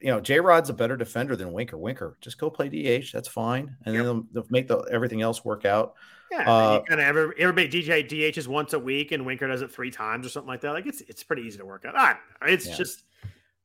you 0.00 0.08
know, 0.08 0.20
J 0.20 0.40
Rod's 0.40 0.70
a 0.70 0.74
better 0.74 0.96
defender 0.96 1.36
than 1.36 1.52
Winker. 1.52 1.78
Winker, 1.78 2.16
just 2.20 2.36
go 2.36 2.50
play 2.50 2.68
DH. 2.68 3.12
That's 3.12 3.28
fine, 3.28 3.76
and 3.84 3.94
yep. 3.94 4.04
then 4.04 4.04
they'll, 4.04 4.26
they'll, 4.32 4.46
make 4.50 4.66
the 4.66 4.78
everything 4.90 5.22
else 5.22 5.44
work 5.44 5.64
out. 5.64 5.94
Yeah, 6.32 6.50
uh, 6.50 6.82
kind 6.82 7.00
of 7.00 7.06
every, 7.06 7.34
everybody 7.38 7.68
DJ 7.68 8.06
DH 8.08 8.38
is 8.38 8.48
once 8.48 8.72
a 8.72 8.78
week, 8.78 9.12
and 9.12 9.24
Winker 9.24 9.46
does 9.46 9.62
it 9.62 9.70
three 9.70 9.90
times 9.90 10.26
or 10.26 10.30
something 10.30 10.48
like 10.48 10.62
that. 10.62 10.72
Like 10.72 10.86
it's 10.86 11.00
it's 11.02 11.22
pretty 11.22 11.42
easy 11.42 11.58
to 11.58 11.64
work 11.64 11.84
out. 11.84 11.94
Right. 11.94 12.16
It's 12.46 12.66
yeah. 12.66 12.76
just 12.76 13.04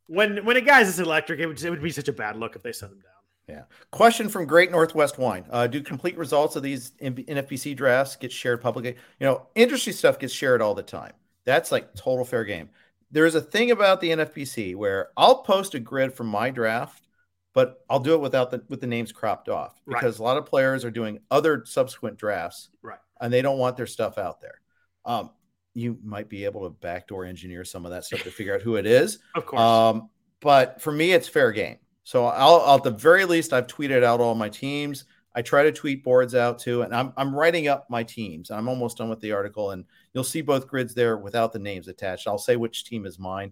when 0.05 0.45
when 0.45 0.57
a 0.57 0.61
guy's 0.61 0.88
this 0.88 0.99
electric, 0.99 1.39
it 1.39 1.47
would, 1.47 1.64
it 1.64 1.69
would 1.69 1.81
be 1.81 1.91
such 1.91 2.07
a 2.07 2.14
bad 2.14 2.38
look 2.38 2.55
if 2.55 2.61
they 2.61 2.72
sent 2.72 2.91
him 2.91 2.99
down. 2.99 3.16
Yeah. 3.47 3.63
Question 3.91 4.27
from 4.27 4.45
Great 4.45 4.71
Northwest 4.71 5.17
Wine: 5.17 5.45
uh, 5.49 5.67
Do 5.67 5.81
complete 5.81 6.17
results 6.17 6.55
of 6.55 6.63
these 6.63 6.91
NFBC 7.01 7.75
drafts 7.75 8.15
get 8.17 8.31
shared 8.31 8.61
publicly? 8.61 8.95
You 9.19 9.27
know, 9.27 9.47
industry 9.55 9.93
stuff 9.93 10.19
gets 10.19 10.33
shared 10.33 10.61
all 10.61 10.75
the 10.75 10.83
time. 10.83 11.13
That's 11.45 11.71
like 11.71 11.95
total 11.95 12.25
fair 12.25 12.43
game. 12.43 12.69
There's 13.09 13.35
a 13.35 13.41
thing 13.41 13.71
about 13.71 14.01
the 14.01 14.09
NFBC 14.09 14.75
where 14.75 15.09
I'll 15.15 15.43
post 15.43 15.75
a 15.75 15.79
grid 15.79 16.13
from 16.13 16.27
my 16.27 16.49
draft, 16.49 17.07
but 17.53 17.85
I'll 17.89 18.01
do 18.01 18.15
it 18.15 18.19
without 18.19 18.51
the 18.51 18.63
with 18.67 18.81
the 18.81 18.87
names 18.87 19.13
cropped 19.13 19.47
off 19.47 19.79
because 19.87 20.19
right. 20.19 20.23
a 20.23 20.23
lot 20.23 20.37
of 20.37 20.45
players 20.45 20.83
are 20.83 20.91
doing 20.91 21.19
other 21.31 21.63
subsequent 21.65 22.17
drafts, 22.17 22.69
right? 22.81 22.99
And 23.21 23.31
they 23.31 23.41
don't 23.41 23.59
want 23.59 23.77
their 23.77 23.87
stuff 23.87 24.17
out 24.17 24.41
there. 24.41 24.59
Um, 25.05 25.31
you 25.73 25.97
might 26.03 26.27
be 26.27 26.43
able 26.43 26.63
to 26.63 26.69
backdoor 26.69 27.23
engineer 27.23 27.63
some 27.63 27.85
of 27.85 27.91
that 27.91 28.03
stuff 28.03 28.23
to 28.23 28.31
figure 28.31 28.55
out 28.55 28.61
who 28.61 28.75
it 28.75 28.85
is. 28.85 29.19
Of 29.35 29.45
course. 29.45 29.61
Um, 29.61 30.09
but 30.41 30.81
for 30.81 30.91
me, 30.91 31.13
it's 31.13 31.29
fair 31.29 31.53
game. 31.53 31.77
So 32.07 32.23
I'll, 32.23 32.61
I'll, 32.61 32.77
at 32.77 32.84
the 32.84 32.91
very 32.91 33.25
least, 33.25 33.51
I've 33.51 33.67
tweeted 33.67 34.01
out 34.01 34.21
all 34.21 34.34
my 34.34 34.47
teams. 34.47 35.03
I 35.35 35.41
try 35.41 35.63
to 35.63 35.73
tweet 35.73 36.05
boards 36.05 36.35
out 36.35 36.57
too, 36.57 36.84
and 36.84 36.95
I'm 36.95 37.11
I'm 37.17 37.35
writing 37.35 37.67
up 37.67 37.89
my 37.89 38.01
teams. 38.01 38.49
I'm 38.49 38.69
almost 38.69 38.95
done 38.95 39.09
with 39.09 39.19
the 39.19 39.34
article, 39.34 39.71
and 39.71 39.84
you'll 40.13 40.23
see 40.23 40.39
both 40.39 40.69
grids 40.69 40.93
there 40.93 41.17
without 41.17 41.51
the 41.51 41.59
names 41.59 41.89
attached. 41.89 42.25
I'll 42.25 42.38
say 42.38 42.55
which 42.55 42.85
team 42.85 43.05
is 43.05 43.19
mine. 43.19 43.51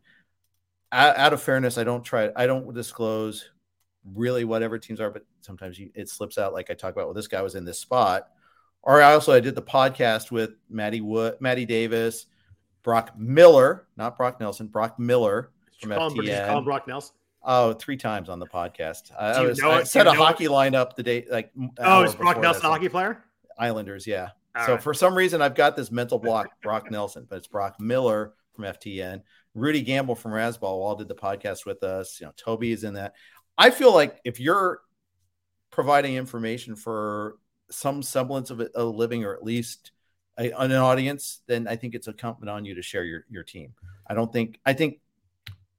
Out, 0.94 1.18
out 1.18 1.34
of 1.34 1.42
fairness, 1.42 1.78
I 1.78 1.84
don't 1.84 2.02
try. 2.02 2.32
I 2.34 2.48
don't 2.48 2.74
disclose 2.74 3.50
really 4.14 4.46
whatever 4.46 4.80
teams 4.80 5.02
are, 5.02 5.12
but 5.12 5.26
sometimes 5.42 5.78
you, 5.78 5.92
it 5.94 6.08
slips 6.08 6.38
out. 6.38 6.54
Like 6.54 6.72
I 6.72 6.76
talk 6.76 6.94
about, 6.94 7.08
well, 7.08 7.14
this 7.14 7.28
guy 7.28 7.42
was 7.42 7.56
in 7.56 7.66
this 7.66 7.80
spot, 7.80 8.30
or 8.84 9.02
I 9.02 9.12
also 9.16 9.34
I 9.34 9.42
did 9.42 9.56
the 9.56 9.62
podcast 9.62 10.32
with 10.32 10.52
Maddie 10.70 11.02
Wood, 11.02 11.36
Maddie 11.42 11.66
Davis, 11.66 12.28
Brock 12.84 13.18
Miller, 13.18 13.86
not 13.98 14.16
Brock 14.16 14.40
Nelson, 14.40 14.68
Brock 14.68 14.98
Miller 14.98 15.52
from 15.82 15.90
FTN. 15.90 16.64
Brock 16.64 16.88
Nelson. 16.88 17.16
Oh, 17.48 17.74
three 17.74 17.98
times 17.98 18.28
on 18.28 18.40
the 18.40 18.48
podcast. 18.48 19.12
I, 19.18 19.34
I, 19.34 19.42
was, 19.42 19.62
I 19.62 19.84
set 19.84 20.08
a 20.08 20.14
hockey 20.14 20.46
it? 20.46 20.52
lineup 20.52 20.96
the 20.96 21.04
day 21.04 21.26
like. 21.30 21.52
Oh, 21.78 22.04
is 22.04 22.16
Brock 22.16 22.42
Nelson 22.42 22.66
a 22.66 22.70
hockey 22.70 22.90
player? 22.90 23.24
Islanders, 23.58 24.08
yeah. 24.08 24.30
All 24.56 24.66
so 24.66 24.72
right. 24.74 24.84
for 24.84 24.94
some 24.94 25.16
reason, 25.16 25.42
I've 25.42 25.56
got 25.56 25.76
this 25.76 25.92
mental 25.92 26.18
block, 26.20 26.50
Brock 26.64 26.90
Nelson, 26.90 27.28
but 27.30 27.38
it's 27.38 27.48
Brock 27.48 27.80
Miller 27.80 28.34
from 28.54 28.66
FTN. 28.66 29.22
Rudy 29.54 29.82
Gamble 29.82 30.16
from 30.16 30.32
Razzball 30.32 30.64
all 30.64 30.96
did 30.96 31.08
the 31.08 31.16
podcast 31.16 31.66
with 31.66 31.84
us. 31.84 32.20
You 32.20 32.28
know, 32.28 32.34
Toby 32.36 32.72
is 32.72 32.84
in 32.84 32.96
that. 32.96 33.14
I 33.58 33.70
feel 33.70 33.94
like 33.94 34.20
if 34.26 34.40
you're 34.40 34.82
providing 35.72 36.16
information 36.16 36.76
for 36.76 37.38
some 37.70 38.02
semblance 38.02 38.50
of 38.50 38.62
a 38.74 38.84
living 38.84 39.24
or 39.24 39.34
at 39.34 39.44
least 39.44 39.92
a, 40.38 40.52
an 40.52 40.72
audience, 40.74 41.42
then 41.48 41.68
I 41.68 41.76
think 41.76 41.96
it's 41.96 42.08
incumbent 42.08 42.50
on 42.50 42.66
you 42.66 42.76
to 42.76 42.82
share 42.82 43.04
your, 43.04 43.26
your 43.30 43.44
team. 43.44 43.74
I 44.08 44.14
don't 44.14 44.32
think, 44.32 44.60
I 44.66 44.74
think 44.74 45.00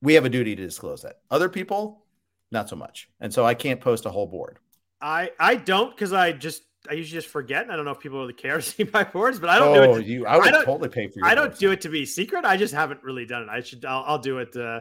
we 0.02 0.14
have 0.14 0.24
a 0.24 0.28
duty 0.28 0.54
to 0.56 0.62
disclose 0.62 1.02
that. 1.02 1.20
Other 1.30 1.48
people, 1.48 2.04
not 2.50 2.68
so 2.68 2.76
much. 2.76 3.08
And 3.20 3.32
so 3.32 3.44
I 3.44 3.54
can't 3.54 3.80
post 3.80 4.06
a 4.06 4.10
whole 4.10 4.26
board. 4.26 4.58
I, 5.00 5.30
I 5.38 5.56
don't 5.56 5.90
because 5.90 6.12
I 6.12 6.32
just 6.32 6.62
I 6.88 6.94
usually 6.94 7.20
just 7.20 7.32
forget. 7.32 7.70
I 7.70 7.76
don't 7.76 7.84
know 7.84 7.90
if 7.90 8.00
people 8.00 8.18
really 8.18 8.32
care 8.32 8.56
to 8.60 8.62
see 8.62 8.88
my 8.92 9.04
boards, 9.04 9.38
but 9.38 9.50
I 9.50 9.58
don't 9.58 9.76
oh, 9.76 9.86
do 9.86 9.92
it. 9.92 10.02
To, 10.02 10.04
you, 10.04 10.26
I 10.26 10.36
would 10.36 10.54
I 10.54 10.64
totally 10.64 10.88
pay 10.88 11.08
for. 11.08 11.24
I 11.24 11.34
don't 11.34 11.48
boards. 11.48 11.58
do 11.58 11.70
it 11.72 11.80
to 11.82 11.88
be 11.88 12.06
secret. 12.06 12.44
I 12.44 12.56
just 12.56 12.74
haven't 12.74 13.02
really 13.02 13.26
done 13.26 13.42
it. 13.42 13.48
I 13.48 13.60
should. 13.60 13.84
I'll, 13.84 14.04
I'll 14.06 14.18
do 14.18 14.38
it. 14.38 14.56
Uh, 14.56 14.80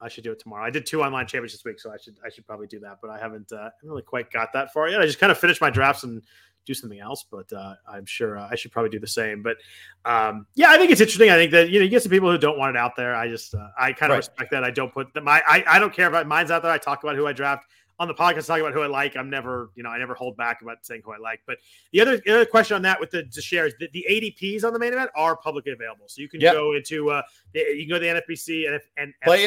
I 0.00 0.08
should 0.08 0.24
do 0.24 0.32
it 0.32 0.38
tomorrow. 0.38 0.64
I 0.64 0.70
did 0.70 0.86
two 0.86 1.02
online 1.02 1.26
championships 1.26 1.62
this 1.62 1.64
week, 1.64 1.80
so 1.80 1.90
I 1.92 1.96
should 1.96 2.16
I 2.24 2.28
should 2.28 2.46
probably 2.46 2.66
do 2.66 2.78
that. 2.80 2.98
But 3.02 3.10
I 3.10 3.18
haven't 3.18 3.52
uh, 3.52 3.70
really 3.82 4.02
quite 4.02 4.30
got 4.30 4.52
that 4.52 4.72
far 4.72 4.88
yet. 4.88 5.00
I 5.00 5.06
just 5.06 5.18
kind 5.18 5.32
of 5.32 5.38
finished 5.38 5.60
my 5.60 5.70
drafts 5.70 6.04
and 6.04 6.22
do 6.68 6.74
something 6.74 7.00
else. 7.00 7.24
But 7.28 7.52
uh, 7.52 7.74
I'm 7.88 8.06
sure 8.06 8.38
uh, 8.38 8.48
I 8.50 8.54
should 8.54 8.70
probably 8.70 8.90
do 8.90 9.00
the 9.00 9.06
same. 9.06 9.42
But 9.42 9.56
um, 10.04 10.46
yeah, 10.54 10.70
I 10.70 10.78
think 10.78 10.92
it's 10.92 11.00
interesting. 11.00 11.30
I 11.30 11.34
think 11.34 11.50
that 11.52 11.70
you 11.70 11.80
know 11.80 11.84
you 11.84 11.90
get 11.90 12.02
some 12.02 12.10
people 12.10 12.30
who 12.30 12.38
don't 12.38 12.58
want 12.58 12.76
it 12.76 12.78
out 12.78 12.94
there. 12.96 13.14
I 13.16 13.28
just 13.28 13.54
uh, 13.54 13.68
I 13.78 13.92
kind 13.92 14.12
of 14.12 14.16
right. 14.16 14.18
respect 14.18 14.50
that. 14.52 14.62
I 14.62 14.70
don't 14.70 14.92
put 14.92 15.12
the, 15.14 15.20
my 15.20 15.42
I, 15.46 15.64
I 15.66 15.78
don't 15.78 15.92
care 15.92 16.06
about 16.06 16.26
mine's 16.26 16.50
out 16.50 16.62
there. 16.62 16.70
I 16.70 16.78
talk 16.78 17.02
about 17.02 17.16
who 17.16 17.26
I 17.26 17.32
draft 17.32 17.66
on 18.00 18.06
the 18.06 18.14
podcast 18.14 18.46
talking 18.46 18.62
about 18.62 18.72
who 18.72 18.82
I 18.82 18.86
like. 18.86 19.16
I'm 19.16 19.28
never, 19.28 19.70
you 19.74 19.82
know, 19.82 19.90
I 19.90 19.98
never 19.98 20.14
hold 20.14 20.36
back 20.36 20.62
about 20.62 20.86
saying 20.86 21.02
who 21.04 21.12
I 21.12 21.18
like. 21.18 21.40
But 21.46 21.58
the 21.92 22.00
other, 22.00 22.18
the 22.18 22.32
other 22.32 22.46
question 22.46 22.76
on 22.76 22.82
that 22.82 23.00
with 23.00 23.10
the, 23.10 23.28
the 23.34 23.42
shares, 23.42 23.74
the, 23.80 23.88
the, 23.92 24.06
ADPs 24.08 24.64
on 24.64 24.72
the 24.72 24.78
main 24.78 24.92
event 24.92 25.10
are 25.16 25.36
publicly 25.36 25.72
available. 25.72 26.04
So 26.06 26.22
you 26.22 26.28
can 26.28 26.40
yep. 26.40 26.54
go 26.54 26.74
into, 26.74 27.10
uh, 27.10 27.22
you 27.54 27.86
can 27.86 27.88
go 27.88 27.94
to 27.98 28.00
the 28.00 28.34
NFBC 28.34 28.68
and, 28.68 28.80
and 28.96 29.14
play 29.24 29.44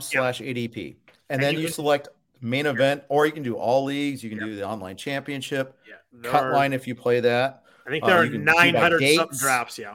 slash 0.00 0.40
ADP. 0.40 0.76
And, 0.76 0.96
and 1.30 1.42
then 1.42 1.54
you, 1.54 1.60
you 1.60 1.66
can, 1.66 1.74
select 1.74 2.08
main 2.40 2.66
event, 2.66 3.04
or 3.08 3.26
you 3.26 3.32
can 3.32 3.42
do 3.42 3.56
all 3.56 3.84
leagues. 3.84 4.22
You 4.22 4.30
can 4.30 4.38
do 4.38 4.56
the 4.56 4.66
online 4.66 4.96
championship, 4.96 5.78
yeah. 5.88 6.30
cut 6.30 6.44
are, 6.44 6.52
line 6.52 6.72
if 6.72 6.86
you 6.86 6.94
play 6.94 7.20
that. 7.20 7.64
I 7.86 7.90
think 7.90 8.04
there 8.04 8.18
uh, 8.18 8.24
are 8.24 8.28
900 8.28 9.14
something 9.16 9.38
drafts. 9.38 9.78
Yeah. 9.78 9.94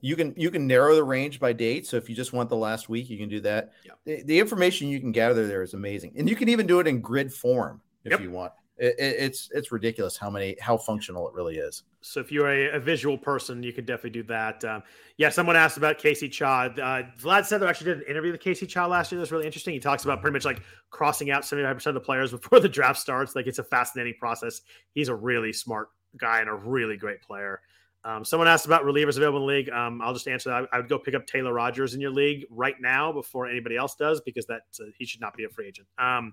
You 0.00 0.14
can 0.14 0.34
you 0.36 0.50
can 0.50 0.66
narrow 0.66 0.94
the 0.94 1.04
range 1.04 1.40
by 1.40 1.52
date. 1.52 1.86
So 1.86 1.96
if 1.96 2.08
you 2.08 2.14
just 2.14 2.32
want 2.32 2.48
the 2.48 2.56
last 2.56 2.88
week, 2.88 3.08
you 3.08 3.18
can 3.18 3.28
do 3.28 3.40
that. 3.40 3.72
Yep. 3.84 3.98
The, 4.04 4.22
the, 4.22 4.38
information 4.38 4.88
you 4.88 5.00
can 5.00 5.10
gather 5.10 5.46
there 5.46 5.62
is 5.62 5.74
amazing, 5.74 6.12
and 6.16 6.28
you 6.28 6.36
can 6.36 6.48
even 6.48 6.66
do 6.66 6.80
it 6.80 6.86
in 6.86 7.00
grid 7.00 7.32
form 7.32 7.80
if 8.04 8.12
yep. 8.12 8.20
you 8.20 8.30
want. 8.30 8.52
It, 8.78 8.94
it, 8.98 9.16
it's 9.18 9.50
it's 9.54 9.72
ridiculous 9.72 10.18
how 10.18 10.28
many 10.28 10.56
how 10.60 10.76
functional 10.76 11.26
it 11.28 11.34
really 11.34 11.56
is. 11.56 11.84
So 12.02 12.20
if 12.20 12.30
you're 12.30 12.50
a, 12.50 12.76
a 12.76 12.80
visual 12.80 13.16
person, 13.16 13.62
you 13.62 13.72
can 13.72 13.84
definitely 13.86 14.10
do 14.10 14.22
that. 14.24 14.64
Um, 14.64 14.82
yeah, 15.16 15.30
someone 15.30 15.56
asked 15.56 15.78
about 15.78 15.98
Casey 15.98 16.28
Cha. 16.28 16.64
Uh, 16.64 17.02
Vlad 17.18 17.48
that 17.48 17.62
actually 17.62 17.94
did 17.94 17.98
an 18.02 18.04
interview 18.08 18.32
with 18.32 18.40
Casey 18.40 18.66
Cha 18.66 18.86
last 18.86 19.10
year. 19.10 19.18
That's 19.18 19.32
really 19.32 19.46
interesting. 19.46 19.72
He 19.72 19.80
talks 19.80 20.04
about 20.04 20.20
pretty 20.20 20.34
much 20.34 20.44
like 20.44 20.60
crossing 20.90 21.30
out 21.30 21.42
75% 21.42 21.86
of 21.86 21.94
the 21.94 22.00
players 22.00 22.30
before 22.32 22.60
the 22.60 22.68
draft 22.68 22.98
starts. 22.98 23.34
Like 23.34 23.46
it's 23.46 23.58
a 23.58 23.64
fascinating 23.64 24.14
process. 24.18 24.60
He's 24.92 25.08
a 25.08 25.14
really 25.14 25.52
smart 25.52 25.88
guy 26.18 26.40
and 26.40 26.50
a 26.50 26.54
really 26.54 26.96
great 26.96 27.22
player. 27.22 27.62
Um, 28.04 28.24
someone 28.24 28.46
asked 28.46 28.66
about 28.66 28.84
relievers 28.84 29.16
available 29.16 29.40
in 29.40 29.46
the 29.46 29.52
league. 29.52 29.70
Um, 29.70 30.00
I'll 30.00 30.12
just 30.12 30.28
answer 30.28 30.50
that. 30.50 30.68
I, 30.72 30.76
I, 30.76 30.78
would 30.78 30.88
go 30.88 30.96
pick 30.96 31.14
up 31.14 31.26
Taylor 31.26 31.52
Rogers 31.52 31.92
in 31.92 32.00
your 32.00 32.12
league 32.12 32.46
right 32.50 32.76
now 32.80 33.10
before 33.10 33.48
anybody 33.48 33.76
else 33.76 33.96
does 33.96 34.20
because 34.20 34.46
that 34.46 34.62
uh, 34.80 34.84
he 34.96 35.04
should 35.04 35.20
not 35.20 35.36
be 35.36 35.42
a 35.42 35.48
free 35.48 35.66
agent. 35.66 35.88
Um, 35.98 36.32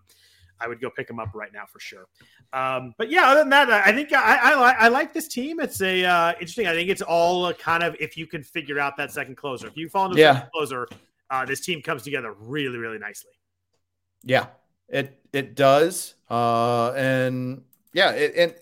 I 0.63 0.67
would 0.67 0.79
go 0.79 0.89
pick 0.89 1.09
him 1.09 1.19
up 1.19 1.29
right 1.33 1.51
now 1.53 1.65
for 1.67 1.79
sure. 1.79 2.05
Um, 2.53 2.93
but 2.97 3.09
yeah, 3.09 3.23
other 3.27 3.41
than 3.41 3.49
that, 3.49 3.69
I 3.69 3.91
think 3.91 4.13
I, 4.13 4.53
I, 4.53 4.71
I 4.85 4.87
like 4.87 5.13
this 5.13 5.27
team. 5.27 5.59
It's 5.59 5.81
a 5.81 6.05
uh, 6.05 6.31
interesting. 6.33 6.67
I 6.67 6.73
think 6.73 6.89
it's 6.89 7.01
all 7.01 7.51
kind 7.53 7.83
of 7.83 7.95
if 7.99 8.15
you 8.15 8.27
can 8.27 8.43
figure 8.43 8.79
out 8.79 8.95
that 8.97 9.11
second 9.11 9.35
closer. 9.35 9.67
If 9.67 9.75
you 9.75 9.89
fall 9.89 10.05
into 10.05 10.19
yeah. 10.19 10.33
second 10.33 10.49
closer, 10.53 10.87
uh, 11.29 11.45
this 11.45 11.59
team 11.59 11.81
comes 11.81 12.03
together 12.03 12.33
really, 12.39 12.77
really 12.77 12.99
nicely. 12.99 13.31
Yeah, 14.23 14.47
it 14.87 15.19
it 15.33 15.55
does. 15.55 16.15
Uh, 16.29 16.91
and 16.91 17.63
yeah, 17.93 18.11
it, 18.11 18.33
and 18.37 18.55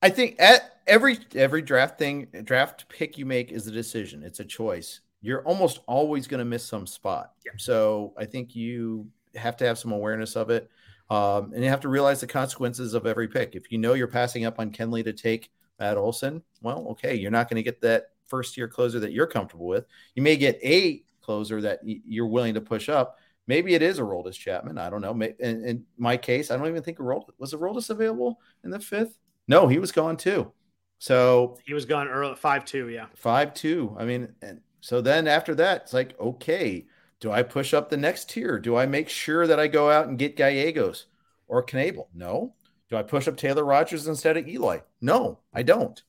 I 0.00 0.08
think 0.10 0.36
at 0.38 0.80
every 0.86 1.18
every 1.34 1.60
draft 1.60 1.98
thing 1.98 2.28
draft 2.44 2.88
pick 2.88 3.18
you 3.18 3.26
make 3.26 3.52
is 3.52 3.66
a 3.66 3.72
decision. 3.72 4.22
It's 4.22 4.40
a 4.40 4.44
choice. 4.44 5.00
you're 5.20 5.42
almost 5.42 5.80
always 5.86 6.26
going 6.26 6.38
to 6.38 6.44
miss 6.44 6.64
some 6.64 6.86
spot. 6.86 7.32
Yeah. 7.44 7.52
So 7.56 8.14
I 8.16 8.24
think 8.24 8.54
you 8.54 9.08
have 9.34 9.56
to 9.58 9.66
have 9.66 9.78
some 9.78 9.92
awareness 9.92 10.36
of 10.36 10.50
it. 10.50 10.70
Um, 11.10 11.52
and 11.54 11.64
you 11.64 11.70
have 11.70 11.80
to 11.80 11.88
realize 11.88 12.20
the 12.20 12.26
consequences 12.26 12.94
of 12.94 13.06
every 13.06 13.28
pick. 13.28 13.54
If 13.54 13.72
you 13.72 13.78
know 13.78 13.94
you're 13.94 14.06
passing 14.06 14.44
up 14.44 14.58
on 14.58 14.70
Kenley 14.70 15.02
to 15.04 15.12
take 15.12 15.50
Matt 15.78 15.96
Olson, 15.96 16.42
well, 16.60 16.86
okay, 16.90 17.14
you're 17.14 17.30
not 17.30 17.48
going 17.48 17.56
to 17.56 17.62
get 17.62 17.80
that 17.80 18.10
first 18.26 18.56
year 18.56 18.68
closer 18.68 19.00
that 19.00 19.12
you're 19.12 19.26
comfortable 19.26 19.66
with. 19.66 19.86
You 20.14 20.22
may 20.22 20.36
get 20.36 20.58
a 20.62 21.02
closer 21.22 21.60
that 21.62 21.80
you're 21.84 22.26
willing 22.26 22.54
to 22.54 22.60
push 22.60 22.88
up. 22.88 23.18
Maybe 23.46 23.74
it 23.74 23.80
is 23.80 23.98
Aroldis 23.98 24.34
Chapman. 24.34 24.76
I 24.76 24.90
don't 24.90 25.00
know. 25.00 25.12
In, 25.12 25.64
in 25.64 25.84
my 25.96 26.18
case, 26.18 26.50
I 26.50 26.56
don't 26.56 26.66
even 26.66 26.82
think 26.82 26.98
Aroldis 26.98 27.30
was 27.38 27.54
Aroldis 27.54 27.88
available 27.88 28.40
in 28.62 28.70
the 28.70 28.78
fifth. 28.78 29.18
No, 29.46 29.66
he 29.66 29.78
was 29.78 29.92
gone 29.92 30.18
too. 30.18 30.52
So 30.98 31.56
he 31.64 31.72
was 31.72 31.86
gone 31.86 32.08
early, 32.08 32.34
five 32.34 32.64
two, 32.64 32.88
yeah, 32.88 33.06
five 33.14 33.54
two. 33.54 33.96
I 33.98 34.04
mean, 34.04 34.34
and 34.42 34.60
so 34.80 35.00
then 35.00 35.26
after 35.26 35.54
that, 35.54 35.82
it's 35.82 35.94
like, 35.94 36.18
okay, 36.20 36.86
do 37.20 37.32
I 37.32 37.42
push 37.42 37.74
up 37.74 37.90
the 37.90 37.96
next 37.96 38.30
tier? 38.30 38.58
Do 38.58 38.76
I 38.76 38.86
make 38.86 39.08
sure 39.08 39.46
that 39.46 39.58
I 39.58 39.66
go 39.66 39.90
out 39.90 40.06
and 40.06 40.18
get 40.18 40.36
Gallegos 40.36 41.06
or 41.48 41.64
Knebel? 41.64 42.06
No. 42.14 42.54
Do 42.88 42.96
I 42.96 43.02
push 43.02 43.28
up 43.28 43.36
Taylor 43.36 43.64
Rogers 43.64 44.06
instead 44.06 44.36
of 44.36 44.48
Eloy? 44.48 44.82
No, 45.00 45.40
I 45.52 45.62
don't. 45.62 46.00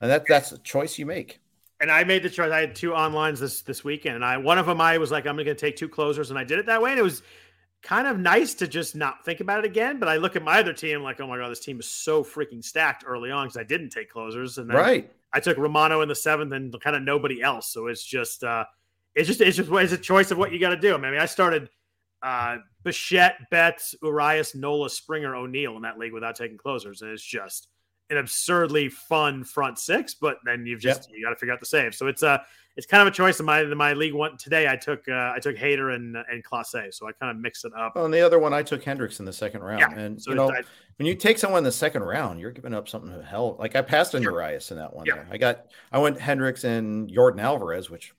And 0.00 0.10
that 0.10 0.26
that's 0.28 0.52
a 0.52 0.58
choice 0.58 0.98
you 0.98 1.06
make. 1.06 1.40
And 1.80 1.90
I 1.90 2.04
made 2.04 2.22
the 2.22 2.30
choice. 2.30 2.52
I 2.52 2.60
had 2.60 2.76
two 2.76 2.90
onlines 2.90 3.40
this 3.40 3.62
this 3.62 3.82
weekend, 3.82 4.16
and 4.16 4.24
I 4.24 4.36
one 4.36 4.58
of 4.58 4.66
them 4.66 4.80
I 4.80 4.98
was 4.98 5.10
like, 5.10 5.26
I'm 5.26 5.36
going 5.36 5.46
to 5.46 5.54
take 5.54 5.76
two 5.76 5.88
closers, 5.88 6.30
and 6.30 6.38
I 6.38 6.44
did 6.44 6.58
it 6.58 6.66
that 6.66 6.80
way, 6.80 6.90
and 6.90 6.98
it 6.98 7.02
was 7.02 7.22
kind 7.82 8.06
of 8.06 8.20
nice 8.20 8.54
to 8.54 8.68
just 8.68 8.94
not 8.94 9.24
think 9.24 9.40
about 9.40 9.60
it 9.60 9.64
again. 9.64 9.98
But 9.98 10.08
I 10.08 10.16
look 10.16 10.36
at 10.36 10.44
my 10.44 10.60
other 10.60 10.72
team, 10.72 11.02
like, 11.02 11.20
oh 11.20 11.26
my 11.26 11.38
god, 11.38 11.50
this 11.50 11.60
team 11.60 11.80
is 11.80 11.88
so 11.88 12.22
freaking 12.22 12.62
stacked 12.62 13.04
early 13.06 13.32
on 13.32 13.46
because 13.46 13.56
I 13.56 13.64
didn't 13.64 13.90
take 13.90 14.10
closers, 14.10 14.58
and 14.58 14.72
right. 14.72 15.10
I 15.32 15.40
took 15.40 15.56
Romano 15.56 16.02
in 16.02 16.08
the 16.08 16.14
seventh, 16.14 16.52
and 16.52 16.78
kind 16.80 16.94
of 16.94 17.02
nobody 17.02 17.42
else. 17.42 17.72
So 17.72 17.88
it's 17.88 18.04
just 18.04 18.44
uh, 18.44 18.64
it's 19.14 19.28
just 19.28 19.40
it's 19.40 19.56
just 19.56 19.70
it's 19.70 19.92
a 19.92 19.98
choice 19.98 20.30
of 20.30 20.38
what 20.38 20.52
you 20.52 20.58
got 20.58 20.70
to 20.70 20.76
do. 20.76 20.94
I 20.94 20.98
mean, 20.98 21.18
I 21.18 21.26
started 21.26 21.68
uh, 22.22 22.58
Bichette, 22.84 23.36
Betts, 23.50 23.94
Urias, 24.02 24.54
Nola, 24.54 24.88
Springer, 24.88 25.34
O'Neill 25.34 25.76
in 25.76 25.82
that 25.82 25.98
league 25.98 26.12
without 26.12 26.36
taking 26.36 26.56
closers, 26.56 27.02
and 27.02 27.10
it's 27.10 27.22
just 27.22 27.68
an 28.10 28.18
absurdly 28.18 28.88
fun 28.88 29.44
front 29.44 29.78
six. 29.78 30.14
But 30.14 30.38
then 30.44 30.66
you've 30.66 30.80
just 30.80 31.08
yep. 31.08 31.18
you 31.18 31.24
got 31.24 31.30
to 31.30 31.36
figure 31.36 31.52
out 31.52 31.60
the 31.60 31.66
save. 31.66 31.94
So 31.94 32.06
it's 32.06 32.22
a 32.22 32.28
uh, 32.28 32.38
it's 32.76 32.86
kind 32.86 33.06
of 33.06 33.08
a 33.08 33.14
choice 33.14 33.38
in 33.38 33.44
my 33.44 33.60
in 33.60 33.76
my 33.76 33.92
league 33.92 34.14
one 34.14 34.36
today. 34.38 34.66
I 34.66 34.76
took 34.76 35.06
uh, 35.08 35.32
I 35.34 35.38
took 35.40 35.56
Hader 35.56 35.94
and 35.94 36.16
and 36.16 36.42
Clase, 36.42 36.94
so 36.94 37.06
I 37.06 37.12
kind 37.12 37.30
of 37.30 37.36
mix 37.36 37.64
it 37.64 37.72
up. 37.76 37.96
Well, 37.96 38.06
and 38.06 38.14
the 38.14 38.22
other 38.22 38.38
one 38.38 38.54
I 38.54 38.62
took 38.62 38.82
Hendriks 38.82 39.18
in 39.18 39.26
the 39.26 39.32
second 39.32 39.62
round. 39.62 39.80
Yeah, 39.80 39.98
and 39.98 40.22
so 40.22 40.30
you 40.30 40.36
know 40.36 40.50
I, 40.50 40.62
when 40.96 41.06
you 41.06 41.14
take 41.14 41.38
someone 41.38 41.58
in 41.58 41.64
the 41.64 41.72
second 41.72 42.02
round, 42.02 42.40
you're 42.40 42.50
giving 42.50 42.72
up 42.72 42.88
something 42.88 43.12
to 43.12 43.22
hell. 43.22 43.56
Like 43.58 43.76
I 43.76 43.82
passed 43.82 44.14
on 44.14 44.22
sure. 44.22 44.32
Urias 44.32 44.70
in 44.70 44.78
that 44.78 44.94
one. 44.94 45.04
Yeah. 45.04 45.16
There. 45.16 45.28
I 45.30 45.36
got 45.36 45.66
I 45.90 45.98
went 45.98 46.18
Hendriks 46.18 46.64
and 46.64 47.10
Yordan 47.10 47.42
Alvarez, 47.42 47.90
which 47.90 48.14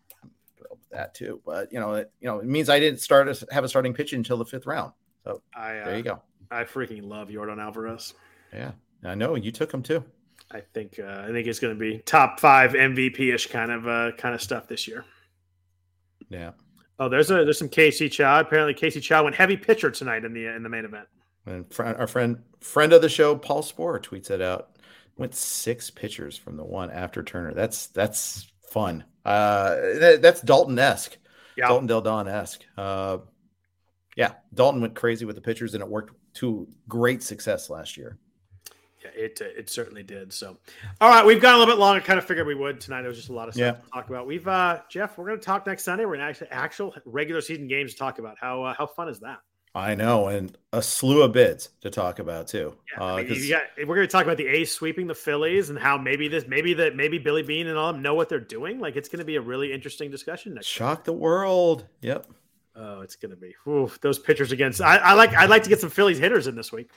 that 0.94 1.14
too. 1.14 1.42
But 1.46 1.72
you 1.72 1.80
know, 1.80 1.94
it, 1.96 2.12
you 2.20 2.28
know, 2.28 2.40
it 2.40 2.46
means 2.46 2.70
I 2.70 2.80
didn't 2.80 3.00
start 3.00 3.28
a, 3.28 3.54
have 3.54 3.64
a 3.64 3.70
starting 3.70 3.94
pitch 3.94 4.14
until 4.14 4.38
the 4.38 4.46
fifth 4.46 4.66
round. 4.66 4.94
So 5.24 5.42
I, 5.56 5.78
uh, 5.80 5.86
there 5.86 5.98
you 5.98 6.04
go. 6.04 6.22
I 6.50 6.64
freaking 6.64 7.04
love 7.04 7.30
Yordan 7.30 7.62
Alvarez. 7.62 8.14
Yeah, 8.54 8.72
I 9.04 9.16
know 9.16 9.36
you 9.36 9.52
took 9.52 9.74
him 9.74 9.84
too. 9.84 10.04
I 10.52 10.62
think 10.74 11.00
uh, 11.00 11.26
I 11.28 11.32
think 11.32 11.48
it's 11.48 11.60
going 11.60 11.74
to 11.74 11.80
be 11.80 12.00
top 12.00 12.40
five 12.40 12.72
MVP 12.72 13.34
ish 13.34 13.48
kind 13.48 13.72
of 13.72 13.88
uh, 13.88 14.12
kind 14.18 14.36
of 14.36 14.42
stuff 14.42 14.68
this 14.68 14.88
year. 14.88 15.06
Yeah. 16.30 16.52
Oh, 17.00 17.10
there's 17.10 17.32
a 17.32 17.44
there's 17.44 17.58
some 17.58 17.70
Casey 17.70 18.08
Chow. 18.08 18.40
Apparently, 18.40 18.74
Casey 18.74 19.00
Chow 19.00 19.24
went 19.24 19.36
heavy 19.36 19.58
pitcher 19.58 19.90
tonight 19.90 20.24
in 20.26 20.34
the 20.34 20.46
in 20.46 20.64
the 20.64 20.70
main 20.70 20.86
event. 20.86 21.08
And 21.46 21.66
our 21.80 22.08
friend 22.08 22.44
friend 22.60 22.94
of 22.94 23.02
the 23.02 23.10
show, 23.10 23.36
Paul 23.36 23.64
Sporer, 23.64 24.02
tweets 24.02 24.30
it 24.30 24.42
out. 24.42 24.78
Went 25.18 25.36
six 25.36 25.90
pitchers 25.90 26.38
from 26.38 26.58
the 26.58 26.64
one 26.64 26.90
after 26.92 27.24
Turner. 27.24 27.54
That's 27.54 27.88
that's 27.88 28.52
fun. 28.70 29.04
Uh, 29.26 29.76
that, 30.00 30.20
that's 30.22 30.42
Dalton 30.42 30.78
esque. 30.78 31.18
Yeah. 31.56 31.68
Dalton 31.68 31.88
Del 31.88 32.02
Don 32.02 32.28
esque. 32.28 32.62
Uh, 32.78 33.20
yeah, 34.16 34.34
Dalton 34.54 34.82
went 34.82 34.96
crazy 34.96 35.26
with 35.26 35.36
the 35.36 35.42
pitchers, 35.42 35.74
and 35.74 35.84
it 35.84 35.90
worked 35.90 36.14
to 36.36 36.68
great 36.88 37.24
success 37.24 37.70
last 37.70 37.98
year. 37.98 38.18
Yeah, 39.04 39.10
it 39.16 39.42
uh, 39.42 39.46
it 39.58 39.70
certainly 39.70 40.04
did. 40.04 40.32
So, 40.32 40.58
all 41.02 41.10
right, 41.10 41.26
we've 41.26 41.42
gone 41.42 41.56
a 41.56 41.58
little 41.58 41.74
bit 41.74 41.80
long. 41.80 41.96
I 41.96 42.00
Kind 42.00 42.20
of 42.20 42.26
figured 42.26 42.48
we 42.48 42.56
would 42.56 42.80
tonight. 42.80 43.06
It 43.06 43.08
was 43.08 43.18
just 43.18 43.30
a 43.30 43.34
lot 43.34 43.48
of 43.48 43.54
stuff 43.54 43.78
yeah. 43.78 43.84
to 43.84 43.90
talk 43.92 44.10
about. 44.10 44.28
We've 44.28 44.48
uh, 44.48 44.82
Jeff, 44.90 45.18
we're 45.18 45.26
going 45.26 45.40
to 45.40 45.46
talk 45.46 45.66
next 45.68 45.84
Sunday. 45.84 46.06
We're 46.06 46.18
going 46.18 46.22
to 46.22 46.30
actually 46.30 46.52
actual 46.52 46.96
regular 47.06 47.42
season 47.42 47.68
games 47.68 47.94
to 47.94 48.00
talk 48.00 48.20
about. 48.20 48.38
How 48.40 48.64
uh, 48.64 48.74
how 48.74 48.86
fun 48.86 49.10
is 49.10 49.20
that? 49.20 49.40
I 49.76 49.96
know, 49.96 50.28
and 50.28 50.56
a 50.72 50.84
slew 50.84 51.24
of 51.24 51.32
bids 51.32 51.70
to 51.82 51.90
talk 51.90 52.20
about 52.20 52.48
too. 52.48 52.76
Yeah, 52.96 53.04
I 53.04 53.24
mean, 53.24 53.50
got, 53.50 53.64
we're 53.80 53.96
going 53.96 54.08
to 54.08 54.12
talk 54.12 54.24
about 54.24 54.38
the 54.38 54.46
A's 54.46 54.72
sweeping 54.72 55.08
the 55.08 55.16
Phillies 55.16 55.72
and 55.72 55.80
how 55.80 55.98
maybe 55.98 56.28
this, 56.28 56.46
maybe 56.48 56.76
that, 56.76 56.96
maybe 56.96 57.18
Billy 57.18 57.42
Beane 57.42 57.66
and 57.68 57.78
all 57.78 57.92
them 57.92 58.04
know 58.04 58.14
what 58.14 58.30
they're 58.30 58.40
doing. 58.40 58.80
Like 58.80 58.96
it's 58.96 59.10
going 59.10 59.20
to 59.20 59.26
be 59.26 59.38
a 59.38 59.42
really 59.42 59.74
interesting 59.74 60.12
discussion 60.12 60.54
next. 60.54 60.68
Shock 60.68 61.00
time. 61.00 61.04
the 61.06 61.14
world. 61.14 61.86
Yep. 62.02 62.28
Oh, 62.76 63.02
it's 63.02 63.16
going 63.16 63.32
to 63.32 63.38
be 63.38 63.56
oof, 63.68 64.00
those 64.02 64.20
pitchers 64.20 64.52
against. 64.52 64.80
I, 64.80 64.98
I, 64.98 65.14
like. 65.14 65.34
I'd 65.34 65.50
like 65.50 65.64
to 65.64 65.70
get 65.70 65.80
some 65.80 65.90
Phillies 65.90 66.20
hitters 66.20 66.48
in 66.48 66.56
this 66.56 66.72
week. 66.72 66.90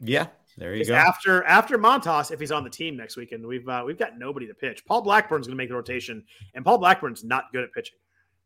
Yeah, 0.00 0.26
there 0.56 0.74
you 0.74 0.84
go. 0.84 0.94
After 0.94 1.44
after 1.44 1.78
Montas, 1.78 2.30
if 2.30 2.40
he's 2.40 2.52
on 2.52 2.64
the 2.64 2.70
team 2.70 2.96
next 2.96 3.16
week, 3.16 3.32
and 3.32 3.46
we've 3.46 3.68
uh, 3.68 3.82
we've 3.86 3.98
got 3.98 4.18
nobody 4.18 4.46
to 4.46 4.54
pitch. 4.54 4.84
Paul 4.86 5.02
Blackburn's 5.02 5.46
going 5.46 5.56
to 5.56 5.62
make 5.62 5.68
the 5.68 5.74
rotation, 5.74 6.24
and 6.54 6.64
Paul 6.64 6.78
Blackburn's 6.78 7.24
not 7.24 7.52
good 7.52 7.64
at 7.64 7.72
pitching. 7.72 7.96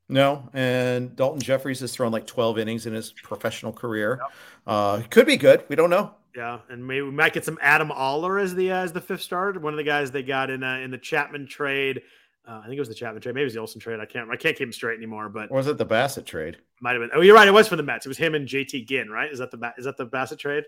No, 0.09 0.49
and 0.55 1.11
Daulton 1.11 1.43
Jefferies 1.43 1.81
has 1.81 1.95
thrown 1.95 2.13
like 2.13 2.27
12 2.27 2.59
innings 2.59 2.87
in 2.87 2.95
his 2.95 3.13
professional 3.13 3.73
career. 3.73 4.19
Yep. 4.21 4.33
Uh, 4.67 5.03
could 5.11 5.27
be 5.27 5.37
good. 5.37 5.65
We 5.69 5.77
don't 5.77 5.91
know. 5.91 6.15
Yeah, 6.35 6.61
and 6.71 6.87
maybe 6.87 7.03
we 7.03 7.11
might 7.11 7.33
get 7.33 7.45
some 7.45 7.59
Adam 7.61 7.91
Oller 7.91 8.39
as 8.39 8.55
the 8.55 8.71
uh, 8.71 8.79
as 8.79 8.93
the 8.93 9.01
fifth 9.01 9.23
starter. 9.23 9.59
One 9.59 9.73
of 9.73 9.77
the 9.77 9.85
guys 9.85 10.11
they 10.11 10.23
got 10.23 10.51
in 10.51 10.63
uh, 10.63 10.77
in 10.77 10.91
the 10.91 10.99
Chapman 10.99 11.47
trade. 11.47 12.03
Uh, 12.47 12.61
I 12.61 12.65
think 12.65 12.77
it 12.77 12.81
was 12.81 12.89
the 12.89 12.95
Chapman 12.95 13.21
trade. 13.21 13.35
Maybe 13.35 13.43
it 13.43 13.47
was 13.47 13.55
the 13.55 13.61
Olson 13.61 13.81
trade. 13.81 13.99
I 14.01 14.07
can't 14.07 14.31
I 14.31 14.37
can't 14.37 14.57
keep 14.57 14.69
him 14.69 14.73
straight 14.73 14.97
anymore. 14.97 15.29
But 15.29 15.51
or 15.51 15.57
was 15.57 15.67
it 15.67 15.79
the 15.79 15.87
Bassitt 15.87 16.27
trade? 16.27 16.59
Might 16.81 16.93
have 16.93 17.01
been. 17.01 17.11
Oh, 17.13 17.21
you're 17.21 17.35
right. 17.35 17.49
It 17.49 17.53
was 17.53 17.67
for 17.67 17.77
the 17.77 17.83
Mets. 17.83 18.07
It 18.07 18.09
was 18.09 18.19
him 18.19 18.35
and 18.35 18.47
JT 18.47 18.87
Ginn, 18.87 19.11
right? 19.11 19.31
Is 19.33 19.41
that 19.41 19.51
the 19.51 19.73
is 19.77 19.85
that 19.85 19.97
the 19.97 20.07
Bassitt 20.07 20.39
trade? 20.39 20.65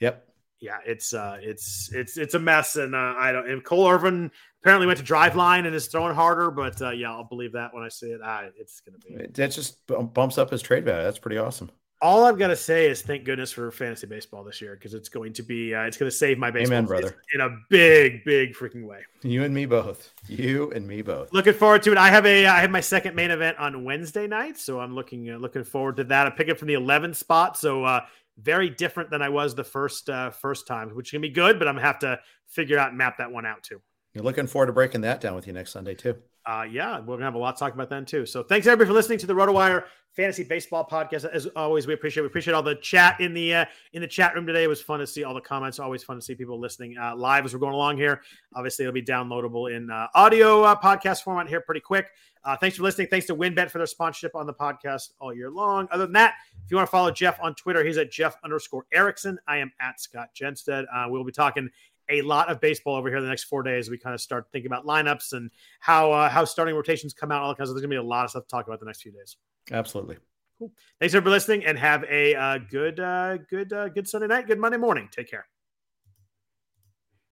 Yep 0.00 0.28
yeah, 0.64 0.78
it's 0.86 1.12
uh, 1.12 1.36
it's 1.42 1.90
it's 1.92 2.16
it's 2.16 2.32
a 2.32 2.38
mess, 2.38 2.76
and 2.76 2.94
uh, 2.94 3.14
I 3.18 3.32
don't. 3.32 3.48
And 3.48 3.62
Cole 3.62 3.86
Irvin 3.86 4.30
apparently 4.62 4.86
went 4.86 4.98
to 4.98 5.04
Driveline 5.04 5.66
and 5.66 5.74
is 5.74 5.88
throwing 5.88 6.14
harder, 6.14 6.50
but 6.50 6.80
uh, 6.80 6.90
yeah, 6.90 7.12
I'll 7.12 7.24
believe 7.24 7.52
that 7.52 7.74
when 7.74 7.84
I 7.84 7.88
see 7.88 8.06
it. 8.06 8.20
Ah, 8.24 8.44
it's 8.58 8.80
gonna 8.80 8.98
be 8.98 9.26
that 9.26 9.48
just 9.48 9.86
bumps 9.86 10.38
up 10.38 10.50
his 10.50 10.62
trade 10.62 10.86
value. 10.86 11.04
That's 11.04 11.18
pretty 11.18 11.36
awesome. 11.36 11.70
All 12.02 12.24
I've 12.24 12.38
got 12.38 12.48
to 12.48 12.56
say 12.56 12.90
is 12.90 13.00
thank 13.00 13.24
goodness 13.24 13.50
for 13.50 13.70
fantasy 13.70 14.06
baseball 14.06 14.44
this 14.44 14.60
year 14.60 14.74
because 14.74 14.92
it's 14.92 15.08
going 15.08 15.32
to 15.34 15.42
be 15.42 15.74
uh, 15.74 15.82
it's 15.82 15.96
going 15.96 16.10
to 16.10 16.16
save 16.16 16.38
my 16.38 16.50
baseball 16.50 16.78
Amen, 16.78 16.86
brother. 16.86 17.16
in 17.32 17.40
a 17.40 17.56
big 17.70 18.24
big 18.24 18.54
freaking 18.54 18.86
way. 18.86 19.00
You 19.22 19.44
and 19.44 19.54
me 19.54 19.64
both. 19.64 20.12
You 20.28 20.70
and 20.72 20.86
me 20.86 21.02
both. 21.02 21.32
Looking 21.32 21.54
forward 21.54 21.82
to 21.84 21.92
it. 21.92 21.98
I 21.98 22.08
have 22.08 22.26
a 22.26 22.46
I 22.46 22.60
have 22.60 22.70
my 22.70 22.80
second 22.80 23.14
main 23.14 23.30
event 23.30 23.58
on 23.58 23.84
Wednesday 23.84 24.26
night, 24.26 24.58
so 24.58 24.80
I'm 24.80 24.94
looking 24.94 25.30
uh, 25.30 25.36
looking 25.36 25.64
forward 25.64 25.96
to 25.96 26.04
that. 26.04 26.26
I 26.26 26.30
pick 26.30 26.48
it 26.48 26.58
from 26.58 26.68
the 26.68 26.74
11th 26.74 27.16
spot, 27.16 27.56
so 27.58 27.84
uh, 27.84 28.00
very 28.38 28.70
different 28.70 29.10
than 29.10 29.22
I 29.22 29.28
was 29.28 29.54
the 29.54 29.64
first 29.64 30.10
uh, 30.10 30.30
first 30.30 30.66
time, 30.66 30.90
which 30.90 31.10
can 31.10 31.20
be 31.20 31.30
good, 31.30 31.58
but 31.58 31.68
I'm 31.68 31.74
gonna 31.74 31.86
have 31.86 31.98
to 32.00 32.20
figure 32.48 32.78
out 32.78 32.88
and 32.88 32.98
map 32.98 33.18
that 33.18 33.30
one 33.30 33.46
out 33.46 33.62
too. 33.62 33.80
You're 34.12 34.24
looking 34.24 34.46
forward 34.46 34.66
to 34.66 34.72
breaking 34.72 35.02
that 35.02 35.20
down 35.20 35.34
with 35.34 35.46
you 35.46 35.52
next 35.52 35.72
Sunday 35.72 35.94
too. 35.94 36.16
Uh, 36.46 36.66
yeah, 36.70 37.00
we're 37.00 37.14
gonna 37.16 37.24
have 37.24 37.34
a 37.34 37.38
lot 37.38 37.56
to 37.56 37.60
talk 37.60 37.72
about 37.72 37.88
then 37.88 38.04
too. 38.04 38.26
So 38.26 38.42
thanks 38.42 38.66
everybody 38.66 38.88
for 38.88 38.94
listening 38.94 39.18
to 39.20 39.26
the 39.26 39.32
RotoWire 39.32 39.84
Fantasy 40.12 40.44
Baseball 40.44 40.86
Podcast. 40.88 41.24
As 41.24 41.46
always, 41.56 41.86
we 41.86 41.94
appreciate 41.94 42.22
we 42.22 42.26
appreciate 42.26 42.54
all 42.54 42.62
the 42.62 42.76
chat 42.76 43.18
in 43.20 43.32
the 43.32 43.54
uh, 43.54 43.64
in 43.94 44.02
the 44.02 44.08
chat 44.08 44.34
room 44.34 44.46
today. 44.46 44.64
It 44.64 44.68
was 44.68 44.82
fun 44.82 45.00
to 45.00 45.06
see 45.06 45.24
all 45.24 45.32
the 45.32 45.40
comments. 45.40 45.78
Always 45.78 46.04
fun 46.04 46.16
to 46.16 46.22
see 46.22 46.34
people 46.34 46.60
listening 46.60 46.96
uh, 46.98 47.16
live 47.16 47.44
as 47.44 47.54
we're 47.54 47.60
going 47.60 47.74
along 47.74 47.96
here. 47.96 48.22
Obviously, 48.54 48.84
it'll 48.84 48.92
be 48.92 49.02
downloadable 49.02 49.74
in 49.74 49.90
uh, 49.90 50.06
audio 50.14 50.62
uh, 50.62 50.76
podcast 50.78 51.22
format 51.22 51.48
here 51.48 51.62
pretty 51.62 51.80
quick. 51.80 52.10
Uh, 52.44 52.56
thanks 52.56 52.76
for 52.76 52.82
listening. 52.82 53.08
Thanks 53.08 53.26
to 53.26 53.34
WynnBET 53.34 53.70
for 53.70 53.78
their 53.78 53.86
sponsorship 53.86 54.34
on 54.34 54.46
the 54.46 54.52
podcast 54.52 55.12
all 55.18 55.34
year 55.34 55.50
long. 55.50 55.88
Other 55.90 56.04
than 56.04 56.12
that, 56.12 56.34
if 56.62 56.70
you 56.70 56.76
want 56.76 56.86
to 56.86 56.90
follow 56.90 57.10
Jeff 57.10 57.38
on 57.42 57.54
Twitter, 57.54 57.82
he's 57.82 57.96
at 57.96 58.10
Jeff 58.10 58.36
underscore 58.44 58.84
Erickson. 58.92 59.38
I 59.48 59.56
am 59.58 59.72
at 59.80 59.98
Scott 59.98 60.28
Jenstad. 60.38 60.84
Uh, 60.94 61.06
we'll 61.08 61.24
be 61.24 61.32
talking 61.32 61.70
a 62.10 62.22
lot 62.22 62.50
of 62.50 62.60
baseball 62.60 62.96
over 62.96 63.08
here 63.08 63.18
in 63.18 63.24
the 63.24 63.28
next 63.28 63.44
four 63.44 63.62
days. 63.62 63.90
We 63.90 63.98
kind 63.98 64.14
of 64.14 64.20
start 64.20 64.46
thinking 64.52 64.70
about 64.70 64.86
lineups 64.86 65.32
and 65.32 65.50
how 65.80 66.12
uh, 66.12 66.28
how 66.28 66.44
starting 66.44 66.74
rotations 66.74 67.14
come 67.14 67.32
out. 67.32 67.42
All 67.42 67.54
kinds 67.54 67.70
of 67.70 67.76
there's 67.76 67.82
gonna 67.82 67.90
be 67.90 67.96
a 67.96 68.02
lot 68.02 68.24
of 68.24 68.30
stuff 68.30 68.44
to 68.44 68.48
talk 68.48 68.66
about 68.66 68.80
the 68.80 68.86
next 68.86 69.02
few 69.02 69.12
days. 69.12 69.36
Absolutely. 69.70 70.18
Cool. 70.58 70.72
Thanks 71.00 71.14
for 71.14 71.20
listening, 71.20 71.64
and 71.64 71.78
have 71.78 72.04
a 72.04 72.34
uh, 72.34 72.58
good 72.70 73.00
uh, 73.00 73.38
good 73.50 73.72
uh, 73.72 73.88
good 73.88 74.08
Sunday 74.08 74.28
night. 74.28 74.46
Good 74.46 74.58
Monday 74.58 74.78
morning. 74.78 75.08
Take 75.10 75.30
care. 75.30 75.46